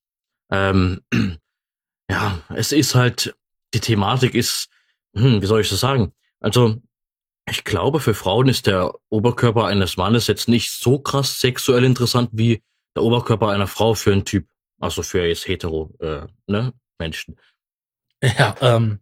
Ähm, 0.51 1.01
ja, 2.09 2.39
es 2.49 2.71
ist 2.71 2.93
halt, 2.93 3.35
die 3.73 3.79
Thematik 3.79 4.35
ist, 4.35 4.67
hm, 5.15 5.41
wie 5.41 5.47
soll 5.47 5.61
ich 5.61 5.69
das 5.69 5.79
sagen? 5.79 6.13
Also, 6.39 6.81
ich 7.49 7.63
glaube, 7.63 7.99
für 7.99 8.13
Frauen 8.13 8.47
ist 8.47 8.67
der 8.67 8.93
Oberkörper 9.09 9.65
eines 9.65 9.97
Mannes 9.97 10.27
jetzt 10.27 10.47
nicht 10.47 10.71
so 10.71 10.99
krass 10.99 11.39
sexuell 11.39 11.83
interessant 11.83 12.29
wie 12.33 12.63
der 12.95 13.03
Oberkörper 13.03 13.49
einer 13.49 13.67
Frau 13.67 13.93
für 13.93 14.11
einen 14.11 14.25
Typ. 14.25 14.47
Also 14.79 15.03
für 15.03 15.25
jetzt 15.25 15.47
hetero 15.47 15.93
äh, 15.99 16.27
ne, 16.47 16.73
Menschen. 16.99 17.39
Ja, 18.21 18.55
ähm, 18.61 18.99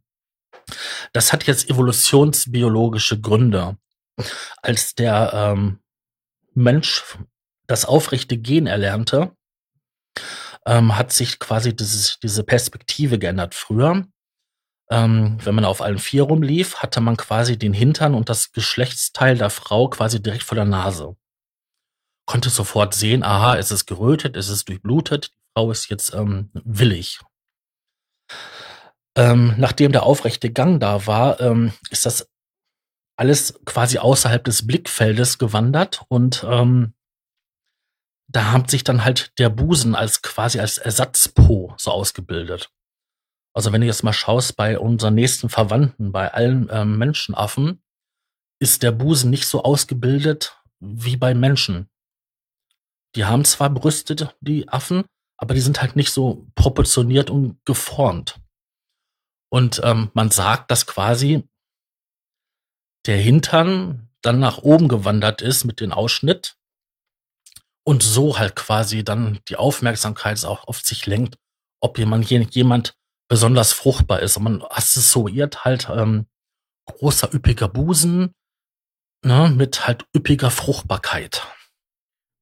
das 1.13 1.31
hat 1.31 1.45
jetzt 1.45 1.69
evolutionsbiologische 1.69 3.19
Gründe. 3.19 3.77
Als 4.61 4.95
der 4.95 5.31
ähm, 5.33 5.79
Mensch 6.53 7.03
das 7.67 7.85
aufrechte 7.85 8.37
Gen 8.37 8.67
erlernte, 8.67 9.35
ähm, 10.65 10.97
hat 10.97 11.11
sich 11.11 11.39
quasi 11.39 11.75
dieses, 11.75 12.19
diese 12.21 12.43
Perspektive 12.43 13.19
geändert. 13.19 13.55
Früher, 13.55 14.05
ähm, 14.93 15.39
wenn 15.43 15.55
man 15.55 15.65
auf 15.65 15.81
allen 15.81 15.97
vier 15.97 16.23
rumlief, 16.23 16.75
hatte 16.75 17.01
man 17.01 17.17
quasi 17.17 17.57
den 17.57 17.73
Hintern 17.73 18.13
und 18.13 18.29
das 18.29 18.51
Geschlechtsteil 18.51 19.35
der 19.35 19.49
Frau 19.49 19.89
quasi 19.89 20.21
direkt 20.21 20.43
vor 20.43 20.55
der 20.55 20.65
Nase. 20.65 21.17
Konnte 22.27 22.51
sofort 22.51 22.93
sehen, 22.93 23.23
aha, 23.23 23.57
es 23.57 23.71
ist 23.71 23.87
gerötet, 23.87 24.37
es 24.37 24.49
ist 24.49 24.69
durchblutet, 24.69 25.29
die 25.29 25.51
Frau 25.57 25.71
ist 25.71 25.89
jetzt 25.89 26.13
ähm, 26.13 26.51
willig. 26.53 27.21
Ähm, 29.17 29.55
nachdem 29.57 29.91
der 29.91 30.03
aufrechte 30.03 30.51
Gang 30.51 30.79
da 30.79 31.07
war, 31.07 31.41
ähm, 31.41 31.73
ist 31.89 32.05
das 32.05 32.29
alles 33.17 33.59
quasi 33.65 33.97
außerhalb 33.97 34.43
des 34.43 34.67
Blickfeldes 34.67 35.39
gewandert 35.39 36.03
und 36.07 36.45
ähm, 36.47 36.93
da 38.27 38.51
hat 38.51 38.69
sich 38.69 38.83
dann 38.83 39.03
halt 39.03 39.37
der 39.39 39.49
Busen 39.49 39.95
als 39.95 40.21
quasi 40.21 40.59
als 40.59 40.77
Ersatzpo 40.77 41.73
so 41.77 41.91
ausgebildet. 41.91 42.71
Also 43.53 43.71
wenn 43.71 43.81
du 43.81 43.87
jetzt 43.87 44.03
mal 44.03 44.13
schaust 44.13 44.57
bei 44.57 44.79
unseren 44.79 45.13
nächsten 45.13 45.49
Verwandten, 45.49 46.11
bei 46.11 46.33
allen 46.33 46.69
ähm, 46.71 46.97
Menschenaffen, 46.97 47.83
ist 48.59 48.81
der 48.81 48.91
Busen 48.91 49.29
nicht 49.29 49.47
so 49.47 49.63
ausgebildet 49.63 50.59
wie 50.79 51.17
bei 51.17 51.33
Menschen. 51.33 51.89
Die 53.15 53.25
haben 53.25 53.45
zwar 53.45 53.69
Brüste, 53.69 54.33
die 54.41 54.67
Affen, 54.69 55.05
aber 55.37 55.53
die 55.53 55.59
sind 55.59 55.81
halt 55.81 55.95
nicht 55.95 56.11
so 56.11 56.47
proportioniert 56.55 57.29
und 57.29 57.63
geformt. 57.65 58.39
Und 59.51 59.81
ähm, 59.83 60.09
man 60.13 60.31
sagt, 60.31 60.71
dass 60.71 60.87
quasi 60.87 61.47
der 63.05 63.17
Hintern 63.17 64.09
dann 64.21 64.39
nach 64.39 64.59
oben 64.59 64.87
gewandert 64.87 65.41
ist 65.41 65.65
mit 65.65 65.79
dem 65.79 65.91
Ausschnitt 65.91 66.57
und 67.85 68.01
so 68.01 68.39
halt 68.39 68.55
quasi 68.55 69.03
dann 69.03 69.39
die 69.49 69.57
Aufmerksamkeit 69.57 70.43
auch 70.45 70.67
auf 70.67 70.79
sich 70.79 71.05
lenkt, 71.05 71.37
ob 71.81 71.99
jemand, 71.99 72.29
jemand 72.29 72.95
besonders 73.33 73.73
fruchtbar 73.73 74.19
ist. 74.19 74.37
Und 74.37 74.43
man 74.43 74.61
assoziiert 74.69 75.65
halt 75.65 75.89
ähm, 75.89 76.27
großer, 76.85 77.33
üppiger 77.33 77.67
Busen 77.67 78.35
ne, 79.25 79.51
mit 79.57 79.87
halt 79.87 80.05
üppiger 80.15 80.51
Fruchtbarkeit. 80.51 81.41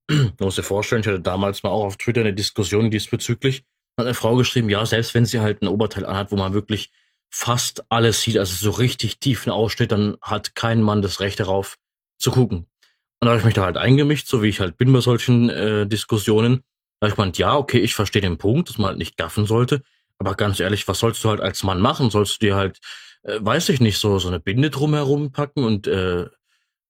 Du 0.10 0.34
musst 0.44 0.58
dir 0.58 0.64
vorstellen, 0.64 1.00
ich 1.00 1.08
hatte 1.08 1.22
damals 1.22 1.64
mal 1.64 1.70
auch 1.70 1.86
auf 1.86 1.96
Twitter 1.96 2.20
eine 2.20 2.34
Diskussion 2.34 2.92
diesbezüglich. 2.92 3.64
Hat 3.98 4.06
eine 4.06 4.14
Frau 4.14 4.36
geschrieben, 4.36 4.70
ja, 4.70 4.86
selbst 4.86 5.14
wenn 5.14 5.26
sie 5.26 5.40
halt 5.40 5.62
ein 5.62 5.70
Oberteil 5.70 6.06
anhat, 6.06 6.30
wo 6.34 6.36
man 6.36 6.54
wirklich 6.54 6.92
fast 7.30 7.86
alles 7.88 8.20
sieht, 8.20 8.38
also 8.38 8.54
so 8.54 8.72
richtig 8.72 9.20
tiefen 9.20 9.50
Ausschnitt, 9.50 9.94
dann 9.94 10.18
hat 10.22 10.56
kein 10.56 10.82
Mann 10.82 11.02
das 11.02 11.22
Recht 11.22 11.40
darauf 11.40 11.78
zu 12.20 12.32
gucken. 12.32 12.68
Und 13.22 13.28
da 13.28 13.28
habe 13.28 13.40
ich 13.40 13.46
mich 13.46 13.54
da 13.54 13.64
halt 13.64 13.78
eingemischt, 13.78 14.28
so 14.28 14.44
wie 14.44 14.50
ich 14.50 14.60
halt 14.60 14.76
bin 14.76 14.92
bei 14.92 15.00
solchen 15.00 15.50
äh, 15.50 15.88
Diskussionen. 15.88 16.64
Da 17.00 17.06
habe 17.06 17.12
ich 17.12 17.16
gemeint, 17.16 17.38
ja, 17.38 17.56
okay, 17.56 17.80
ich 17.80 17.96
verstehe 17.96 18.22
den 18.22 18.38
Punkt, 18.38 18.68
dass 18.68 18.78
man 18.78 18.90
halt 18.90 18.98
nicht 18.98 19.16
gaffen 19.16 19.46
sollte. 19.46 19.84
Aber 20.22 20.36
ganz 20.36 20.60
ehrlich, 20.60 20.88
was 20.88 21.00
sollst 21.00 21.24
du 21.24 21.30
halt 21.30 21.42
als 21.42 21.64
Mann 21.64 21.82
machen? 21.82 22.12
Sollst 22.12 22.36
du 22.36 22.46
dir 22.46 22.56
halt, 22.56 22.80
äh, 23.24 23.40
weiß 23.42 23.70
ich 23.70 23.82
nicht, 23.82 23.98
so, 23.98 24.20
so 24.20 24.28
eine 24.28 24.40
Binde 24.40 24.70
drumherum 24.70 25.32
packen 25.32 25.64
und 25.64 25.88
äh, 25.88 26.28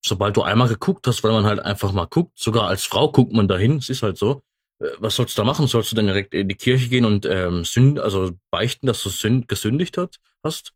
sobald 0.03 0.36
du 0.36 0.41
einmal 0.41 0.68
geguckt 0.68 1.08
hast, 1.08 1.24
weil 1.24 1.32
man 1.32 1.45
halt 1.45 1.60
einfach 1.60 1.94
mal 1.94 2.06
guckt, 2.06 2.38
sogar 2.38 2.68
als 2.68 2.84
Frau 2.84 3.12
guckt 3.12 3.34
man 3.34 3.48
dahin, 3.48 3.78
es 3.78 3.90
ist 3.90 4.03
halt 4.03 4.18
so. 4.18 4.41
Äh, 4.80 4.90
was 4.99 5.16
sollst 5.16 5.38
du 5.38 5.41
da 5.41 5.45
machen? 5.45 5.68
Sollst 5.68 5.91
du 5.91 5.95
dann 5.95 6.08
direkt 6.08 6.34
in 6.34 6.49
die 6.49 6.56
Kirche 6.56 6.90
gehen 6.90 7.06
und 7.06 7.26
ähm, 7.26 7.64
sünd, 7.64 7.99
also 7.99 8.32
beichten, 8.52 8.88
dass 8.88 9.02
du 9.03 9.10
sünd, 9.10 9.48
gesündigt 9.48 9.98
hat, 9.98 10.18
hast? 10.44 10.74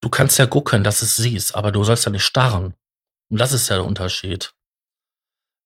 Du 0.00 0.10
kannst 0.10 0.38
ja 0.38 0.46
gucken, 0.46 0.84
dass 0.84 1.02
es 1.02 1.16
siehst, 1.16 1.54
aber 1.54 1.72
du 1.72 1.82
sollst 1.82 2.04
ja 2.04 2.12
nicht 2.12 2.24
starren. 2.24 2.74
Und 3.30 3.40
das 3.40 3.52
ist 3.52 3.68
ja 3.68 3.76
der 3.76 3.86
Unterschied 3.86 4.54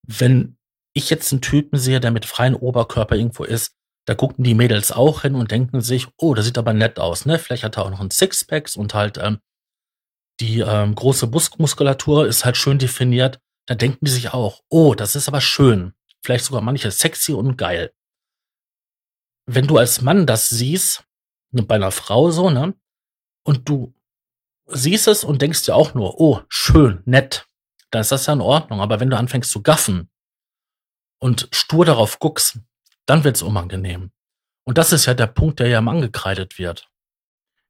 wenn 0.08 0.56
ich 0.94 1.10
jetzt 1.10 1.32
einen 1.32 1.42
Typen 1.42 1.78
sehe, 1.78 2.00
der 2.00 2.10
mit 2.10 2.24
freiem 2.24 2.56
Oberkörper 2.56 3.14
irgendwo 3.14 3.44
ist, 3.44 3.76
da 4.08 4.14
gucken 4.14 4.42
die 4.42 4.54
Mädels 4.54 4.90
auch 4.90 5.20
hin 5.20 5.34
und 5.34 5.50
denken 5.50 5.82
sich, 5.82 6.06
oh, 6.16 6.32
das 6.32 6.46
sieht 6.46 6.56
aber 6.56 6.72
nett 6.72 6.98
aus, 6.98 7.26
ne? 7.26 7.38
Vielleicht 7.38 7.62
hat 7.62 7.76
er 7.76 7.84
auch 7.84 7.90
noch 7.90 8.00
ein 8.00 8.10
Sixpacks 8.10 8.74
und 8.74 8.94
halt 8.94 9.18
ähm, 9.18 9.38
die 10.40 10.60
ähm, 10.60 10.94
große 10.94 11.26
Brustmuskulatur 11.26 12.26
ist 12.26 12.46
halt 12.46 12.56
schön 12.56 12.78
definiert. 12.78 13.38
Da 13.66 13.74
denken 13.74 14.06
die 14.06 14.10
sich 14.10 14.32
auch, 14.32 14.62
oh, 14.70 14.94
das 14.94 15.14
ist 15.14 15.28
aber 15.28 15.42
schön. 15.42 15.92
Vielleicht 16.24 16.46
sogar 16.46 16.62
manche 16.62 16.90
sexy 16.90 17.34
und 17.34 17.58
geil. 17.58 17.92
Wenn 19.44 19.66
du 19.66 19.76
als 19.76 20.00
Mann 20.00 20.24
das 20.26 20.48
siehst, 20.48 21.04
ne, 21.50 21.62
bei 21.62 21.74
einer 21.74 21.90
Frau 21.90 22.30
so, 22.30 22.48
ne? 22.48 22.72
Und 23.44 23.68
du 23.68 23.94
siehst 24.68 25.06
es 25.06 25.22
und 25.22 25.42
denkst 25.42 25.64
dir 25.64 25.74
auch 25.74 25.92
nur, 25.92 26.18
oh, 26.18 26.40
schön, 26.48 27.02
nett, 27.04 27.46
dann 27.90 28.00
ist 28.00 28.12
das 28.12 28.24
ja 28.24 28.32
in 28.32 28.40
Ordnung. 28.40 28.80
Aber 28.80 29.00
wenn 29.00 29.10
du 29.10 29.18
anfängst 29.18 29.50
zu 29.50 29.62
gaffen 29.62 30.08
und 31.20 31.50
stur 31.52 31.84
darauf 31.84 32.18
guckst, 32.20 32.60
dann 33.08 33.24
wird's 33.24 33.42
unangenehm. 33.42 34.10
Und 34.64 34.78
das 34.78 34.92
ist 34.92 35.06
ja 35.06 35.14
der 35.14 35.26
Punkt, 35.26 35.60
der 35.60 35.68
ja 35.68 35.78
im 35.78 35.88
angekreidet 35.88 36.58
wird. 36.58 36.88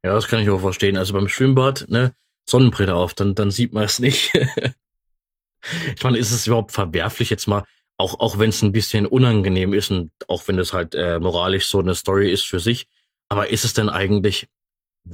Ja, 0.05 0.13
das 0.13 0.27
kann 0.27 0.41
ich 0.41 0.51
auch 0.51 0.61
verstehen. 0.61 0.97
Also 0.97 1.13
beim 1.13 1.29
Schwimmbad, 1.29 1.87
ne, 1.89 2.15
Sonnenbrille 2.49 2.95
auf, 2.95 3.15
dann, 3.15 3.35
dann 3.35 3.51
sieht 3.51 3.73
man 3.73 3.85
es 3.85 3.99
nicht. 3.99 4.35
ich 5.95 6.03
meine, 6.03 6.19
ist 6.19 6.33
es 6.33 6.47
überhaupt 6.47 6.73
verwerflich 6.73 7.31
jetzt 7.31 7.47
mal, 7.47 7.65
auch, 7.99 8.21
auch 8.21 8.39
wenn 8.39 8.51
es 8.51 8.63
ein 8.63 8.73
bisschen 8.73 9.07
unangenehm 9.07 9.75
ist 9.75 9.91
und 9.91 10.13
auch 10.29 10.47
wenn 10.47 10.59
es 10.59 10.73
halt 10.73 10.95
äh, 10.95 11.19
moralisch 11.19 11.67
so 11.67 11.81
eine 11.81 11.95
Story 11.95 12.31
ist 12.31 12.45
für 12.45 12.61
sich, 12.61 12.89
aber 13.29 13.51
ist 13.51 13.65
es 13.65 13.75
denn 13.75 13.89
eigentlich 13.89 14.49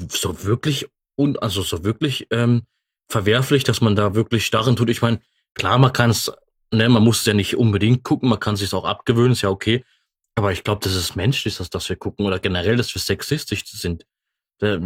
so 0.08 0.44
wirklich 0.44 0.86
und 1.16 1.42
also 1.42 1.62
so 1.62 1.84
wirklich 1.84 2.26
ähm, 2.30 2.62
verwerflich, 3.08 3.64
dass 3.64 3.80
man 3.80 3.96
da 3.96 4.14
wirklich 4.14 4.44
starren 4.44 4.76
tut. 4.76 4.90
Ich 4.90 5.02
meine, 5.02 5.20
klar, 5.54 5.78
man 5.78 5.92
kann 5.92 6.10
es, 6.10 6.32
ne, 6.72 6.88
man 6.88 7.02
muss 7.02 7.20
es 7.20 7.26
ja 7.26 7.34
nicht 7.34 7.56
unbedingt 7.56 8.04
gucken, 8.04 8.28
man 8.28 8.40
kann 8.40 8.56
sich 8.56 8.72
auch 8.72 8.84
abgewöhnen, 8.84 9.32
ist 9.32 9.42
ja 9.42 9.50
okay. 9.50 9.84
Aber 10.36 10.52
ich 10.52 10.64
glaube, 10.64 10.80
das 10.82 10.94
ist 10.94 11.16
menschlich, 11.16 11.56
dass, 11.56 11.70
dass 11.70 11.88
wir 11.88 11.96
gucken 11.96 12.26
oder 12.26 12.38
generell, 12.38 12.76
dass 12.76 12.94
wir 12.94 13.00
sexistisch 13.00 13.64
sind. 13.66 14.06
Der, 14.60 14.80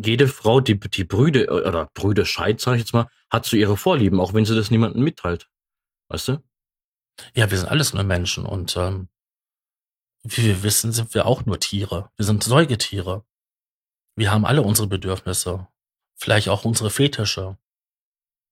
jede 0.00 0.28
Frau, 0.28 0.60
die, 0.60 0.78
die 0.78 1.04
Brüde 1.04 1.48
oder 1.50 1.88
Brüde 1.94 2.24
scheit, 2.24 2.60
sag 2.60 2.74
ich 2.74 2.80
jetzt 2.80 2.92
mal, 2.92 3.08
hat 3.30 3.46
so 3.46 3.56
ihre 3.56 3.76
Vorlieben, 3.76 4.20
auch 4.20 4.34
wenn 4.34 4.44
sie 4.44 4.54
das 4.54 4.70
niemandem 4.70 5.02
mitteilt. 5.02 5.48
Weißt 6.08 6.28
du? 6.28 6.42
Ja, 7.34 7.50
wir 7.50 7.58
sind 7.58 7.68
alles 7.68 7.92
nur 7.94 8.04
Menschen 8.04 8.46
und 8.46 8.76
ähm, 8.76 9.08
wie 10.22 10.44
wir 10.44 10.62
wissen, 10.62 10.92
sind 10.92 11.14
wir 11.14 11.26
auch 11.26 11.46
nur 11.46 11.58
Tiere. 11.58 12.10
Wir 12.16 12.24
sind 12.24 12.42
Säugetiere. 12.42 13.24
Wir 14.16 14.32
haben 14.32 14.44
alle 14.44 14.62
unsere 14.62 14.88
Bedürfnisse. 14.88 15.68
Vielleicht 16.16 16.48
auch 16.48 16.64
unsere 16.64 16.90
Fetische. 16.90 17.56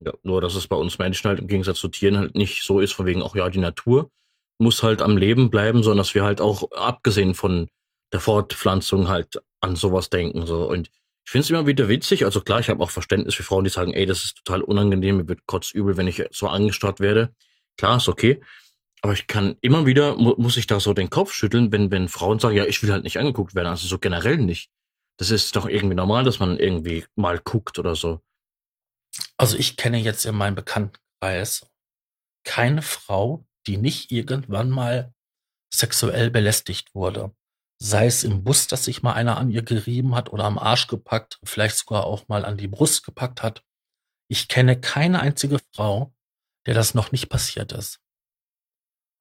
Ja, 0.05 0.13
nur 0.23 0.41
dass 0.41 0.55
es 0.55 0.69
bei 0.69 0.77
uns 0.77 0.99
Menschen 0.99 1.29
halt 1.29 1.39
im 1.39 1.49
Gegensatz 1.49 1.79
zu 1.79 1.89
Tieren 1.89 2.19
halt 2.19 2.35
nicht 2.35 2.63
so 2.63 2.81
ist, 2.81 2.93
von 2.93 3.07
wegen 3.07 3.23
auch 3.23 3.35
ja, 3.35 3.49
die 3.49 3.59
Natur 3.59 4.11
muss 4.59 4.83
halt 4.83 5.03
am 5.03 5.17
Leben 5.17 5.51
bleiben, 5.51 5.83
sondern 5.83 5.99
dass 5.99 6.15
wir 6.15 6.25
halt 6.25 6.41
auch 6.41 6.71
abgesehen 6.73 7.35
von 7.35 7.69
der 8.13 8.21
Fortpflanzung 8.21 9.09
halt 9.09 9.41
an 9.61 9.77
sowas 9.77 10.11
denken. 10.11 10.47
So. 10.47 10.69
Und 10.69 10.91
ich 11.25 11.33
finde 11.33 11.45
es 11.45 11.51
immer 11.51 11.67
wieder 11.67 11.89
witzig. 11.89 12.25
Also 12.25 12.41
klar, 12.41 12.61
ich 12.61 12.71
habe 12.71 12.83
auch 12.83 12.91
Verständnis 12.91 13.35
für 13.35 13.43
Frauen, 13.43 13.65
die 13.65 13.71
sagen, 13.71 13.93
ey, 13.93 14.07
das 14.07 14.25
ist 14.25 14.37
total 14.45 14.63
unangenehm, 14.63 15.19
mir 15.19 15.29
wird 15.29 15.47
kotzübel, 15.47 15.97
wenn 15.97 16.07
ich 16.07 16.23
so 16.31 16.49
angestarrt 16.49 17.01
werde. 17.01 17.35
Klar, 17.77 17.97
ist 17.97 18.09
okay. 18.09 18.41
Aber 19.03 19.13
ich 19.13 19.27
kann 19.27 19.57
immer 19.61 19.87
wieder, 19.87 20.17
mu 20.17 20.35
muss 20.39 20.57
ich 20.57 20.67
da 20.67 20.81
so 20.81 20.95
den 20.95 21.11
Kopf 21.11 21.33
schütteln, 21.33 21.73
wenn, 21.73 21.91
wenn 21.91 22.09
Frauen 22.09 22.39
sagen, 22.39 22.57
ja, 22.57 22.65
ich 22.65 22.83
will 22.83 22.93
halt 22.93 23.05
nicht 23.05 23.19
angeguckt 23.19 23.55
werden. 23.55 23.69
Also 23.69 23.87
so 23.87 23.99
generell 23.99 24.39
nicht. 24.39 24.71
Das 25.19 25.31
ist 25.31 25.57
doch 25.57 25.67
irgendwie 25.67 25.95
normal, 25.95 26.25
dass 26.25 26.39
man 26.39 26.59
irgendwie 26.59 27.05
mal 27.15 27.39
guckt 27.39 27.79
oder 27.79 27.95
so. 27.95 28.21
Also 29.37 29.57
ich 29.57 29.77
kenne 29.77 29.99
jetzt 29.99 30.27
in 30.27 30.35
meinem 30.35 30.55
Bekanntenkreis 30.55 31.67
keine 32.45 32.83
Frau, 32.83 33.47
die 33.67 33.77
nicht 33.77 34.13
irgendwann 34.13 34.71
mal 34.71 35.15
sexuell 35.73 36.31
belästigt 36.31 36.95
wurde. 36.95 37.35
Sei 37.79 38.07
es 38.07 38.25
im 38.25 38.45
Bus, 38.45 38.67
dass 38.69 38.85
sich 38.85 39.03
mal 39.03 39.13
einer 39.13 39.37
an 39.37 39.51
ihr 39.51 39.63
gerieben 39.63 40.15
hat 40.15 40.33
oder 40.33 40.45
am 40.45 40.59
Arsch 40.59 40.87
gepackt, 40.87 41.39
vielleicht 41.45 41.77
sogar 41.77 42.05
auch 42.05 42.29
mal 42.29 42.45
an 42.45 42.57
die 42.57 42.69
Brust 42.69 43.05
gepackt 43.05 43.43
hat. 43.43 43.63
Ich 44.29 44.49
kenne 44.49 44.81
keine 44.81 45.21
einzige 45.21 45.59
Frau, 45.75 46.15
der 46.67 46.75
das 46.75 46.95
noch 46.95 47.13
nicht 47.13 47.29
passiert 47.29 47.73
ist. 47.73 48.01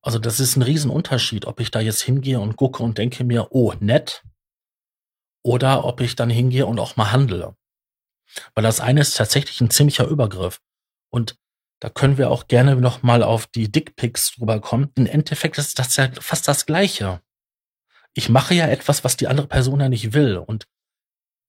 Also 0.02 0.20
das 0.20 0.40
ist 0.40 0.56
ein 0.56 0.62
Riesenunterschied, 0.62 1.46
ob 1.46 1.60
ich 1.60 1.72
da 1.72 1.80
jetzt 1.80 2.02
hingehe 2.02 2.40
und 2.40 2.56
gucke 2.56 2.84
und 2.84 2.98
denke 2.98 3.24
mir, 3.24 3.48
oh, 3.52 3.74
nett, 3.80 4.24
oder 5.44 5.86
ob 5.86 6.02
ich 6.02 6.16
dann 6.16 6.30
hingehe 6.30 6.66
und 6.66 6.80
auch 6.80 6.96
mal 6.96 7.12
handle. 7.12 7.56
Weil 8.56 8.64
das 8.64 8.80
eine 8.80 9.02
ist 9.02 9.16
tatsächlich 9.16 9.62
ein 9.62 9.70
ziemlicher 9.70 10.08
Übergriff. 10.08 10.60
Und 11.12 11.38
da 11.80 11.90
können 11.90 12.18
wir 12.18 12.32
auch 12.32 12.48
gerne 12.48 12.76
noch 12.76 13.04
mal 13.04 13.22
auf 13.24 13.48
die 13.48 13.72
Dickpics 13.72 14.36
drüber 14.36 14.62
kommen. 14.62 14.92
Im 14.96 15.06
Endeffekt 15.06 15.58
ist 15.58 15.78
das 15.78 15.96
ja 15.98 16.10
fast 16.20 16.48
das 16.48 16.66
Gleiche. 16.66 17.22
Ich 18.14 18.30
mache 18.30 18.54
ja 18.54 18.68
etwas, 18.68 19.04
was 19.04 19.18
die 19.18 19.28
andere 19.28 19.48
Person 19.48 19.82
ja 19.82 19.90
nicht 19.90 20.14
will. 20.14 20.38
Und 20.38 20.68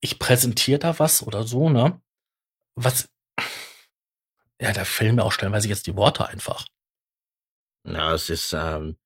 ich 0.01 0.19
präsentiere 0.19 0.79
da 0.79 0.99
was 0.99 1.23
oder 1.23 1.45
so, 1.45 1.69
ne? 1.69 2.01
Was, 2.75 3.09
ja, 4.61 4.73
da 4.73 4.85
fehlen 4.85 5.17
mir 5.17 5.25
auch 5.25 5.33
stellenweise 5.33 5.69
jetzt 5.69 5.87
die 5.87 5.97
Worte 5.97 6.27
einfach. 6.29 6.67
Ja, 7.87 8.13
es 8.13 8.29
ist, 8.31 8.53
ähm, 8.53 8.97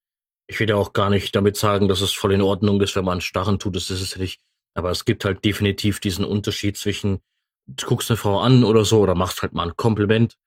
ich 0.47 0.59
will 0.59 0.69
ja 0.69 0.77
auch 0.77 0.93
gar 0.93 1.11
nicht 1.11 1.37
damit 1.37 1.57
sagen, 1.57 1.87
dass 1.87 2.01
es 2.01 2.13
voll 2.13 2.33
in 2.33 2.43
Ordnung 2.43 2.81
ist, 2.81 2.97
wenn 2.97 3.05
man 3.05 3.21
Starren 3.21 3.59
tut, 3.59 3.77
das 3.77 3.91
ist 3.91 4.01
es 4.01 4.17
nicht. 4.17 4.41
Aber 4.75 4.91
es 4.91 5.05
gibt 5.05 5.25
halt 5.25 5.45
definitiv 5.45 6.01
diesen 6.01 6.25
Unterschied 6.25 6.77
zwischen, 6.77 7.21
du 7.67 7.87
guckst 7.87 8.11
eine 8.11 8.17
Frau 8.17 8.41
an 8.41 8.65
oder 8.65 8.85
so, 8.85 9.01
oder 9.01 9.15
machst 9.15 9.43
halt 9.43 9.53
mal 9.53 9.69
ein 9.69 9.77
Kompliment, 9.77 10.39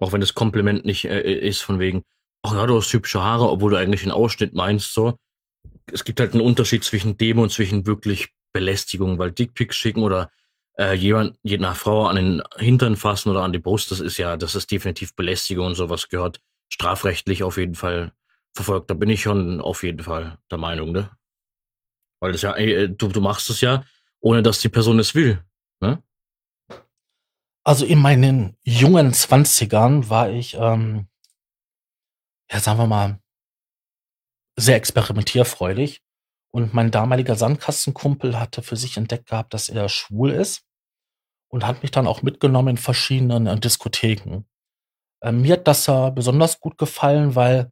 auch 0.00 0.12
wenn 0.12 0.20
das 0.20 0.34
Kompliment 0.34 0.84
nicht 0.84 1.04
äh, 1.04 1.32
ist 1.32 1.62
von 1.62 1.78
wegen, 1.78 2.02
ach 2.42 2.54
ja, 2.54 2.66
du 2.66 2.76
hast 2.76 2.92
hübsche 2.92 3.22
Haare, 3.22 3.50
obwohl 3.50 3.72
du 3.72 3.78
eigentlich 3.78 4.02
einen 4.02 4.12
Ausschnitt 4.12 4.54
meinst, 4.54 4.92
so. 4.92 5.16
Es 5.92 6.04
gibt 6.04 6.20
halt 6.20 6.32
einen 6.32 6.42
Unterschied 6.42 6.84
zwischen 6.84 7.16
dem 7.16 7.38
und 7.38 7.50
zwischen 7.50 7.86
wirklich 7.86 8.28
Belästigung, 8.52 9.18
weil 9.18 9.32
Dickpics 9.32 9.76
schicken 9.76 10.02
oder 10.02 10.30
äh, 10.78 10.94
jemand, 10.94 11.36
je 11.42 11.58
nach 11.58 11.76
Frau 11.76 12.06
an 12.06 12.16
den 12.16 12.42
Hintern 12.56 12.96
fassen 12.96 13.30
oder 13.30 13.42
an 13.42 13.52
die 13.52 13.58
Brust, 13.58 13.90
das 13.90 14.00
ist 14.00 14.16
ja, 14.16 14.36
das 14.36 14.54
ist 14.54 14.70
definitiv 14.70 15.14
Belästigung 15.14 15.66
und 15.66 15.74
sowas 15.74 16.08
gehört 16.08 16.40
strafrechtlich 16.72 17.42
auf 17.42 17.58
jeden 17.58 17.74
Fall 17.74 18.12
verfolgt. 18.54 18.90
Da 18.90 18.94
bin 18.94 19.10
ich 19.10 19.22
schon 19.22 19.60
auf 19.60 19.82
jeden 19.82 20.02
Fall 20.02 20.38
der 20.50 20.58
Meinung, 20.58 20.92
ne? 20.92 21.10
Weil 22.20 22.32
das 22.32 22.42
ja, 22.42 22.52
ey, 22.52 22.88
du, 22.88 23.08
du 23.08 23.20
machst 23.20 23.50
es 23.50 23.60
ja, 23.60 23.84
ohne 24.20 24.42
dass 24.42 24.60
die 24.60 24.68
Person 24.68 24.98
es 24.98 25.14
will, 25.14 25.42
ne? 25.80 26.02
Also 27.70 27.86
in 27.86 28.00
meinen 28.00 28.56
jungen 28.64 29.12
Zwanzigern 29.12 30.10
war 30.10 30.28
ich, 30.28 30.54
ähm, 30.54 31.06
ja, 32.50 32.58
sagen 32.58 32.80
wir 32.80 32.88
mal, 32.88 33.20
sehr 34.56 34.74
experimentierfreudig. 34.74 36.02
Und 36.52 36.74
mein 36.74 36.90
damaliger 36.90 37.36
Sandkastenkumpel 37.36 38.40
hatte 38.40 38.62
für 38.62 38.74
sich 38.74 38.96
entdeckt 38.96 39.28
gehabt, 39.28 39.54
dass 39.54 39.68
er 39.68 39.88
schwul 39.88 40.32
ist 40.32 40.66
und 41.48 41.64
hat 41.64 41.82
mich 41.82 41.92
dann 41.92 42.08
auch 42.08 42.22
mitgenommen 42.22 42.70
in 42.70 42.76
verschiedenen 42.76 43.46
äh, 43.46 43.60
Diskotheken. 43.60 44.46
Ähm, 45.22 45.42
mir 45.42 45.52
hat 45.52 45.68
das 45.68 45.86
ja 45.86 46.10
besonders 46.10 46.58
gut 46.58 46.76
gefallen, 46.76 47.36
weil 47.36 47.70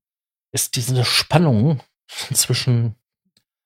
es 0.53 0.71
diese 0.71 1.05
Spannung 1.05 1.81
zwischen 2.09 2.95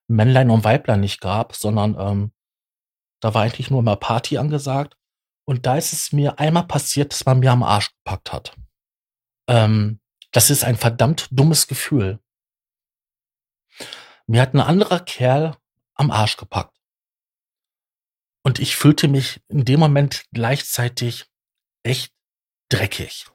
Männlein 0.09 0.49
und 0.49 0.65
Weiblein 0.65 1.01
nicht 1.01 1.21
gab, 1.21 1.55
sondern 1.55 1.95
ähm, 2.01 2.33
da 3.21 3.35
war 3.35 3.43
eigentlich 3.43 3.71
nur 3.71 3.83
mal 3.83 3.97
Party 3.97 4.39
angesagt. 4.39 4.97
Und 5.45 5.67
da 5.67 5.77
ist 5.77 5.93
es 5.93 6.13
mir 6.13 6.39
einmal 6.39 6.67
passiert, 6.67 7.13
dass 7.13 7.27
man 7.27 7.41
mir 7.41 7.51
am 7.51 7.63
Arsch 7.63 7.91
gepackt 7.97 8.33
hat. 8.33 8.57
Ähm, 9.49 10.01
das 10.31 10.51
ist 10.51 10.65
ein 10.65 10.77
verdammt 10.77 11.29
dummes 11.31 11.67
Gefühl. 11.67 12.21
Mir 14.27 14.41
hat 14.41 14.55
ein 14.55 14.61
anderer 14.61 15.01
Kerl 15.01 15.57
am 15.95 16.11
Arsch 16.11 16.37
gepackt. 16.37 16.77
Und 18.45 18.59
ich 18.59 18.77
fühlte 18.77 19.09
mich 19.09 19.41
in 19.49 19.65
dem 19.65 19.81
Moment 19.81 20.25
gleichzeitig 20.33 21.27
echt 21.85 22.13
dreckig. 22.69 23.27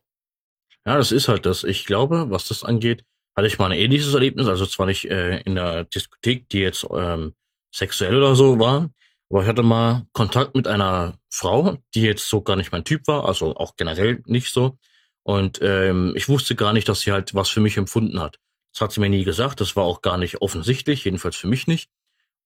Ja, 0.86 0.98
das 0.98 1.12
ist 1.12 1.28
halt 1.28 1.46
das. 1.46 1.64
Ich 1.64 1.86
glaube, 1.86 2.30
was 2.30 2.48
das 2.48 2.64
angeht, 2.64 3.06
hatte 3.36 3.48
ich 3.48 3.60
mal 3.60 3.72
ein 3.72 3.78
ähnliches 3.78 4.14
Erlebnis. 4.14 4.48
Also 4.48 4.66
zwar 4.66 4.86
nicht 4.86 5.06
äh, 5.06 5.40
in 5.42 5.56
der 5.56 5.86
Diskothek, 5.86 6.50
die 6.50 6.60
jetzt 6.60 6.86
ähm, 6.92 7.36
sexuell 7.74 8.18
oder 8.18 8.36
so 8.36 8.58
war, 8.60 8.90
aber 9.30 9.41
ich 9.41 9.48
hatte 9.48 9.64
mal 9.64 10.06
Kontakt 10.14 10.56
mit 10.56 10.68
einer 10.68 11.18
Frau, 11.30 11.78
die 11.94 12.02
jetzt 12.02 12.28
so 12.30 12.41
gar 12.41 12.56
nicht 12.56 12.72
mein 12.72 12.86
Typ 12.86 13.08
war, 13.08 13.26
also 13.26 13.56
auch 13.56 13.76
generell 13.76 14.24
nicht 14.26 14.54
so. 14.54 14.78
Und 15.24 15.60
ähm, 15.62 16.14
ich 16.16 16.30
wusste 16.30 16.56
gar 16.56 16.72
nicht, 16.72 16.88
dass 16.88 17.02
sie 17.02 17.12
halt 17.12 17.36
was 17.36 17.49
für 17.49 17.60
mich 17.60 17.76
empfunden 17.76 18.20
hat. 18.22 18.40
Das 18.74 18.82
hat 18.82 18.91
sie 18.94 19.02
mir 19.02 19.10
nie 19.10 19.26
gesagt, 19.26 19.60
das 19.60 19.76
war 19.76 19.84
auch 19.84 20.02
gar 20.02 20.18
nicht 20.18 20.41
offensichtlich, 20.41 21.04
jedenfalls 21.04 21.36
für 21.36 21.48
mich 21.48 21.68
nicht. 21.68 21.90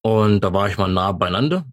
Und 0.02 0.41
da 0.41 0.53
war 0.53 0.68
ich 0.70 0.78
mal 0.78 0.88
nah 0.88 1.12
beieinander. 1.12 1.66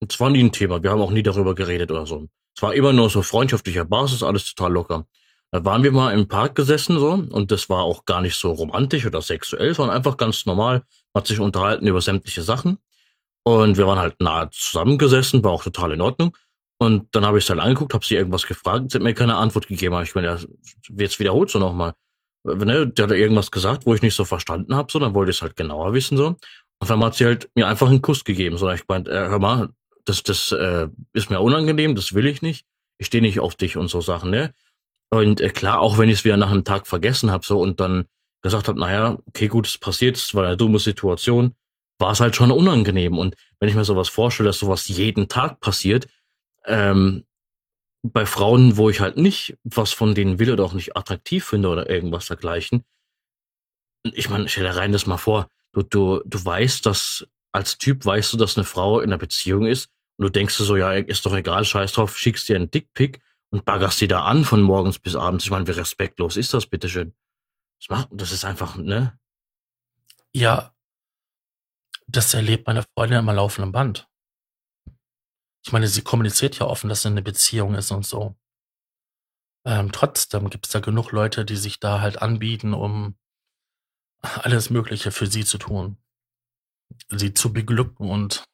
Und 0.00 0.12
es 0.12 0.18
war 0.18 0.30
nie 0.30 0.42
ein 0.42 0.52
Thema, 0.52 0.82
wir 0.82 0.90
haben 0.90 1.00
auch 1.00 1.12
nie 1.12 1.22
darüber 1.22 1.54
geredet 1.54 1.92
oder 1.92 2.06
so. 2.06 2.26
Es 2.56 2.62
war 2.62 2.74
immer 2.74 2.92
nur 2.92 3.10
so 3.10 3.22
freundschaftlicher 3.22 3.84
Basis, 3.84 4.22
alles 4.22 4.52
total 4.52 4.72
locker. 4.72 5.06
Da 5.52 5.64
waren 5.64 5.84
wir 5.84 5.92
mal 5.92 6.12
im 6.12 6.26
Park 6.26 6.56
gesessen 6.56 6.98
so 6.98 7.12
und 7.12 7.52
das 7.52 7.68
war 7.68 7.84
auch 7.84 8.04
gar 8.04 8.20
nicht 8.20 8.34
so 8.34 8.50
romantisch 8.50 9.06
oder 9.06 9.22
sexuell, 9.22 9.74
sondern 9.74 9.96
einfach 9.96 10.16
ganz 10.16 10.44
normal. 10.44 10.82
Man 11.12 11.20
hat 11.20 11.28
sich 11.28 11.38
unterhalten 11.38 11.86
über 11.86 12.00
sämtliche 12.00 12.42
Sachen 12.42 12.78
und 13.46 13.76
wir 13.76 13.86
waren 13.86 14.00
halt 14.00 14.20
nah 14.20 14.50
zusammengesessen, 14.50 15.44
war 15.44 15.52
auch 15.52 15.62
total 15.62 15.92
in 15.92 16.00
Ordnung. 16.00 16.36
Und 16.78 17.14
dann 17.14 17.24
habe 17.24 17.38
ich 17.38 17.44
es 17.44 17.50
halt 17.50 17.60
angeguckt, 17.60 17.94
habe 17.94 18.04
sie 18.04 18.16
irgendwas 18.16 18.44
gefragt, 18.44 18.90
sie 18.90 18.98
hat 18.98 19.04
mir 19.04 19.14
keine 19.14 19.36
Antwort 19.36 19.68
gegeben. 19.68 20.02
Ich 20.02 20.16
meine, 20.16 20.36
jetzt 20.98 21.20
wiederholt 21.20 21.48
so 21.50 21.60
nochmal. 21.60 21.94
Ne, 22.42 22.88
der 22.88 23.04
hat 23.04 23.12
irgendwas 23.12 23.52
gesagt, 23.52 23.86
wo 23.86 23.94
ich 23.94 24.02
nicht 24.02 24.16
so 24.16 24.24
verstanden 24.24 24.74
habe, 24.74 24.90
so, 24.90 24.98
dann 24.98 25.14
wollte 25.14 25.30
es 25.30 25.42
halt 25.42 25.54
genauer 25.54 25.92
wissen, 25.92 26.16
so. 26.16 26.36
Und 26.80 26.90
dann 26.90 27.04
hat 27.04 27.14
sie 27.14 27.24
halt 27.24 27.48
mir 27.54 27.68
einfach 27.68 27.88
einen 27.88 28.02
Kuss 28.02 28.24
gegeben, 28.24 28.58
so. 28.58 28.68
Ich 28.70 28.88
meinte, 28.88 29.12
äh, 29.12 29.28
hör 29.28 29.38
mal, 29.38 29.68
das, 30.04 30.24
das 30.24 30.50
äh, 30.50 30.88
ist 31.12 31.30
mir 31.30 31.40
unangenehm, 31.40 31.94
das 31.94 32.14
will 32.14 32.26
ich 32.26 32.42
nicht. 32.42 32.66
Ich 32.98 33.06
stehe 33.06 33.22
nicht 33.22 33.38
auf 33.38 33.54
dich 33.54 33.76
und 33.76 33.86
so 33.86 34.00
Sachen, 34.00 34.30
ne? 34.30 34.52
Und 35.10 35.40
äh, 35.40 35.50
klar, 35.50 35.78
auch 35.80 35.98
wenn 35.98 36.08
ich 36.08 36.18
es 36.18 36.24
wieder 36.24 36.36
nach 36.36 36.50
einem 36.50 36.64
Tag 36.64 36.88
vergessen 36.88 37.30
habe, 37.30 37.46
so 37.46 37.60
und 37.60 37.78
dann 37.78 38.06
gesagt 38.42 38.66
habe, 38.66 38.80
naja, 38.80 39.18
okay, 39.26 39.46
gut, 39.46 39.68
es 39.68 39.78
passiert, 39.78 40.16
es 40.16 40.34
war 40.34 40.44
eine 40.44 40.56
dumme 40.56 40.80
Situation, 40.80 41.54
war 41.98 42.12
es 42.12 42.20
halt 42.20 42.36
schon 42.36 42.50
unangenehm. 42.50 43.18
Und 43.18 43.36
wenn 43.58 43.68
ich 43.68 43.74
mir 43.74 43.84
sowas 43.84 44.08
vorstelle, 44.08 44.48
dass 44.48 44.58
sowas 44.58 44.88
jeden 44.88 45.28
Tag 45.28 45.60
passiert, 45.60 46.06
ähm, 46.64 47.24
bei 48.02 48.26
Frauen, 48.26 48.76
wo 48.76 48.90
ich 48.90 49.00
halt 49.00 49.16
nicht 49.16 49.56
was 49.64 49.92
von 49.92 50.14
denen 50.14 50.38
will 50.38 50.52
oder 50.52 50.64
auch 50.64 50.74
nicht 50.74 50.96
attraktiv 50.96 51.44
finde 51.44 51.68
oder 51.68 51.88
irgendwas 51.90 52.26
dergleichen, 52.26 52.84
ich 54.04 54.28
meine, 54.28 54.48
stell 54.48 54.64
dir 54.64 54.76
rein 54.76 54.92
das 54.92 55.06
mal 55.06 55.16
vor, 55.16 55.48
du, 55.72 55.82
du, 55.82 56.22
du 56.24 56.44
weißt, 56.44 56.86
dass 56.86 57.26
als 57.52 57.78
Typ 57.78 58.04
weißt 58.04 58.32
du, 58.32 58.36
dass 58.36 58.56
eine 58.56 58.64
Frau 58.64 59.00
in 59.00 59.10
einer 59.10 59.18
Beziehung 59.18 59.66
ist 59.66 59.90
und 60.16 60.24
du 60.24 60.30
denkst 60.30 60.56
dir 60.56 60.64
so, 60.64 60.76
ja, 60.76 60.92
ist 60.92 61.26
doch 61.26 61.34
egal, 61.34 61.64
scheiß 61.64 61.92
drauf, 61.92 62.16
schickst 62.16 62.48
dir 62.48 62.56
einen 62.56 62.70
Dickpick 62.70 63.20
und 63.50 63.64
baggerst 63.64 64.00
die 64.00 64.08
da 64.08 64.24
an 64.24 64.44
von 64.44 64.62
morgens 64.62 64.98
bis 64.98 65.16
abends. 65.16 65.44
Ich 65.44 65.50
meine, 65.50 65.66
wie 65.66 65.72
respektlos 65.72 66.36
ist 66.36 66.54
das, 66.54 66.66
bitteschön? 66.66 67.14
Das 67.80 67.88
macht, 67.88 68.08
das 68.12 68.32
ist 68.32 68.44
einfach, 68.44 68.76
ne? 68.76 69.18
Ja, 70.32 70.75
das 72.06 72.34
erlebt 72.34 72.66
meine 72.66 72.82
Freundin 72.82 73.18
immer 73.18 73.34
laufenden 73.34 73.72
Band. 73.72 74.08
Ich 75.64 75.72
meine, 75.72 75.88
sie 75.88 76.02
kommuniziert 76.02 76.58
ja 76.58 76.66
offen, 76.66 76.88
dass 76.88 77.02
sie 77.02 77.08
eine 77.08 77.22
Beziehung 77.22 77.74
ist 77.74 77.90
und 77.90 78.06
so. 78.06 78.36
Ähm, 79.66 79.90
trotzdem 79.90 80.48
gibt 80.48 80.66
es 80.66 80.72
da 80.72 80.78
genug 80.78 81.10
Leute, 81.10 81.44
die 81.44 81.56
sich 81.56 81.80
da 81.80 82.00
halt 82.00 82.22
anbieten, 82.22 82.72
um 82.72 83.16
alles 84.22 84.70
Mögliche 84.70 85.10
für 85.10 85.26
sie 85.26 85.44
zu 85.44 85.58
tun. 85.58 85.98
Sie 87.08 87.34
zu 87.34 87.52
beglücken 87.52 88.08
und 88.08 88.44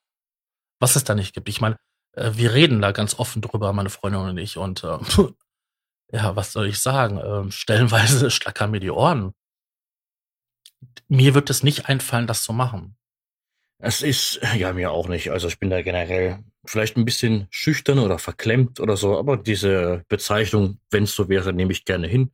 was 0.81 0.97
es 0.97 1.05
da 1.05 1.15
nicht 1.15 1.35
gibt. 1.35 1.51
Ich 1.51 1.61
meine, 1.61 1.77
äh, 2.13 2.33
wir 2.35 2.55
reden 2.55 2.81
da 2.81 2.93
ganz 2.93 3.19
offen 3.19 3.43
drüber, 3.43 3.73
meine 3.75 3.91
Freundin 3.91 4.23
und 4.23 4.39
ich. 4.39 4.57
Und 4.57 4.83
äh, 4.85 4.99
ja, 6.13 6.35
was 6.35 6.53
soll 6.53 6.67
ich 6.67 6.81
sagen? 6.81 7.19
Äh, 7.19 7.53
stellenweise 7.53 8.31
schlackern 8.31 8.71
mir 8.71 8.81
die 8.81 8.91
Ohren. 8.91 9.35
mir 11.09 11.35
wird 11.35 11.51
es 11.51 11.63
nicht 11.63 11.89
einfallen, 11.91 12.27
das 12.27 12.43
zu 12.43 12.55
machen. 12.55 12.97
Es 13.85 14.01
ist, 14.01 14.41
ja, 14.57 14.73
mir 14.73 14.93
auch 14.93 15.09
nicht. 15.09 15.33
Also 15.33 15.49
ich 15.49 15.59
bin 15.59 15.69
da 15.69 15.83
generell 15.83 16.39
vielleicht 16.65 16.97
ein 16.97 17.05
bisschen 17.05 17.49
schüchtern 17.51 17.99
oder 17.99 18.19
verklemmt 18.19 18.79
oder 18.79 18.97
so, 18.97 19.19
aber 19.19 19.37
diese 19.37 20.05
Bezeichnung, 20.09 20.79
wenn 20.91 21.03
es 21.03 21.17
so 21.17 21.29
wäre, 21.29 21.53
nehme 21.53 21.73
ich 21.73 21.85
gerne 21.85 22.07
hin. 22.07 22.31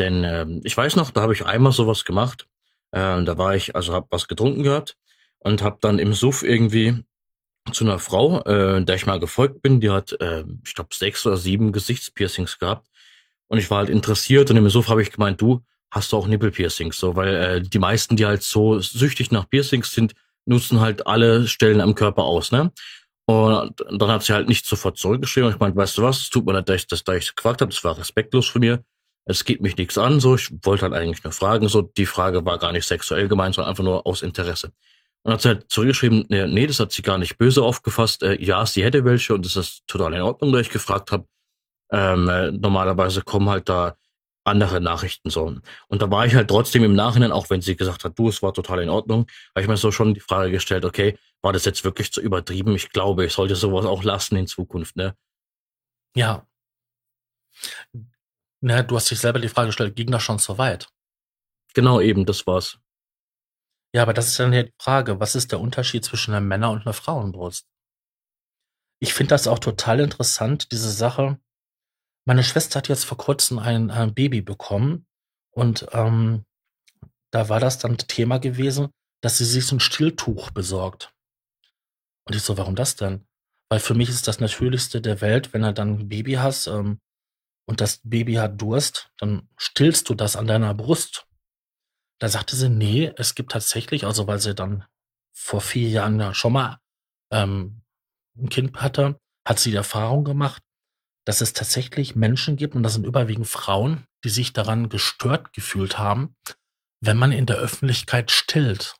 Denn 0.00 0.24
ähm, 0.24 0.60
ich 0.64 0.76
weiß 0.76 0.96
noch, 0.96 1.12
da 1.12 1.22
habe 1.22 1.34
ich 1.34 1.46
einmal 1.46 1.70
sowas 1.70 2.04
gemacht. 2.04 2.48
Äh, 2.90 3.22
da 3.22 3.38
war 3.38 3.54
ich, 3.54 3.76
also 3.76 3.92
habe 3.92 4.08
was 4.10 4.26
getrunken 4.26 4.64
gehabt 4.64 4.96
und 5.38 5.62
habe 5.62 5.78
dann 5.80 6.00
im 6.00 6.14
Suff 6.14 6.42
irgendwie 6.42 7.04
zu 7.72 7.84
einer 7.84 8.00
Frau, 8.00 8.40
äh, 8.42 8.84
der 8.84 8.96
ich 8.96 9.06
mal 9.06 9.20
gefolgt 9.20 9.62
bin, 9.62 9.80
die 9.80 9.90
hat, 9.90 10.20
äh, 10.20 10.42
ich 10.64 10.74
glaube, 10.74 10.92
sechs 10.92 11.24
oder 11.24 11.36
sieben 11.36 11.70
Gesichtspiercings 11.70 12.58
gehabt. 12.58 12.88
Und 13.46 13.58
ich 13.58 13.70
war 13.70 13.78
halt 13.78 13.88
interessiert 13.88 14.50
und 14.50 14.56
im 14.56 14.68
Suff 14.68 14.88
habe 14.88 15.02
ich 15.02 15.12
gemeint, 15.12 15.40
du, 15.40 15.62
hast 15.92 16.10
du 16.10 16.16
auch 16.16 16.26
Nippelpiercings? 16.26 16.98
So, 16.98 17.14
weil 17.14 17.34
äh, 17.36 17.62
die 17.62 17.78
meisten, 17.78 18.16
die 18.16 18.26
halt 18.26 18.42
so 18.42 18.80
süchtig 18.80 19.30
nach 19.30 19.48
Piercings 19.48 19.92
sind, 19.92 20.14
nutzen 20.46 20.80
halt 20.80 21.06
alle 21.06 21.46
Stellen 21.46 21.80
am 21.80 21.94
Körper 21.94 22.24
aus, 22.24 22.52
ne? 22.52 22.72
Und 23.26 23.84
dann 23.88 24.10
hat 24.10 24.24
sie 24.24 24.32
halt 24.32 24.48
nicht 24.48 24.66
sofort 24.66 24.98
zurückgeschrieben. 24.98 25.50
Ich 25.50 25.58
meinte, 25.58 25.76
weißt 25.76 25.96
du 25.98 26.02
was, 26.02 26.18
es 26.18 26.30
tut 26.30 26.44
mir 26.44 26.52
leid, 26.52 26.68
dass 26.68 26.76
ich 26.76 26.86
das 26.88 27.04
da 27.04 27.14
ich 27.14 27.34
gefragt 27.34 27.60
habe, 27.60 27.70
das 27.70 27.84
war 27.84 27.96
respektlos 27.96 28.48
von 28.48 28.60
mir. 28.60 28.84
Es 29.24 29.44
geht 29.44 29.60
mich 29.62 29.76
nichts 29.76 29.96
an, 29.96 30.18
so. 30.18 30.34
Ich 30.34 30.50
wollte 30.62 30.82
halt 30.82 30.94
eigentlich 30.94 31.22
nur 31.22 31.32
fragen, 31.32 31.68
so. 31.68 31.82
Die 31.82 32.06
Frage 32.06 32.44
war 32.44 32.58
gar 32.58 32.72
nicht 32.72 32.86
sexuell 32.86 33.28
gemeint, 33.28 33.54
sondern 33.54 33.70
einfach 33.70 33.84
nur 33.84 34.06
aus 34.06 34.22
Interesse. 34.22 34.72
Und 35.22 35.32
hat 35.32 35.42
sie 35.42 35.48
halt 35.48 35.70
zurückgeschrieben, 35.70 36.26
nee, 36.28 36.46
nee, 36.48 36.66
das 36.66 36.80
hat 36.80 36.90
sie 36.90 37.02
gar 37.02 37.18
nicht 37.18 37.38
böse 37.38 37.62
aufgefasst. 37.62 38.24
Äh, 38.24 38.42
ja, 38.42 38.66
sie 38.66 38.82
hätte 38.82 39.04
welche 39.04 39.34
und 39.34 39.46
das 39.46 39.54
ist 39.54 39.86
total 39.86 40.14
in 40.14 40.22
Ordnung, 40.22 40.52
da 40.52 40.58
ich 40.58 40.70
gefragt 40.70 41.12
habe. 41.12 41.26
Ähm, 41.92 42.28
äh, 42.28 42.50
normalerweise 42.50 43.22
kommen 43.22 43.48
halt 43.48 43.68
da 43.68 43.96
andere 44.44 44.80
Nachrichten 44.80 45.30
so. 45.30 45.54
Und 45.88 46.02
da 46.02 46.10
war 46.10 46.26
ich 46.26 46.34
halt 46.34 46.48
trotzdem 46.48 46.84
im 46.84 46.94
Nachhinein, 46.94 47.32
auch 47.32 47.50
wenn 47.50 47.60
sie 47.60 47.76
gesagt 47.76 48.04
hat, 48.04 48.18
du, 48.18 48.28
es 48.28 48.42
war 48.42 48.52
total 48.52 48.82
in 48.82 48.88
Ordnung, 48.88 49.26
habe 49.54 49.62
ich 49.62 49.68
mir 49.68 49.76
so 49.76 49.92
schon 49.92 50.14
die 50.14 50.20
Frage 50.20 50.50
gestellt, 50.50 50.84
okay, 50.84 51.18
war 51.42 51.52
das 51.52 51.64
jetzt 51.64 51.84
wirklich 51.84 52.12
zu 52.12 52.20
übertrieben? 52.20 52.74
Ich 52.74 52.90
glaube, 52.90 53.24
ich 53.26 53.32
sollte 53.32 53.56
sowas 53.56 53.86
auch 53.86 54.02
lassen 54.02 54.36
in 54.36 54.46
Zukunft, 54.46 54.96
ne? 54.96 55.16
Ja. 56.16 56.46
Na, 58.60 58.82
du 58.82 58.96
hast 58.96 59.10
dich 59.10 59.18
selber 59.18 59.38
die 59.38 59.48
Frage 59.48 59.68
gestellt, 59.68 59.96
ging 59.96 60.10
das 60.10 60.22
schon 60.22 60.38
so 60.38 60.58
weit? 60.58 60.88
Genau, 61.74 62.00
eben, 62.00 62.26
das 62.26 62.46
war's. 62.46 62.78
Ja, 63.94 64.02
aber 64.02 64.14
das 64.14 64.28
ist 64.28 64.38
dann 64.38 64.52
ja 64.52 64.62
die 64.62 64.74
Frage, 64.78 65.20
was 65.20 65.34
ist 65.34 65.52
der 65.52 65.60
Unterschied 65.60 66.04
zwischen 66.04 66.32
einer 66.32 66.40
Männer- 66.40 66.70
und 66.70 66.82
einer 66.82 66.94
Frauenbrust? 66.94 67.68
Ich 69.00 69.14
finde 69.14 69.30
das 69.30 69.48
auch 69.48 69.58
total 69.58 70.00
interessant, 70.00 70.70
diese 70.72 70.90
Sache, 70.90 71.40
meine 72.24 72.44
Schwester 72.44 72.78
hat 72.78 72.88
jetzt 72.88 73.04
vor 73.04 73.18
Kurzem 73.18 73.58
ein, 73.58 73.90
ein 73.90 74.14
Baby 74.14 74.42
bekommen 74.42 75.06
und 75.50 75.86
ähm, 75.92 76.44
da 77.30 77.48
war 77.48 77.60
das 77.60 77.78
dann 77.78 77.96
Thema 77.98 78.38
gewesen, 78.38 78.90
dass 79.22 79.38
sie 79.38 79.44
sich 79.44 79.66
so 79.66 79.76
ein 79.76 79.80
Stilltuch 79.80 80.50
besorgt. 80.50 81.12
Und 82.24 82.36
ich 82.36 82.42
so, 82.42 82.56
warum 82.56 82.76
das 82.76 82.96
denn? 82.96 83.26
Weil 83.68 83.80
für 83.80 83.94
mich 83.94 84.08
ist 84.08 84.28
das 84.28 84.40
Natürlichste 84.40 85.00
der 85.00 85.20
Welt, 85.20 85.52
wenn 85.52 85.64
er 85.64 85.72
dann 85.72 85.98
ein 85.98 86.08
Baby 86.08 86.34
hast 86.34 86.66
ähm, 86.66 87.00
und 87.66 87.80
das 87.80 88.00
Baby 88.04 88.34
hat 88.34 88.60
Durst, 88.60 89.10
dann 89.16 89.48
stillst 89.56 90.08
du 90.08 90.14
das 90.14 90.36
an 90.36 90.46
deiner 90.46 90.74
Brust. 90.74 91.26
Da 92.18 92.28
sagte 92.28 92.54
sie, 92.54 92.68
nee, 92.68 93.12
es 93.16 93.34
gibt 93.34 93.52
tatsächlich, 93.52 94.04
also 94.04 94.26
weil 94.26 94.38
sie 94.38 94.54
dann 94.54 94.84
vor 95.32 95.60
vier 95.60 95.88
Jahren 95.88 96.20
ja 96.20 96.34
schon 96.34 96.52
mal 96.52 96.78
ähm, 97.32 97.82
ein 98.36 98.48
Kind 98.48 98.80
hatte, 98.80 99.18
hat 99.46 99.58
sie 99.58 99.70
die 99.70 99.76
Erfahrung 99.76 100.24
gemacht, 100.24 100.62
dass 101.24 101.40
es 101.40 101.52
tatsächlich 101.52 102.16
Menschen 102.16 102.56
gibt, 102.56 102.74
und 102.74 102.82
das 102.82 102.94
sind 102.94 103.06
überwiegend 103.06 103.46
Frauen, 103.46 104.06
die 104.24 104.30
sich 104.30 104.52
daran 104.52 104.88
gestört 104.88 105.52
gefühlt 105.52 105.98
haben, 105.98 106.36
wenn 107.00 107.16
man 107.16 107.32
in 107.32 107.46
der 107.46 107.56
Öffentlichkeit 107.56 108.30
stillt. 108.30 108.96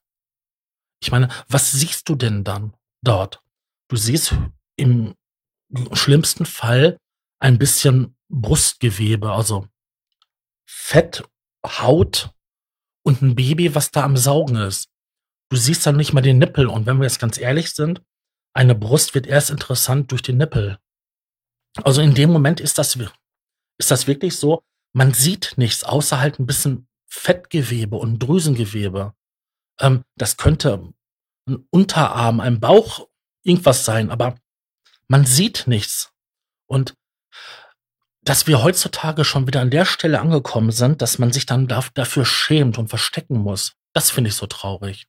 Ich 1.02 1.10
meine, 1.10 1.28
was 1.48 1.72
siehst 1.72 2.08
du 2.08 2.14
denn 2.14 2.44
dann 2.44 2.74
dort? 3.02 3.42
Du 3.88 3.96
siehst 3.96 4.34
im 4.76 5.14
schlimmsten 5.92 6.46
Fall 6.46 6.98
ein 7.40 7.58
bisschen 7.58 8.16
Brustgewebe, 8.28 9.32
also 9.32 9.66
Fett, 10.68 11.24
Haut 11.66 12.30
und 13.04 13.22
ein 13.22 13.34
Baby, 13.34 13.74
was 13.74 13.90
da 13.90 14.04
am 14.04 14.16
Saugen 14.16 14.56
ist. 14.56 14.88
Du 15.50 15.56
siehst 15.56 15.84
dann 15.86 15.96
nicht 15.96 16.12
mal 16.12 16.20
den 16.20 16.38
Nippel. 16.38 16.66
Und 16.66 16.86
wenn 16.86 16.98
wir 16.98 17.04
jetzt 17.04 17.18
ganz 17.18 17.36
ehrlich 17.38 17.72
sind, 17.72 18.02
eine 18.54 18.74
Brust 18.74 19.14
wird 19.14 19.26
erst 19.26 19.50
interessant 19.50 20.10
durch 20.10 20.22
den 20.22 20.38
Nippel. 20.38 20.78
Also 21.82 22.02
in 22.02 22.14
dem 22.14 22.30
Moment 22.30 22.60
ist 22.60 22.78
das, 22.78 22.96
ist 23.78 23.90
das 23.90 24.06
wirklich 24.06 24.36
so, 24.36 24.62
man 24.92 25.14
sieht 25.14 25.54
nichts, 25.56 25.84
außer 25.84 26.20
halt 26.20 26.38
ein 26.38 26.46
bisschen 26.46 26.86
Fettgewebe 27.08 27.96
und 27.96 28.18
Drüsengewebe. 28.18 29.14
Ähm, 29.80 30.04
das 30.16 30.36
könnte 30.36 30.92
ein 31.48 31.66
Unterarm, 31.70 32.40
ein 32.40 32.60
Bauch, 32.60 33.08
irgendwas 33.42 33.84
sein, 33.84 34.10
aber 34.10 34.36
man 35.08 35.24
sieht 35.24 35.66
nichts. 35.66 36.12
Und 36.66 36.94
dass 38.24 38.46
wir 38.46 38.62
heutzutage 38.62 39.24
schon 39.24 39.46
wieder 39.46 39.60
an 39.60 39.70
der 39.70 39.84
Stelle 39.84 40.20
angekommen 40.20 40.70
sind, 40.70 41.02
dass 41.02 41.18
man 41.18 41.32
sich 41.32 41.44
dann 41.44 41.66
dafür 41.66 42.24
schämt 42.24 42.78
und 42.78 42.88
verstecken 42.88 43.38
muss, 43.38 43.74
das 43.92 44.10
finde 44.10 44.28
ich 44.28 44.36
so 44.36 44.46
traurig. 44.46 45.06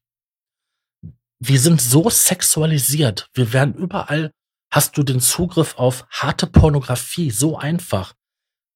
Wir 1.39 1.59
sind 1.59 1.81
so 1.81 2.09
sexualisiert. 2.09 3.29
Wir 3.33 3.53
werden 3.53 3.75
überall 3.75 4.31
hast 4.73 4.97
du 4.97 5.03
den 5.03 5.19
Zugriff 5.19 5.75
auf 5.77 6.07
harte 6.09 6.47
Pornografie 6.47 7.29
so 7.29 7.57
einfach. 7.57 8.15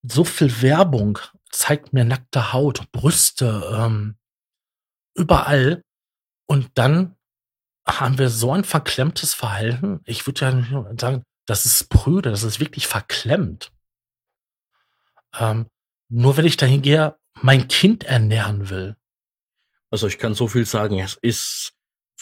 So 0.04 0.24
viel 0.24 0.62
Werbung 0.62 1.18
zeigt 1.50 1.92
mir 1.92 2.06
nackte 2.06 2.54
Haut, 2.54 2.92
Brüste, 2.92 3.68
ähm, 3.76 4.16
überall. 5.16 5.82
Und 6.46 6.70
dann 6.76 7.16
haben 7.88 8.20
wir 8.20 8.30
so 8.30 8.52
ein 8.52 8.64
verklemmtes 8.64 9.34
Verhalten. 9.34 10.02
Ich 10.06 10.28
würde 10.28 10.42
ja 10.42 10.96
sagen, 11.00 11.24
das 11.48 11.66
ist 11.66 11.90
prüde, 11.90 12.30
das 12.30 12.44
ist 12.44 12.60
wirklich 12.60 12.86
verklemmt. 12.86 13.72
Ähm, 15.34 15.66
nur 16.10 16.38
wenn 16.38 16.46
ich 16.46 16.58
dahin 16.58 16.84
gehe, 16.84 17.18
mein 17.42 17.68
Kind 17.68 18.04
ernähren 18.04 18.70
will. 18.70 18.96
Also 19.90 20.06
ich 20.06 20.20
kann 20.20 20.36
so 20.36 20.48
viel 20.48 20.66
sagen, 20.66 21.00
es 21.00 21.16
ist 21.16 21.74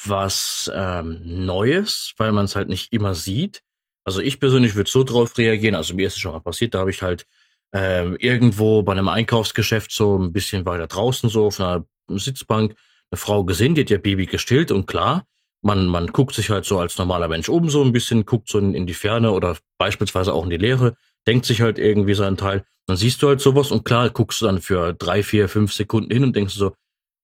was 0.05 0.71
ähm, 0.73 1.45
Neues, 1.45 2.13
weil 2.15 2.31
man 2.31 2.45
es 2.45 2.55
halt 2.55 2.69
nicht 2.69 2.93
immer 2.93 3.15
sieht. 3.15 3.64
Also 4.05 4.21
ich 4.21 4.39
persönlich 4.39 4.75
würde 4.75 4.89
so 4.89 5.03
drauf 5.03 5.37
reagieren, 5.37 5.75
also 5.75 5.95
mir 5.95 6.07
ist 6.07 6.13
es 6.13 6.19
schon 6.19 6.31
mal 6.31 6.39
passiert, 6.39 6.75
da 6.75 6.79
habe 6.79 6.91
ich 6.91 7.01
halt 7.01 7.25
ähm, 7.73 8.15
irgendwo 8.19 8.83
bei 8.83 8.91
einem 8.91 9.09
Einkaufsgeschäft 9.09 9.91
so 9.91 10.17
ein 10.17 10.31
bisschen 10.31 10.65
weiter 10.65 10.87
draußen, 10.87 11.29
so 11.29 11.47
auf 11.47 11.59
einer 11.59 11.85
Sitzbank, 12.07 12.75
eine 13.09 13.17
Frau 13.17 13.43
gesehen, 13.43 13.75
die 13.75 13.81
hat 13.81 13.89
ihr 13.89 14.01
Baby 14.01 14.27
gestillt 14.27 14.71
und 14.71 14.85
klar, 14.85 15.25
man, 15.61 15.87
man 15.87 16.07
guckt 16.07 16.35
sich 16.35 16.51
halt 16.51 16.65
so 16.65 16.79
als 16.79 16.97
normaler 16.99 17.27
Mensch 17.27 17.49
um 17.49 17.69
so 17.69 17.83
ein 17.83 17.91
bisschen, 17.91 18.25
guckt 18.25 18.47
so 18.47 18.59
in, 18.59 18.75
in 18.75 18.85
die 18.85 18.93
Ferne 18.93 19.31
oder 19.31 19.57
beispielsweise 19.79 20.33
auch 20.33 20.43
in 20.43 20.51
die 20.51 20.57
Leere, 20.57 20.95
denkt 21.25 21.45
sich 21.47 21.61
halt 21.61 21.79
irgendwie 21.79 22.13
seinen 22.13 22.37
Teil. 22.37 22.63
Dann 22.85 22.97
siehst 22.97 23.23
du 23.23 23.27
halt 23.27 23.41
sowas 23.41 23.71
und 23.71 23.83
klar 23.83 24.11
guckst 24.11 24.41
du 24.41 24.45
dann 24.45 24.61
für 24.61 24.93
drei, 24.93 25.23
vier, 25.23 25.49
fünf 25.49 25.73
Sekunden 25.73 26.11
hin 26.11 26.23
und 26.23 26.35
denkst 26.35 26.53
so, 26.53 26.75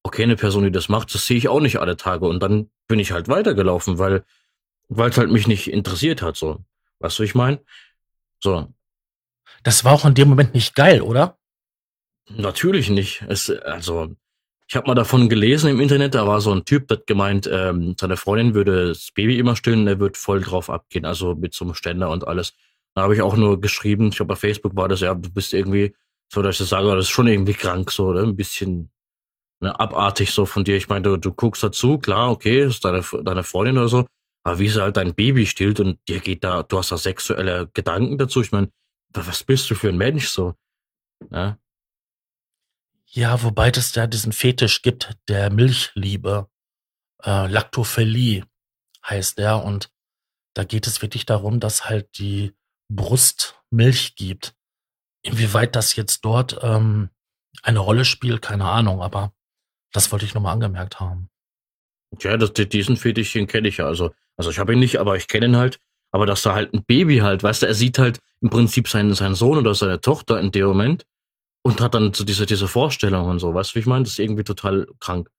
okay, 0.01 0.23
eine 0.23 0.35
Person, 0.35 0.63
die 0.63 0.71
das 0.71 0.89
macht, 0.89 1.13
das 1.13 1.27
sehe 1.27 1.37
ich 1.37 1.47
auch 1.47 1.59
nicht 1.59 1.77
alle 1.77 1.97
Tage. 1.97 2.25
Und 2.25 2.41
dann 2.41 2.71
bin 2.87 2.97
ich 2.97 3.11
halt 3.11 3.27
weitergelaufen, 3.27 3.99
weil 3.99 4.23
weil 4.93 5.09
es 5.09 5.17
halt 5.17 5.31
mich 5.31 5.47
nicht 5.47 5.71
interessiert 5.71 6.21
hat. 6.21 6.35
So. 6.35 6.59
Weißt 7.01 7.19
du, 7.19 7.23
ich 7.23 7.35
meine? 7.35 7.61
So. 8.39 8.73
Das 9.63 9.83
war 9.83 9.93
auch 9.93 10.05
in 10.05 10.13
dem 10.13 10.29
Moment 10.29 10.53
nicht 10.53 10.75
geil, 10.75 11.01
oder? 11.01 11.37
Natürlich 12.29 12.89
nicht. 12.89 13.23
Es, 13.27 13.49
also, 13.49 14.15
ich 14.67 14.75
habe 14.75 14.87
mal 14.87 14.95
davon 14.95 15.27
gelesen 15.27 15.69
im 15.69 15.81
Internet, 15.81 16.15
da 16.15 16.25
war 16.25 16.39
so 16.41 16.51
ein 16.53 16.65
Typ, 16.65 16.87
der 16.87 16.97
hat 16.97 17.07
gemeint, 17.07 17.49
ähm, 17.51 17.95
seine 17.99 18.17
Freundin 18.17 18.53
würde 18.53 18.89
das 18.89 19.11
Baby 19.13 19.37
immer 19.37 19.55
stillen, 19.55 19.87
er 19.87 19.99
wird 19.99 20.17
voll 20.17 20.41
drauf 20.41 20.69
abgehen, 20.69 21.05
also 21.05 21.35
mit 21.35 21.53
so 21.53 21.65
einem 21.65 21.73
Ständer 21.73 22.09
und 22.09 22.27
alles. 22.27 22.53
Da 22.95 23.03
habe 23.03 23.15
ich 23.15 23.21
auch 23.21 23.35
nur 23.35 23.59
geschrieben, 23.59 24.09
ich 24.09 24.15
glaube 24.15 24.33
bei 24.33 24.35
Facebook 24.35 24.75
war 24.75 24.87
das, 24.87 25.01
ja, 25.01 25.13
du 25.13 25.29
bist 25.29 25.53
irgendwie, 25.53 25.95
so 26.31 26.41
dass 26.41 26.55
ich 26.55 26.59
das 26.59 26.69
sage, 26.69 26.87
das 26.95 27.05
ist 27.05 27.09
schon 27.09 27.27
irgendwie 27.27 27.53
krank, 27.53 27.91
so, 27.91 28.07
oder? 28.07 28.23
Ein 28.23 28.35
bisschen 28.35 28.91
ne, 29.59 29.77
abartig 29.79 30.31
so 30.31 30.45
von 30.45 30.63
dir. 30.63 30.77
Ich 30.77 30.89
meine, 30.89 31.03
du, 31.03 31.17
du 31.17 31.33
guckst 31.33 31.63
dazu, 31.63 31.97
klar, 31.97 32.31
okay, 32.31 32.63
ist 32.63 32.85
deine, 32.85 33.03
deine 33.23 33.43
Freundin 33.43 33.77
oder 33.77 33.89
so, 33.89 34.05
aber 34.43 34.59
wie 34.59 34.69
sie 34.69 34.81
halt 34.81 34.97
dein 34.97 35.13
Baby 35.13 35.45
stillt 35.45 35.79
und 35.79 35.99
dir 36.07 36.19
geht 36.19 36.43
da, 36.43 36.63
du 36.63 36.77
hast 36.77 36.91
da 36.91 36.97
sexuelle 36.97 37.69
Gedanken 37.73 38.17
dazu. 38.17 38.41
Ich 38.41 38.51
meine, 38.51 38.71
was 39.09 39.43
bist 39.43 39.69
du 39.69 39.75
für 39.75 39.89
ein 39.89 39.97
Mensch 39.97 40.29
so? 40.29 40.55
Ja, 41.29 41.59
ja 43.07 43.43
wobei 43.43 43.69
es 43.69 43.91
da 43.91 44.07
diesen 44.07 44.31
Fetisch 44.31 44.81
gibt, 44.81 45.15
der 45.27 45.51
Milchliebe. 45.51 46.49
Äh, 47.23 47.47
Laktophilie 47.47 48.45
heißt 49.05 49.37
der. 49.37 49.63
Und 49.63 49.91
da 50.53 50.63
geht 50.63 50.87
es 50.87 51.01
wirklich 51.01 51.25
darum, 51.25 51.59
dass 51.59 51.85
halt 51.85 52.17
die 52.17 52.55
Brust 52.89 53.61
Milch 53.69 54.15
gibt. 54.15 54.55
Inwieweit 55.23 55.75
das 55.75 55.95
jetzt 55.95 56.25
dort 56.25 56.59
ähm, 56.63 57.09
eine 57.61 57.79
Rolle 57.79 58.05
spielt, 58.05 58.41
keine 58.41 58.65
Ahnung, 58.65 59.01
aber 59.01 59.33
das 59.91 60.11
wollte 60.11 60.25
ich 60.25 60.33
nochmal 60.33 60.53
angemerkt 60.53 60.99
haben. 60.99 61.29
Ja, 62.19 62.37
das, 62.37 62.53
diesen 62.53 62.97
Fetischchen 62.97 63.47
kenne 63.47 63.67
ich 63.67 63.77
ja. 63.77 63.85
Also 63.85 64.13
also 64.37 64.49
ich 64.49 64.59
habe 64.59 64.73
ihn 64.73 64.79
nicht, 64.79 64.97
aber 64.97 65.15
ich 65.15 65.27
kenne 65.27 65.47
ihn 65.47 65.57
halt. 65.57 65.79
Aber 66.13 66.25
dass 66.25 66.41
da 66.41 66.53
halt 66.53 66.73
ein 66.73 66.83
Baby 66.83 67.19
halt, 67.19 67.41
weißt 67.41 67.61
du, 67.61 67.67
er 67.67 67.73
sieht 67.73 67.97
halt 67.97 68.19
im 68.41 68.49
Prinzip 68.49 68.89
seinen, 68.89 69.13
seinen 69.13 69.35
Sohn 69.35 69.57
oder 69.57 69.73
seine 69.73 70.01
Tochter 70.01 70.39
in 70.39 70.51
dem 70.51 70.67
Moment 70.67 71.05
und 71.63 71.79
hat 71.79 71.93
dann 71.93 72.13
so 72.13 72.23
diese, 72.23 72.45
diese 72.45 72.67
Vorstellung 72.67 73.27
und 73.27 73.39
so, 73.39 73.53
weißt 73.53 73.71
du, 73.71 73.75
wie 73.75 73.79
ich 73.79 73.85
meine? 73.85 74.03
Das 74.03 74.13
ist 74.13 74.19
irgendwie 74.19 74.43
total 74.43 74.87
krank. 74.99 75.29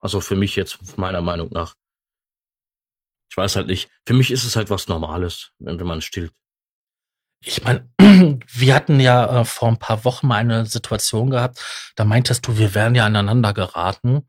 Also 0.00 0.20
für 0.20 0.36
mich 0.36 0.56
jetzt, 0.56 0.96
meiner 0.98 1.20
Meinung 1.20 1.50
nach. 1.50 1.74
Ich 3.30 3.36
weiß 3.36 3.56
halt 3.56 3.66
nicht. 3.66 3.88
Für 4.06 4.14
mich 4.14 4.30
ist 4.30 4.44
es 4.44 4.56
halt 4.56 4.70
was 4.70 4.88
Normales, 4.88 5.52
wenn, 5.58 5.78
wenn 5.78 5.86
man 5.86 6.00
stillt. 6.00 6.32
Ich 7.42 7.64
meine, 7.64 7.88
wir 7.98 8.74
hatten 8.74 9.00
ja 9.00 9.40
äh, 9.40 9.44
vor 9.44 9.68
ein 9.68 9.78
paar 9.78 10.04
Wochen 10.04 10.26
mal 10.26 10.36
eine 10.36 10.66
Situation 10.66 11.30
gehabt, 11.30 11.92
da 11.96 12.04
meintest 12.04 12.46
du, 12.46 12.58
wir 12.58 12.74
wären 12.74 12.94
ja 12.94 13.06
aneinander 13.06 13.54
geraten. 13.54 14.28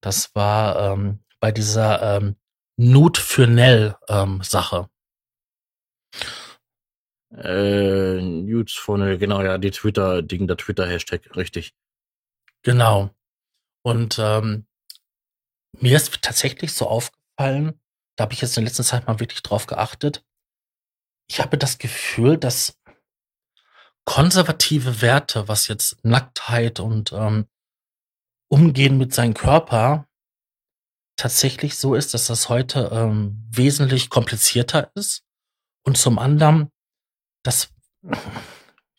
Das 0.00 0.34
war 0.34 0.92
ähm, 0.92 1.24
bei 1.40 1.50
dieser 1.50 2.16
ähm, 2.16 2.36
Nut 2.76 3.18
für 3.18 3.46
Nell 3.46 3.96
ähm, 4.08 4.42
Sache. 4.42 4.88
Äh, 7.34 8.20
Nudes 8.20 8.74
von, 8.74 9.18
genau, 9.18 9.42
ja, 9.42 9.58
die 9.58 9.70
Twitter-Ding, 9.70 10.46
der 10.46 10.56
Twitter-Hashtag, 10.56 11.34
richtig. 11.36 11.74
Genau. 12.62 13.10
Und 13.82 14.18
ähm, 14.18 14.66
mir 15.78 15.96
ist 15.96 16.22
tatsächlich 16.22 16.74
so 16.74 16.86
aufgefallen, 16.86 17.80
da 18.16 18.24
habe 18.24 18.34
ich 18.34 18.42
jetzt 18.42 18.56
in 18.58 18.64
letzter 18.64 18.84
Zeit 18.84 19.06
mal 19.06 19.20
wirklich 19.20 19.42
drauf 19.42 19.66
geachtet. 19.66 20.24
Ich 21.28 21.40
habe 21.40 21.56
das 21.56 21.78
Gefühl, 21.78 22.36
dass 22.36 22.78
konservative 24.04 25.00
Werte, 25.00 25.48
was 25.48 25.68
jetzt 25.68 26.04
Nacktheit 26.04 26.80
und 26.80 27.12
ähm, 27.12 27.46
Umgehen 28.48 28.98
mit 28.98 29.14
seinem 29.14 29.32
Körper 29.32 30.06
tatsächlich 31.22 31.76
so 31.78 31.94
ist, 31.94 32.14
dass 32.14 32.26
das 32.26 32.48
heute 32.48 32.90
ähm, 32.92 33.46
wesentlich 33.48 34.10
komplizierter 34.10 34.90
ist. 34.96 35.24
Und 35.84 35.96
zum 35.96 36.18
anderen, 36.18 36.72
dass 37.44 37.72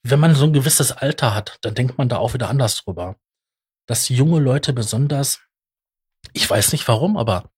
wenn 0.04 0.22
man 0.22 0.34
so 0.34 0.46
ein 0.46 0.54
gewisses 0.54 0.94
Alter 0.94 1.36
hat, 1.36 1.58
dann 1.62 1.76
denkt 1.76 1.98
man 1.98 2.08
da 2.08 2.18
auch 2.18 2.34
wieder 2.34 2.48
anders 2.48 2.82
drüber. 2.82 3.18
Dass 3.88 4.08
junge 4.08 4.40
Leute 4.40 4.72
besonders, 4.72 5.42
ich 6.32 6.50
weiß 6.50 6.72
nicht 6.72 6.88
warum, 6.88 7.18
aber 7.18 7.52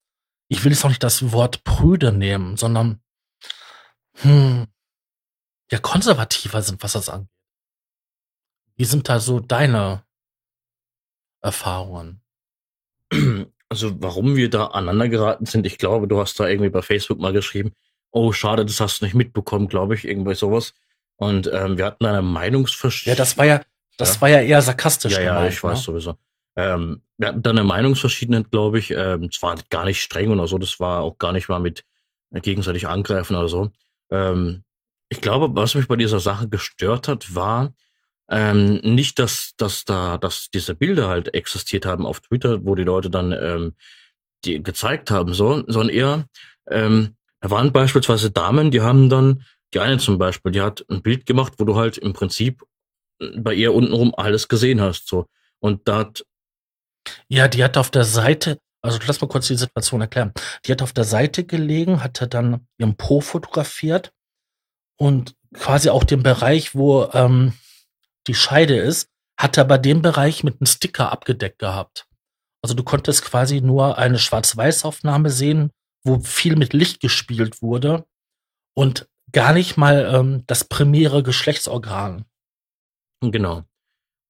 ich 0.47 0.63
will 0.63 0.71
jetzt 0.71 0.83
auch 0.83 0.89
nicht 0.89 1.03
das 1.03 1.31
Wort 1.31 1.63
prüde 1.63 2.11
nehmen, 2.11 2.57
sondern 2.57 3.03
hm, 4.17 4.65
ja 5.71 5.77
konservativer 5.77 6.63
sind, 6.63 6.81
was 6.81 6.93
das 6.93 7.09
angeht. 7.09 7.29
Wie 8.77 8.85
sind 8.85 9.09
da 9.09 9.19
so 9.19 9.39
deine 9.39 10.03
Erfahrungen? 11.43 12.23
Also 13.69 13.95
warum 14.01 14.35
wir 14.35 14.49
da 14.49 14.67
aneinander 14.67 15.09
geraten 15.09 15.45
sind, 15.45 15.65
ich 15.65 15.77
glaube, 15.77 16.07
du 16.07 16.19
hast 16.19 16.39
da 16.39 16.47
irgendwie 16.47 16.69
bei 16.69 16.81
Facebook 16.81 17.19
mal 17.19 17.33
geschrieben, 17.33 17.73
oh 18.11 18.31
schade, 18.31 18.65
das 18.65 18.79
hast 18.79 19.01
du 19.01 19.05
nicht 19.05 19.15
mitbekommen, 19.15 19.67
glaube 19.67 19.95
ich, 19.95 20.07
irgendwie 20.07 20.35
sowas. 20.35 20.73
Und 21.17 21.49
ähm, 21.51 21.77
wir 21.77 21.85
hatten 21.85 22.05
eine 22.05 22.21
Meinungsverschiedenheit. 22.21 23.17
Ja, 23.17 23.23
das 23.23 23.37
war 23.37 23.45
ja, 23.45 23.61
das 23.97 24.15
ja. 24.15 24.21
war 24.21 24.29
ja 24.29 24.41
eher 24.41 24.61
sarkastisch. 24.61 25.13
Ja, 25.13 25.19
gemeint, 25.19 25.39
ja, 25.41 25.47
ich 25.47 25.63
ne? 25.63 25.69
weiß 25.69 25.83
sowieso. 25.83 26.15
Ähm, 26.55 27.01
wir 27.17 27.29
hatten 27.29 27.41
da 27.41 27.49
eine 27.49 27.63
Meinungsverschiedenheit, 27.63 28.51
glaube 28.51 28.79
ich. 28.79 28.91
Ähm, 28.91 29.29
es 29.31 29.41
war 29.41 29.55
gar 29.69 29.85
nicht 29.85 30.01
streng 30.01 30.31
oder 30.31 30.47
so, 30.47 30.57
das 30.57 30.79
war 30.79 31.01
auch 31.01 31.17
gar 31.17 31.31
nicht 31.31 31.49
mal 31.49 31.59
mit 31.59 31.83
gegenseitig 32.31 32.87
angreifen 32.87 33.35
oder 33.35 33.47
so. 33.47 33.71
Ähm, 34.11 34.63
ich 35.09 35.21
glaube, 35.21 35.55
was 35.55 35.75
mich 35.75 35.87
bei 35.87 35.95
dieser 35.95 36.19
Sache 36.19 36.49
gestört 36.49 37.07
hat, 37.07 37.35
war 37.35 37.73
ähm, 38.30 38.76
nicht, 38.84 39.19
dass, 39.19 39.53
dass 39.57 39.85
da, 39.85 40.18
dass 40.18 40.49
diese 40.53 40.76
Bilder 40.76 41.07
halt 41.07 41.34
existiert 41.34 41.85
haben 41.85 42.06
auf 42.06 42.22
Twitter, 42.22 42.65
wo 42.65 42.76
die 42.76 42.84
Leute 42.84 43.10
dann 43.10 43.31
ähm, 43.31 43.76
die 44.43 44.61
gezeigt 44.61 45.11
haben, 45.11 45.34
so, 45.34 45.64
sondern 45.68 45.89
eher, 45.89 46.26
ähm, 46.69 47.15
da 47.41 47.52
waren 47.52 47.72
beispielsweise 47.72 48.31
Damen, 48.31 48.72
die 48.72 48.81
haben 48.81 49.10
dann, 49.10 49.43
die 49.73 49.80
eine 49.80 49.97
zum 49.97 50.18
Beispiel, 50.18 50.52
die 50.52 50.61
hat 50.61 50.85
ein 50.89 51.02
Bild 51.02 51.26
gemacht, 51.26 51.53
wo 51.57 51.65
du 51.65 51.76
halt 51.76 51.97
im 51.97 52.14
Prinzip 52.14 52.64
bei 53.38 53.53
ihr 53.53 53.73
untenrum 53.73 54.14
alles 54.15 54.47
gesehen 54.47 54.81
hast, 54.81 55.07
so. 55.07 55.27
Und 55.60 55.88
da 55.88 55.99
hat 55.99 56.26
ja, 57.27 57.47
die 57.47 57.64
hat 57.64 57.77
auf 57.77 57.91
der 57.91 58.03
Seite, 58.03 58.60
also 58.81 58.99
lass 59.06 59.22
mal 59.22 59.27
kurz 59.27 59.47
die 59.47 59.56
Situation 59.56 60.02
erklären. 60.02 60.34
Die 60.65 60.72
hat 60.72 60.81
auf 60.81 60.93
der 60.93 61.03
Seite 61.03 61.43
gelegen, 61.43 62.03
hatte 62.03 62.27
dann 62.27 62.68
ihren 62.77 62.95
Po 62.95 63.22
fotografiert 63.22 64.11
und 64.97 65.35
quasi 65.53 65.89
auch 65.89 66.03
den 66.03 66.23
Bereich, 66.23 66.76
wo 66.76 67.10
ähm, 67.14 67.53
die 68.27 68.35
Scheide 68.35 68.76
ist, 68.77 69.10
hat 69.38 69.57
aber 69.57 69.77
den 69.77 70.02
Bereich 70.02 70.43
mit 70.43 70.56
einem 70.56 70.68
Sticker 70.68 71.11
abgedeckt 71.11 71.60
gehabt. 71.60 72.07
Also 72.61 72.73
du 72.73 72.84
konntest 72.84 73.23
quasi 73.23 73.61
nur 73.61 73.97
eine 73.97 74.18
Schwarz-Weiß-Aufnahme 74.18 75.30
sehen, 75.30 75.72
wo 76.03 76.19
viel 76.19 76.56
mit 76.56 76.73
Licht 76.73 76.99
gespielt 76.99 77.61
wurde 77.61 78.06
und 78.73 79.07
gar 79.31 79.53
nicht 79.53 79.77
mal 79.77 80.10
ähm, 80.14 80.43
das 80.47 80.64
primäre 80.64 81.23
Geschlechtsorgan. 81.23 82.26
Genau. 83.22 83.64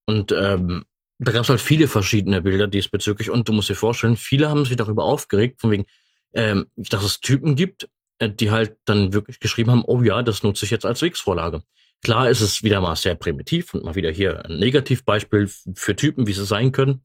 Und 0.07 0.31
ähm, 0.31 0.85
da 1.19 1.31
gab 1.31 1.43
es 1.43 1.49
halt 1.49 1.61
viele 1.61 1.87
verschiedene 1.87 2.41
Bilder 2.41 2.67
diesbezüglich 2.67 3.29
und 3.29 3.47
du 3.47 3.53
musst 3.53 3.69
dir 3.69 3.75
vorstellen, 3.75 4.17
viele 4.17 4.49
haben 4.49 4.65
sich 4.65 4.75
darüber 4.75 5.03
aufgeregt, 5.05 5.61
von 5.61 5.71
wegen, 5.71 5.85
ähm, 6.33 6.67
dass 6.75 7.03
es 7.03 7.21
Typen 7.21 7.55
gibt, 7.55 7.89
äh, 8.19 8.29
die 8.29 8.51
halt 8.51 8.77
dann 8.85 9.13
wirklich 9.13 9.39
geschrieben 9.39 9.71
haben, 9.71 9.83
oh 9.85 10.01
ja, 10.01 10.21
das 10.23 10.43
nutze 10.43 10.65
ich 10.65 10.71
jetzt 10.71 10.85
als 10.85 11.01
Wix-Vorlage. 11.01 11.63
Klar 12.05 12.29
ist 12.29 12.41
es 12.41 12.61
wieder 12.61 12.81
mal 12.81 12.95
sehr 12.95 13.15
primitiv 13.15 13.73
und 13.73 13.83
mal 13.83 13.95
wieder 13.95 14.11
hier 14.11 14.45
ein 14.45 14.59
Negativbeispiel 14.59 15.49
für 15.73 15.95
Typen, 15.95 16.27
wie 16.27 16.33
sie 16.33 16.45
sein 16.45 16.71
können. 16.71 17.01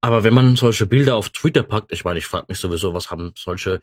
Aber 0.00 0.22
wenn 0.22 0.32
man 0.32 0.54
solche 0.54 0.86
Bilder 0.86 1.16
auf 1.16 1.30
Twitter 1.30 1.64
packt, 1.64 1.90
ich 1.90 2.04
meine, 2.04 2.20
ich 2.20 2.26
frage 2.26 2.46
mich 2.48 2.60
sowieso, 2.60 2.94
was 2.94 3.10
haben 3.10 3.32
solche 3.36 3.80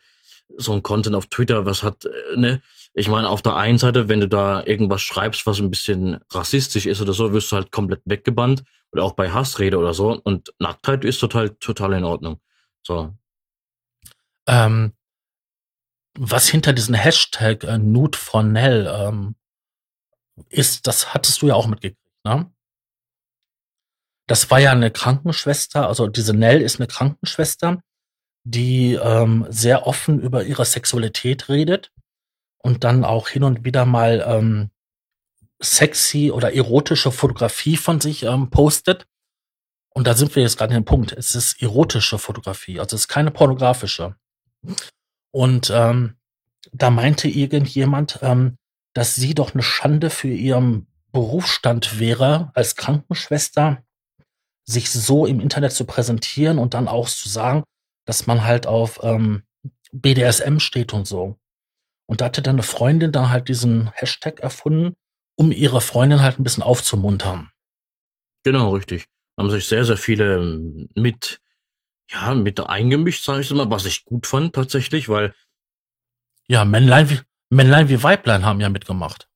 so 0.56 0.72
ein 0.72 0.82
Content 0.82 1.18
auf 1.18 1.26
Twitter, 1.26 1.66
was 1.66 1.84
hat, 1.84 2.06
äh, 2.06 2.38
ne? 2.38 2.62
Ich 2.94 3.10
meine, 3.10 3.28
auf 3.28 3.42
der 3.42 3.58
einen 3.58 3.78
Seite, 3.80 4.08
wenn 4.08 4.22
du 4.22 4.30
da 4.30 4.64
irgendwas 4.66 5.02
schreibst, 5.02 5.46
was 5.46 5.60
ein 5.60 5.70
bisschen 5.70 6.20
rassistisch 6.32 6.86
ist 6.86 7.02
oder 7.02 7.12
so, 7.12 7.34
wirst 7.34 7.52
du 7.52 7.58
halt 7.58 7.74
komplett 7.74 8.04
weggebannt. 8.06 8.64
Oder 8.94 9.04
auch 9.04 9.16
bei 9.16 9.30
Hassrede 9.30 9.78
oder 9.78 9.94
so. 9.94 10.18
Und 10.24 10.54
Nacktheit 10.58 11.04
ist 11.04 11.20
total, 11.20 11.50
total 11.50 11.92
in 11.92 12.06
Ordnung. 12.06 12.40
So. 12.82 13.14
Ähm, 14.48 14.94
was 16.18 16.48
hinter 16.48 16.72
diesem 16.72 16.96
Hashtag 16.96 17.66
äh, 17.66 17.78
Nude 17.78 18.18
for 18.18 18.42
Nell 18.42 18.90
ähm, 18.90 19.36
ist, 20.50 20.88
das 20.88 21.14
hattest 21.14 21.42
du 21.42 21.48
ja 21.48 21.56
auch 21.56 21.68
mitgekriegt, 21.68 22.00
ne? 22.24 22.52
Das 24.28 24.52
war 24.52 24.60
ja 24.60 24.72
eine 24.72 24.92
Krankenschwester, 24.92 25.88
also 25.88 26.08
diese 26.08 26.36
Nell 26.36 26.62
ist 26.62 26.80
eine 26.80 26.86
Krankenschwester, 26.86 27.82
die 28.44 28.94
ähm, 28.94 29.48
sehr 29.50 29.88
offen 29.88 30.20
über 30.20 30.44
ihre 30.44 30.66
Sexualität 30.66 31.50
redet 31.50 31.92
und 32.60 32.84
dann 32.84 33.06
auch 33.06 33.28
hin 33.30 33.44
und 33.44 33.66
wieder 33.66 33.86
mal 33.86 34.24
ähm, 34.28 34.70
sexy 35.60 36.30
oder 36.32 36.54
erotische 36.54 37.12
Fotografie 37.12 37.76
von 37.76 38.00
sich 38.00 38.22
ähm, 38.24 38.52
postet. 38.52 39.08
Und 39.90 40.06
da 40.06 40.14
sind 40.14 40.36
wir 40.36 40.44
jetzt 40.44 40.60
gerade 40.60 40.76
an 40.76 40.82
dem 40.82 40.86
Punkt. 40.86 41.12
Es 41.12 41.34
ist 41.34 41.60
erotische 41.62 42.20
Fotografie, 42.20 42.80
also 42.80 42.96
es 42.96 43.04
ist 43.04 43.08
keine 43.08 43.32
pornografische. 43.32 44.16
Und 45.32 45.72
ähm, 45.74 46.18
da 46.72 46.92
meinte 46.92 47.28
irgendjemand, 47.28 48.20
ähm, 48.22 48.59
dass 49.00 49.16
sie 49.16 49.34
doch 49.34 49.54
eine 49.54 49.64
Schande 49.64 50.10
für 50.10 50.28
ihren 50.28 50.86
Berufsstand 51.14 52.02
wäre, 52.02 52.52
als 52.54 52.76
Krankenschwester 52.76 53.82
sich 54.66 54.92
so 54.92 55.26
im 55.26 55.40
Internet 55.40 55.72
zu 55.72 55.86
präsentieren 55.86 56.60
und 56.60 56.74
dann 56.74 56.90
auch 56.90 57.08
zu 57.08 57.30
sagen, 57.30 57.64
dass 58.06 58.28
man 58.28 58.44
halt 58.44 58.68
auf 58.68 59.00
ähm, 59.02 59.44
BDSM 59.94 60.60
steht 60.60 60.92
und 60.92 61.08
so. 61.08 61.40
Und 62.08 62.20
da 62.20 62.26
hatte 62.26 62.42
dann 62.42 62.58
eine 62.58 62.64
Freundin 62.64 63.14
dann 63.14 63.30
halt 63.30 63.48
diesen 63.48 63.90
Hashtag 63.94 64.42
erfunden, 64.42 64.96
um 65.38 65.54
ihre 65.54 65.80
Freundin 65.80 66.20
halt 66.20 66.38
ein 66.38 66.44
bisschen 66.44 66.64
aufzumuntern. 66.64 67.52
Genau, 68.44 68.72
richtig. 68.74 69.06
Haben 69.38 69.50
sich 69.50 69.66
sehr, 69.70 69.86
sehr 69.86 69.96
viele 69.96 70.40
ähm, 70.40 70.90
mit, 70.94 71.40
ja, 72.12 72.36
mit 72.36 72.60
eingemischt, 72.60 73.24
sage 73.24 73.40
ich 73.40 73.52
mal, 73.52 73.72
was 73.72 73.86
ich 73.86 74.04
gut 74.04 74.28
fand 74.28 74.54
tatsächlich, 74.54 75.08
weil. 75.08 75.34
Ja, 76.50 76.66
Männlein 76.66 77.10
wie, 77.10 77.20
Männlein 77.50 77.90
wie 77.90 78.02
Weiblein 78.04 78.46
haben 78.46 78.62
ja 78.62 78.70
mitgemacht. 78.70 79.28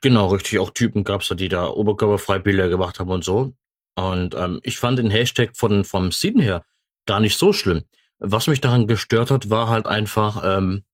Genau, 0.00 0.28
richtig. 0.28 0.58
Auch 0.58 0.70
Typen 0.70 1.04
gab's 1.04 1.28
da, 1.28 1.34
die 1.34 1.48
da 1.48 1.68
oberkörperfrei 1.68 2.38
Bilder 2.38 2.68
gemacht 2.68 2.98
haben 2.98 3.10
und 3.10 3.24
so. 3.24 3.54
Und 3.94 4.34
ähm, 4.34 4.60
ich 4.62 4.78
fand 4.78 4.98
den 4.98 5.10
Hashtag 5.10 5.56
von 5.56 5.84
vom 5.84 6.12
Sinn 6.12 6.40
her 6.40 6.64
gar 7.06 7.20
nicht 7.20 7.36
so 7.36 7.52
schlimm. 7.52 7.84
Was 8.18 8.48
mich 8.48 8.60
daran 8.60 8.86
gestört 8.86 9.30
hat, 9.30 9.50
war 9.50 9.68
halt 9.68 9.86
einfach, 9.86 10.42
ähm, 10.44 10.84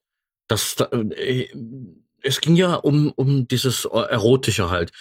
dass 0.49 0.77
äh, 0.81 1.49
es 2.23 2.41
ging 2.41 2.57
ja 2.57 2.75
um 2.75 3.13
um 3.13 3.49
dieses 3.49 3.85
erotische 3.85 4.71
halt. 4.71 4.93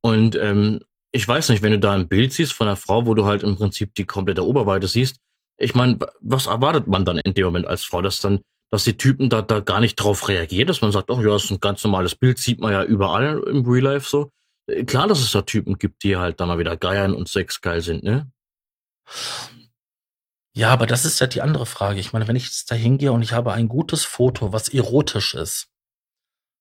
Und 0.00 0.36
ähm, 0.36 0.80
ich 1.12 1.26
weiß 1.26 1.50
nicht, 1.50 1.62
wenn 1.62 1.72
du 1.72 1.78
da 1.78 1.92
ein 1.92 2.08
Bild 2.08 2.32
siehst 2.32 2.52
von 2.52 2.66
einer 2.66 2.76
Frau, 2.76 3.06
wo 3.06 3.14
du 3.14 3.26
halt 3.26 3.42
im 3.42 3.56
Prinzip 3.56 3.94
die 3.94 4.06
komplette 4.06 4.46
Oberweite 4.46 4.88
siehst, 4.88 5.18
ich 5.58 5.74
meine, 5.74 5.98
was 6.20 6.46
erwartet 6.46 6.86
man 6.86 7.04
dann 7.04 7.18
in 7.18 7.34
dem 7.34 7.44
Moment 7.44 7.66
als 7.66 7.84
Frau, 7.84 8.02
dass 8.02 8.20
dann, 8.20 8.40
dass 8.72 8.84
die 8.84 8.96
Typen 8.96 9.28
da, 9.28 9.42
da 9.42 9.60
gar 9.60 9.80
nicht 9.80 9.96
drauf 9.96 10.28
reagieren, 10.28 10.66
dass 10.66 10.80
man 10.80 10.92
sagt, 10.92 11.10
oh 11.10 11.20
ja, 11.20 11.28
das 11.28 11.44
ist 11.44 11.50
ein 11.50 11.60
ganz 11.60 11.84
normales 11.84 12.14
Bild, 12.14 12.38
sieht 12.38 12.58
man 12.58 12.72
ja 12.72 12.82
überall 12.82 13.42
im 13.46 13.66
Real 13.66 13.84
Life 13.84 14.08
so. 14.08 14.30
Klar, 14.86 15.08
dass 15.08 15.20
es 15.20 15.30
da 15.30 15.42
Typen 15.42 15.76
gibt, 15.78 16.02
die 16.02 16.16
halt 16.16 16.40
dann 16.40 16.48
mal 16.48 16.58
wieder 16.58 16.78
geiern 16.78 17.14
und 17.14 17.28
sexgeil 17.28 17.82
sind, 17.82 18.02
ne? 18.02 18.32
Ja, 20.54 20.70
aber 20.70 20.86
das 20.86 21.04
ist 21.04 21.20
ja 21.20 21.26
die 21.26 21.42
andere 21.42 21.66
Frage. 21.66 22.00
Ich 22.00 22.14
meine, 22.14 22.26
wenn 22.28 22.36
ich 22.36 22.44
jetzt 22.44 22.70
da 22.70 22.74
hingehe 22.74 23.12
und 23.12 23.20
ich 23.20 23.34
habe 23.34 23.52
ein 23.52 23.68
gutes 23.68 24.04
Foto, 24.04 24.54
was 24.54 24.70
erotisch 24.70 25.34
ist, 25.34 25.68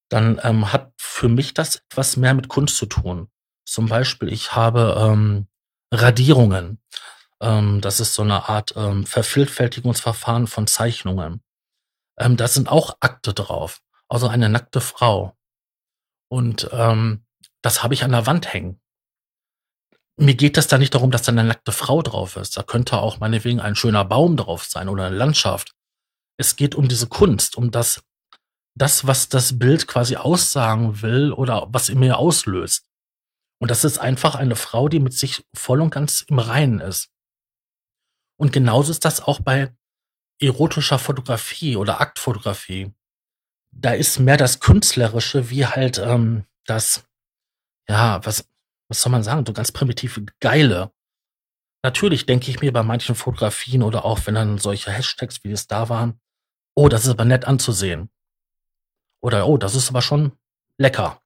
dann 0.10 0.38
ähm, 0.44 0.74
hat 0.74 0.92
für 0.98 1.30
mich 1.30 1.54
das 1.54 1.78
etwas 1.78 2.18
mehr 2.18 2.34
mit 2.34 2.50
Kunst 2.50 2.76
zu 2.76 2.88
tun. 2.88 3.30
Zum 3.66 3.88
Beispiel, 3.88 4.34
ich 4.34 4.54
habe 4.54 4.98
ähm, 5.00 5.48
Radierungen. 5.94 6.82
Ähm, 7.40 7.80
das 7.80 8.02
ist 8.02 8.16
so 8.16 8.24
eine 8.24 8.50
Art 8.50 8.74
ähm, 8.76 9.06
Vervielfältigungsverfahren 9.06 10.48
von 10.48 10.68
Zeichnungen. 10.68 11.42
Ähm, 12.22 12.38
da 12.38 12.48
sind 12.48 12.70
auch 12.70 12.98
Akte 13.00 13.34
drauf, 13.34 13.82
also 14.08 14.28
eine 14.28 14.48
nackte 14.48 14.80
Frau. 14.80 15.36
Und 16.30 16.70
ähm, 16.72 17.26
das 17.64 17.82
habe 17.82 17.96
ich 17.96 18.04
an 18.04 18.12
der 18.12 18.28
Wand 18.28 18.54
hängen. 18.54 18.80
Mir 20.18 20.36
geht 20.36 20.56
es 20.58 20.68
da 20.68 20.78
nicht 20.78 20.94
darum, 20.94 21.10
dass 21.10 21.24
da 21.24 21.32
eine 21.32 21.44
nackte 21.44 21.72
Frau 21.72 22.04
drauf 22.04 22.36
ist. 22.36 22.56
Da 22.56 22.62
könnte 22.62 23.00
auch 23.00 23.20
meinetwegen 23.20 23.60
ein 23.60 23.76
schöner 23.76 24.06
Baum 24.06 24.38
drauf 24.38 24.66
sein 24.66 24.88
oder 24.88 25.08
eine 25.08 25.16
Landschaft. 25.16 25.74
Es 26.38 26.56
geht 26.56 26.76
um 26.76 26.88
diese 26.88 27.08
Kunst, 27.08 27.58
um 27.58 27.72
das, 27.72 28.04
das, 28.78 29.08
was 29.08 29.30
das 29.30 29.58
Bild 29.58 29.88
quasi 29.88 30.16
aussagen 30.16 31.02
will 31.02 31.32
oder 31.34 31.70
was 31.72 31.90
in 31.90 32.00
mir 32.00 32.20
auslöst. 32.20 32.86
Und 33.60 33.72
das 33.72 33.84
ist 33.84 33.98
einfach 33.98 34.36
eine 34.36 34.56
Frau, 34.56 34.90
die 34.90 35.00
mit 35.00 35.14
sich 35.14 35.44
voll 35.56 35.82
und 35.82 35.90
ganz 35.90 36.22
im 36.22 36.38
Reinen 36.38 36.80
ist. 36.80 37.10
Und 38.40 38.54
genauso 38.54 38.92
ist 38.92 39.06
das 39.06 39.22
auch 39.22 39.40
bei 39.40 39.76
erotischer 40.42 41.00
Fotografie 41.00 41.76
oder 41.76 42.02
Aktfotografie. 42.02 42.94
Da 43.72 43.94
ist 43.94 44.20
mehr 44.20 44.38
das 44.38 44.60
Künstlerische 44.60 45.50
wie 45.50 45.66
halt 45.66 45.98
ähm, 46.00 46.46
das, 46.66 47.04
ja, 47.88 48.20
was, 48.26 48.48
was 48.88 49.02
soll 49.02 49.12
man 49.12 49.24
sagen, 49.24 49.46
so 49.46 49.54
ganz 49.54 49.72
primitiv 49.72 50.20
Geile. 50.40 50.92
Natürlich 51.84 52.26
denke 52.26 52.52
ich 52.52 52.62
mir 52.62 52.74
bei 52.74 52.84
manchen 52.84 53.16
Fotografien 53.16 53.82
oder 53.82 54.06
auch 54.06 54.20
wenn 54.26 54.36
dann 54.36 54.58
solche 54.58 54.92
Hashtags 54.92 55.44
wie 55.44 55.52
es 55.52 55.68
da 55.68 55.90
waren, 55.90 56.20
oh, 56.76 56.90
das 56.90 57.06
ist 57.06 57.12
aber 57.12 57.26
nett 57.26 57.46
anzusehen. 57.46 58.10
Oder 59.22 59.48
oh, 59.48 59.58
das 59.58 59.76
ist 59.76 59.90
aber 59.90 60.02
schon 60.02 60.34
lecker. 60.78 61.22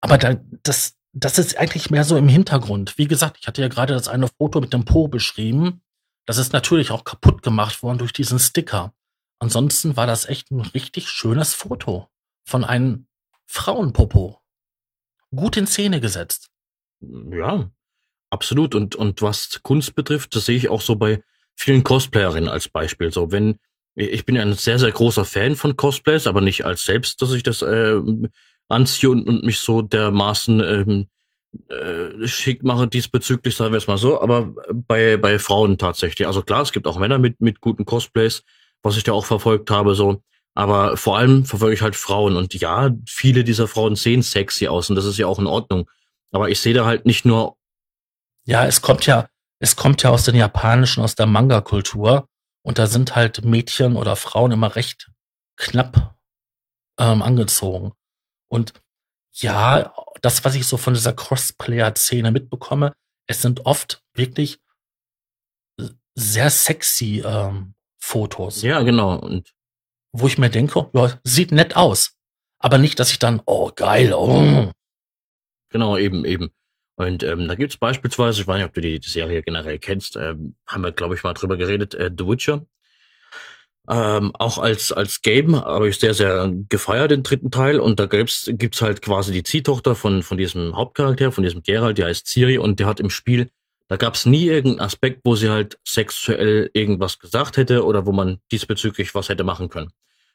Aber 0.00 0.18
da, 0.18 0.36
das, 0.62 0.96
das 1.12 1.38
ist 1.38 1.58
eigentlich 1.58 1.90
mehr 1.90 2.04
so 2.04 2.16
im 2.16 2.28
Hintergrund. 2.28 2.96
Wie 2.98 3.08
gesagt, 3.08 3.38
ich 3.40 3.46
hatte 3.46 3.62
ja 3.62 3.68
gerade 3.68 3.94
das 3.94 4.08
eine 4.08 4.28
Foto 4.28 4.60
mit 4.60 4.72
dem 4.72 4.84
Po 4.84 5.08
beschrieben. 5.08 5.82
Das 6.28 6.36
ist 6.36 6.52
natürlich 6.52 6.90
auch 6.90 7.04
kaputt 7.04 7.42
gemacht 7.42 7.82
worden 7.82 7.96
durch 7.96 8.12
diesen 8.12 8.38
Sticker. 8.38 8.92
Ansonsten 9.38 9.96
war 9.96 10.06
das 10.06 10.26
echt 10.26 10.50
ein 10.50 10.60
richtig 10.60 11.08
schönes 11.08 11.54
Foto 11.54 12.10
von 12.44 12.64
einem 12.64 13.06
Frauenpopo. 13.46 14.38
Gut 15.34 15.56
in 15.56 15.66
Szene 15.66 16.02
gesetzt. 16.02 16.50
Ja, 17.00 17.70
absolut. 18.28 18.74
Und, 18.74 18.94
und 18.94 19.22
was 19.22 19.60
Kunst 19.62 19.94
betrifft, 19.94 20.36
das 20.36 20.44
sehe 20.44 20.58
ich 20.58 20.68
auch 20.68 20.82
so 20.82 20.96
bei 20.96 21.22
vielen 21.54 21.82
Cosplayerinnen 21.82 22.50
als 22.50 22.68
Beispiel. 22.68 23.10
So, 23.10 23.32
wenn, 23.32 23.58
ich 23.94 24.26
bin 24.26 24.36
ja 24.36 24.42
ein 24.42 24.52
sehr, 24.52 24.78
sehr 24.78 24.92
großer 24.92 25.24
Fan 25.24 25.56
von 25.56 25.78
Cosplays, 25.78 26.26
aber 26.26 26.42
nicht 26.42 26.66
als 26.66 26.84
selbst, 26.84 27.22
dass 27.22 27.32
ich 27.32 27.42
das 27.42 27.62
äh, 27.62 28.02
anziehe 28.68 29.08
und, 29.08 29.26
und 29.26 29.44
mich 29.44 29.60
so 29.60 29.80
dermaßen 29.80 30.60
ähm, 30.60 31.08
äh, 31.68 32.26
schick 32.26 32.62
mache 32.62 32.88
diesbezüglich, 32.88 33.56
sagen 33.56 33.72
wir 33.72 33.78
es 33.78 33.86
mal 33.86 33.98
so, 33.98 34.20
aber 34.20 34.54
bei, 34.72 35.16
bei 35.16 35.38
Frauen 35.38 35.78
tatsächlich. 35.78 36.26
Also 36.26 36.42
klar, 36.42 36.62
es 36.62 36.72
gibt 36.72 36.86
auch 36.86 36.98
Männer 36.98 37.18
mit, 37.18 37.40
mit 37.40 37.60
guten 37.60 37.84
Cosplays, 37.84 38.42
was 38.82 38.96
ich 38.96 39.04
da 39.04 39.12
auch 39.12 39.24
verfolgt 39.24 39.70
habe, 39.70 39.94
so. 39.94 40.22
Aber 40.54 40.96
vor 40.96 41.18
allem 41.18 41.44
verfolge 41.44 41.74
ich 41.74 41.82
halt 41.82 41.94
Frauen. 41.94 42.36
Und 42.36 42.52
ja, 42.54 42.90
viele 43.06 43.44
dieser 43.44 43.68
Frauen 43.68 43.94
sehen 43.94 44.22
sexy 44.22 44.66
aus 44.66 44.90
und 44.90 44.96
das 44.96 45.04
ist 45.04 45.16
ja 45.16 45.26
auch 45.26 45.38
in 45.38 45.46
Ordnung. 45.46 45.88
Aber 46.32 46.50
ich 46.50 46.60
sehe 46.60 46.74
da 46.74 46.84
halt 46.84 47.06
nicht 47.06 47.24
nur. 47.24 47.56
Ja, 48.44 48.66
es 48.66 48.82
kommt 48.82 49.06
ja, 49.06 49.28
es 49.60 49.76
kommt 49.76 50.02
ja 50.02 50.10
aus 50.10 50.24
den 50.24 50.34
japanischen, 50.34 51.02
aus 51.02 51.14
der 51.14 51.26
Manga-Kultur. 51.26 52.28
Und 52.62 52.78
da 52.78 52.86
sind 52.86 53.14
halt 53.14 53.44
Mädchen 53.44 53.96
oder 53.96 54.16
Frauen 54.16 54.50
immer 54.50 54.74
recht 54.74 55.10
knapp 55.56 56.16
ähm, 56.98 57.22
angezogen. 57.22 57.92
Und 58.48 58.72
ja, 59.32 59.94
das, 60.22 60.44
was 60.44 60.54
ich 60.54 60.66
so 60.66 60.76
von 60.76 60.94
dieser 60.94 61.12
Crossplayer-Szene 61.12 62.30
mitbekomme, 62.32 62.92
es 63.26 63.42
sind 63.42 63.66
oft 63.66 64.02
wirklich 64.14 64.58
sehr 66.14 66.50
sexy 66.50 67.22
ähm, 67.24 67.74
Fotos. 67.98 68.62
Ja, 68.62 68.82
genau. 68.82 69.18
Und 69.18 69.54
wo 70.12 70.26
ich 70.26 70.38
mir 70.38 70.50
denke, 70.50 70.88
ja, 70.92 71.20
sieht 71.24 71.52
nett 71.52 71.76
aus. 71.76 72.16
Aber 72.58 72.78
nicht, 72.78 72.98
dass 72.98 73.10
ich 73.10 73.18
dann, 73.18 73.42
oh, 73.46 73.70
geil, 73.74 74.12
oh. 74.12 74.72
Genau, 75.70 75.96
eben, 75.96 76.24
eben. 76.24 76.50
Und 76.96 77.22
ähm, 77.22 77.46
da 77.46 77.54
gibt's 77.54 77.76
beispielsweise, 77.76 78.40
ich 78.40 78.48
weiß 78.48 78.56
nicht, 78.56 78.66
ob 78.66 78.74
du 78.74 78.80
die, 78.80 78.98
die 78.98 79.08
Serie 79.08 79.42
generell 79.42 79.78
kennst, 79.78 80.16
ähm, 80.16 80.56
haben 80.66 80.82
wir, 80.82 80.90
glaube 80.90 81.14
ich, 81.14 81.22
mal 81.22 81.34
drüber 81.34 81.56
geredet, 81.56 81.94
äh, 81.94 82.10
The 82.16 82.26
Witcher. 82.26 82.66
Ähm, 83.90 84.32
auch 84.34 84.58
als, 84.58 84.92
als 84.92 85.22
Game 85.22 85.56
habe 85.56 85.88
ich 85.88 85.98
sehr, 85.98 86.12
sehr 86.12 86.52
gefeiert, 86.68 87.10
den 87.10 87.22
dritten 87.22 87.50
Teil. 87.50 87.80
Und 87.80 87.98
da 87.98 88.06
gibt's, 88.06 88.50
gibt's 88.52 88.82
halt 88.82 89.00
quasi 89.00 89.32
die 89.32 89.42
Ziehtochter 89.42 89.94
von, 89.94 90.22
von 90.22 90.36
diesem 90.36 90.76
Hauptcharakter, 90.76 91.32
von 91.32 91.42
diesem 91.42 91.62
Geralt, 91.62 91.96
die 91.96 92.04
heißt 92.04 92.26
Ciri 92.26 92.58
und 92.58 92.80
der 92.80 92.86
hat 92.86 93.00
im 93.00 93.08
Spiel, 93.08 93.50
da 93.88 93.96
gab's 93.96 94.26
nie 94.26 94.46
irgendeinen 94.46 94.86
Aspekt, 94.86 95.22
wo 95.24 95.34
sie 95.34 95.48
halt 95.48 95.78
sexuell 95.86 96.70
irgendwas 96.74 97.18
gesagt 97.18 97.56
hätte 97.56 97.86
oder 97.86 98.04
wo 98.04 98.12
man 98.12 98.38
diesbezüglich 98.52 99.14
was 99.14 99.30
hätte 99.30 99.44
machen 99.44 99.70
können. 99.70 99.90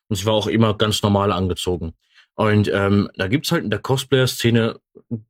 Und 0.07 0.15
sie 0.15 0.25
war 0.25 0.34
auch 0.34 0.47
immer 0.47 0.75
ganz 0.75 1.03
normal 1.03 1.31
angezogen. 1.31 1.93
Und 2.34 2.67
ähm, 2.73 3.09
da 3.15 3.27
gibt's 3.27 3.51
halt 3.51 3.63
in 3.63 3.69
der 3.69 3.80
Cosplayer-Szene 3.80 4.80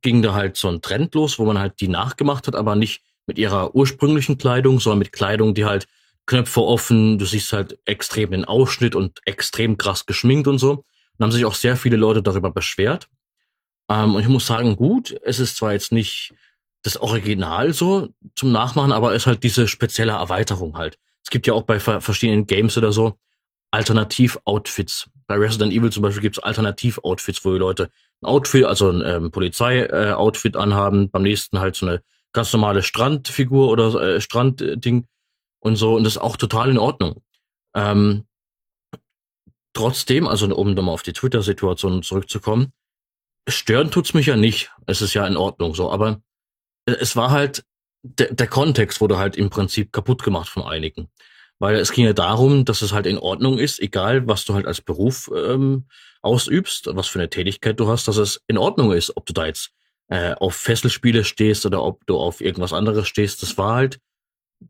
ging 0.00 0.22
da 0.22 0.32
halt 0.32 0.56
so 0.56 0.68
ein 0.68 0.80
Trend 0.80 1.14
los, 1.14 1.38
wo 1.38 1.44
man 1.44 1.58
halt 1.58 1.80
die 1.80 1.88
nachgemacht 1.88 2.46
hat, 2.46 2.56
aber 2.56 2.74
nicht 2.76 3.02
mit 3.26 3.38
ihrer 3.38 3.74
ursprünglichen 3.74 4.38
Kleidung, 4.38 4.80
sondern 4.80 5.00
mit 5.00 5.12
Kleidung, 5.12 5.52
die 5.52 5.66
halt 5.66 5.86
Knöpfe 6.26 6.62
offen, 6.62 7.18
du 7.18 7.26
siehst 7.26 7.52
halt 7.52 7.78
extrem 7.84 8.30
den 8.30 8.44
Ausschnitt 8.44 8.94
und 8.94 9.20
extrem 9.26 9.76
krass 9.76 10.06
geschminkt 10.06 10.48
und 10.48 10.58
so. 10.58 10.84
Und 11.16 11.24
haben 11.24 11.32
sich 11.32 11.44
auch 11.44 11.54
sehr 11.54 11.76
viele 11.76 11.96
Leute 11.96 12.22
darüber 12.22 12.50
beschwert. 12.50 13.08
Ähm, 13.90 14.14
und 14.14 14.22
ich 14.22 14.28
muss 14.28 14.46
sagen, 14.46 14.76
gut, 14.76 15.14
es 15.22 15.38
ist 15.38 15.56
zwar 15.56 15.72
jetzt 15.72 15.92
nicht 15.92 16.34
das 16.82 16.96
Original 16.96 17.72
so 17.72 18.08
zum 18.36 18.52
Nachmachen, 18.52 18.92
aber 18.92 19.14
es 19.14 19.22
ist 19.22 19.26
halt 19.26 19.42
diese 19.42 19.68
spezielle 19.68 20.12
Erweiterung 20.12 20.76
halt. 20.76 20.98
Es 21.22 21.30
gibt 21.30 21.46
ja 21.46 21.54
auch 21.54 21.62
bei 21.62 21.80
verschiedenen 21.80 22.46
Games 22.46 22.76
oder 22.76 22.92
so 22.92 23.18
Alternativ-Outfits. 23.70 25.08
Bei 25.26 25.36
Resident 25.36 25.72
Evil 25.72 25.90
zum 25.90 26.02
Beispiel 26.02 26.22
gibt 26.22 26.36
es 26.36 26.42
Alternativ-Outfits, 26.42 27.44
wo 27.44 27.52
die 27.52 27.58
Leute 27.58 27.90
ein 28.22 28.26
Outfit, 28.26 28.64
also 28.64 28.90
ein 28.90 29.02
ähm, 29.04 29.30
Polizei-Outfit 29.30 30.54
äh, 30.54 30.58
anhaben, 30.58 31.10
beim 31.10 31.22
nächsten 31.22 31.58
halt 31.58 31.74
so 31.74 31.86
eine 31.86 32.02
ganz 32.32 32.52
normale 32.52 32.82
Strandfigur 32.82 33.68
oder 33.68 33.94
äh, 34.00 34.20
Strandding 34.20 35.06
und 35.64 35.76
so. 35.76 35.96
Und 35.96 36.04
das 36.04 36.14
ist 36.14 36.22
auch 36.22 36.36
total 36.36 36.70
in 36.70 36.78
Ordnung. 36.78 37.22
Ähm, 37.74 38.26
trotzdem, 39.72 40.28
also 40.28 40.54
um 40.54 40.74
nochmal 40.74 40.94
auf 40.94 41.02
die 41.02 41.12
Twitter-Situation 41.12 42.02
zurückzukommen, 42.02 42.72
stören 43.48 43.90
tut's 43.90 44.14
mich 44.14 44.26
ja 44.26 44.36
nicht. 44.36 44.70
Es 44.86 45.02
ist 45.02 45.14
ja 45.14 45.26
in 45.26 45.36
Ordnung 45.36 45.74
so, 45.74 45.90
aber 45.90 46.22
es 46.86 47.16
war 47.16 47.30
halt, 47.30 47.64
der, 48.02 48.32
der 48.32 48.46
Kontext 48.46 49.00
wurde 49.00 49.18
halt 49.18 49.36
im 49.36 49.50
Prinzip 49.50 49.92
kaputt 49.92 50.22
gemacht 50.22 50.48
von 50.48 50.62
einigen. 50.62 51.08
Weil 51.58 51.76
es 51.76 51.92
ging 51.92 52.04
ja 52.04 52.12
darum, 52.12 52.64
dass 52.64 52.82
es 52.82 52.92
halt 52.92 53.06
in 53.06 53.18
Ordnung 53.18 53.58
ist, 53.58 53.80
egal 53.80 54.26
was 54.26 54.44
du 54.44 54.54
halt 54.54 54.66
als 54.66 54.80
Beruf 54.80 55.30
ähm, 55.34 55.86
ausübst, 56.20 56.88
was 56.92 57.06
für 57.06 57.20
eine 57.20 57.30
Tätigkeit 57.30 57.78
du 57.80 57.88
hast, 57.88 58.06
dass 58.06 58.16
es 58.16 58.42
in 58.48 58.58
Ordnung 58.58 58.92
ist, 58.92 59.16
ob 59.16 59.24
du 59.24 59.32
da 59.32 59.46
jetzt 59.46 59.70
äh, 60.08 60.34
auf 60.34 60.56
Fesselspiele 60.56 61.24
stehst 61.24 61.64
oder 61.64 61.82
ob 61.82 62.04
du 62.06 62.18
auf 62.18 62.40
irgendwas 62.40 62.72
anderes 62.72 63.08
stehst. 63.08 63.42
Das 63.42 63.56
war 63.56 63.76
halt 63.76 64.00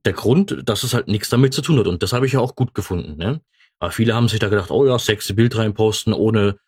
der 0.04 0.12
Grund, 0.12 0.62
dass 0.64 0.82
es 0.82 0.94
halt 0.94 1.08
nichts 1.08 1.28
damit 1.28 1.54
zu 1.54 1.62
tun 1.62 1.78
hat. 1.78 1.86
Und 1.86 2.02
das 2.02 2.12
habe 2.12 2.26
ich 2.26 2.32
ja 2.32 2.40
auch 2.40 2.54
gut 2.54 2.74
gefunden. 2.74 3.16
Ne? 3.16 3.40
Aber 3.78 3.90
viele 3.90 4.14
haben 4.14 4.28
sich 4.28 4.38
da 4.40 4.48
gedacht, 4.48 4.70
oh 4.70 4.86
ja, 4.86 4.98
sexy 4.98 5.32
Bild 5.32 5.56
reinposten, 5.56 6.12
ohne, 6.12 6.58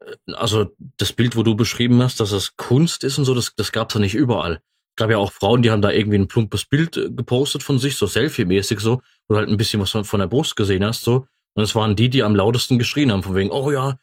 äh, 0.00 0.32
also 0.32 0.74
das 0.96 1.12
Bild, 1.12 1.36
wo 1.36 1.42
du 1.42 1.54
beschrieben 1.54 2.02
hast, 2.02 2.20
dass 2.20 2.32
es 2.32 2.56
Kunst 2.56 3.04
ist 3.04 3.18
und 3.18 3.24
so, 3.24 3.34
das, 3.34 3.54
das 3.54 3.72
gab's 3.72 3.94
ja 3.94 4.00
nicht 4.00 4.14
überall. 4.14 4.60
Es 4.90 4.96
gab 4.96 5.10
ja 5.10 5.18
auch 5.18 5.32
Frauen, 5.32 5.62
die 5.62 5.70
haben 5.70 5.82
da 5.82 5.90
irgendwie 5.90 6.18
ein 6.18 6.28
plumpes 6.28 6.64
Bild 6.64 6.96
äh, 6.96 7.10
gepostet 7.10 7.62
von 7.62 7.78
sich, 7.78 7.96
so 7.96 8.06
Selfie-mäßig 8.06 8.80
so, 8.80 9.02
wo 9.28 9.34
du 9.34 9.36
halt 9.36 9.48
ein 9.48 9.56
bisschen 9.56 9.80
was 9.80 9.90
von, 9.90 10.04
von 10.04 10.20
der 10.20 10.26
Brust 10.26 10.56
gesehen 10.56 10.84
hast, 10.84 11.02
so. 11.02 11.26
Und 11.54 11.64
es 11.64 11.74
waren 11.74 11.96
die, 11.96 12.08
die 12.08 12.22
am 12.22 12.36
lautesten 12.36 12.78
geschrien 12.78 13.10
haben, 13.10 13.24
von 13.24 13.34
wegen, 13.34 13.50
oh 13.50 13.72
ja, 13.72 13.98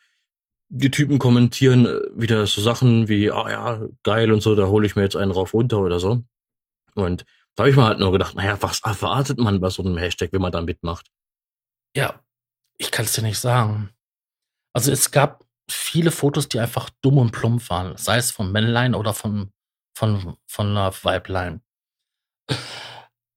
die 0.70 0.92
Typen 0.92 1.20
kommentieren 1.20 1.86
äh, 1.86 2.00
wieder 2.16 2.46
so 2.48 2.62
Sachen 2.62 3.08
wie, 3.08 3.32
ah 3.32 3.44
oh 3.44 3.50
ja, 3.50 3.88
geil 4.04 4.32
und 4.32 4.42
so, 4.42 4.56
da 4.56 4.68
hole 4.68 4.86
ich 4.86 4.96
mir 4.96 5.04
jetzt 5.04 5.16
einen 5.16 5.32
rauf 5.32 5.54
runter 5.54 5.80
oder 5.80 6.00
so. 6.00 6.24
Und 6.96 7.26
da 7.58 7.64
habe 7.64 7.72
ich 7.72 7.76
mir 7.76 7.86
halt 7.86 7.98
nur 7.98 8.12
gedacht, 8.12 8.36
naja, 8.36 8.62
was 8.62 8.82
erwartet 8.82 9.40
man 9.40 9.60
bei 9.60 9.72
so 9.72 9.84
einem 9.84 9.98
Hashtag, 9.98 10.32
wenn 10.32 10.42
man 10.42 10.52
da 10.52 10.62
mitmacht? 10.62 11.10
Ja, 11.96 12.24
ich 12.78 12.92
kann 12.92 13.06
es 13.06 13.14
dir 13.14 13.24
nicht 13.24 13.40
sagen. 13.40 13.90
Also 14.74 14.92
es 14.92 15.10
gab 15.10 15.44
viele 15.70 16.12
Fotos, 16.12 16.48
die 16.48 16.60
einfach 16.60 16.92
dumm 17.02 17.18
und 17.18 17.32
plump 17.32 17.68
waren, 17.72 17.98
sei 17.98 18.18
es 18.18 18.30
von 18.30 18.52
Männlein 18.52 18.94
oder 18.94 19.16
von, 19.16 19.52
von, 19.98 20.38
von 20.46 20.68
einer 20.68 20.94
Weiblein. 21.04 21.64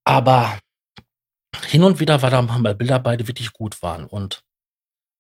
Aber 0.05 0.59
hin 1.65 1.83
und 1.83 1.99
wieder 1.99 2.21
war 2.21 2.31
da 2.31 2.43
mal 2.43 2.75
Bilder 2.75 2.99
bei, 2.99 3.17
die 3.17 3.27
wirklich 3.27 3.55
gut 3.55 3.81
waren. 3.81 4.05
Und 4.05 4.45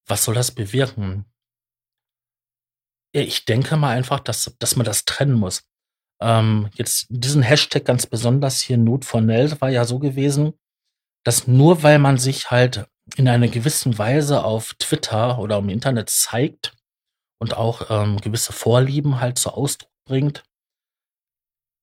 was 0.06 0.24
soll 0.24 0.34
das 0.34 0.54
bewirken? 0.54 1.24
Ich 3.12 3.46
denke 3.46 3.78
mal 3.78 3.96
einfach, 3.96 4.20
dass, 4.20 4.54
dass 4.58 4.76
man 4.76 4.84
das 4.84 5.06
trennen 5.06 5.34
muss. 5.34 5.69
Ähm, 6.20 6.68
jetzt 6.74 7.06
diesen 7.08 7.42
Hashtag 7.42 7.84
ganz 7.84 8.06
besonders 8.06 8.60
hier 8.60 8.76
Not 8.76 9.04
for 9.04 9.20
Nell 9.20 9.58
war 9.60 9.70
ja 9.70 9.84
so 9.84 9.98
gewesen, 9.98 10.52
dass 11.24 11.46
nur 11.46 11.82
weil 11.82 11.98
man 11.98 12.18
sich 12.18 12.50
halt 12.50 12.86
in 13.16 13.28
einer 13.28 13.48
gewissen 13.48 13.98
Weise 13.98 14.44
auf 14.44 14.74
Twitter 14.74 15.38
oder 15.38 15.58
im 15.58 15.68
Internet 15.68 16.10
zeigt 16.10 16.74
und 17.38 17.56
auch 17.56 17.90
ähm, 17.90 18.18
gewisse 18.18 18.52
Vorlieben 18.52 19.20
halt 19.20 19.38
zu 19.38 19.50
Ausdruck 19.50 19.90
bringt, 20.04 20.44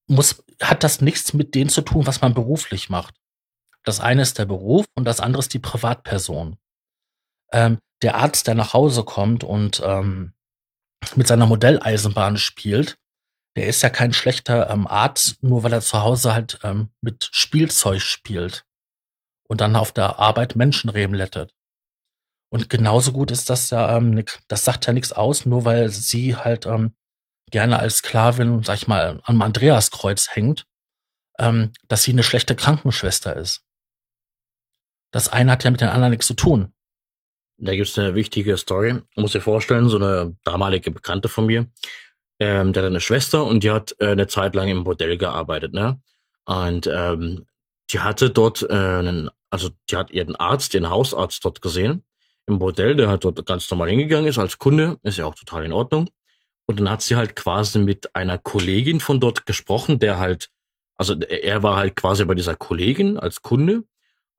muss, 0.08 0.44
hat 0.62 0.84
das 0.84 1.02
nichts 1.02 1.34
mit 1.34 1.56
dem 1.56 1.70
zu 1.70 1.82
tun, 1.82 2.08
was 2.08 2.22
man 2.22 2.34
beruflich 2.34 2.90
macht. 2.90 3.16
Das 3.84 4.00
eine 4.00 4.22
ist 4.22 4.38
der 4.38 4.46
Beruf 4.46 4.86
und 4.96 5.06
das 5.06 5.20
andere 5.20 5.40
ist 5.40 5.54
die 5.54 5.60
Privatperson. 5.60 6.58
Ähm, 7.52 7.80
der 8.02 8.16
Arzt, 8.16 8.48
der 8.48 8.56
nach 8.56 8.74
Hause 8.74 9.04
kommt 9.04 9.44
und 9.44 9.82
ähm, 9.84 10.34
mit 11.16 11.28
seiner 11.28 11.46
Modelleisenbahn 11.46 12.38
spielt, 12.38 12.98
der 13.58 13.66
ist 13.66 13.82
ja 13.82 13.90
kein 13.90 14.14
schlechter 14.14 14.70
ähm, 14.70 14.86
Arzt, 14.86 15.42
nur 15.42 15.64
weil 15.64 15.74
er 15.74 15.82
zu 15.82 16.04
Hause 16.04 16.34
halt 16.34 16.60
ähm, 16.64 16.90
mit 17.02 17.28
Spielzeug 17.32 18.02
spielt 18.02 18.66
und 19.50 19.62
dann 19.62 19.76
auf 19.76 19.92
der 19.92 20.20
Arbeit 20.20 20.56
Menschen 20.56 20.92
leblettet. 20.92 21.56
Und 22.50 22.70
genauso 22.70 23.12
gut 23.12 23.32
ist 23.32 23.50
das 23.50 23.72
ja, 23.72 23.98
ähm, 23.98 24.24
das 24.48 24.64
sagt 24.64 24.86
ja 24.86 24.94
nichts 24.94 25.12
aus, 25.12 25.48
nur 25.48 25.66
weil 25.66 25.90
sie 25.90 26.36
halt 26.36 26.68
ähm, 26.68 26.96
gerne 27.50 27.80
als 27.80 27.98
Sklavin, 27.98 28.62
sag 28.62 28.76
ich 28.76 28.88
mal, 28.88 29.20
am 29.24 29.42
Andreaskreuz 29.42 30.36
hängt, 30.36 30.68
ähm, 31.40 31.74
dass 31.88 32.04
sie 32.04 32.12
eine 32.12 32.24
schlechte 32.24 32.56
Krankenschwester 32.56 33.36
ist. 33.36 33.64
Das 35.12 35.30
eine 35.30 35.52
hat 35.52 35.64
ja 35.64 35.72
mit 35.72 35.82
dem 35.82 35.90
anderen 35.90 36.12
nichts 36.12 36.28
zu 36.28 36.36
tun. 36.36 36.74
Da 37.60 37.76
gibt's 37.76 37.98
eine 37.98 38.14
wichtige 38.14 38.56
Story. 38.56 39.02
Ich 39.16 39.18
muss 39.18 39.32
dir 39.32 39.42
vorstellen, 39.42 39.90
so 39.90 39.98
eine 39.98 40.38
damalige 40.44 40.92
Bekannte 40.92 41.28
von 41.28 41.48
mir, 41.48 41.66
ähm, 42.40 42.74
der 42.74 42.84
hat 42.84 42.90
eine 42.90 43.02
Schwester 43.02 43.46
und 43.46 43.64
die 43.64 43.72
hat 43.72 43.96
äh, 44.00 44.08
eine 44.08 44.28
Zeit 44.28 44.56
lang 44.56 44.68
im 44.68 44.84
Bordell 44.84 45.18
gearbeitet, 45.18 45.74
ne? 45.74 46.00
Und 46.46 46.88
ähm, 46.88 47.46
die 47.92 48.00
hatte 48.00 48.30
dort 48.30 48.64
äh, 48.64 48.74
einen, 48.74 49.30
also 49.50 49.70
die 49.90 49.98
hat 49.98 50.12
ihren 50.12 50.36
Arzt, 50.36 50.74
ihren 50.74 50.90
Hausarzt 50.90 51.44
dort 51.44 51.62
gesehen 51.62 52.04
im 52.48 52.60
Bordell, 52.60 52.96
der 52.96 53.10
hat 53.10 53.26
dort 53.26 53.46
ganz 53.46 53.70
normal 53.70 53.90
hingegangen 53.90 54.28
ist 54.28 54.40
als 54.40 54.58
Kunde, 54.58 54.98
ist 55.04 55.18
ja 55.18 55.26
auch 55.26 55.36
total 55.36 55.66
in 55.66 55.74
Ordnung. 55.74 56.10
Und 56.66 56.80
dann 56.80 56.90
hat 56.90 57.02
sie 57.02 57.16
halt 57.16 57.36
quasi 57.36 57.80
mit 57.80 58.16
einer 58.16 58.38
Kollegin 58.38 59.00
von 59.00 59.20
dort 59.20 59.46
gesprochen, 59.46 60.00
der 60.00 60.18
halt, 60.18 60.50
also 60.96 61.14
er 61.16 61.64
war 61.64 61.78
halt 61.78 61.96
quasi 61.96 62.26
bei 62.26 62.36
dieser 62.36 62.56
Kollegin 62.56 63.18
als 63.18 63.42
Kunde. 63.42 63.84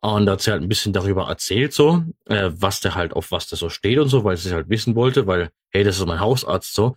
Und 0.00 0.26
da 0.26 0.32
hat 0.32 0.42
sie 0.42 0.50
halt 0.50 0.62
ein 0.62 0.68
bisschen 0.68 0.92
darüber 0.92 1.28
erzählt, 1.28 1.72
so, 1.72 2.04
äh, 2.26 2.50
was 2.52 2.80
der 2.80 2.94
halt, 2.94 3.14
auf 3.14 3.30
was 3.30 3.48
der 3.48 3.58
so 3.58 3.68
steht 3.68 3.98
und 3.98 4.08
so, 4.08 4.24
weil 4.24 4.36
sie 4.36 4.52
halt 4.52 4.68
wissen 4.68 4.94
wollte, 4.94 5.26
weil, 5.26 5.50
hey, 5.70 5.84
das 5.84 5.98
ist 5.98 6.06
mein 6.06 6.20
Hausarzt 6.20 6.74
so. 6.74 6.96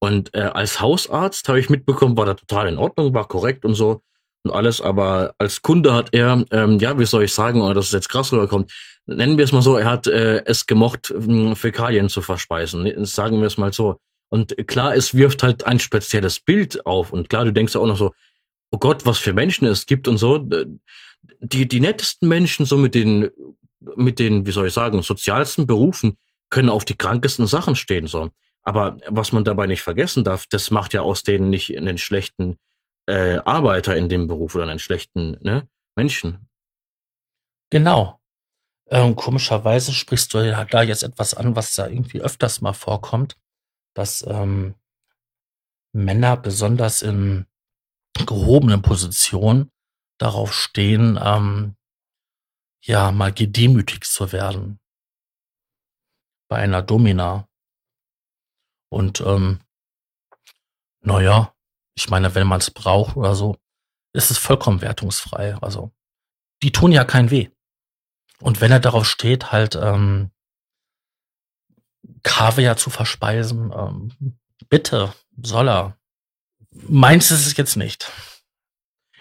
Und 0.00 0.34
äh, 0.34 0.40
als 0.40 0.80
Hausarzt 0.80 1.48
habe 1.48 1.60
ich 1.60 1.70
mitbekommen, 1.70 2.16
war 2.16 2.26
da 2.26 2.34
total 2.34 2.68
in 2.68 2.78
Ordnung, 2.78 3.14
war 3.14 3.28
korrekt 3.28 3.64
und 3.64 3.74
so 3.74 4.02
und 4.42 4.52
alles, 4.52 4.80
aber 4.80 5.34
als 5.38 5.62
Kunde 5.62 5.92
hat 5.94 6.10
er, 6.12 6.44
ähm, 6.50 6.78
ja, 6.78 6.98
wie 6.98 7.04
soll 7.04 7.24
ich 7.24 7.34
sagen, 7.34 7.60
oder 7.60 7.74
dass 7.74 7.86
es 7.86 7.92
jetzt 7.92 8.08
krass 8.08 8.32
rüberkommt, 8.32 8.72
nennen 9.06 9.36
wir 9.36 9.44
es 9.44 9.52
mal 9.52 9.62
so, 9.62 9.76
er 9.76 9.86
hat 9.90 10.06
äh, 10.06 10.42
es 10.46 10.66
gemocht, 10.66 11.10
ähm, 11.14 11.54
Fäkalien 11.56 12.08
zu 12.08 12.22
verspeisen, 12.22 13.04
sagen 13.04 13.40
wir 13.40 13.46
es 13.46 13.58
mal 13.58 13.72
so. 13.72 13.98
Und 14.30 14.56
klar, 14.66 14.94
es 14.94 15.14
wirft 15.14 15.42
halt 15.42 15.66
ein 15.66 15.80
spezielles 15.80 16.40
Bild 16.40 16.86
auf 16.86 17.12
und 17.12 17.28
klar, 17.28 17.44
du 17.44 17.52
denkst 17.52 17.76
auch 17.76 17.86
noch 17.86 17.98
so, 17.98 18.12
oh 18.70 18.78
Gott, 18.78 19.04
was 19.04 19.18
für 19.18 19.32
Menschen 19.32 19.66
es 19.66 19.86
gibt 19.86 20.08
und 20.08 20.16
so. 20.18 20.46
Die, 21.40 21.68
die 21.68 21.80
nettesten 21.80 22.28
Menschen, 22.28 22.64
so 22.64 22.76
mit 22.78 22.94
den, 22.94 23.28
mit 23.96 24.18
den, 24.18 24.46
wie 24.46 24.52
soll 24.52 24.68
ich 24.68 24.72
sagen, 24.72 25.02
sozialsten 25.02 25.66
Berufen, 25.66 26.16
können 26.48 26.68
auf 26.68 26.84
die 26.84 26.96
krankesten 26.96 27.46
Sachen 27.46 27.76
stehen, 27.76 28.06
so. 28.06 28.30
Aber 28.62 28.98
was 29.06 29.32
man 29.32 29.44
dabei 29.44 29.66
nicht 29.66 29.82
vergessen 29.82 30.24
darf, 30.24 30.46
das 30.46 30.70
macht 30.70 30.92
ja 30.92 31.02
aus 31.02 31.22
denen 31.22 31.50
nicht 31.50 31.76
einen 31.76 31.98
schlechten 31.98 32.58
äh, 33.06 33.38
Arbeiter 33.38 33.96
in 33.96 34.08
dem 34.08 34.26
Beruf 34.26 34.54
oder 34.54 34.64
einen 34.64 34.78
schlechten 34.78 35.38
ne, 35.40 35.68
Menschen. 35.96 36.48
Genau. 37.70 38.20
Ähm, 38.88 39.14
komischerweise 39.16 39.92
sprichst 39.92 40.34
du 40.34 40.38
ja 40.38 40.64
da 40.64 40.82
jetzt 40.82 41.04
etwas 41.04 41.34
an, 41.34 41.54
was 41.56 41.74
da 41.74 41.86
irgendwie 41.86 42.20
öfters 42.20 42.60
mal 42.60 42.72
vorkommt, 42.72 43.36
dass 43.94 44.26
ähm, 44.26 44.74
Männer 45.92 46.36
besonders 46.36 47.02
in 47.02 47.46
gehobenen 48.26 48.82
Positionen 48.82 49.70
darauf 50.18 50.52
stehen, 50.52 51.18
ähm, 51.22 51.76
ja, 52.82 53.12
mal 53.12 53.32
gedemütigt 53.32 54.04
zu 54.04 54.32
werden. 54.32 54.80
Bei 56.48 56.56
einer 56.56 56.82
Domina. 56.82 57.46
Und 58.90 59.20
ähm, 59.20 59.60
naja, 61.00 61.54
ich 61.94 62.10
meine, 62.10 62.34
wenn 62.34 62.46
man 62.46 62.60
es 62.60 62.70
braucht 62.70 63.16
oder 63.16 63.34
so, 63.34 63.56
ist 64.12 64.30
es 64.30 64.38
vollkommen 64.38 64.82
wertungsfrei. 64.82 65.54
Also, 65.62 65.92
die 66.62 66.72
tun 66.72 66.92
ja 66.92 67.04
kein 67.04 67.30
weh. 67.30 67.48
Und 68.40 68.60
wenn 68.60 68.72
er 68.72 68.80
darauf 68.80 69.06
steht, 69.06 69.52
halt 69.52 69.76
ähm, 69.76 70.30
Kaviar 72.22 72.76
zu 72.76 72.90
verspeisen, 72.90 73.72
ähm, 73.74 74.38
bitte, 74.68 75.14
soll 75.42 75.68
er. 75.68 75.96
Meins 76.70 77.30
ist 77.30 77.46
es 77.46 77.56
jetzt 77.56 77.76
nicht. 77.76 78.10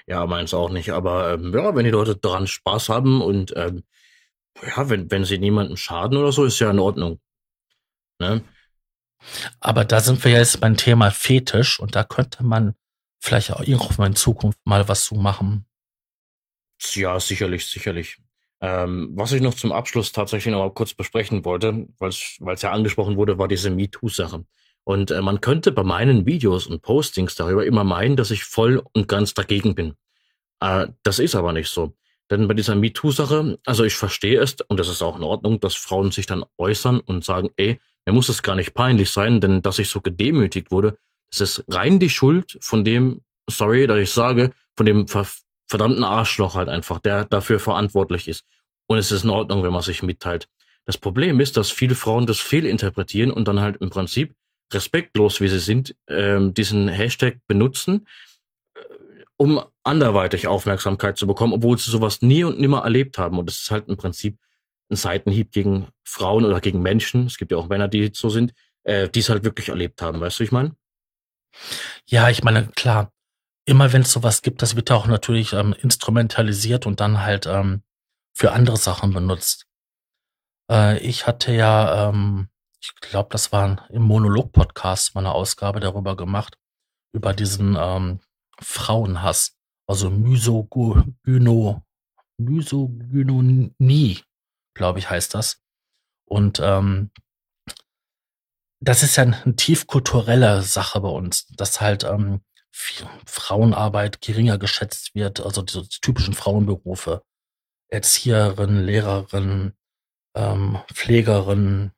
Ja, 0.07 0.25
meins 0.25 0.53
auch 0.53 0.69
nicht. 0.69 0.91
Aber 0.91 1.33
ähm, 1.33 1.53
ja, 1.53 1.75
wenn 1.75 1.85
die 1.85 1.91
Leute 1.91 2.15
daran 2.15 2.47
Spaß 2.47 2.89
haben 2.89 3.21
und 3.21 3.53
ähm, 3.55 3.83
ja, 4.61 4.89
wenn, 4.89 5.11
wenn 5.11 5.23
sie 5.23 5.37
niemandem 5.37 5.77
schaden 5.77 6.17
oder 6.17 6.31
so, 6.31 6.45
ist 6.45 6.59
ja 6.59 6.71
in 6.71 6.79
Ordnung. 6.79 7.19
Ne? 8.19 8.43
Aber 9.59 9.85
da 9.85 9.99
sind 9.99 10.23
wir 10.23 10.31
jetzt 10.31 10.59
beim 10.59 10.77
Thema 10.77 11.11
Fetisch 11.11 11.79
und 11.79 11.95
da 11.95 12.03
könnte 12.03 12.43
man 12.43 12.75
vielleicht 13.19 13.51
auch 13.51 13.61
irgendwann 13.61 14.11
in 14.11 14.15
Zukunft 14.15 14.59
mal 14.65 14.87
was 14.87 15.05
zu 15.05 15.15
machen. 15.15 15.65
Ja, 16.93 17.19
sicherlich, 17.19 17.65
sicherlich. 17.65 18.17
Ähm, 18.61 19.11
was 19.13 19.31
ich 19.31 19.41
noch 19.41 19.53
zum 19.53 19.71
Abschluss 19.71 20.11
tatsächlich 20.11 20.51
noch 20.51 20.59
mal 20.59 20.73
kurz 20.73 20.93
besprechen 20.93 21.45
wollte, 21.45 21.87
weil 21.97 22.09
es 22.09 22.61
ja 22.61 22.71
angesprochen 22.71 23.15
wurde, 23.15 23.37
war 23.37 23.47
diese 23.47 23.69
MeToo-Sache. 23.69 24.45
Und 24.83 25.11
äh, 25.11 25.21
man 25.21 25.41
könnte 25.41 25.71
bei 25.71 25.83
meinen 25.83 26.25
Videos 26.25 26.67
und 26.67 26.81
Postings 26.81 27.35
darüber 27.35 27.65
immer 27.65 27.83
meinen, 27.83 28.15
dass 28.15 28.31
ich 28.31 28.43
voll 28.43 28.83
und 28.93 29.07
ganz 29.07 29.33
dagegen 29.33 29.75
bin. 29.75 29.93
Äh, 30.61 30.87
das 31.03 31.19
ist 31.19 31.35
aber 31.35 31.53
nicht 31.53 31.69
so. 31.69 31.93
Denn 32.29 32.47
bei 32.47 32.53
dieser 32.53 32.75
MeToo-Sache, 32.75 33.59
also 33.65 33.83
ich 33.83 33.95
verstehe 33.95 34.39
es, 34.39 34.57
und 34.67 34.79
das 34.79 34.87
ist 34.87 35.01
auch 35.01 35.17
in 35.17 35.23
Ordnung, 35.23 35.59
dass 35.59 35.75
Frauen 35.75 36.11
sich 36.11 36.25
dann 36.25 36.45
äußern 36.57 36.99
und 36.99 37.23
sagen, 37.23 37.49
ey, 37.57 37.79
mir 38.05 38.13
muss 38.13 38.29
es 38.29 38.41
gar 38.41 38.55
nicht 38.55 38.73
peinlich 38.73 39.11
sein, 39.11 39.41
denn 39.41 39.61
dass 39.61 39.79
ich 39.79 39.89
so 39.89 40.01
gedemütigt 40.01 40.71
wurde, 40.71 40.97
das 41.31 41.41
ist 41.41 41.63
rein 41.69 41.99
die 41.99 42.09
Schuld 42.09 42.57
von 42.61 42.83
dem, 42.83 43.21
sorry, 43.49 43.87
dass 43.87 43.99
ich 43.99 44.11
sage, 44.11 44.51
von 44.75 44.85
dem 44.85 45.07
ver 45.07 45.27
verdammten 45.67 46.03
Arschloch 46.03 46.55
halt 46.55 46.67
einfach, 46.67 46.97
der 46.97 47.25
dafür 47.25 47.59
verantwortlich 47.59 48.27
ist. 48.27 48.43
Und 48.87 48.97
es 48.97 49.11
ist 49.11 49.23
in 49.23 49.29
Ordnung, 49.29 49.61
wenn 49.61 49.71
man 49.71 49.83
sich 49.83 50.01
mitteilt. 50.01 50.49
Das 50.85 50.97
Problem 50.97 51.39
ist, 51.39 51.57
dass 51.57 51.69
viele 51.69 51.93
Frauen 51.93 52.25
das 52.25 52.39
fehlinterpretieren 52.39 53.29
und 53.29 53.47
dann 53.47 53.59
halt 53.59 53.77
im 53.79 53.91
Prinzip 53.91 54.33
respektlos, 54.73 55.41
wie 55.41 55.47
sie 55.47 55.59
sind, 55.59 55.95
ähm, 56.07 56.55
diesen 56.55 56.87
Hashtag 56.87 57.37
benutzen, 57.47 58.07
äh, 58.73 58.79
um 59.37 59.61
anderweitig 59.83 60.47
Aufmerksamkeit 60.47 61.17
zu 61.17 61.27
bekommen, 61.27 61.53
obwohl 61.53 61.77
sie 61.77 61.91
sowas 61.91 62.23
nie 62.23 62.43
und 62.43 62.59
nimmer 62.59 62.79
erlebt 62.79 63.19
haben. 63.19 63.37
Und 63.37 63.45
das 63.47 63.61
ist 63.61 63.69
halt 63.69 63.87
im 63.87 63.97
Prinzip 63.97 64.39
ein 64.89 64.95
Seitenhieb 64.95 65.51
gegen 65.51 65.87
Frauen 66.03 66.45
oder 66.45 66.59
gegen 66.61 66.81
Menschen. 66.81 67.25
Es 67.25 67.37
gibt 67.37 67.51
ja 67.51 67.57
auch 67.57 67.69
Männer, 67.69 67.87
die 67.87 68.11
so 68.13 68.29
sind, 68.29 68.53
äh, 68.83 69.09
die 69.09 69.19
es 69.19 69.29
halt 69.29 69.43
wirklich 69.43 69.69
erlebt 69.69 70.01
haben. 70.01 70.19
Weißt 70.19 70.39
du, 70.39 70.43
ich 70.43 70.51
meine? 70.51 70.75
Ja, 72.05 72.29
ich 72.29 72.43
meine, 72.43 72.67
klar, 72.75 73.11
immer 73.65 73.93
wenn 73.93 74.01
es 74.01 74.11
sowas 74.11 74.41
gibt, 74.41 74.61
das 74.61 74.75
wird 74.75 74.91
auch 74.91 75.07
natürlich 75.07 75.53
ähm, 75.53 75.73
instrumentalisiert 75.73 76.85
und 76.85 76.99
dann 76.99 77.21
halt 77.21 77.45
ähm, 77.45 77.83
für 78.33 78.51
andere 78.51 78.77
Sachen 78.77 79.13
benutzt. 79.13 79.67
Äh, 80.71 80.99
ich 80.99 81.27
hatte 81.27 81.53
ja, 81.53 82.09
ähm, 82.09 82.49
ich 82.81 82.95
glaube, 82.95 83.29
das 83.31 83.51
war 83.51 83.89
im 83.89 84.03
Monolog-Podcast 84.03 85.15
meine 85.15 85.33
Ausgabe 85.33 85.79
darüber 85.79 86.15
gemacht, 86.15 86.57
über 87.13 87.33
diesen 87.33 87.77
ähm, 87.79 88.19
Frauenhass, 88.59 89.57
also 89.87 90.09
Misogyno, 90.09 91.83
Misogynonie, 92.37 94.23
glaube 94.79 94.97
ich, 94.97 95.09
heißt 95.09 95.35
das. 95.35 95.61
Und 96.25 96.59
ähm, 96.63 97.11
das 98.81 99.03
ist 99.03 99.17
ja 99.17 99.23
eine 99.23 99.55
tief 99.57 99.87
kulturelle 99.87 100.61
Sache 100.61 101.01
bei 101.01 101.09
uns, 101.09 101.47
dass 101.47 101.81
halt 101.81 102.05
ähm, 102.05 102.41
Frauenarbeit 102.71 104.21
geringer 104.21 104.57
geschätzt 104.57 105.13
wird, 105.15 105.41
also 105.41 105.61
diese 105.61 105.87
typischen 105.89 106.33
Frauenberufe. 106.33 107.23
Erzieherin, 107.89 108.85
Lehrerin, 108.85 109.73
ähm, 110.33 110.79
Pflegerin 110.93 111.91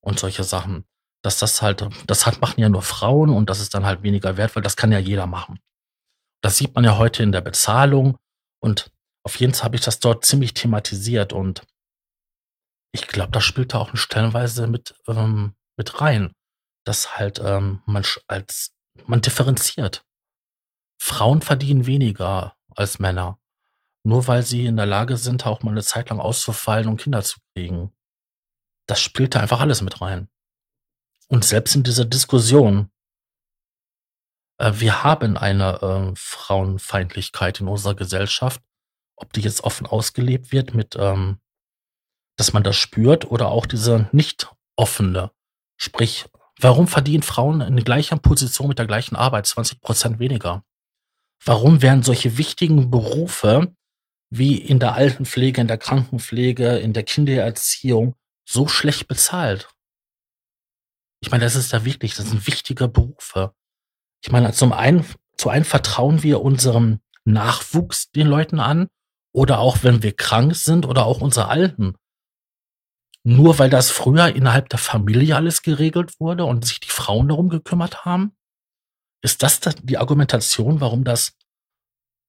und 0.00 0.20
solche 0.20 0.44
Sachen. 0.44 0.84
Dass 1.22 1.38
das 1.38 1.60
halt, 1.60 1.88
das 2.06 2.26
hat, 2.26 2.40
machen 2.40 2.60
ja 2.60 2.68
nur 2.68 2.82
Frauen 2.82 3.30
und 3.30 3.50
das 3.50 3.58
ist 3.58 3.74
dann 3.74 3.86
halt 3.86 4.04
weniger 4.04 4.36
wert, 4.36 4.54
weil 4.54 4.62
das 4.62 4.76
kann 4.76 4.92
ja 4.92 4.98
jeder 4.98 5.26
machen. 5.26 5.58
Das 6.40 6.56
sieht 6.56 6.74
man 6.74 6.84
ja 6.84 6.98
heute 6.98 7.22
in 7.24 7.32
der 7.32 7.40
Bezahlung 7.40 8.18
und 8.60 8.92
auf 9.24 9.36
jeden 9.36 9.54
Fall 9.54 9.64
habe 9.64 9.76
ich 9.76 9.82
das 9.82 9.98
dort 9.98 10.24
ziemlich 10.24 10.54
thematisiert 10.54 11.32
und 11.32 11.62
ich 12.92 13.06
glaube, 13.06 13.32
das 13.32 13.44
spielt 13.44 13.74
da 13.74 13.78
auch 13.78 13.90
stellenweise 13.94 14.66
mit, 14.66 14.94
ähm, 15.06 15.54
mit 15.76 16.00
rein, 16.00 16.32
dass 16.84 17.16
halt 17.18 17.40
ähm, 17.40 17.82
man 17.86 18.04
als 18.26 18.74
man 19.06 19.22
differenziert. 19.22 20.04
Frauen 21.00 21.40
verdienen 21.42 21.86
weniger 21.86 22.56
als 22.76 22.98
Männer, 22.98 23.40
nur 24.04 24.26
weil 24.28 24.42
sie 24.42 24.66
in 24.66 24.76
der 24.76 24.86
Lage 24.86 25.16
sind, 25.16 25.46
auch 25.46 25.62
mal 25.62 25.70
eine 25.70 25.82
Zeit 25.82 26.10
lang 26.10 26.20
auszufallen 26.20 26.88
und 26.88 26.98
Kinder 26.98 27.22
zu 27.22 27.40
kriegen. 27.54 27.92
Das 28.86 29.00
spielt 29.00 29.34
da 29.34 29.40
einfach 29.40 29.60
alles 29.60 29.80
mit 29.80 30.00
rein. 30.00 30.28
Und 31.28 31.44
selbst 31.44 31.74
in 31.74 31.82
dieser 31.82 32.04
Diskussion, 32.04 32.90
äh, 34.58 34.72
wir 34.74 35.02
haben 35.02 35.36
eine 35.36 35.80
äh, 35.80 36.12
Frauenfeindlichkeit 36.14 37.60
in 37.60 37.68
unserer 37.68 37.94
Gesellschaft 37.94 38.62
ob 39.22 39.32
die 39.32 39.40
jetzt 39.40 39.64
offen 39.64 39.86
ausgelebt 39.86 40.52
wird 40.52 40.74
mit, 40.74 40.96
ähm, 40.98 41.38
dass 42.36 42.52
man 42.52 42.62
das 42.62 42.76
spürt 42.76 43.30
oder 43.30 43.48
auch 43.48 43.66
diese 43.66 44.08
nicht 44.12 44.50
offene. 44.76 45.30
Sprich, 45.76 46.26
warum 46.58 46.88
verdienen 46.88 47.22
Frauen 47.22 47.60
in 47.60 47.76
der 47.76 47.84
gleichen 47.84 48.20
Position 48.20 48.68
mit 48.68 48.78
der 48.78 48.86
gleichen 48.86 49.16
Arbeit 49.16 49.46
20 49.46 49.80
Prozent 49.80 50.18
weniger? 50.18 50.64
Warum 51.44 51.82
werden 51.82 52.02
solche 52.02 52.38
wichtigen 52.38 52.90
Berufe 52.90 53.74
wie 54.30 54.56
in 54.56 54.78
der 54.78 54.94
Altenpflege, 54.94 55.60
in 55.60 55.68
der 55.68 55.78
Krankenpflege, 55.78 56.78
in 56.78 56.92
der 56.92 57.02
Kindererziehung 57.02 58.14
so 58.44 58.68
schlecht 58.68 59.08
bezahlt? 59.08 59.68
Ich 61.20 61.30
meine, 61.30 61.44
das 61.44 61.54
ist 61.54 61.72
ja 61.72 61.84
wirklich, 61.84 62.14
das 62.14 62.28
sind 62.28 62.46
wichtige 62.46 62.88
Berufe. 62.88 63.54
Ich 64.24 64.30
meine, 64.30 64.52
zum 64.52 64.72
einen, 64.72 65.04
zu 65.36 65.48
einen 65.48 65.64
vertrauen 65.64 66.22
wir 66.22 66.42
unserem 66.42 67.00
Nachwuchs 67.24 68.10
den 68.10 68.26
Leuten 68.26 68.60
an 68.60 68.88
oder 69.32 69.58
auch 69.58 69.82
wenn 69.82 70.02
wir 70.02 70.14
krank 70.14 70.54
sind 70.54 70.86
oder 70.86 71.06
auch 71.06 71.20
unsere 71.20 71.48
Alten. 71.48 71.96
Nur 73.24 73.58
weil 73.58 73.70
das 73.70 73.90
früher 73.90 74.34
innerhalb 74.34 74.68
der 74.68 74.78
Familie 74.78 75.36
alles 75.36 75.62
geregelt 75.62 76.18
wurde 76.18 76.44
und 76.44 76.64
sich 76.64 76.80
die 76.80 76.90
Frauen 76.90 77.28
darum 77.28 77.48
gekümmert 77.48 78.04
haben? 78.04 78.36
Ist 79.22 79.42
das 79.42 79.60
die 79.60 79.98
Argumentation, 79.98 80.80
warum 80.80 81.04
das 81.04 81.36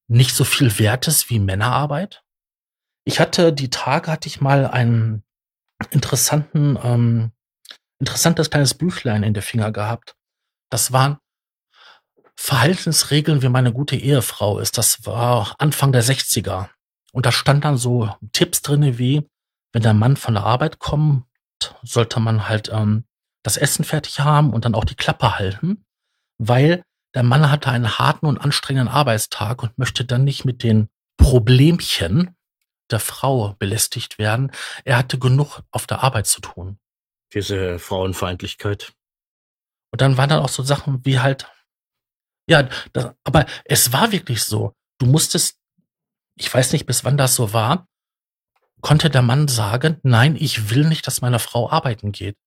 nicht 0.07 0.36
so 0.36 0.44
viel 0.44 0.78
wert 0.78 1.07
ist 1.07 1.30
wie 1.30 1.40
Männerarbeit? 1.40 2.24
Ich 3.06 3.20
hatte 3.20 3.52
die 3.52 3.70
Tage 3.70 4.11
hatte 4.11 4.28
ich 4.28 4.40
mal 4.40 4.68
einen 4.68 5.24
interessanten, 5.90 6.78
ähm, 6.84 7.32
interessantes 7.99 8.49
kleines 8.49 8.76
Büchlein 8.76 9.24
in 9.24 9.34
der 9.34 9.44
Finger 9.44 9.72
gehabt. 9.72 10.15
Das 10.70 10.91
waren 10.91 11.18
Verhaltensregeln, 12.36 13.41
wie 13.41 13.49
meine 13.49 13.74
gute 13.74 13.95
Ehefrau 13.95 14.60
ist. 14.60 14.78
Das 14.78 15.06
war 15.06 15.56
Anfang 15.57 15.91
der 15.91 16.03
60er. 16.03 16.70
Und 17.11 17.26
da 17.26 17.32
stand 17.32 17.64
dann 17.65 17.78
so 17.78 18.10
Tipps 18.32 18.61
drinne 18.61 18.98
wie, 18.98 19.28
wenn 19.74 19.82
der 19.82 19.94
Mann 19.94 20.16
von 20.16 20.36
der 20.36 20.44
Arbeit 20.44 20.80
kommt, 20.80 21.26
sollte 21.82 22.20
man 22.20 22.48
halt 22.48 22.70
ähm, 22.72 23.06
das 23.44 23.58
Essen 23.58 23.84
fertig 23.84 24.20
haben 24.20 24.54
und 24.54 24.66
dann 24.66 24.76
auch 24.76 24.86
die 24.86 24.95
Klappe 24.95 25.38
halten, 25.38 25.86
weil 26.38 26.84
der 27.14 27.24
Mann 27.24 27.52
hatte 27.52 27.70
einen 27.70 27.98
harten 28.00 28.26
und 28.26 28.38
anstrengenden 28.38 28.94
Arbeitstag 28.94 29.62
und 29.62 29.78
möchte 29.78 30.06
dann 30.06 30.24
nicht 30.24 30.45
mit 30.45 30.64
den 30.64 30.90
Problemchen 31.18 32.36
der 32.90 33.00
Frau 33.00 33.56
belästigt 33.60 34.18
werden. 34.18 34.52
Er 34.84 34.98
hatte 34.98 35.20
genug 35.20 35.62
auf 35.72 35.88
der 35.88 36.04
Arbeit 36.04 36.28
zu 36.28 36.41
tun. 36.41 36.80
Diese 37.34 37.80
Frauenfeindlichkeit. 37.80 38.94
Und 39.91 40.02
dann 40.02 40.18
waren 40.18 40.30
dann 40.30 40.41
auch 40.41 40.50
so 40.50 40.64
Sachen 40.64 41.06
wie 41.06 41.20
halt, 41.20 41.52
ja, 42.48 42.68
das, 42.94 43.14
aber 43.24 43.45
es 43.66 43.94
war 43.94 44.12
wirklich 44.12 44.44
so. 44.44 44.74
Du 45.00 45.06
musstest, 45.06 45.60
ich 46.36 46.52
weiß 46.52 46.74
nicht, 46.74 46.86
bis 46.86 47.04
wann 47.04 47.18
das 47.18 47.36
so 47.36 47.54
war, 47.54 47.88
konnte 48.84 49.10
der 49.10 49.24
Mann 49.24 49.48
sagen, 49.48 49.98
nein, 50.04 50.36
ich 50.36 50.70
will 50.70 50.86
nicht, 50.86 51.08
dass 51.08 51.22
meine 51.22 51.40
Frau 51.40 51.72
arbeiten 51.72 52.12
geht. 52.12 52.38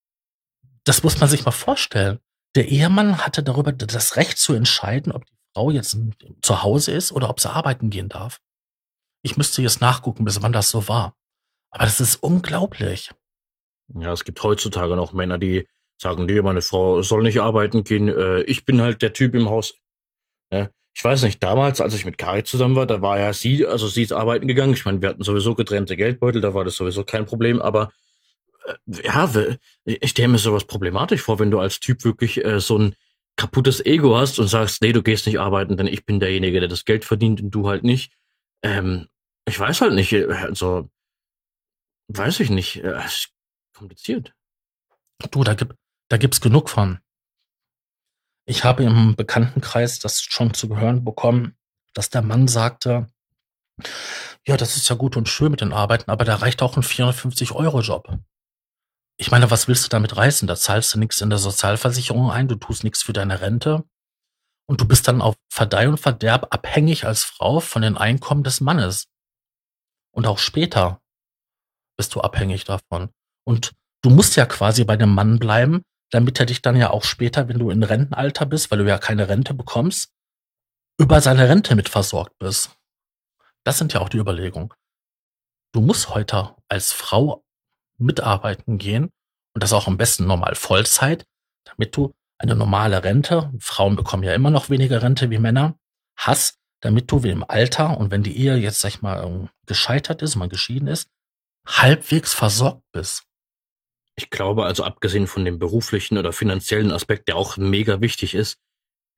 Das 0.85 1.03
muss 1.03 1.19
man 1.19 1.29
sich 1.29 1.45
mal 1.45 1.51
vorstellen. 1.51 2.21
Der 2.55 2.69
Ehemann 2.69 3.19
hatte 3.27 3.43
darüber 3.43 3.73
das 3.73 4.17
Recht 4.17 4.39
zu 4.39 4.53
entscheiden, 4.53 5.13
ob 5.13 5.25
die 5.25 5.35
Frau 5.55 5.71
jetzt 5.71 5.99
zu 6.43 6.63
Hause 6.63 6.93
ist 6.93 7.11
oder 7.11 7.29
ob 7.29 7.41
sie 7.41 7.51
arbeiten 7.51 7.91
gehen 7.91 8.09
darf. 8.09 8.39
Ich 9.23 9.37
müsste 9.37 9.63
jetzt 9.63 9.81
nachgucken, 9.81 10.25
bis 10.25 10.43
wann 10.43 10.53
das 10.53 10.71
so 10.71 10.87
war. 10.89 11.17
Aber 11.71 11.85
das 11.85 12.01
ist 12.01 12.17
unglaublich. 12.17 13.11
Ja, 13.95 14.13
es 14.13 14.25
gibt 14.25 14.43
heutzutage 14.43 14.95
noch 14.95 15.13
Männer, 15.13 15.39
die 15.39 15.67
sagen, 16.01 16.27
nee, 16.27 16.41
meine 16.43 16.63
Frau 16.63 17.03
soll 17.03 17.23
nicht 17.23 17.41
arbeiten 17.41 17.83
gehen. 17.83 18.09
Äh, 18.09 18.43
ich 18.43 18.65
bin 18.65 18.81
halt 18.81 19.03
der 19.03 19.13
Typ 19.13 19.35
im 19.35 19.49
Haus. 19.49 19.75
Ich 20.97 21.05
weiß 21.05 21.25
nicht, 21.25 21.43
damals, 21.43 21.83
als 21.83 21.93
ich 21.93 22.07
mit 22.07 22.17
Kari 22.17 22.43
zusammen 22.43 22.75
war, 22.75 22.87
da 22.87 23.03
war 23.03 23.19
ja 23.19 23.35
sie, 23.35 23.67
also 23.67 23.87
sie 23.87 24.03
ist 24.03 24.13
arbeiten 24.13 24.49
gegangen. 24.49 24.73
Ich 24.73 24.87
meine, 24.87 25.03
wir 25.03 25.11
hatten 25.11 25.23
sowieso 25.23 25.55
getrennte 25.55 25.95
Geldbeutel, 25.95 26.41
da 26.41 26.55
war 26.55 26.65
das 26.65 26.77
sowieso 26.77 27.05
kein 27.05 27.27
Problem, 27.27 27.61
aber 27.61 27.93
äh, 28.65 29.05
ja, 29.05 29.31
ich 29.85 30.11
stelle 30.11 30.29
mir 30.29 30.39
sowas 30.39 30.65
problematisch 30.65 31.21
vor, 31.21 31.39
wenn 31.39 31.51
du 31.51 31.59
als 31.59 31.81
Typ 31.81 32.03
wirklich 32.03 32.43
äh, 32.43 32.61
so 32.61 32.79
ein 32.79 32.97
kaputtes 33.37 33.85
Ego 33.85 34.17
hast 34.17 34.39
und 34.39 34.49
sagst, 34.49 34.81
nee, 34.81 34.93
du 34.93 35.03
gehst 35.03 35.27
nicht 35.27 35.39
arbeiten, 35.39 35.77
denn 35.77 35.87
ich 35.87 36.07
bin 36.07 36.19
derjenige, 36.19 36.61
der 36.61 36.69
das 36.71 36.87
Geld 36.87 37.05
verdient 37.05 37.43
und 37.43 37.51
du 37.51 37.69
halt 37.69 37.85
nicht. 37.85 38.15
Ähm, 38.63 39.09
ich 39.47 39.61
weiß 39.61 39.83
halt 39.83 39.93
nicht, 39.93 40.15
äh, 40.15 40.33
also 40.33 40.89
weiß 42.09 42.41
ich 42.41 42.49
nicht, 42.49 42.83
äh, 42.83 43.03
kompliziert. 43.75 44.33
Du, 45.31 45.45
da 45.45 45.53
gibt 45.53 45.77
da 46.09 46.17
gibt's 46.17 46.41
genug 46.41 46.71
von. 46.71 47.01
Ich 48.49 48.65
habe 48.65 48.85
im 48.85 49.17
Bekanntenkreis 49.17 49.99
das 49.99 50.23
schon 50.23 50.55
zu 50.55 50.77
hören 50.77 51.05
bekommen, 51.05 51.57
dass 51.95 52.11
der 52.11 52.23
Mann 52.23 52.47
sagte, 52.47 53.09
ja, 54.47 54.57
das 54.57 54.77
ist 54.77 54.89
ja 54.89 54.95
gut 54.95 55.17
und 55.17 55.29
schön 55.29 55.51
mit 55.51 55.61
den 55.61 55.73
Arbeiten, 55.73 56.11
aber 56.11 56.25
da 56.25 56.37
reicht 56.37 56.63
auch 56.63 56.77
ein 56.77 56.83
450-Euro-Job. 56.83 58.19
Ich 59.19 59.31
meine, 59.31 59.51
was 59.51 59.67
willst 59.67 59.85
du 59.85 59.89
damit 59.89 60.17
reißen? 60.17 60.47
Da 60.47 60.55
zahlst 60.55 60.95
du 60.95 60.99
nichts 60.99 61.21
in 61.21 61.31
der 61.31 61.39
Sozialversicherung 61.39 62.31
ein, 62.31 62.49
du 62.49 62.55
tust 62.55 62.85
nichts 62.85 63.03
für 63.03 63.13
deine 63.13 63.41
Rente 63.41 63.85
und 64.69 64.81
du 64.81 64.87
bist 64.87 65.09
dann 65.09 65.23
auf 65.23 65.35
Verdeih 65.51 65.89
und 65.89 65.99
Verderb 65.99 66.55
abhängig 66.55 67.05
als 67.05 67.25
Frau 67.25 67.61
von 67.61 67.83
den 67.83 67.97
Einkommen 67.97 68.45
des 68.45 68.61
Mannes. 68.61 69.09
Und 70.15 70.27
auch 70.27 70.39
später 70.39 71.01
bist 71.97 72.15
du 72.15 72.21
abhängig 72.21 72.65
davon. 72.65 73.11
Und 73.45 73.73
du 74.03 74.11
musst 74.11 74.37
ja 74.37 74.47
quasi 74.47 74.85
bei 74.85 74.97
dem 74.97 75.15
Mann 75.15 75.39
bleiben, 75.39 75.83
damit 76.11 76.39
er 76.41 76.47
dich 76.47 76.63
dann 76.63 76.77
ja 76.77 76.91
auch 76.91 77.05
später, 77.05 77.49
wenn 77.49 77.59
du 77.59 77.71
in 77.71 77.83
Rentenalter 77.83 78.47
bist, 78.47 78.71
weil 78.71 78.79
du 78.79 78.89
ja 78.89 78.99
keine 78.99 79.29
Rente 79.29 79.55
bekommst, 79.55 80.13
über 80.99 81.21
seine 81.21 81.49
Rente 81.49 81.75
mit 81.75 81.89
versorgt 81.89 82.39
bist. 82.39 82.71
Das 83.65 83.79
sind 83.79 83.93
ja 83.93 84.01
auch 84.01 84.09
die 84.09 84.19
Überlegungen. 84.19 84.73
Du 85.73 85.81
musst 85.81 86.11
heute 86.11 86.55
als 86.69 86.93
Frau 86.93 87.45
mitarbeiten 87.99 88.79
gehen 88.79 89.11
und 89.55 89.63
das 89.63 89.73
auch 89.73 89.87
am 89.87 89.97
besten 89.97 90.27
normal 90.27 90.55
Vollzeit, 90.55 91.27
damit 91.65 91.97
du 91.97 92.15
eine 92.39 92.55
normale 92.55 93.03
Rente, 93.03 93.53
Frauen 93.59 93.97
bekommen 93.97 94.23
ja 94.23 94.35
immer 94.35 94.51
noch 94.51 94.71
weniger 94.71 95.03
Rente 95.03 95.31
wie 95.31 95.39
Männer, 95.39 95.79
hast, 96.17 96.59
damit 96.81 97.11
du 97.11 97.23
wie 97.23 97.31
im 97.31 97.45
Alter 97.49 97.99
und 97.99 98.11
wenn 98.11 98.23
die 98.23 98.37
Ehe 98.37 98.57
jetzt, 98.57 98.81
sag 98.81 98.91
ich 98.91 99.03
mal, 99.03 99.49
gescheitert 99.67 100.23
ist, 100.23 100.37
mal 100.37 100.49
geschieden 100.49 100.89
ist, 100.89 101.11
halbwegs 101.67 102.35
versorgt 102.35 102.83
bist. 102.93 103.25
Ich 104.19 104.31
glaube 104.31 104.65
also, 104.65 104.83
abgesehen 104.83 105.27
von 105.27 105.45
dem 105.45 105.59
beruflichen 105.59 106.17
oder 106.17 106.33
finanziellen 106.33 106.91
Aspekt, 106.91 107.29
der 107.29 107.37
auch 107.37 107.59
mega 107.59 108.01
wichtig 108.01 108.35
ist, 108.35 108.59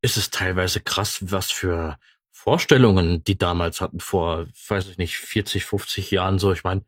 ist 0.02 0.16
es 0.16 0.30
teilweise 0.30 0.80
krass, 0.80 1.18
was 1.30 1.50
für 1.50 1.98
Vorstellungen 2.32 3.22
die 3.24 3.38
damals 3.38 3.80
hatten, 3.80 4.00
vor, 4.00 4.46
weiß 4.68 4.88
ich 4.88 4.98
nicht, 4.98 5.16
40, 5.16 5.64
50 5.64 6.10
Jahren 6.10 6.38
so. 6.38 6.52
Ich 6.52 6.64
meine, 6.64 6.80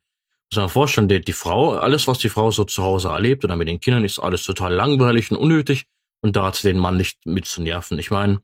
muss 0.50 0.56
man 0.56 0.68
vorstellen, 0.68 1.08
die, 1.08 1.20
die 1.20 1.32
Frau, 1.32 1.74
alles, 1.74 2.08
was 2.08 2.18
die 2.18 2.28
Frau 2.28 2.50
so 2.50 2.64
zu 2.64 2.82
Hause 2.82 3.08
erlebt 3.08 3.44
oder 3.44 3.56
mit 3.56 3.68
den 3.68 3.80
Kindern, 3.80 4.04
ist 4.04 4.18
alles 4.18 4.42
total 4.42 4.74
langweilig 4.74 5.30
und 5.30 5.36
unnötig. 5.36 5.86
Und 6.22 6.36
da 6.36 6.46
hat 6.46 6.56
sie 6.56 6.68
den 6.68 6.78
Mann 6.78 6.96
nicht 6.96 7.24
mit 7.26 7.46
zu 7.46 7.62
nerven. 7.62 7.98
Ich 7.98 8.10
meine, 8.10 8.42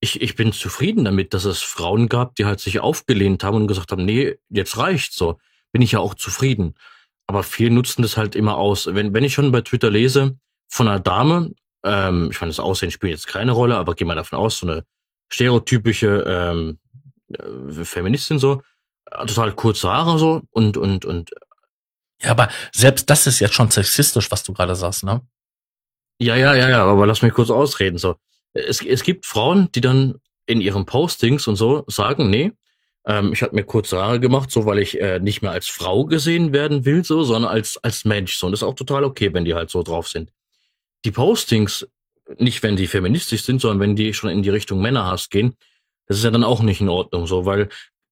ich, 0.00 0.20
ich 0.20 0.34
bin 0.34 0.52
zufrieden 0.52 1.04
damit, 1.04 1.34
dass 1.34 1.44
es 1.44 1.62
Frauen 1.62 2.08
gab, 2.08 2.34
die 2.34 2.44
halt 2.44 2.60
sich 2.60 2.80
aufgelehnt 2.80 3.44
haben 3.44 3.56
und 3.56 3.66
gesagt 3.66 3.92
haben, 3.92 4.04
nee, 4.04 4.38
jetzt 4.48 4.76
reicht's 4.76 5.16
so. 5.16 5.38
Bin 5.72 5.82
ich 5.82 5.92
ja 5.92 6.00
auch 6.00 6.14
zufrieden 6.14 6.74
aber 7.26 7.42
viele 7.42 7.70
nutzen 7.70 8.02
das 8.02 8.16
halt 8.16 8.34
immer 8.34 8.56
aus. 8.56 8.86
Wenn, 8.86 9.12
wenn 9.14 9.24
ich 9.24 9.34
schon 9.34 9.52
bei 9.52 9.60
Twitter 9.60 9.90
lese 9.90 10.38
von 10.68 10.88
einer 10.88 11.00
Dame, 11.00 11.52
ähm, 11.84 12.28
ich 12.30 12.40
meine, 12.40 12.50
das 12.50 12.60
Aussehen 12.60 12.90
spielt 12.90 13.12
jetzt 13.12 13.26
keine 13.26 13.52
Rolle, 13.52 13.76
aber 13.76 13.94
gehe 13.94 14.06
mal 14.06 14.14
davon 14.14 14.38
aus, 14.38 14.58
so 14.58 14.66
eine 14.66 14.84
stereotypische 15.28 16.24
ähm, 16.26 16.78
äh, 17.28 17.84
Feministin 17.84 18.38
so, 18.38 18.62
äh, 19.10 19.26
total 19.26 19.52
kurze 19.52 19.90
Haare 19.90 20.18
so 20.18 20.42
und 20.50 20.76
und 20.76 21.04
und. 21.04 21.30
Ja, 22.22 22.30
aber 22.30 22.48
selbst 22.72 23.10
das 23.10 23.26
ist 23.26 23.40
jetzt 23.40 23.54
schon 23.54 23.70
sexistisch, 23.70 24.30
was 24.30 24.42
du 24.42 24.52
gerade 24.52 24.74
sagst, 24.74 25.04
ne? 25.04 25.20
Ja, 26.18 26.34
ja, 26.34 26.54
ja, 26.54 26.70
ja, 26.70 26.84
aber 26.84 27.06
lass 27.06 27.22
mich 27.22 27.34
kurz 27.34 27.50
ausreden 27.50 27.98
so. 27.98 28.16
Es, 28.54 28.80
es 28.82 29.02
gibt 29.02 29.26
Frauen, 29.26 29.70
die 29.72 29.82
dann 29.82 30.14
in 30.46 30.60
ihren 30.60 30.86
Postings 30.86 31.46
und 31.46 31.56
so 31.56 31.84
sagen, 31.88 32.30
nee, 32.30 32.52
ähm, 33.06 33.32
ich 33.32 33.42
habe 33.42 33.54
mir 33.54 33.64
kurze 33.64 33.98
Haare 33.98 34.20
gemacht, 34.20 34.50
so 34.50 34.66
weil 34.66 34.78
ich 34.78 35.00
äh, 35.00 35.20
nicht 35.20 35.42
mehr 35.42 35.52
als 35.52 35.68
Frau 35.68 36.04
gesehen 36.04 36.52
werden 36.52 36.84
will, 36.84 37.04
so, 37.04 37.22
sondern 37.22 37.50
als 37.50 37.78
als 37.78 38.04
Mensch. 38.04 38.36
So, 38.36 38.46
und 38.46 38.52
das 38.52 38.60
ist 38.60 38.66
auch 38.66 38.74
total 38.74 39.04
okay, 39.04 39.32
wenn 39.32 39.44
die 39.44 39.54
halt 39.54 39.70
so 39.70 39.82
drauf 39.82 40.08
sind. 40.08 40.32
Die 41.04 41.12
Postings, 41.12 41.86
nicht 42.38 42.62
wenn 42.62 42.76
die 42.76 42.88
feministisch 42.88 43.44
sind, 43.44 43.60
sondern 43.60 43.80
wenn 43.80 43.96
die 43.96 44.12
schon 44.12 44.30
in 44.30 44.42
die 44.42 44.50
Richtung 44.50 44.82
Männerhass 44.82 45.30
gehen, 45.30 45.56
das 46.06 46.18
ist 46.18 46.24
ja 46.24 46.30
dann 46.30 46.44
auch 46.44 46.62
nicht 46.62 46.80
in 46.80 46.88
Ordnung, 46.88 47.26
so, 47.26 47.46
weil 47.46 47.68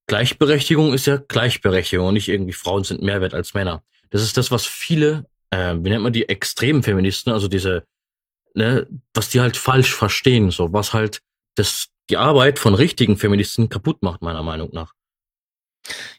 Gleichberechtigung 0.07 0.93
ist 0.93 1.07
ja 1.07 1.17
Gleichberechtigung 1.17 2.09
und 2.09 2.15
nicht 2.15 2.29
irgendwie 2.29 2.53
Frauen 2.53 2.85
sind 2.85 3.03
mehr 3.03 3.21
wert 3.21 3.35
als 3.35 3.55
Männer. 3.55 3.83
Das 4.11 4.23
ist 4.23 4.37
das, 4.37 4.51
was 4.51 4.67
viele, 4.67 5.27
äh, 5.51 5.75
wie 5.79 5.91
nennt 5.91 6.03
man 6.03 6.13
die 6.13 6.29
extremen 6.29 6.83
Feministen, 6.83 7.33
also 7.33 7.49
diese, 7.49 7.85
ne, 8.55 8.87
was 9.13 9.31
die 9.31 9.41
halt 9.41 9.57
falsch 9.57 9.95
verstehen, 9.95 10.51
so, 10.51 10.73
was 10.73 10.93
halt 10.93 11.21
das 11.57 11.89
die 12.11 12.17
Arbeit 12.17 12.59
von 12.59 12.75
richtigen 12.75 13.17
Feministen 13.17 13.69
kaputt 13.69 14.03
macht, 14.03 14.23
meiner 14.23 14.43
Meinung 14.43 14.71
nach. 14.73 14.93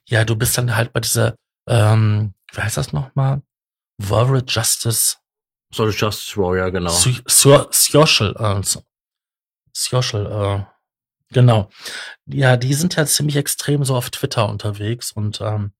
Ja, 0.07 0.25
du 0.25 0.35
bist 0.35 0.57
dann 0.57 0.75
halt 0.75 0.93
bei 0.93 0.99
dieser, 0.99 1.35
ähm, 1.67 2.33
wie 2.53 2.61
heißt 2.61 2.77
das 2.77 2.93
nochmal? 2.93 3.41
Warrior 3.97 4.43
Justice. 4.47 5.17
Social 5.73 5.93
Justice 5.93 6.37
Warrior, 6.37 6.71
genau. 6.71 6.89
Social, 6.89 8.35
äh, 8.37 8.61
Social, 9.73 10.25
äh, 10.25 10.75
Genau. 11.31 11.69
Ja, 12.27 12.55
die 12.55 12.73
sind 12.73 12.95
ja 12.95 13.05
ziemlich 13.05 13.35
extrem 13.35 13.83
so 13.83 13.95
auf 13.95 14.09
Twitter 14.09 14.47
unterwegs 14.47 15.11
und 15.11 15.41
ähm, 15.41 15.73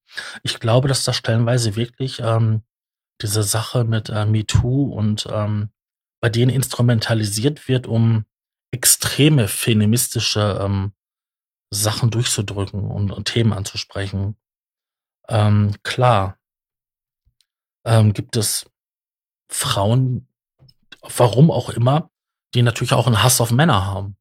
ich 0.44 0.60
glaube, 0.60 0.88
dass 0.88 1.04
da 1.04 1.14
stellenweise 1.14 1.76
wirklich 1.76 2.20
ähm, 2.20 2.64
diese 3.22 3.44
Sache 3.44 3.84
mit 3.84 4.10
äh, 4.10 4.26
MeToo 4.26 4.92
und 4.94 5.28
ähm, 5.32 5.70
bei 6.22 6.30
denen 6.30 6.50
instrumentalisiert 6.50 7.68
wird, 7.68 7.88
um 7.88 8.26
extreme 8.76 9.48
feministische 9.48 10.60
ähm, 10.62 10.92
Sachen 11.72 12.12
durchzudrücken 12.12 12.92
und, 12.92 13.12
und 13.12 13.26
Themen 13.26 13.54
anzusprechen. 13.54 14.36
Ähm, 15.30 15.76
klar, 15.84 16.38
ähm, 17.86 18.12
gibt 18.14 18.36
es 18.36 18.70
Frauen, 19.50 20.28
warum 21.02 21.52
auch 21.52 21.70
immer, 21.70 22.12
die 22.54 22.64
natürlich 22.64 22.94
auch 22.94 23.08
einen 23.08 23.24
Hass 23.24 23.40
auf 23.40 23.52
Männer 23.52 23.86
haben. 23.86 24.18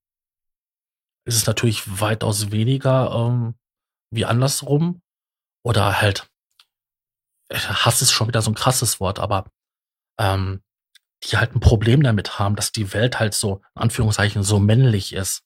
Es 1.25 1.35
ist 1.35 1.47
natürlich 1.47 2.01
weitaus 2.01 2.53
weniger 2.53 3.11
ähm, 3.13 3.55
wie 4.11 4.25
andersrum. 4.25 5.03
Oder 5.65 6.01
halt, 6.01 6.31
äh, 7.49 7.59
Hass 7.59 8.03
ist 8.03 8.13
schon 8.13 8.29
wieder 8.29 8.43
so 8.43 8.51
ein 8.51 8.55
krasses 8.55 9.01
Wort, 9.01 9.19
aber 9.19 9.51
ähm, 10.19 10.63
die 11.31 11.37
halt 11.37 11.55
ein 11.55 11.61
Problem 11.61 12.03
damit 12.03 12.39
haben, 12.39 12.57
dass 12.57 12.73
die 12.73 12.93
Welt 12.93 13.19
halt 13.19 13.35
so, 13.35 13.63
in 13.75 13.83
Anführungszeichen, 13.83 14.43
so 14.43 14.59
männlich 14.59 15.13
ist. 15.13 15.43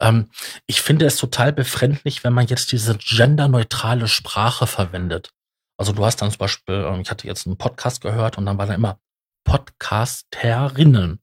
Ähm, 0.00 0.30
ich 0.66 0.80
finde 0.80 1.06
es 1.06 1.16
total 1.16 1.52
befremdlich, 1.52 2.24
wenn 2.24 2.32
man 2.32 2.46
jetzt 2.46 2.72
diese 2.72 2.96
genderneutrale 2.96 4.08
Sprache 4.08 4.66
verwendet. 4.66 5.32
Also 5.76 5.92
du 5.92 6.04
hast 6.04 6.16
dann 6.16 6.30
zum 6.30 6.38
Beispiel, 6.38 6.74
ähm, 6.74 7.00
ich 7.00 7.10
hatte 7.10 7.26
jetzt 7.26 7.46
einen 7.46 7.58
Podcast 7.58 8.00
gehört 8.00 8.38
und 8.38 8.46
dann 8.46 8.58
war 8.58 8.66
da 8.66 8.74
immer 8.74 8.98
Podcasterinnen. 9.44 11.20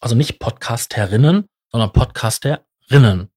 Also 0.00 0.14
nicht 0.14 0.38
Podcasterinnen, 0.38 1.48
sondern 1.70 1.92
Podcasterinnen. 1.92 3.30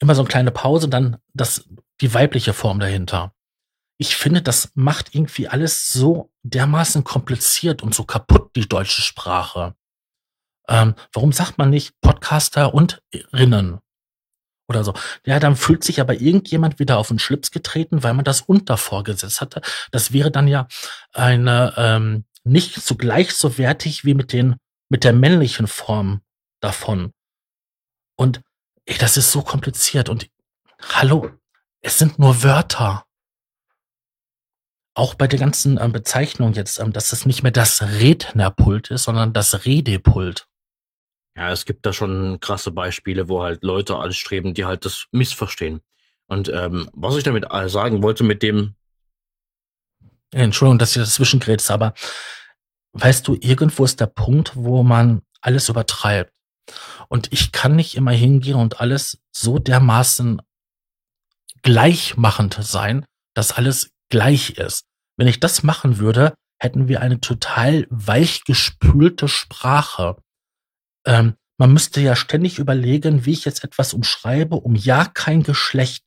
Immer 0.00 0.14
so 0.14 0.22
eine 0.22 0.28
kleine 0.28 0.50
Pause, 0.50 0.88
dann 0.88 1.18
das, 1.34 1.68
die 2.00 2.12
weibliche 2.14 2.52
Form 2.52 2.80
dahinter. 2.80 3.32
Ich 4.00 4.16
finde, 4.16 4.42
das 4.42 4.70
macht 4.74 5.14
irgendwie 5.14 5.48
alles 5.48 5.88
so 5.88 6.30
dermaßen 6.44 7.04
kompliziert 7.04 7.82
und 7.82 7.94
so 7.94 8.04
kaputt, 8.04 8.54
die 8.54 8.68
deutsche 8.68 9.02
Sprache. 9.02 9.74
Ähm, 10.68 10.94
warum 11.12 11.32
sagt 11.32 11.58
man 11.58 11.70
nicht 11.70 12.00
Podcaster 12.00 12.74
und 12.74 13.02
Rinnen? 13.32 13.80
Oder 14.68 14.84
so. 14.84 14.94
Ja, 15.24 15.40
dann 15.40 15.56
fühlt 15.56 15.82
sich 15.82 16.00
aber 16.00 16.20
irgendjemand 16.20 16.78
wieder 16.78 16.98
auf 16.98 17.08
den 17.08 17.18
Schlips 17.18 17.50
getreten, 17.50 18.02
weil 18.02 18.14
man 18.14 18.24
das 18.24 18.42
und 18.42 18.68
davor 18.68 19.02
gesetzt 19.02 19.40
hatte. 19.40 19.62
Das 19.90 20.12
wäre 20.12 20.30
dann 20.30 20.46
ja 20.46 20.68
eine 21.12 21.72
ähm, 21.76 22.24
nicht 22.44 22.74
so 22.74 22.94
gleich 22.94 23.32
so 23.32 23.56
wertig 23.56 24.04
wie 24.04 24.14
mit 24.14 24.32
den 24.32 24.56
mit 24.90 25.04
der 25.04 25.12
männlichen 25.12 25.66
Form 25.66 26.20
davon. 26.60 27.12
Und 28.16 28.42
ey, 28.84 28.96
das 28.98 29.16
ist 29.16 29.32
so 29.32 29.42
kompliziert. 29.42 30.08
Und 30.08 30.30
hallo, 30.82 31.30
es 31.80 31.98
sind 31.98 32.18
nur 32.18 32.42
Wörter. 32.42 33.07
Auch 34.98 35.14
bei 35.14 35.28
der 35.28 35.38
ganzen 35.38 35.78
ähm, 35.80 35.92
Bezeichnung 35.92 36.54
jetzt, 36.54 36.80
ähm, 36.80 36.92
dass 36.92 37.12
es 37.12 37.24
nicht 37.24 37.44
mehr 37.44 37.52
das 37.52 37.82
Rednerpult 37.82 38.90
ist, 38.90 39.04
sondern 39.04 39.32
das 39.32 39.64
Redepult. 39.64 40.48
Ja, 41.36 41.52
es 41.52 41.66
gibt 41.66 41.86
da 41.86 41.92
schon 41.92 42.40
krasse 42.40 42.72
Beispiele, 42.72 43.28
wo 43.28 43.44
halt 43.44 43.62
Leute 43.62 43.96
alles 43.96 44.16
streben, 44.16 44.54
die 44.54 44.64
halt 44.64 44.84
das 44.84 45.06
missverstehen. 45.12 45.82
Und 46.26 46.48
ähm, 46.48 46.90
was 46.94 47.14
ich 47.14 47.22
damit 47.22 47.46
sagen 47.70 48.02
wollte 48.02 48.24
mit 48.24 48.42
dem. 48.42 48.74
Entschuldigung, 50.32 50.80
dass 50.80 50.96
ich 50.96 51.02
dazwischen 51.02 51.38
grätst, 51.38 51.70
aber 51.70 51.94
weißt 52.94 53.28
du, 53.28 53.36
irgendwo 53.40 53.84
ist 53.84 54.00
der 54.00 54.06
Punkt, 54.06 54.56
wo 54.56 54.82
man 54.82 55.22
alles 55.40 55.68
übertreibt. 55.68 56.32
Und 57.06 57.32
ich 57.32 57.52
kann 57.52 57.76
nicht 57.76 57.94
immer 57.94 58.10
hingehen 58.10 58.56
und 58.56 58.80
alles 58.80 59.22
so 59.30 59.60
dermaßen 59.60 60.42
gleichmachend 61.62 62.58
sein, 62.60 63.06
dass 63.34 63.52
alles 63.52 63.92
gleich 64.08 64.58
ist. 64.58 64.87
Wenn 65.18 65.26
ich 65.26 65.40
das 65.40 65.62
machen 65.62 65.98
würde, 65.98 66.32
hätten 66.60 66.88
wir 66.88 67.02
eine 67.02 67.20
total 67.20 67.86
weichgespülte 67.90 69.28
Sprache. 69.28 70.16
Ähm, 71.04 71.34
man 71.58 71.72
müsste 71.72 72.00
ja 72.00 72.14
ständig 72.14 72.58
überlegen, 72.58 73.26
wie 73.26 73.32
ich 73.32 73.44
jetzt 73.44 73.64
etwas 73.64 73.92
umschreibe, 73.92 74.56
um 74.56 74.76
ja 74.76 75.04
kein 75.04 75.42
Geschlecht 75.42 76.04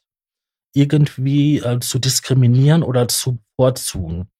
irgendwie 0.73 1.59
äh, 1.59 1.79
zu 1.79 1.99
diskriminieren 1.99 2.83
oder 2.83 3.07
zu 3.09 3.39
bevorzugen. 3.57 4.31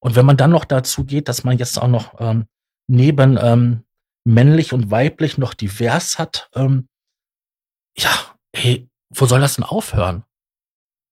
Und 0.00 0.16
wenn 0.16 0.26
man 0.26 0.36
dann 0.36 0.50
noch 0.50 0.64
dazu 0.64 1.04
geht, 1.04 1.28
dass 1.28 1.44
man 1.44 1.58
jetzt 1.58 1.80
auch 1.80 1.88
noch 1.88 2.20
ähm, 2.20 2.46
neben 2.88 3.38
ähm, 3.40 3.84
männlich 4.24 4.72
und 4.72 4.90
weiblich 4.90 5.38
noch 5.38 5.54
divers 5.54 6.18
hat, 6.18 6.50
ähm, 6.54 6.88
ja, 7.96 8.10
hey, 8.54 8.88
wo 9.10 9.26
soll 9.26 9.40
das 9.40 9.54
denn 9.54 9.64
aufhören? 9.64 10.24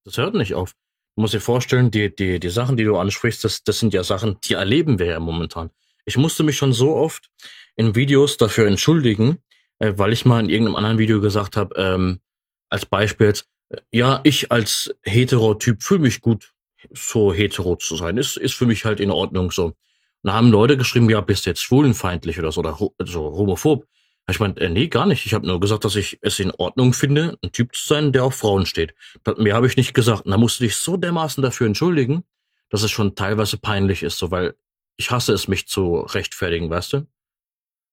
Das 0.05 0.16
hört 0.19 0.35
nicht 0.35 0.55
auf. 0.55 0.74
Musst 1.17 1.33
dir 1.33 1.41
vorstellen, 1.41 1.91
die, 1.91 2.15
die, 2.15 2.39
die 2.39 2.49
Sachen, 2.51 2.77
die 2.77 2.85
du 2.85 2.97
ansprichst, 2.97 3.43
das, 3.43 3.65
das 3.65 3.79
sind 3.79 3.95
ja 3.95 4.05
Sachen, 4.05 4.39
die 4.45 4.55
erleben 4.55 4.99
wir 4.99 5.07
ja 5.07 5.21
momentan. 5.21 5.71
Ich 6.05 6.19
musste 6.19 6.45
mich 6.45 6.57
schon 6.57 6.75
so 6.75 6.95
oft 6.95 7.31
in 7.75 7.95
Videos 7.95 8.37
dafür 8.37 8.67
entschuldigen, 8.67 9.39
äh, 9.79 9.95
weil 9.97 10.13
ich 10.13 10.27
mal 10.27 10.41
in 10.41 10.51
irgendeinem 10.51 10.77
anderen 10.77 10.99
Video 10.99 11.21
gesagt 11.21 11.57
habe, 11.57 11.75
ähm, 11.77 12.21
als 12.69 12.85
Beispiel 12.85 13.29
jetzt, 13.29 13.49
äh, 13.71 13.79
ja, 13.91 14.21
ich 14.25 14.53
als 14.53 14.95
Heterotyp 15.03 15.83
fühle 15.83 16.01
mich 16.01 16.21
gut, 16.21 16.53
so 16.93 17.33
hetero 17.33 17.77
zu 17.77 17.97
sein. 17.97 18.19
Ist, 18.19 18.37
ist 18.37 18.55
für 18.55 18.67
mich 18.67 18.85
halt 18.85 19.01
in 19.01 19.11
Ordnung 19.11 19.51
so. 19.51 19.67
Und 19.67 19.75
da 20.23 20.35
haben 20.35 20.51
Leute 20.51 20.77
geschrieben, 20.77 21.09
ja, 21.09 21.21
bist 21.21 21.47
du 21.47 21.51
jetzt 21.51 21.63
schwulenfeindlich 21.63 22.39
oder 22.39 22.53
so, 22.53 22.61
oder 22.61 22.79
ho 22.79 22.95
so 23.05 23.23
homophob. 23.33 23.87
Ich 24.28 24.40
meine, 24.40 24.57
äh, 24.57 24.69
nee, 24.69 24.89
gar 24.89 25.07
nicht. 25.07 25.24
Ich 25.24 25.35
habe 25.35 25.47
nur 25.47 25.61
gesagt, 25.61 25.85
dass 25.85 25.94
ich 25.94 26.19
es 26.20 26.40
in 26.40 26.51
Ordnung 26.51 26.93
finde, 26.93 27.39
ein 27.43 27.53
Typ 27.53 27.74
zu 27.77 27.86
sein, 27.86 28.12
der 28.12 28.24
auf 28.24 28.35
Frauen 28.35 28.66
steht. 28.66 28.94
Mehr 29.36 29.55
habe 29.55 29.69
ich 29.69 29.77
nicht 29.77 29.94
gesagt. 29.94 30.24
Und 30.24 30.32
da 30.32 30.36
musst 30.36 30.59
du 30.59 30.65
dich 30.65 30.77
so 30.77 30.97
dermaßen 30.97 31.43
dafür 31.43 31.69
entschuldigen, 31.69 32.24
dass 32.69 32.82
es 32.82 32.90
schon 32.90 33.15
teilweise 33.15 33.57
peinlich 33.57 34.03
ist, 34.03 34.19
so 34.19 34.31
weil 34.31 34.55
ich 34.97 35.11
hasse 35.11 35.32
es, 35.32 35.47
mich 35.47 35.69
zu 35.69 35.98
rechtfertigen, 35.98 36.70
weißt 36.70 36.94
du? 36.94 37.07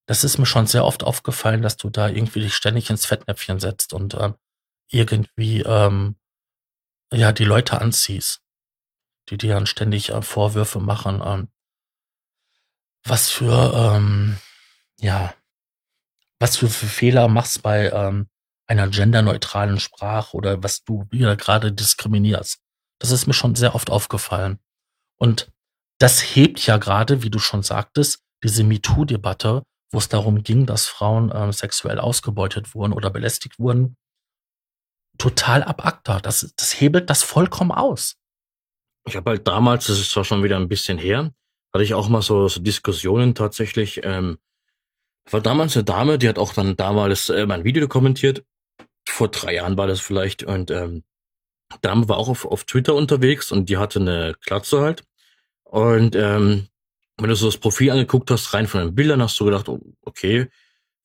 Das 0.06 0.24
ist 0.24 0.38
mir 0.38 0.46
schon 0.46 0.68
sehr 0.68 0.86
oft 0.86 1.04
aufgefallen, 1.04 1.62
dass 1.62 1.78
du 1.78 1.90
da 1.90 2.10
irgendwie 2.10 2.42
dich 2.42 2.56
ständig 2.56 2.90
ins 2.90 3.06
Fettnäpfchen 3.06 3.60
setzt 3.60 3.94
und 3.94 4.16
ähm, 4.16 4.36
irgendwie 4.90 5.62
ähm, 5.62 6.16
ja 7.12 7.32
die 7.32 7.46
Leute 7.46 7.80
anziehst, 7.80 8.42
die 9.30 9.38
dir 9.38 9.54
dann 9.54 9.66
ständig 9.66 10.10
äh, 10.10 10.22
Vorwürfe 10.22 10.80
machen, 10.80 11.22
ähm, 11.24 11.48
was 13.06 13.30
für 13.30 13.74
ähm, 13.76 14.38
ja 15.00 15.34
was 16.44 16.60
du 16.60 16.68
für 16.68 16.88
Fehler 16.88 17.30
machst 17.30 17.64
bei 17.64 17.90
ähm, 17.90 18.28
einer 18.68 18.90
genderneutralen 18.90 19.80
Sprache 19.80 20.36
oder 20.36 20.62
was 20.62 20.84
du 20.84 21.08
wieder 21.10 21.38
gerade 21.38 21.72
diskriminierst. 21.72 22.60
Das 23.00 23.12
ist 23.12 23.28
mir 23.28 23.34
schon 23.34 23.56
sehr 23.56 23.76
oft 23.76 23.90
aufgefallen. 23.90 24.60
Und 25.18 25.54
das 26.00 26.20
hebt 26.20 26.66
ja 26.66 26.76
gerade, 26.76 27.24
wie 27.24 27.30
du 27.30 27.40
schon 27.40 27.64
sagtest, 27.64 28.20
diese 28.44 28.66
MeToo-Debatte, 28.66 29.64
wo 29.94 29.98
es 29.98 30.10
darum 30.10 30.44
ging, 30.44 30.66
dass 30.66 30.86
Frauen 30.86 31.32
ähm, 31.34 31.54
sexuell 31.54 31.98
ausgebeutet 31.98 32.76
wurden 32.76 32.92
oder 32.92 33.10
belästigt 33.10 33.58
wurden, 33.58 33.96
total 35.18 35.64
ab 35.64 35.86
ACTA. 35.86 36.20
Das, 36.20 36.54
das 36.58 36.82
hebelt 36.82 37.10
das 37.10 37.24
vollkommen 37.24 37.72
aus. 37.72 38.18
Ich 39.08 39.16
habe 39.16 39.30
halt 39.30 39.48
damals, 39.48 39.88
das 39.88 39.98
ist 39.98 40.12
zwar 40.12 40.26
schon 40.26 40.44
wieder 40.44 40.58
ein 40.58 40.68
bisschen 40.68 40.98
her, 40.98 41.34
hatte 41.74 41.86
ich 41.86 41.94
auch 41.94 42.10
mal 42.10 42.22
so, 42.22 42.50
so 42.50 42.60
Diskussionen 42.60 43.34
tatsächlich 43.34 44.02
ähm, 44.04 44.40
war 45.30 45.42
damals 45.42 45.76
eine 45.76 45.84
Dame, 45.84 46.18
die 46.18 46.28
hat 46.30 46.38
auch 46.38 46.54
dann 46.54 46.76
damals 46.76 47.30
äh, 47.30 47.46
mein 47.46 47.64
Video 47.64 47.88
kommentiert. 47.88 48.44
Vor 49.08 49.30
drei 49.30 49.56
Jahren 49.56 49.78
war 49.78 49.88
das 49.88 50.00
vielleicht. 50.00 50.44
Und 50.44 50.72
ähm, 50.72 51.04
Dame 51.82 52.08
war 52.10 52.18
auch 52.18 52.30
auf, 52.30 52.46
auf 52.46 52.66
Twitter 52.66 52.96
unterwegs 52.96 53.52
und 53.52 53.70
die 53.70 53.78
hatte 53.78 54.00
eine 54.00 54.36
Klatze 54.42 54.82
halt. 54.82 55.04
Und 55.64 56.16
ähm, 56.16 56.68
wenn 57.18 57.30
du 57.30 57.36
so 57.36 57.48
das 57.48 57.58
Profil 57.58 57.92
angeguckt 57.92 58.32
hast, 58.32 58.54
rein 58.54 58.68
von 58.68 58.82
den 58.82 58.96
Bildern, 58.96 59.22
hast 59.22 59.40
du 59.40 59.46
gedacht, 59.46 59.70
oh, 59.70 59.80
okay, 60.02 60.50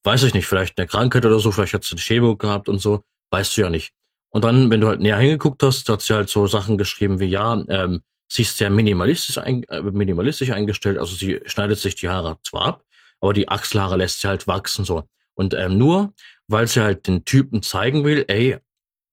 weiß 0.05 0.23
ich 0.24 0.35
nicht, 0.35 0.47
vielleicht 0.47 0.78
eine 0.78 0.86
Krankheit 0.86 1.24
oder 1.27 1.39
so, 1.39 1.53
vielleicht 1.53 1.74
hat 1.74 1.85
sie 1.85 1.93
eine 1.93 2.01
Chemo 2.01 2.36
gehabt 2.36 2.69
und 2.69 2.78
so, 2.78 3.03
weißt 3.31 3.57
du 3.57 3.62
ja 3.62 3.70
nicht. 3.70 3.93
Und 4.31 4.45
dann, 4.45 4.70
wenn 4.70 4.81
du 4.81 4.89
halt 4.89 5.01
näher 5.01 5.19
hingeguckt 5.19 5.62
hast, 5.62 5.89
hat 5.89 6.03
sie 6.03 6.15
halt 6.15 6.28
so 6.28 6.47
Sachen 6.47 6.78
geschrieben 6.78 7.19
wie, 7.20 7.27
ja, 7.27 7.62
ähm, 7.69 8.03
sie 8.28 8.43
ist 8.43 8.59
sehr 8.59 8.70
minimalistisch, 8.70 9.39
ein, 9.39 9.65
äh, 9.65 9.82
minimalistisch 9.82 10.51
eingestellt, 10.51 10.99
also 10.99 11.15
sie 11.15 11.40
schneidet 11.47 11.78
sich 11.78 11.95
die 11.95 12.09
Haare 12.09 12.39
zwar 12.43 12.66
ab, 12.66 12.85
aber 13.20 13.32
die 13.32 13.49
Achselhaare 13.49 13.97
lässt 13.97 14.20
sie 14.20 14.28
halt 14.28 14.47
wachsen 14.47 14.85
so. 14.85 15.05
Und 15.35 15.55
ähm, 15.55 15.78
nur, 15.78 16.15
weil 16.49 16.66
sie 16.66 16.82
halt 16.82 17.07
den 17.07 17.24
Typen 17.24 17.62
zeigen 17.62 18.05
will, 18.05 18.24
ey, 18.28 18.59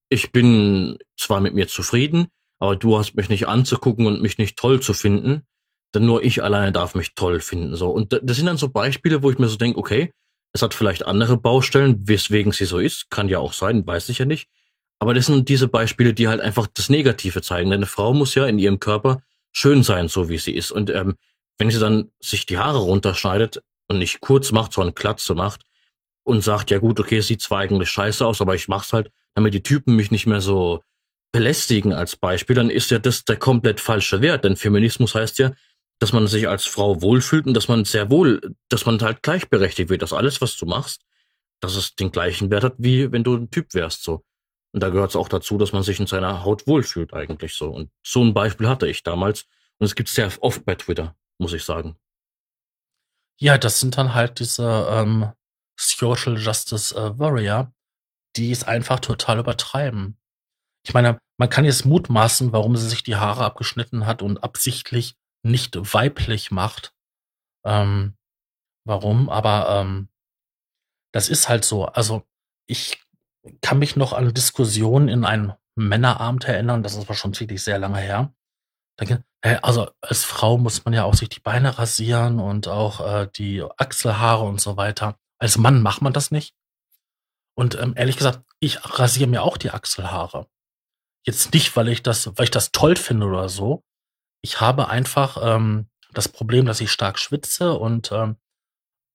ich 0.09 0.31
bin 0.31 0.97
zwar 1.17 1.39
mit 1.39 1.53
mir 1.53 1.67
zufrieden, 1.67 2.27
aber 2.59 2.75
du 2.75 2.97
hast 2.97 3.15
mich 3.15 3.29
nicht 3.29 3.47
anzugucken 3.47 4.07
und 4.07 4.21
mich 4.21 4.37
nicht 4.37 4.57
toll 4.57 4.81
zu 4.81 4.93
finden, 4.93 5.43
denn 5.93 6.05
nur 6.05 6.23
ich 6.23 6.43
alleine 6.43 6.71
darf 6.71 6.95
mich 6.95 7.13
toll 7.15 7.39
finden. 7.39 7.75
So. 7.75 7.89
Und 7.89 8.19
das 8.23 8.37
sind 8.37 8.45
dann 8.45 8.57
so 8.57 8.69
Beispiele, 8.69 9.23
wo 9.23 9.31
ich 9.31 9.39
mir 9.39 9.47
so 9.47 9.57
denke, 9.57 9.77
okay, 9.77 10.11
es 10.53 10.61
hat 10.61 10.73
vielleicht 10.73 11.05
andere 11.05 11.37
Baustellen, 11.37 12.07
weswegen 12.07 12.51
sie 12.53 12.65
so 12.65 12.79
ist, 12.79 13.09
kann 13.09 13.29
ja 13.29 13.39
auch 13.39 13.53
sein, 13.53 13.85
weiß 13.85 14.09
ich 14.09 14.19
ja 14.19 14.25
nicht. 14.25 14.49
Aber 14.99 15.13
das 15.13 15.25
sind 15.25 15.49
diese 15.49 15.67
Beispiele, 15.67 16.13
die 16.13 16.27
halt 16.27 16.39
einfach 16.39 16.67
das 16.73 16.89
Negative 16.89 17.41
zeigen. 17.41 17.69
Denn 17.69 17.79
eine 17.79 17.85
Frau 17.85 18.13
muss 18.13 18.35
ja 18.35 18.45
in 18.45 18.57
ihrem 18.57 18.79
Körper 18.79 19.21
schön 19.51 19.83
sein, 19.83 20.07
so 20.07 20.29
wie 20.29 20.37
sie 20.37 20.53
ist. 20.53 20.71
Und 20.71 20.89
ähm, 20.89 21.15
wenn 21.57 21.69
sie 21.69 21.79
dann 21.79 22.11
sich 22.21 22.45
die 22.45 22.57
Haare 22.57 22.79
runterschneidet, 22.79 23.61
und 23.87 23.99
nicht 23.99 24.21
kurz 24.21 24.51
macht, 24.51 24.73
sondern 24.73 24.95
Klatze 24.95 25.35
macht, 25.35 25.61
und 26.25 26.41
sagt, 26.41 26.71
ja 26.71 26.79
gut, 26.79 26.99
okay, 26.99 27.21
sieht 27.21 27.41
zwar 27.41 27.59
eigentlich 27.59 27.89
scheiße 27.89 28.25
aus, 28.25 28.41
aber 28.41 28.55
ich 28.55 28.67
mach's 28.67 28.91
halt, 28.91 29.11
damit 29.35 29.53
die 29.53 29.63
Typen 29.63 29.95
mich 29.95 30.11
nicht 30.11 30.25
mehr 30.25 30.41
so 30.41 30.81
belästigen 31.31 31.93
als 31.93 32.15
Beispiel, 32.15 32.55
dann 32.55 32.69
ist 32.69 32.91
ja 32.91 32.97
das 32.97 33.25
der 33.25 33.37
komplett 33.37 33.79
falsche 33.79 34.21
Wert. 34.21 34.43
Denn 34.43 34.55
Feminismus 34.55 35.13
heißt 35.15 35.37
ja, 35.37 35.51
dass 35.99 36.13
man 36.13 36.27
sich 36.27 36.47
als 36.47 36.65
Frau 36.65 37.01
wohlfühlt 37.01 37.45
und 37.45 37.53
dass 37.53 37.67
man 37.67 37.85
sehr 37.85 38.09
wohl, 38.09 38.55
dass 38.69 38.85
man 38.85 38.99
halt 39.01 39.21
gleichberechtigt 39.21 39.89
wird, 39.89 40.01
dass 40.01 40.13
alles, 40.13 40.41
was 40.41 40.57
du 40.57 40.65
machst, 40.65 41.01
dass 41.59 41.75
es 41.75 41.95
den 41.95 42.11
gleichen 42.11 42.49
Wert 42.49 42.63
hat, 42.63 42.75
wie 42.77 43.11
wenn 43.11 43.23
du 43.23 43.35
ein 43.35 43.49
Typ 43.49 43.73
wärst, 43.73 44.03
so. 44.03 44.23
Und 44.71 44.81
da 44.81 44.89
gehört 44.89 45.11
es 45.11 45.15
auch 45.15 45.29
dazu, 45.29 45.57
dass 45.57 45.71
man 45.71 45.83
sich 45.83 45.99
in 45.99 46.07
seiner 46.07 46.43
Haut 46.43 46.67
wohlfühlt, 46.67 47.13
eigentlich 47.13 47.53
so. 47.53 47.69
Und 47.69 47.91
so 48.03 48.21
ein 48.23 48.33
Beispiel 48.33 48.67
hatte 48.67 48.87
ich 48.87 49.03
damals. 49.03 49.45
Und 49.77 49.85
es 49.85 49.95
gibt 49.95 50.09
sehr 50.09 50.31
oft 50.41 50.65
bei 50.65 50.75
Twitter, 50.75 51.15
muss 51.37 51.53
ich 51.53 51.63
sagen. 51.63 51.95
Ja, 53.39 53.57
das 53.57 53.79
sind 53.79 53.97
dann 53.97 54.13
halt 54.13 54.39
diese 54.39 54.87
ähm, 54.89 55.31
Social 55.77 56.37
Justice 56.37 56.95
äh, 56.95 57.17
Warrior, 57.19 57.73
die 58.35 58.51
es 58.51 58.63
einfach 58.63 58.99
total 58.99 59.39
übertreiben. 59.39 60.17
Ich 60.85 60.93
meine, 60.93 61.19
man 61.37 61.49
kann 61.49 61.65
jetzt 61.65 61.85
mutmaßen, 61.85 62.53
warum 62.53 62.77
sie 62.77 62.87
sich 62.87 63.03
die 63.03 63.15
Haare 63.15 63.43
abgeschnitten 63.43 64.05
hat 64.05 64.21
und 64.21 64.43
absichtlich 64.43 65.15
nicht 65.43 65.75
weiblich 65.93 66.51
macht. 66.51 66.93
Ähm, 67.65 68.15
warum? 68.85 69.29
Aber 69.29 69.81
ähm, 69.81 70.09
das 71.13 71.29
ist 71.29 71.49
halt 71.49 71.65
so. 71.65 71.85
Also 71.85 72.23
ich 72.67 73.03
kann 73.61 73.79
mich 73.79 73.95
noch 73.95 74.13
an 74.13 74.33
Diskussionen 74.33 75.07
in 75.07 75.25
einem 75.25 75.53
Männerabend 75.75 76.45
erinnern, 76.45 76.83
das 76.83 76.93
ist 76.93 77.01
aber 77.01 77.15
schon 77.15 77.37
wirklich 77.37 77.63
sehr 77.63 77.79
lange 77.79 77.97
her. 77.97 78.33
Also 79.61 79.91
als 80.01 80.23
Frau 80.23 80.57
muss 80.57 80.85
man 80.85 80.93
ja 80.93 81.03
auch 81.03 81.13
sich 81.13 81.29
die 81.29 81.39
Beine 81.39 81.77
rasieren 81.77 82.39
und 82.39 82.67
auch 82.67 82.99
äh, 83.01 83.29
die 83.35 83.63
Achselhaare 83.77 84.43
und 84.43 84.59
so 84.59 84.77
weiter. 84.77 85.19
Als 85.37 85.57
Mann 85.57 85.81
macht 85.81 86.01
man 86.01 86.13
das 86.13 86.31
nicht. 86.31 86.55
Und 87.55 87.75
ähm, 87.75 87.93
ehrlich 87.95 88.17
gesagt, 88.17 88.41
ich 88.59 88.83
rasiere 88.97 89.29
mir 89.29 89.43
auch 89.43 89.57
die 89.57 89.71
Achselhaare. 89.71 90.47
Jetzt 91.25 91.53
nicht, 91.53 91.75
weil 91.75 91.89
ich 91.89 92.03
das, 92.03 92.27
weil 92.37 92.45
ich 92.45 92.51
das 92.51 92.71
toll 92.71 92.95
finde 92.95 93.27
oder 93.27 93.49
so. 93.49 93.83
Ich 94.41 94.61
habe 94.61 94.89
einfach 94.89 95.37
ähm, 95.41 95.89
das 96.13 96.27
Problem, 96.29 96.65
dass 96.65 96.81
ich 96.81 96.91
stark 96.91 97.19
schwitze 97.19 97.73
und 97.73 98.11
ähm, 98.11 98.37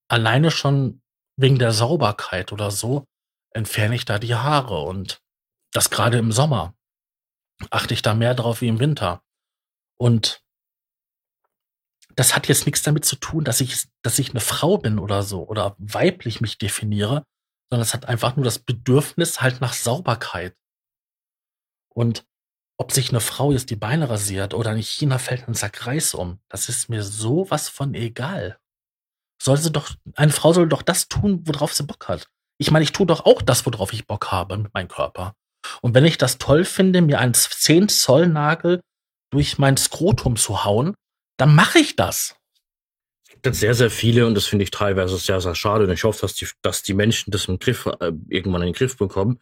alleine 0.09 0.51
schon 0.51 1.03
wegen 1.37 1.59
der 1.59 1.73
Sauberkeit 1.73 2.53
oder 2.53 2.71
so 2.71 3.07
entferne 3.53 3.95
ich 3.95 4.05
da 4.05 4.19
die 4.19 4.35
Haare 4.35 4.83
und 4.83 5.23
das 5.73 5.91
gerade 5.91 6.19
im 6.19 6.33
Sommer 6.33 6.75
achte 7.71 7.95
ich 7.95 8.03
da 8.03 8.15
mehr 8.15 8.35
drauf 8.35 8.61
wie 8.61 8.69
im 8.69 8.81
Winter. 8.81 9.23
Und 10.01 10.43
das 12.17 12.35
hat 12.35 12.49
jetzt 12.49 12.65
nichts 12.65 12.83
damit 12.83 13.05
zu 13.05 13.17
tun, 13.17 13.45
dass 13.45 13.61
ich, 13.61 13.87
dass 14.03 14.19
ich 14.19 14.31
eine 14.31 14.41
Frau 14.41 14.79
bin 14.79 14.99
oder 14.99 15.23
so 15.23 15.47
oder 15.47 15.77
weiblich 15.79 16.41
mich 16.41 16.57
definiere, 16.57 17.27
sondern 17.69 17.83
es 17.83 17.93
hat 17.93 18.07
einfach 18.07 18.35
nur 18.35 18.45
das 18.45 18.59
Bedürfnis 18.59 19.43
halt 19.43 19.61
nach 19.61 19.75
Sauberkeit. 19.75 20.57
Und 21.95 22.25
ob 22.79 22.93
sich 22.93 23.11
eine 23.11 23.21
Frau 23.21 23.53
jetzt 23.53 23.69
die 23.69 23.77
Beine 23.77 24.09
rasiert 24.09 24.55
oder 24.55 24.73
in 24.73 24.83
China 24.83 25.19
fällt 25.19 25.47
ein 25.47 25.55
Sack 25.55 25.87
Reis 25.87 26.15
um, 26.15 26.41
das 26.49 26.71
ist 26.71 26.89
mir 26.89 27.03
sowas 27.03 27.69
von 27.69 27.93
egal. 27.93 28.59
Soll 29.43 29.59
sie 29.59 29.71
doch, 29.71 29.95
eine 30.15 30.33
Frau 30.33 30.55
soll 30.55 30.69
doch 30.69 30.83
das 30.83 31.09
tun, 31.09 31.47
worauf 31.47 31.75
sie 31.75 31.85
Bock 31.85 32.09
hat. 32.09 32.27
Ich 32.59 32.71
meine, 32.71 32.85
ich 32.85 32.93
tue 32.93 33.07
doch 33.07 33.27
auch 33.27 33.43
das, 33.43 33.67
worauf 33.67 33.93
ich 33.93 34.07
Bock 34.07 34.33
habe 34.33 34.57
mit 34.57 34.73
meinem 34.73 34.89
Körper. 34.89 35.35
Und 35.83 35.95
wenn 35.95 36.07
ich 36.07 36.17
das 36.17 36.39
toll 36.39 36.65
finde, 36.65 37.03
mir 37.03 37.19
einen 37.19 37.35
10 37.35 37.91
Zoll 37.91 38.29
Nagel 38.29 38.81
durch 39.31 39.59
mein 39.59 39.77
Skrotum 39.77 40.37
zu 40.37 40.65
hauen, 40.65 40.95
dann 41.37 41.55
mache 41.55 41.79
ich 41.79 41.97
das. 41.97 42.37
Es 43.23 43.43
gibt 43.43 43.57
sehr, 43.57 43.75
sehr 43.75 43.91
viele 43.91 44.27
und 44.27 44.35
das 44.35 44.47
finde 44.47 44.65
ich 44.65 44.71
teilweise 44.71 45.17
sehr, 45.17 45.41
sehr 45.41 45.55
schade 45.55 45.85
und 45.85 45.91
ich 45.91 46.05
hoffe, 46.05 46.21
dass 46.21 46.35
die, 46.35 46.47
dass 46.63 46.83
die 46.83 46.95
Menschen 46.95 47.31
das 47.31 47.47
im 47.47 47.59
Griff, 47.59 47.87
äh, 47.87 48.13
irgendwann 48.29 48.63
in 48.63 48.69
den 48.69 48.75
Griff 48.75 48.97
bekommen. 48.97 49.41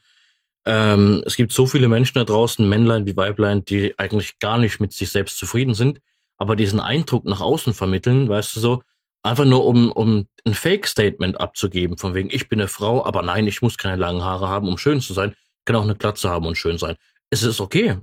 Ähm, 0.64 1.22
es 1.26 1.36
gibt 1.36 1.52
so 1.52 1.66
viele 1.66 1.88
Menschen 1.88 2.18
da 2.18 2.24
draußen, 2.24 2.68
Männlein 2.68 3.06
wie 3.06 3.16
Weiblein, 3.16 3.64
die 3.64 3.98
eigentlich 3.98 4.38
gar 4.38 4.58
nicht 4.58 4.80
mit 4.80 4.92
sich 4.92 5.10
selbst 5.10 5.38
zufrieden 5.38 5.74
sind, 5.74 6.00
aber 6.36 6.54
diesen 6.54 6.78
Eindruck 6.78 7.24
nach 7.24 7.40
außen 7.40 7.74
vermitteln, 7.74 8.28
weißt 8.28 8.54
du 8.54 8.60
so, 8.60 8.82
einfach 9.22 9.44
nur 9.44 9.64
um, 9.64 9.90
um 9.90 10.28
ein 10.44 10.54
Fake-Statement 10.54 11.40
abzugeben, 11.40 11.98
von 11.98 12.14
wegen, 12.14 12.30
ich 12.30 12.48
bin 12.48 12.60
eine 12.60 12.68
Frau, 12.68 13.04
aber 13.04 13.22
nein, 13.22 13.46
ich 13.46 13.62
muss 13.62 13.78
keine 13.78 13.96
langen 13.96 14.22
Haare 14.22 14.48
haben, 14.48 14.68
um 14.68 14.78
schön 14.78 15.00
zu 15.00 15.12
sein, 15.14 15.30
ich 15.30 15.64
kann 15.64 15.76
auch 15.76 15.82
eine 15.82 15.96
Glatze 15.96 16.28
haben 16.28 16.46
und 16.46 16.56
schön 16.56 16.78
sein. 16.78 16.96
Es 17.30 17.42
ist 17.42 17.60
okay. 17.60 17.98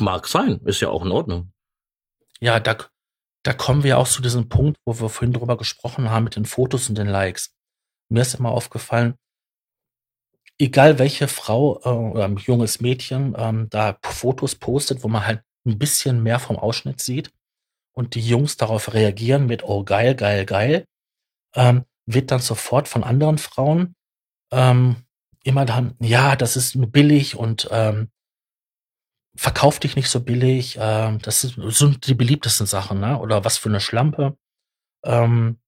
Mag 0.00 0.26
sein, 0.28 0.60
ist 0.64 0.80
ja 0.80 0.88
auch 0.88 1.04
in 1.04 1.12
Ordnung. 1.12 1.52
Ja, 2.40 2.60
da, 2.60 2.76
da 3.42 3.52
kommen 3.52 3.82
wir 3.82 3.98
auch 3.98 4.08
zu 4.08 4.22
diesem 4.22 4.48
Punkt, 4.48 4.78
wo 4.84 5.00
wir 5.00 5.08
vorhin 5.08 5.32
drüber 5.32 5.56
gesprochen 5.56 6.10
haben 6.10 6.24
mit 6.24 6.36
den 6.36 6.44
Fotos 6.44 6.88
und 6.88 6.96
den 6.96 7.08
Likes. 7.08 7.54
Mir 8.08 8.22
ist 8.22 8.34
immer 8.34 8.50
aufgefallen, 8.50 9.16
egal 10.58 10.98
welche 10.98 11.28
Frau 11.28 11.80
äh, 11.84 11.88
oder 11.88 12.24
ein 12.24 12.36
junges 12.36 12.80
Mädchen 12.80 13.34
ähm, 13.36 13.68
da 13.70 13.98
Fotos 14.02 14.54
postet, 14.54 15.02
wo 15.02 15.08
man 15.08 15.26
halt 15.26 15.42
ein 15.66 15.78
bisschen 15.78 16.22
mehr 16.22 16.38
vom 16.38 16.56
Ausschnitt 16.56 17.00
sieht 17.00 17.30
und 17.92 18.14
die 18.14 18.26
Jungs 18.26 18.56
darauf 18.56 18.94
reagieren 18.94 19.46
mit 19.46 19.64
oh 19.64 19.84
geil, 19.84 20.14
geil, 20.14 20.46
geil, 20.46 20.84
ähm, 21.54 21.84
wird 22.06 22.30
dann 22.30 22.40
sofort 22.40 22.88
von 22.88 23.04
anderen 23.04 23.38
Frauen 23.38 23.94
ähm, 24.52 24.96
immer 25.44 25.64
dann, 25.64 25.94
ja, 26.00 26.36
das 26.36 26.56
ist 26.56 26.76
billig 26.92 27.36
und 27.36 27.68
ähm, 27.70 28.10
verkauf 29.38 29.78
dich 29.78 29.94
nicht 29.94 30.10
so 30.10 30.20
billig. 30.20 30.76
Ähm, 30.80 31.20
das 31.20 31.40
sind 31.40 32.06
die 32.06 32.14
beliebtesten 32.14 32.66
Sachen, 32.66 32.98
ne? 32.98 33.18
Oder 33.18 33.44
was 33.44 33.56
für 33.56 33.68
eine 33.68 33.80
Schlampe. 33.80 34.36
Ähm, 35.04 35.60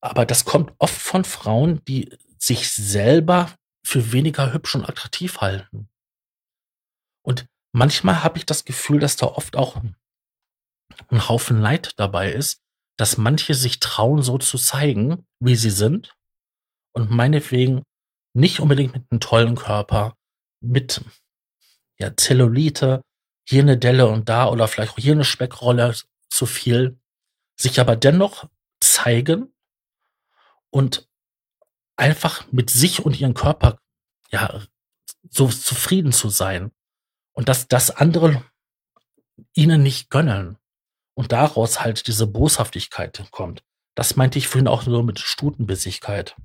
aber 0.00 0.24
das 0.24 0.44
kommt 0.44 0.72
oft 0.78 0.94
von 0.94 1.24
Frauen, 1.24 1.84
die 1.86 2.16
sich 2.38 2.70
selber 2.70 3.50
für 3.84 4.12
weniger 4.12 4.52
hübsch 4.52 4.76
und 4.76 4.88
attraktiv 4.88 5.38
halten. 5.38 5.88
Und 7.24 7.46
manchmal 7.72 8.22
habe 8.22 8.38
ich 8.38 8.46
das 8.46 8.64
Gefühl, 8.64 9.00
dass 9.00 9.16
da 9.16 9.26
oft 9.26 9.56
auch 9.56 9.82
ein 11.08 11.28
Haufen 11.28 11.60
Neid 11.60 11.94
dabei 11.96 12.32
ist, 12.32 12.62
dass 12.96 13.18
manche 13.18 13.54
sich 13.54 13.80
trauen, 13.80 14.22
so 14.22 14.38
zu 14.38 14.56
zeigen, 14.56 15.26
wie 15.40 15.56
sie 15.56 15.70
sind 15.70 16.14
und 16.94 17.10
meinetwegen 17.10 17.82
nicht 18.34 18.60
unbedingt 18.60 18.94
mit 18.94 19.10
einem 19.10 19.20
tollen 19.20 19.56
Körper, 19.56 20.16
mit 20.60 21.04
ja, 21.98 22.16
Zellulite, 22.16 23.02
hier 23.48 23.62
eine 23.62 23.78
Delle 23.78 24.06
und 24.06 24.28
da 24.28 24.48
oder 24.48 24.68
vielleicht 24.68 24.92
auch 24.92 24.98
hier 24.98 25.12
eine 25.12 25.24
Speckrolle 25.24 25.94
zu 26.28 26.46
viel, 26.46 26.98
sich 27.56 27.80
aber 27.80 27.96
dennoch 27.96 28.48
zeigen 28.80 29.54
und 30.70 31.08
einfach 31.96 32.50
mit 32.52 32.70
sich 32.70 33.04
und 33.04 33.18
ihrem 33.18 33.34
Körper 33.34 33.78
ja 34.30 34.62
so 35.30 35.48
zufrieden 35.48 36.12
zu 36.12 36.28
sein 36.28 36.72
und 37.32 37.48
dass 37.48 37.68
das 37.68 37.90
andere 37.90 38.44
ihnen 39.54 39.82
nicht 39.82 40.10
gönnen 40.10 40.58
und 41.14 41.32
daraus 41.32 41.80
halt 41.80 42.06
diese 42.06 42.26
Boshaftigkeit 42.26 43.24
kommt. 43.30 43.62
Das 43.94 44.16
meinte 44.16 44.38
ich 44.38 44.48
vorhin 44.48 44.68
auch 44.68 44.86
nur 44.86 45.02
mit 45.02 45.18
Stutenbissigkeit. 45.18 46.36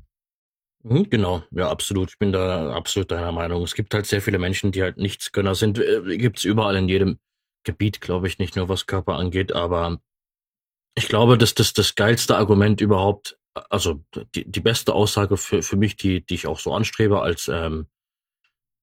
Mhm, 0.84 1.10
genau, 1.10 1.44
ja, 1.52 1.70
absolut. 1.70 2.10
Ich 2.10 2.18
bin 2.18 2.32
da 2.32 2.74
absolut 2.74 3.12
deiner 3.12 3.32
Meinung. 3.32 3.62
Es 3.64 3.76
gibt 3.76 3.94
halt 3.94 4.06
sehr 4.08 4.22
viele 4.22 4.40
Menschen, 4.40 4.72
die 4.72 4.82
halt 4.82 4.98
Nichtsgönner 4.98 5.54
sind. 5.56 5.78
Äh, 5.80 6.18
gibt's 6.18 6.44
überall 6.44 6.76
in 6.76 6.90
jedem 6.90 7.20
Gebiet, 7.64 8.02
glaube 8.02 8.28
ich, 8.28 8.40
nicht 8.40 8.56
nur 8.56 8.70
was 8.70 8.88
Körper 8.88 9.16
angeht, 9.16 9.52
aber 9.54 10.00
ich 10.96 11.08
glaube, 11.08 11.38
dass 11.38 11.56
das 11.56 11.74
das 11.74 11.96
geilste 11.96 12.38
Argument 12.38 12.82
überhaupt, 12.82 13.38
also 13.70 14.04
die, 14.36 14.50
die 14.50 14.60
beste 14.62 14.94
Aussage 14.94 15.38
für, 15.38 15.62
für 15.64 15.78
mich, 15.78 15.96
die, 15.98 16.26
die 16.26 16.36
ich 16.36 16.48
auch 16.48 16.60
so 16.60 16.74
anstrebe 16.74 17.22
als, 17.22 17.48
ähm, 17.50 17.88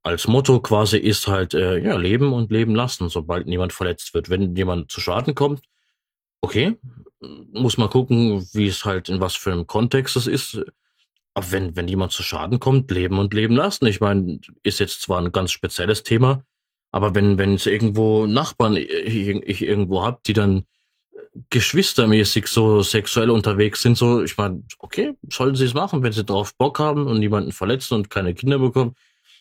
als 0.03 0.27
Motto 0.29 0.61
quasi 0.61 0.97
ist 0.99 1.29
halt, 1.29 1.55
äh, 1.55 1.79
ja, 1.79 1.97
leben 1.97 2.33
und 2.33 2.51
leben 2.51 2.75
lassen, 2.75 3.09
sobald 3.09 3.47
niemand 3.47 3.73
verletzt 3.73 4.15
wird. 4.15 4.31
Wenn 4.31 4.57
jemand 4.57 4.91
zu 4.91 5.01
Schaden 5.01 5.35
kommt, 5.35 5.63
okay, 6.41 6.79
muss 7.53 7.79
man 7.79 7.91
gucken, 7.91 8.49
wie 8.55 8.69
es 8.69 8.85
halt 8.85 9.09
in 9.09 9.21
was 9.21 9.37
für 9.37 9.53
einem 9.53 9.67
Kontext 9.67 10.17
es 10.17 10.27
ist. 10.27 10.61
Aber 11.39 11.53
wenn, 11.53 11.77
wenn 11.77 11.87
jemand 11.87 12.11
zu 12.11 12.25
Schaden 12.25 12.59
kommt, 12.59 12.91
leben 12.91 13.21
und 13.21 13.33
leben 13.33 13.55
lassen. 13.55 13.87
Ich 13.87 14.01
meine, 14.01 14.41
ist 14.65 14.81
jetzt 14.81 15.03
zwar 15.03 15.21
ein 15.21 15.31
ganz 15.31 15.53
spezielles 15.53 16.03
Thema, 16.03 16.43
aber 16.91 17.15
wenn, 17.15 17.39
wenn 17.39 17.55
es 17.55 17.67
irgendwo 17.67 18.27
Nachbarn 18.27 18.77
ich, 18.77 19.63
irgendwo 19.63 20.03
hab, 20.03 20.25
die 20.25 20.33
dann 20.33 20.67
geschwistermäßig 21.51 22.49
so 22.49 22.83
sexuell 22.83 23.31
unterwegs 23.31 23.83
sind, 23.83 23.97
so, 23.97 24.21
ich 24.25 24.37
meine, 24.37 24.65
okay, 24.81 25.15
sollen 25.31 25.55
sie 25.55 25.67
es 25.67 25.75
machen, 25.75 26.03
wenn 26.03 26.11
sie 26.11 26.25
drauf 26.25 26.57
Bock 26.57 26.81
haben 26.81 27.07
und 27.07 27.21
niemanden 27.21 27.53
verletzen 27.53 27.95
und 27.95 28.11
keine 28.11 28.35
Kinder 28.35 28.59
bekommen. 28.59 28.97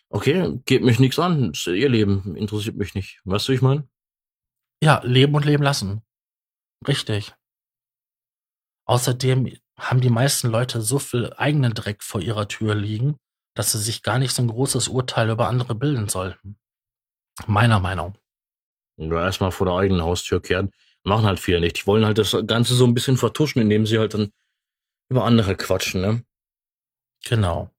Okay, 0.10 0.60
geht 0.66 0.84
mich 0.84 1.00
nichts 1.00 1.18
an. 1.18 1.54
Ihr 1.66 1.90
Leben 1.90 2.36
interessiert 2.36 2.76
mich 2.78 2.94
nicht. 2.94 3.22
Weißt 3.24 3.48
du, 3.48 3.54
ich 3.54 3.64
meine? 3.64 3.88
Ja, 4.84 5.02
leben 5.04 5.34
und 5.34 5.46
leben 5.46 5.64
lassen. 5.64 6.04
Richtig. 6.88 7.34
Außerdem 8.86 9.52
haben 9.80 10.02
die 10.02 10.10
meisten 10.10 10.50
Leute 10.50 10.82
so 10.82 11.00
viel 11.00 11.34
eigenen 11.38 11.74
Dreck 11.74 12.04
vor 12.04 12.22
ihrer 12.22 12.48
Tür 12.48 12.76
liegen, 12.76 13.18
dass 13.56 13.72
sie 13.72 13.80
sich 13.80 14.04
gar 14.04 14.20
nicht 14.20 14.34
so 14.34 14.42
ein 14.42 14.48
großes 14.48 14.88
Urteil 14.88 15.30
über 15.30 15.48
andere 15.48 15.76
bilden 15.76 16.10
sollten. 16.10 16.58
Meiner 17.46 17.80
Meinung. 17.80 18.18
Ja, 18.98 19.24
erstmal 19.24 19.52
vor 19.52 19.68
der 19.68 19.76
eigenen 19.76 20.02
Haustür 20.02 20.42
kehren. 20.42 20.72
Machen 21.04 21.26
halt 21.26 21.40
viele 21.40 21.60
nicht. 21.60 21.82
Die 21.82 21.88
wollen 21.88 22.06
halt 22.06 22.18
das 22.18 22.36
Ganze 22.48 22.74
so 22.74 22.86
ein 22.86 22.94
bisschen 22.94 23.18
vertuschen, 23.18 23.62
indem 23.62 23.86
sie 23.86 24.00
halt 24.00 24.16
dann 24.16 24.32
über 25.10 25.24
andere 25.24 25.56
quatschen, 25.56 26.02
ne? 26.02 26.24
Genau. 27.24 27.70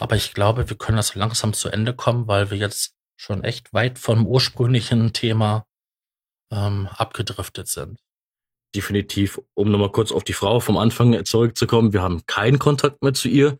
Aber 0.00 0.16
ich 0.16 0.34
glaube, 0.34 0.68
wir 0.68 0.76
können 0.76 0.96
das 0.96 1.14
langsam 1.14 1.52
zu 1.52 1.68
Ende 1.68 1.94
kommen, 1.94 2.26
weil 2.26 2.50
wir 2.50 2.58
jetzt 2.58 2.96
schon 3.16 3.44
echt 3.44 3.72
weit 3.72 3.98
vom 3.98 4.26
ursprünglichen 4.26 5.12
Thema 5.12 5.64
ähm, 6.50 6.88
abgedriftet 6.88 7.68
sind. 7.68 8.00
Definitiv, 8.74 9.40
um 9.54 9.70
nochmal 9.70 9.92
kurz 9.92 10.12
auf 10.12 10.24
die 10.24 10.32
Frau 10.32 10.60
vom 10.60 10.78
Anfang 10.78 11.24
zurückzukommen, 11.24 11.92
wir 11.92 12.02
haben 12.02 12.24
keinen 12.26 12.58
Kontakt 12.58 13.02
mehr 13.02 13.12
zu 13.12 13.28
ihr. 13.28 13.58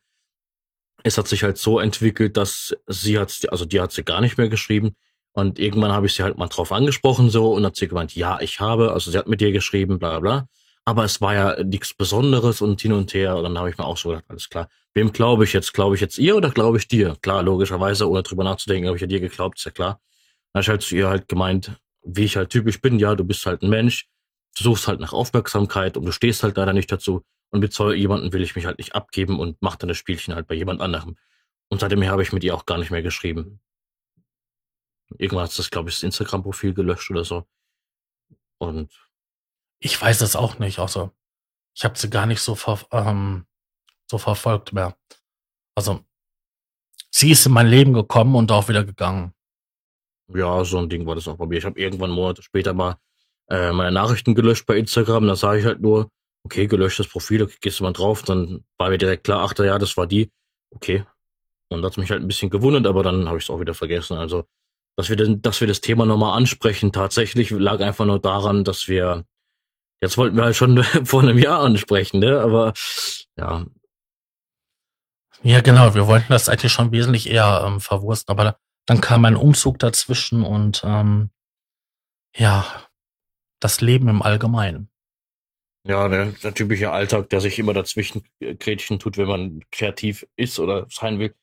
Es 1.02 1.18
hat 1.18 1.28
sich 1.28 1.42
halt 1.42 1.58
so 1.58 1.80
entwickelt, 1.80 2.36
dass 2.36 2.74
sie 2.86 3.18
hat, 3.18 3.46
also 3.50 3.64
die 3.64 3.80
hat 3.80 3.92
sie 3.92 4.04
gar 4.04 4.20
nicht 4.20 4.38
mehr 4.38 4.48
geschrieben. 4.48 4.94
Und 5.34 5.58
irgendwann 5.58 5.92
habe 5.92 6.06
ich 6.06 6.14
sie 6.14 6.22
halt 6.22 6.38
mal 6.38 6.48
drauf 6.48 6.72
angesprochen 6.72 7.30
so 7.30 7.52
und 7.52 7.64
hat 7.64 7.76
sie 7.76 7.88
gemeint, 7.88 8.14
ja, 8.14 8.40
ich 8.40 8.60
habe, 8.60 8.92
also 8.92 9.10
sie 9.10 9.18
hat 9.18 9.28
mit 9.28 9.40
dir 9.40 9.52
geschrieben, 9.52 9.98
bla 9.98 10.20
bla. 10.20 10.46
Aber 10.84 11.04
es 11.04 11.20
war 11.20 11.34
ja 11.34 11.62
nichts 11.62 11.94
Besonderes 11.94 12.60
und 12.60 12.80
hin 12.80 12.92
und 12.92 13.14
her. 13.14 13.36
Und 13.36 13.44
dann 13.44 13.58
habe 13.58 13.70
ich 13.70 13.78
mir 13.78 13.84
auch 13.84 13.96
so 13.96 14.10
gedacht, 14.10 14.24
alles 14.28 14.48
klar. 14.48 14.68
Wem 14.94 15.12
glaube 15.12 15.44
ich 15.44 15.52
jetzt? 15.52 15.72
Glaube 15.72 15.94
ich 15.94 16.00
jetzt 16.00 16.18
ihr 16.18 16.36
oder 16.36 16.50
glaube 16.50 16.78
ich 16.78 16.88
dir? 16.88 17.16
Klar, 17.22 17.42
logischerweise, 17.42 18.08
ohne 18.08 18.22
drüber 18.22 18.44
nachzudenken, 18.44 18.88
habe 18.88 18.96
ich 18.96 19.00
ja 19.00 19.06
dir 19.06 19.20
geglaubt, 19.20 19.58
ist 19.58 19.64
ja 19.64 19.70
klar. 19.70 20.00
Dann 20.52 20.60
habe 20.60 20.62
ich 20.62 20.68
halt 20.68 20.82
zu 20.82 20.96
ihr 20.96 21.08
halt 21.08 21.28
gemeint, 21.28 21.72
wie 22.04 22.24
ich 22.24 22.36
halt 22.36 22.50
typisch 22.50 22.80
bin, 22.80 22.98
ja, 22.98 23.14
du 23.14 23.24
bist 23.24 23.46
halt 23.46 23.62
ein 23.62 23.70
Mensch, 23.70 24.08
du 24.56 24.64
suchst 24.64 24.88
halt 24.88 25.00
nach 25.00 25.12
Aufmerksamkeit 25.12 25.96
und 25.96 26.04
du 26.04 26.12
stehst 26.12 26.42
halt 26.42 26.56
leider 26.56 26.72
nicht 26.72 26.90
dazu. 26.90 27.24
Und 27.50 27.60
mit 27.60 27.72
so 27.72 27.92
jemandem 27.92 28.32
will 28.32 28.42
ich 28.42 28.56
mich 28.56 28.66
halt 28.66 28.78
nicht 28.78 28.94
abgeben 28.94 29.38
und 29.38 29.60
mach 29.60 29.76
dann 29.76 29.88
das 29.88 29.98
Spielchen 29.98 30.34
halt 30.34 30.46
bei 30.46 30.54
jemand 30.54 30.80
anderem. 30.80 31.16
Und 31.68 31.80
seitdem 31.80 32.04
habe 32.06 32.22
ich 32.22 32.32
mit 32.32 32.44
ihr 32.44 32.54
auch 32.54 32.66
gar 32.66 32.78
nicht 32.78 32.90
mehr 32.90 33.02
geschrieben. 33.02 33.60
Irgendwann 35.18 35.44
hat 35.44 35.58
das, 35.58 35.70
glaube 35.70 35.90
ich, 35.90 35.96
das 35.96 36.02
Instagram-Profil 36.02 36.74
gelöscht 36.74 37.10
oder 37.10 37.24
so. 37.24 37.46
Und 38.58 38.90
ich 39.78 40.00
weiß 40.00 40.20
es 40.22 40.36
auch 40.36 40.58
nicht. 40.58 40.78
Also 40.78 41.12
ich 41.74 41.84
habe 41.84 41.98
sie 41.98 42.08
gar 42.08 42.26
nicht 42.26 42.40
so, 42.40 42.54
ver 42.54 42.78
ähm, 42.90 43.46
so 44.10 44.18
verfolgt 44.18 44.72
mehr. 44.72 44.96
Also 45.74 46.04
sie 47.10 47.30
ist 47.30 47.46
in 47.46 47.52
mein 47.52 47.66
Leben 47.66 47.92
gekommen 47.92 48.34
und 48.34 48.50
auch 48.52 48.68
wieder 48.68 48.84
gegangen. 48.84 49.34
Ja, 50.28 50.64
so 50.64 50.78
ein 50.78 50.88
Ding 50.88 51.06
war 51.06 51.14
das 51.14 51.28
auch 51.28 51.36
bei 51.36 51.46
mir. 51.46 51.58
Ich 51.58 51.64
habe 51.64 51.78
irgendwann 51.78 52.10
Monate 52.10 52.42
später 52.42 52.72
mal 52.72 52.98
äh, 53.50 53.72
meine 53.72 53.92
Nachrichten 53.92 54.34
gelöscht 54.34 54.66
bei 54.66 54.76
Instagram. 54.76 55.26
Da 55.26 55.36
sah 55.36 55.54
ich 55.54 55.64
halt 55.64 55.80
nur, 55.80 56.08
okay, 56.44 56.66
gelöschtes 56.66 57.08
Profil, 57.08 57.42
okay, 57.42 57.56
gehst 57.60 57.80
du 57.80 57.84
mal 57.84 57.92
drauf. 57.92 58.22
Dann 58.22 58.64
war 58.78 58.90
mir 58.90 58.98
direkt 58.98 59.24
klar, 59.24 59.44
ach 59.44 59.58
ja, 59.58 59.78
das 59.78 59.96
war 59.96 60.06
die. 60.06 60.30
Okay. 60.74 61.04
Und 61.68 61.82
das 61.82 61.92
hat 61.92 61.98
mich 61.98 62.10
halt 62.10 62.22
ein 62.22 62.28
bisschen 62.28 62.50
gewundert, 62.50 62.86
aber 62.86 63.02
dann 63.02 63.28
habe 63.28 63.38
ich 63.38 63.44
es 63.44 63.50
auch 63.50 63.60
wieder 63.60 63.74
vergessen. 63.74 64.16
Also, 64.16 64.44
dass 64.96 65.08
wir, 65.08 65.16
denn, 65.16 65.40
dass 65.42 65.60
wir 65.60 65.68
das 65.68 65.80
Thema 65.80 66.04
nochmal 66.04 66.36
ansprechen, 66.36 66.92
tatsächlich 66.92 67.50
lag 67.50 67.80
einfach 67.80 68.04
nur 68.04 68.18
daran, 68.18 68.64
dass 68.64 68.88
wir, 68.88 69.24
jetzt 70.02 70.18
wollten 70.18 70.36
wir 70.36 70.44
halt 70.44 70.56
schon 70.56 70.82
vor 71.04 71.22
einem 71.22 71.38
Jahr 71.38 71.60
ansprechen, 71.60 72.20
ne? 72.20 72.40
Aber 72.40 72.74
ja. 73.36 73.66
Ja, 75.42 75.60
genau, 75.60 75.94
wir 75.94 76.06
wollten 76.06 76.32
das 76.32 76.48
eigentlich 76.48 76.72
schon 76.72 76.92
wesentlich 76.92 77.28
eher 77.28 77.64
ähm, 77.66 77.80
verwursten, 77.80 78.32
aber 78.32 78.56
dann 78.86 79.00
kam 79.00 79.24
ein 79.24 79.36
Umzug 79.36 79.78
dazwischen 79.78 80.44
und 80.44 80.82
ähm, 80.84 81.30
ja, 82.36 82.64
das 83.62 83.80
Leben 83.80 84.08
im 84.08 84.22
Allgemeinen. 84.22 84.88
Ja, 85.84 86.08
der, 86.08 86.26
der 86.26 86.54
typische 86.54 86.90
Alltag, 86.92 87.28
der 87.30 87.40
sich 87.40 87.58
immer 87.58 87.74
dazwischen 87.74 88.24
Gretchen 88.40 88.98
tut, 88.98 89.16
wenn 89.18 89.26
man 89.26 89.60
kreativ 89.70 90.26
ist 90.36 90.58
oder 90.58 90.86
sein 90.88 91.18
will. 91.18 91.34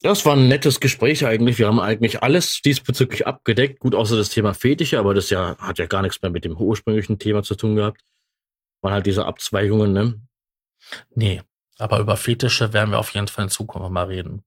Das 0.00 0.24
war 0.24 0.36
ein 0.36 0.46
nettes 0.46 0.78
Gespräch 0.78 1.26
eigentlich. 1.26 1.58
Wir 1.58 1.66
haben 1.66 1.80
eigentlich 1.80 2.22
alles 2.22 2.60
diesbezüglich 2.64 3.26
abgedeckt. 3.26 3.80
Gut, 3.80 3.96
außer 3.96 4.16
das 4.16 4.28
Thema 4.28 4.54
Fetische, 4.54 5.00
aber 5.00 5.12
das 5.12 5.30
ja, 5.30 5.56
hat 5.58 5.78
ja 5.78 5.86
gar 5.86 6.02
nichts 6.02 6.22
mehr 6.22 6.30
mit 6.30 6.44
dem 6.44 6.56
ursprünglichen 6.56 7.18
Thema 7.18 7.42
zu 7.42 7.56
tun 7.56 7.74
gehabt. 7.74 8.00
Waren 8.80 8.92
halt 8.92 9.06
diese 9.06 9.26
Abzweigungen, 9.26 9.92
ne? 9.92 10.20
Nee, 11.14 11.42
aber 11.78 11.98
über 11.98 12.16
Fetische 12.16 12.72
werden 12.72 12.90
wir 12.90 13.00
auf 13.00 13.12
jeden 13.12 13.26
Fall 13.26 13.46
in 13.46 13.50
Zukunft 13.50 13.90
mal 13.90 14.04
reden. 14.04 14.44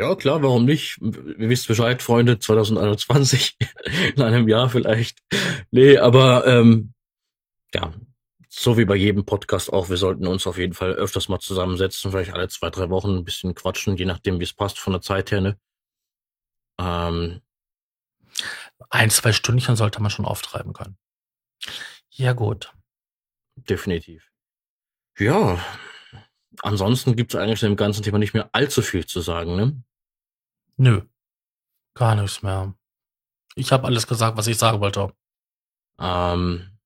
Ja, 0.00 0.14
klar, 0.14 0.42
warum 0.42 0.64
nicht? 0.64 0.96
Ihr 1.02 1.50
wisst 1.50 1.68
Bescheid, 1.68 2.00
Freunde, 2.00 2.38
2021, 2.38 3.58
in 4.16 4.22
einem 4.22 4.48
Jahr 4.48 4.70
vielleicht. 4.70 5.18
Nee, 5.72 5.98
aber 5.98 6.46
ähm, 6.46 6.94
ja, 7.74 7.92
so 8.48 8.78
wie 8.78 8.86
bei 8.86 8.96
jedem 8.96 9.26
Podcast 9.26 9.70
auch, 9.70 9.90
wir 9.90 9.98
sollten 9.98 10.26
uns 10.26 10.46
auf 10.46 10.56
jeden 10.56 10.72
Fall 10.72 10.94
öfters 10.94 11.28
mal 11.28 11.38
zusammensetzen, 11.38 12.12
vielleicht 12.12 12.32
alle 12.32 12.48
zwei, 12.48 12.70
drei 12.70 12.88
Wochen 12.88 13.14
ein 13.14 13.24
bisschen 13.24 13.54
quatschen, 13.54 13.98
je 13.98 14.06
nachdem, 14.06 14.40
wie 14.40 14.44
es 14.44 14.54
passt 14.54 14.78
von 14.78 14.94
der 14.94 15.02
Zeit 15.02 15.32
her, 15.32 15.42
ne? 15.42 15.60
Ähm, 16.78 17.42
ein, 18.88 19.10
zwei 19.10 19.32
Stündchen 19.32 19.76
sollte 19.76 20.00
man 20.00 20.10
schon 20.10 20.24
auftreiben 20.24 20.72
können. 20.72 20.96
Ja, 22.08 22.32
gut. 22.32 22.72
Definitiv. 23.54 24.30
Ja, 25.18 25.62
ansonsten 26.62 27.16
gibt 27.16 27.34
es 27.34 27.38
eigentlich 27.38 27.60
dem 27.60 27.76
ganzen 27.76 28.02
Thema 28.02 28.16
nicht 28.16 28.32
mehr 28.32 28.48
allzu 28.54 28.80
viel 28.80 29.04
zu 29.04 29.20
sagen, 29.20 29.56
ne? 29.56 29.82
Nö, 30.80 31.02
gar 31.92 32.14
nichts 32.14 32.42
mehr. 32.42 32.74
Ich 33.54 33.70
habe 33.70 33.86
alles 33.86 34.06
gesagt, 34.06 34.38
was 34.38 34.46
ich 34.46 34.56
sagen 34.56 34.80
wollte. 34.80 35.12
Ähm, 35.98 36.78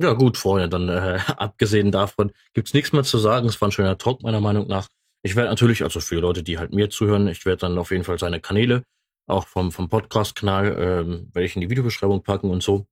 ja 0.00 0.12
gut, 0.12 0.36
Freunde, 0.36 0.68
dann 0.68 0.88
äh, 0.88 1.18
abgesehen 1.36 1.90
davon 1.90 2.30
gibt's 2.54 2.74
nichts 2.74 2.92
mehr 2.92 3.02
zu 3.02 3.18
sagen. 3.18 3.48
Es 3.48 3.60
war 3.60 3.68
ein 3.68 3.72
schöner 3.72 3.98
Talk 3.98 4.22
meiner 4.22 4.40
Meinung 4.40 4.68
nach. 4.68 4.86
Ich 5.22 5.34
werde 5.34 5.50
natürlich, 5.50 5.82
also 5.82 5.98
für 5.98 6.20
Leute, 6.20 6.44
die 6.44 6.58
halt 6.58 6.72
mir 6.72 6.90
zuhören, 6.90 7.26
ich 7.26 7.44
werde 7.44 7.62
dann 7.62 7.76
auf 7.76 7.90
jeden 7.90 8.04
Fall 8.04 8.20
seine 8.20 8.40
Kanäle, 8.40 8.84
auch 9.26 9.48
vom, 9.48 9.72
vom 9.72 9.88
Podcast-Kanal, 9.88 10.76
ähm, 10.78 11.30
werde 11.34 11.46
ich 11.46 11.56
in 11.56 11.62
die 11.62 11.70
Videobeschreibung 11.70 12.22
packen 12.22 12.50
und 12.50 12.62
so. 12.62 12.86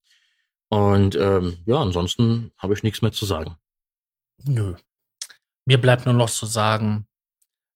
Und 0.71 1.15
ähm, 1.15 1.59
ja, 1.67 1.77
ansonsten 1.77 2.51
habe 2.59 2.75
ich 2.75 2.83
nichts 2.83 3.01
mehr 3.01 3.13
zu 3.13 3.27
sagen. 3.27 3.57
Nö. 4.43 4.75
Mir 5.67 5.81
bleibt 5.81 6.05
nur 6.05 6.15
noch 6.15 6.31
zu 6.31 6.47
sagen, 6.47 7.07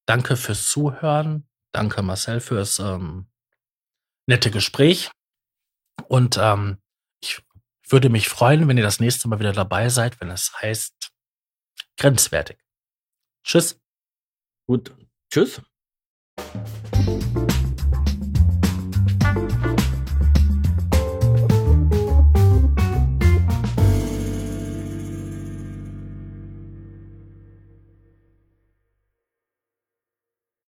danke 0.04 0.34
fürs 0.34 0.68
Zuhören. 0.68 1.46
Danke, 1.72 2.02
Marcel, 2.02 2.40
fürs 2.40 2.78
ähm, 2.78 3.26
nette 4.26 4.50
Gespräch. 4.50 5.10
Und 6.08 6.38
ähm, 6.40 6.78
ich 7.20 7.42
würde 7.86 8.08
mich 8.08 8.28
freuen, 8.28 8.68
wenn 8.68 8.76
ihr 8.76 8.82
das 8.82 9.00
nächste 9.00 9.28
Mal 9.28 9.38
wieder 9.38 9.52
dabei 9.52 9.88
seid, 9.88 10.20
wenn 10.20 10.30
es 10.30 10.52
heißt 10.60 11.12
grenzwertig. 11.96 12.58
Tschüss. 13.44 13.80
Gut. 14.66 14.94
Tschüss. 15.32 15.60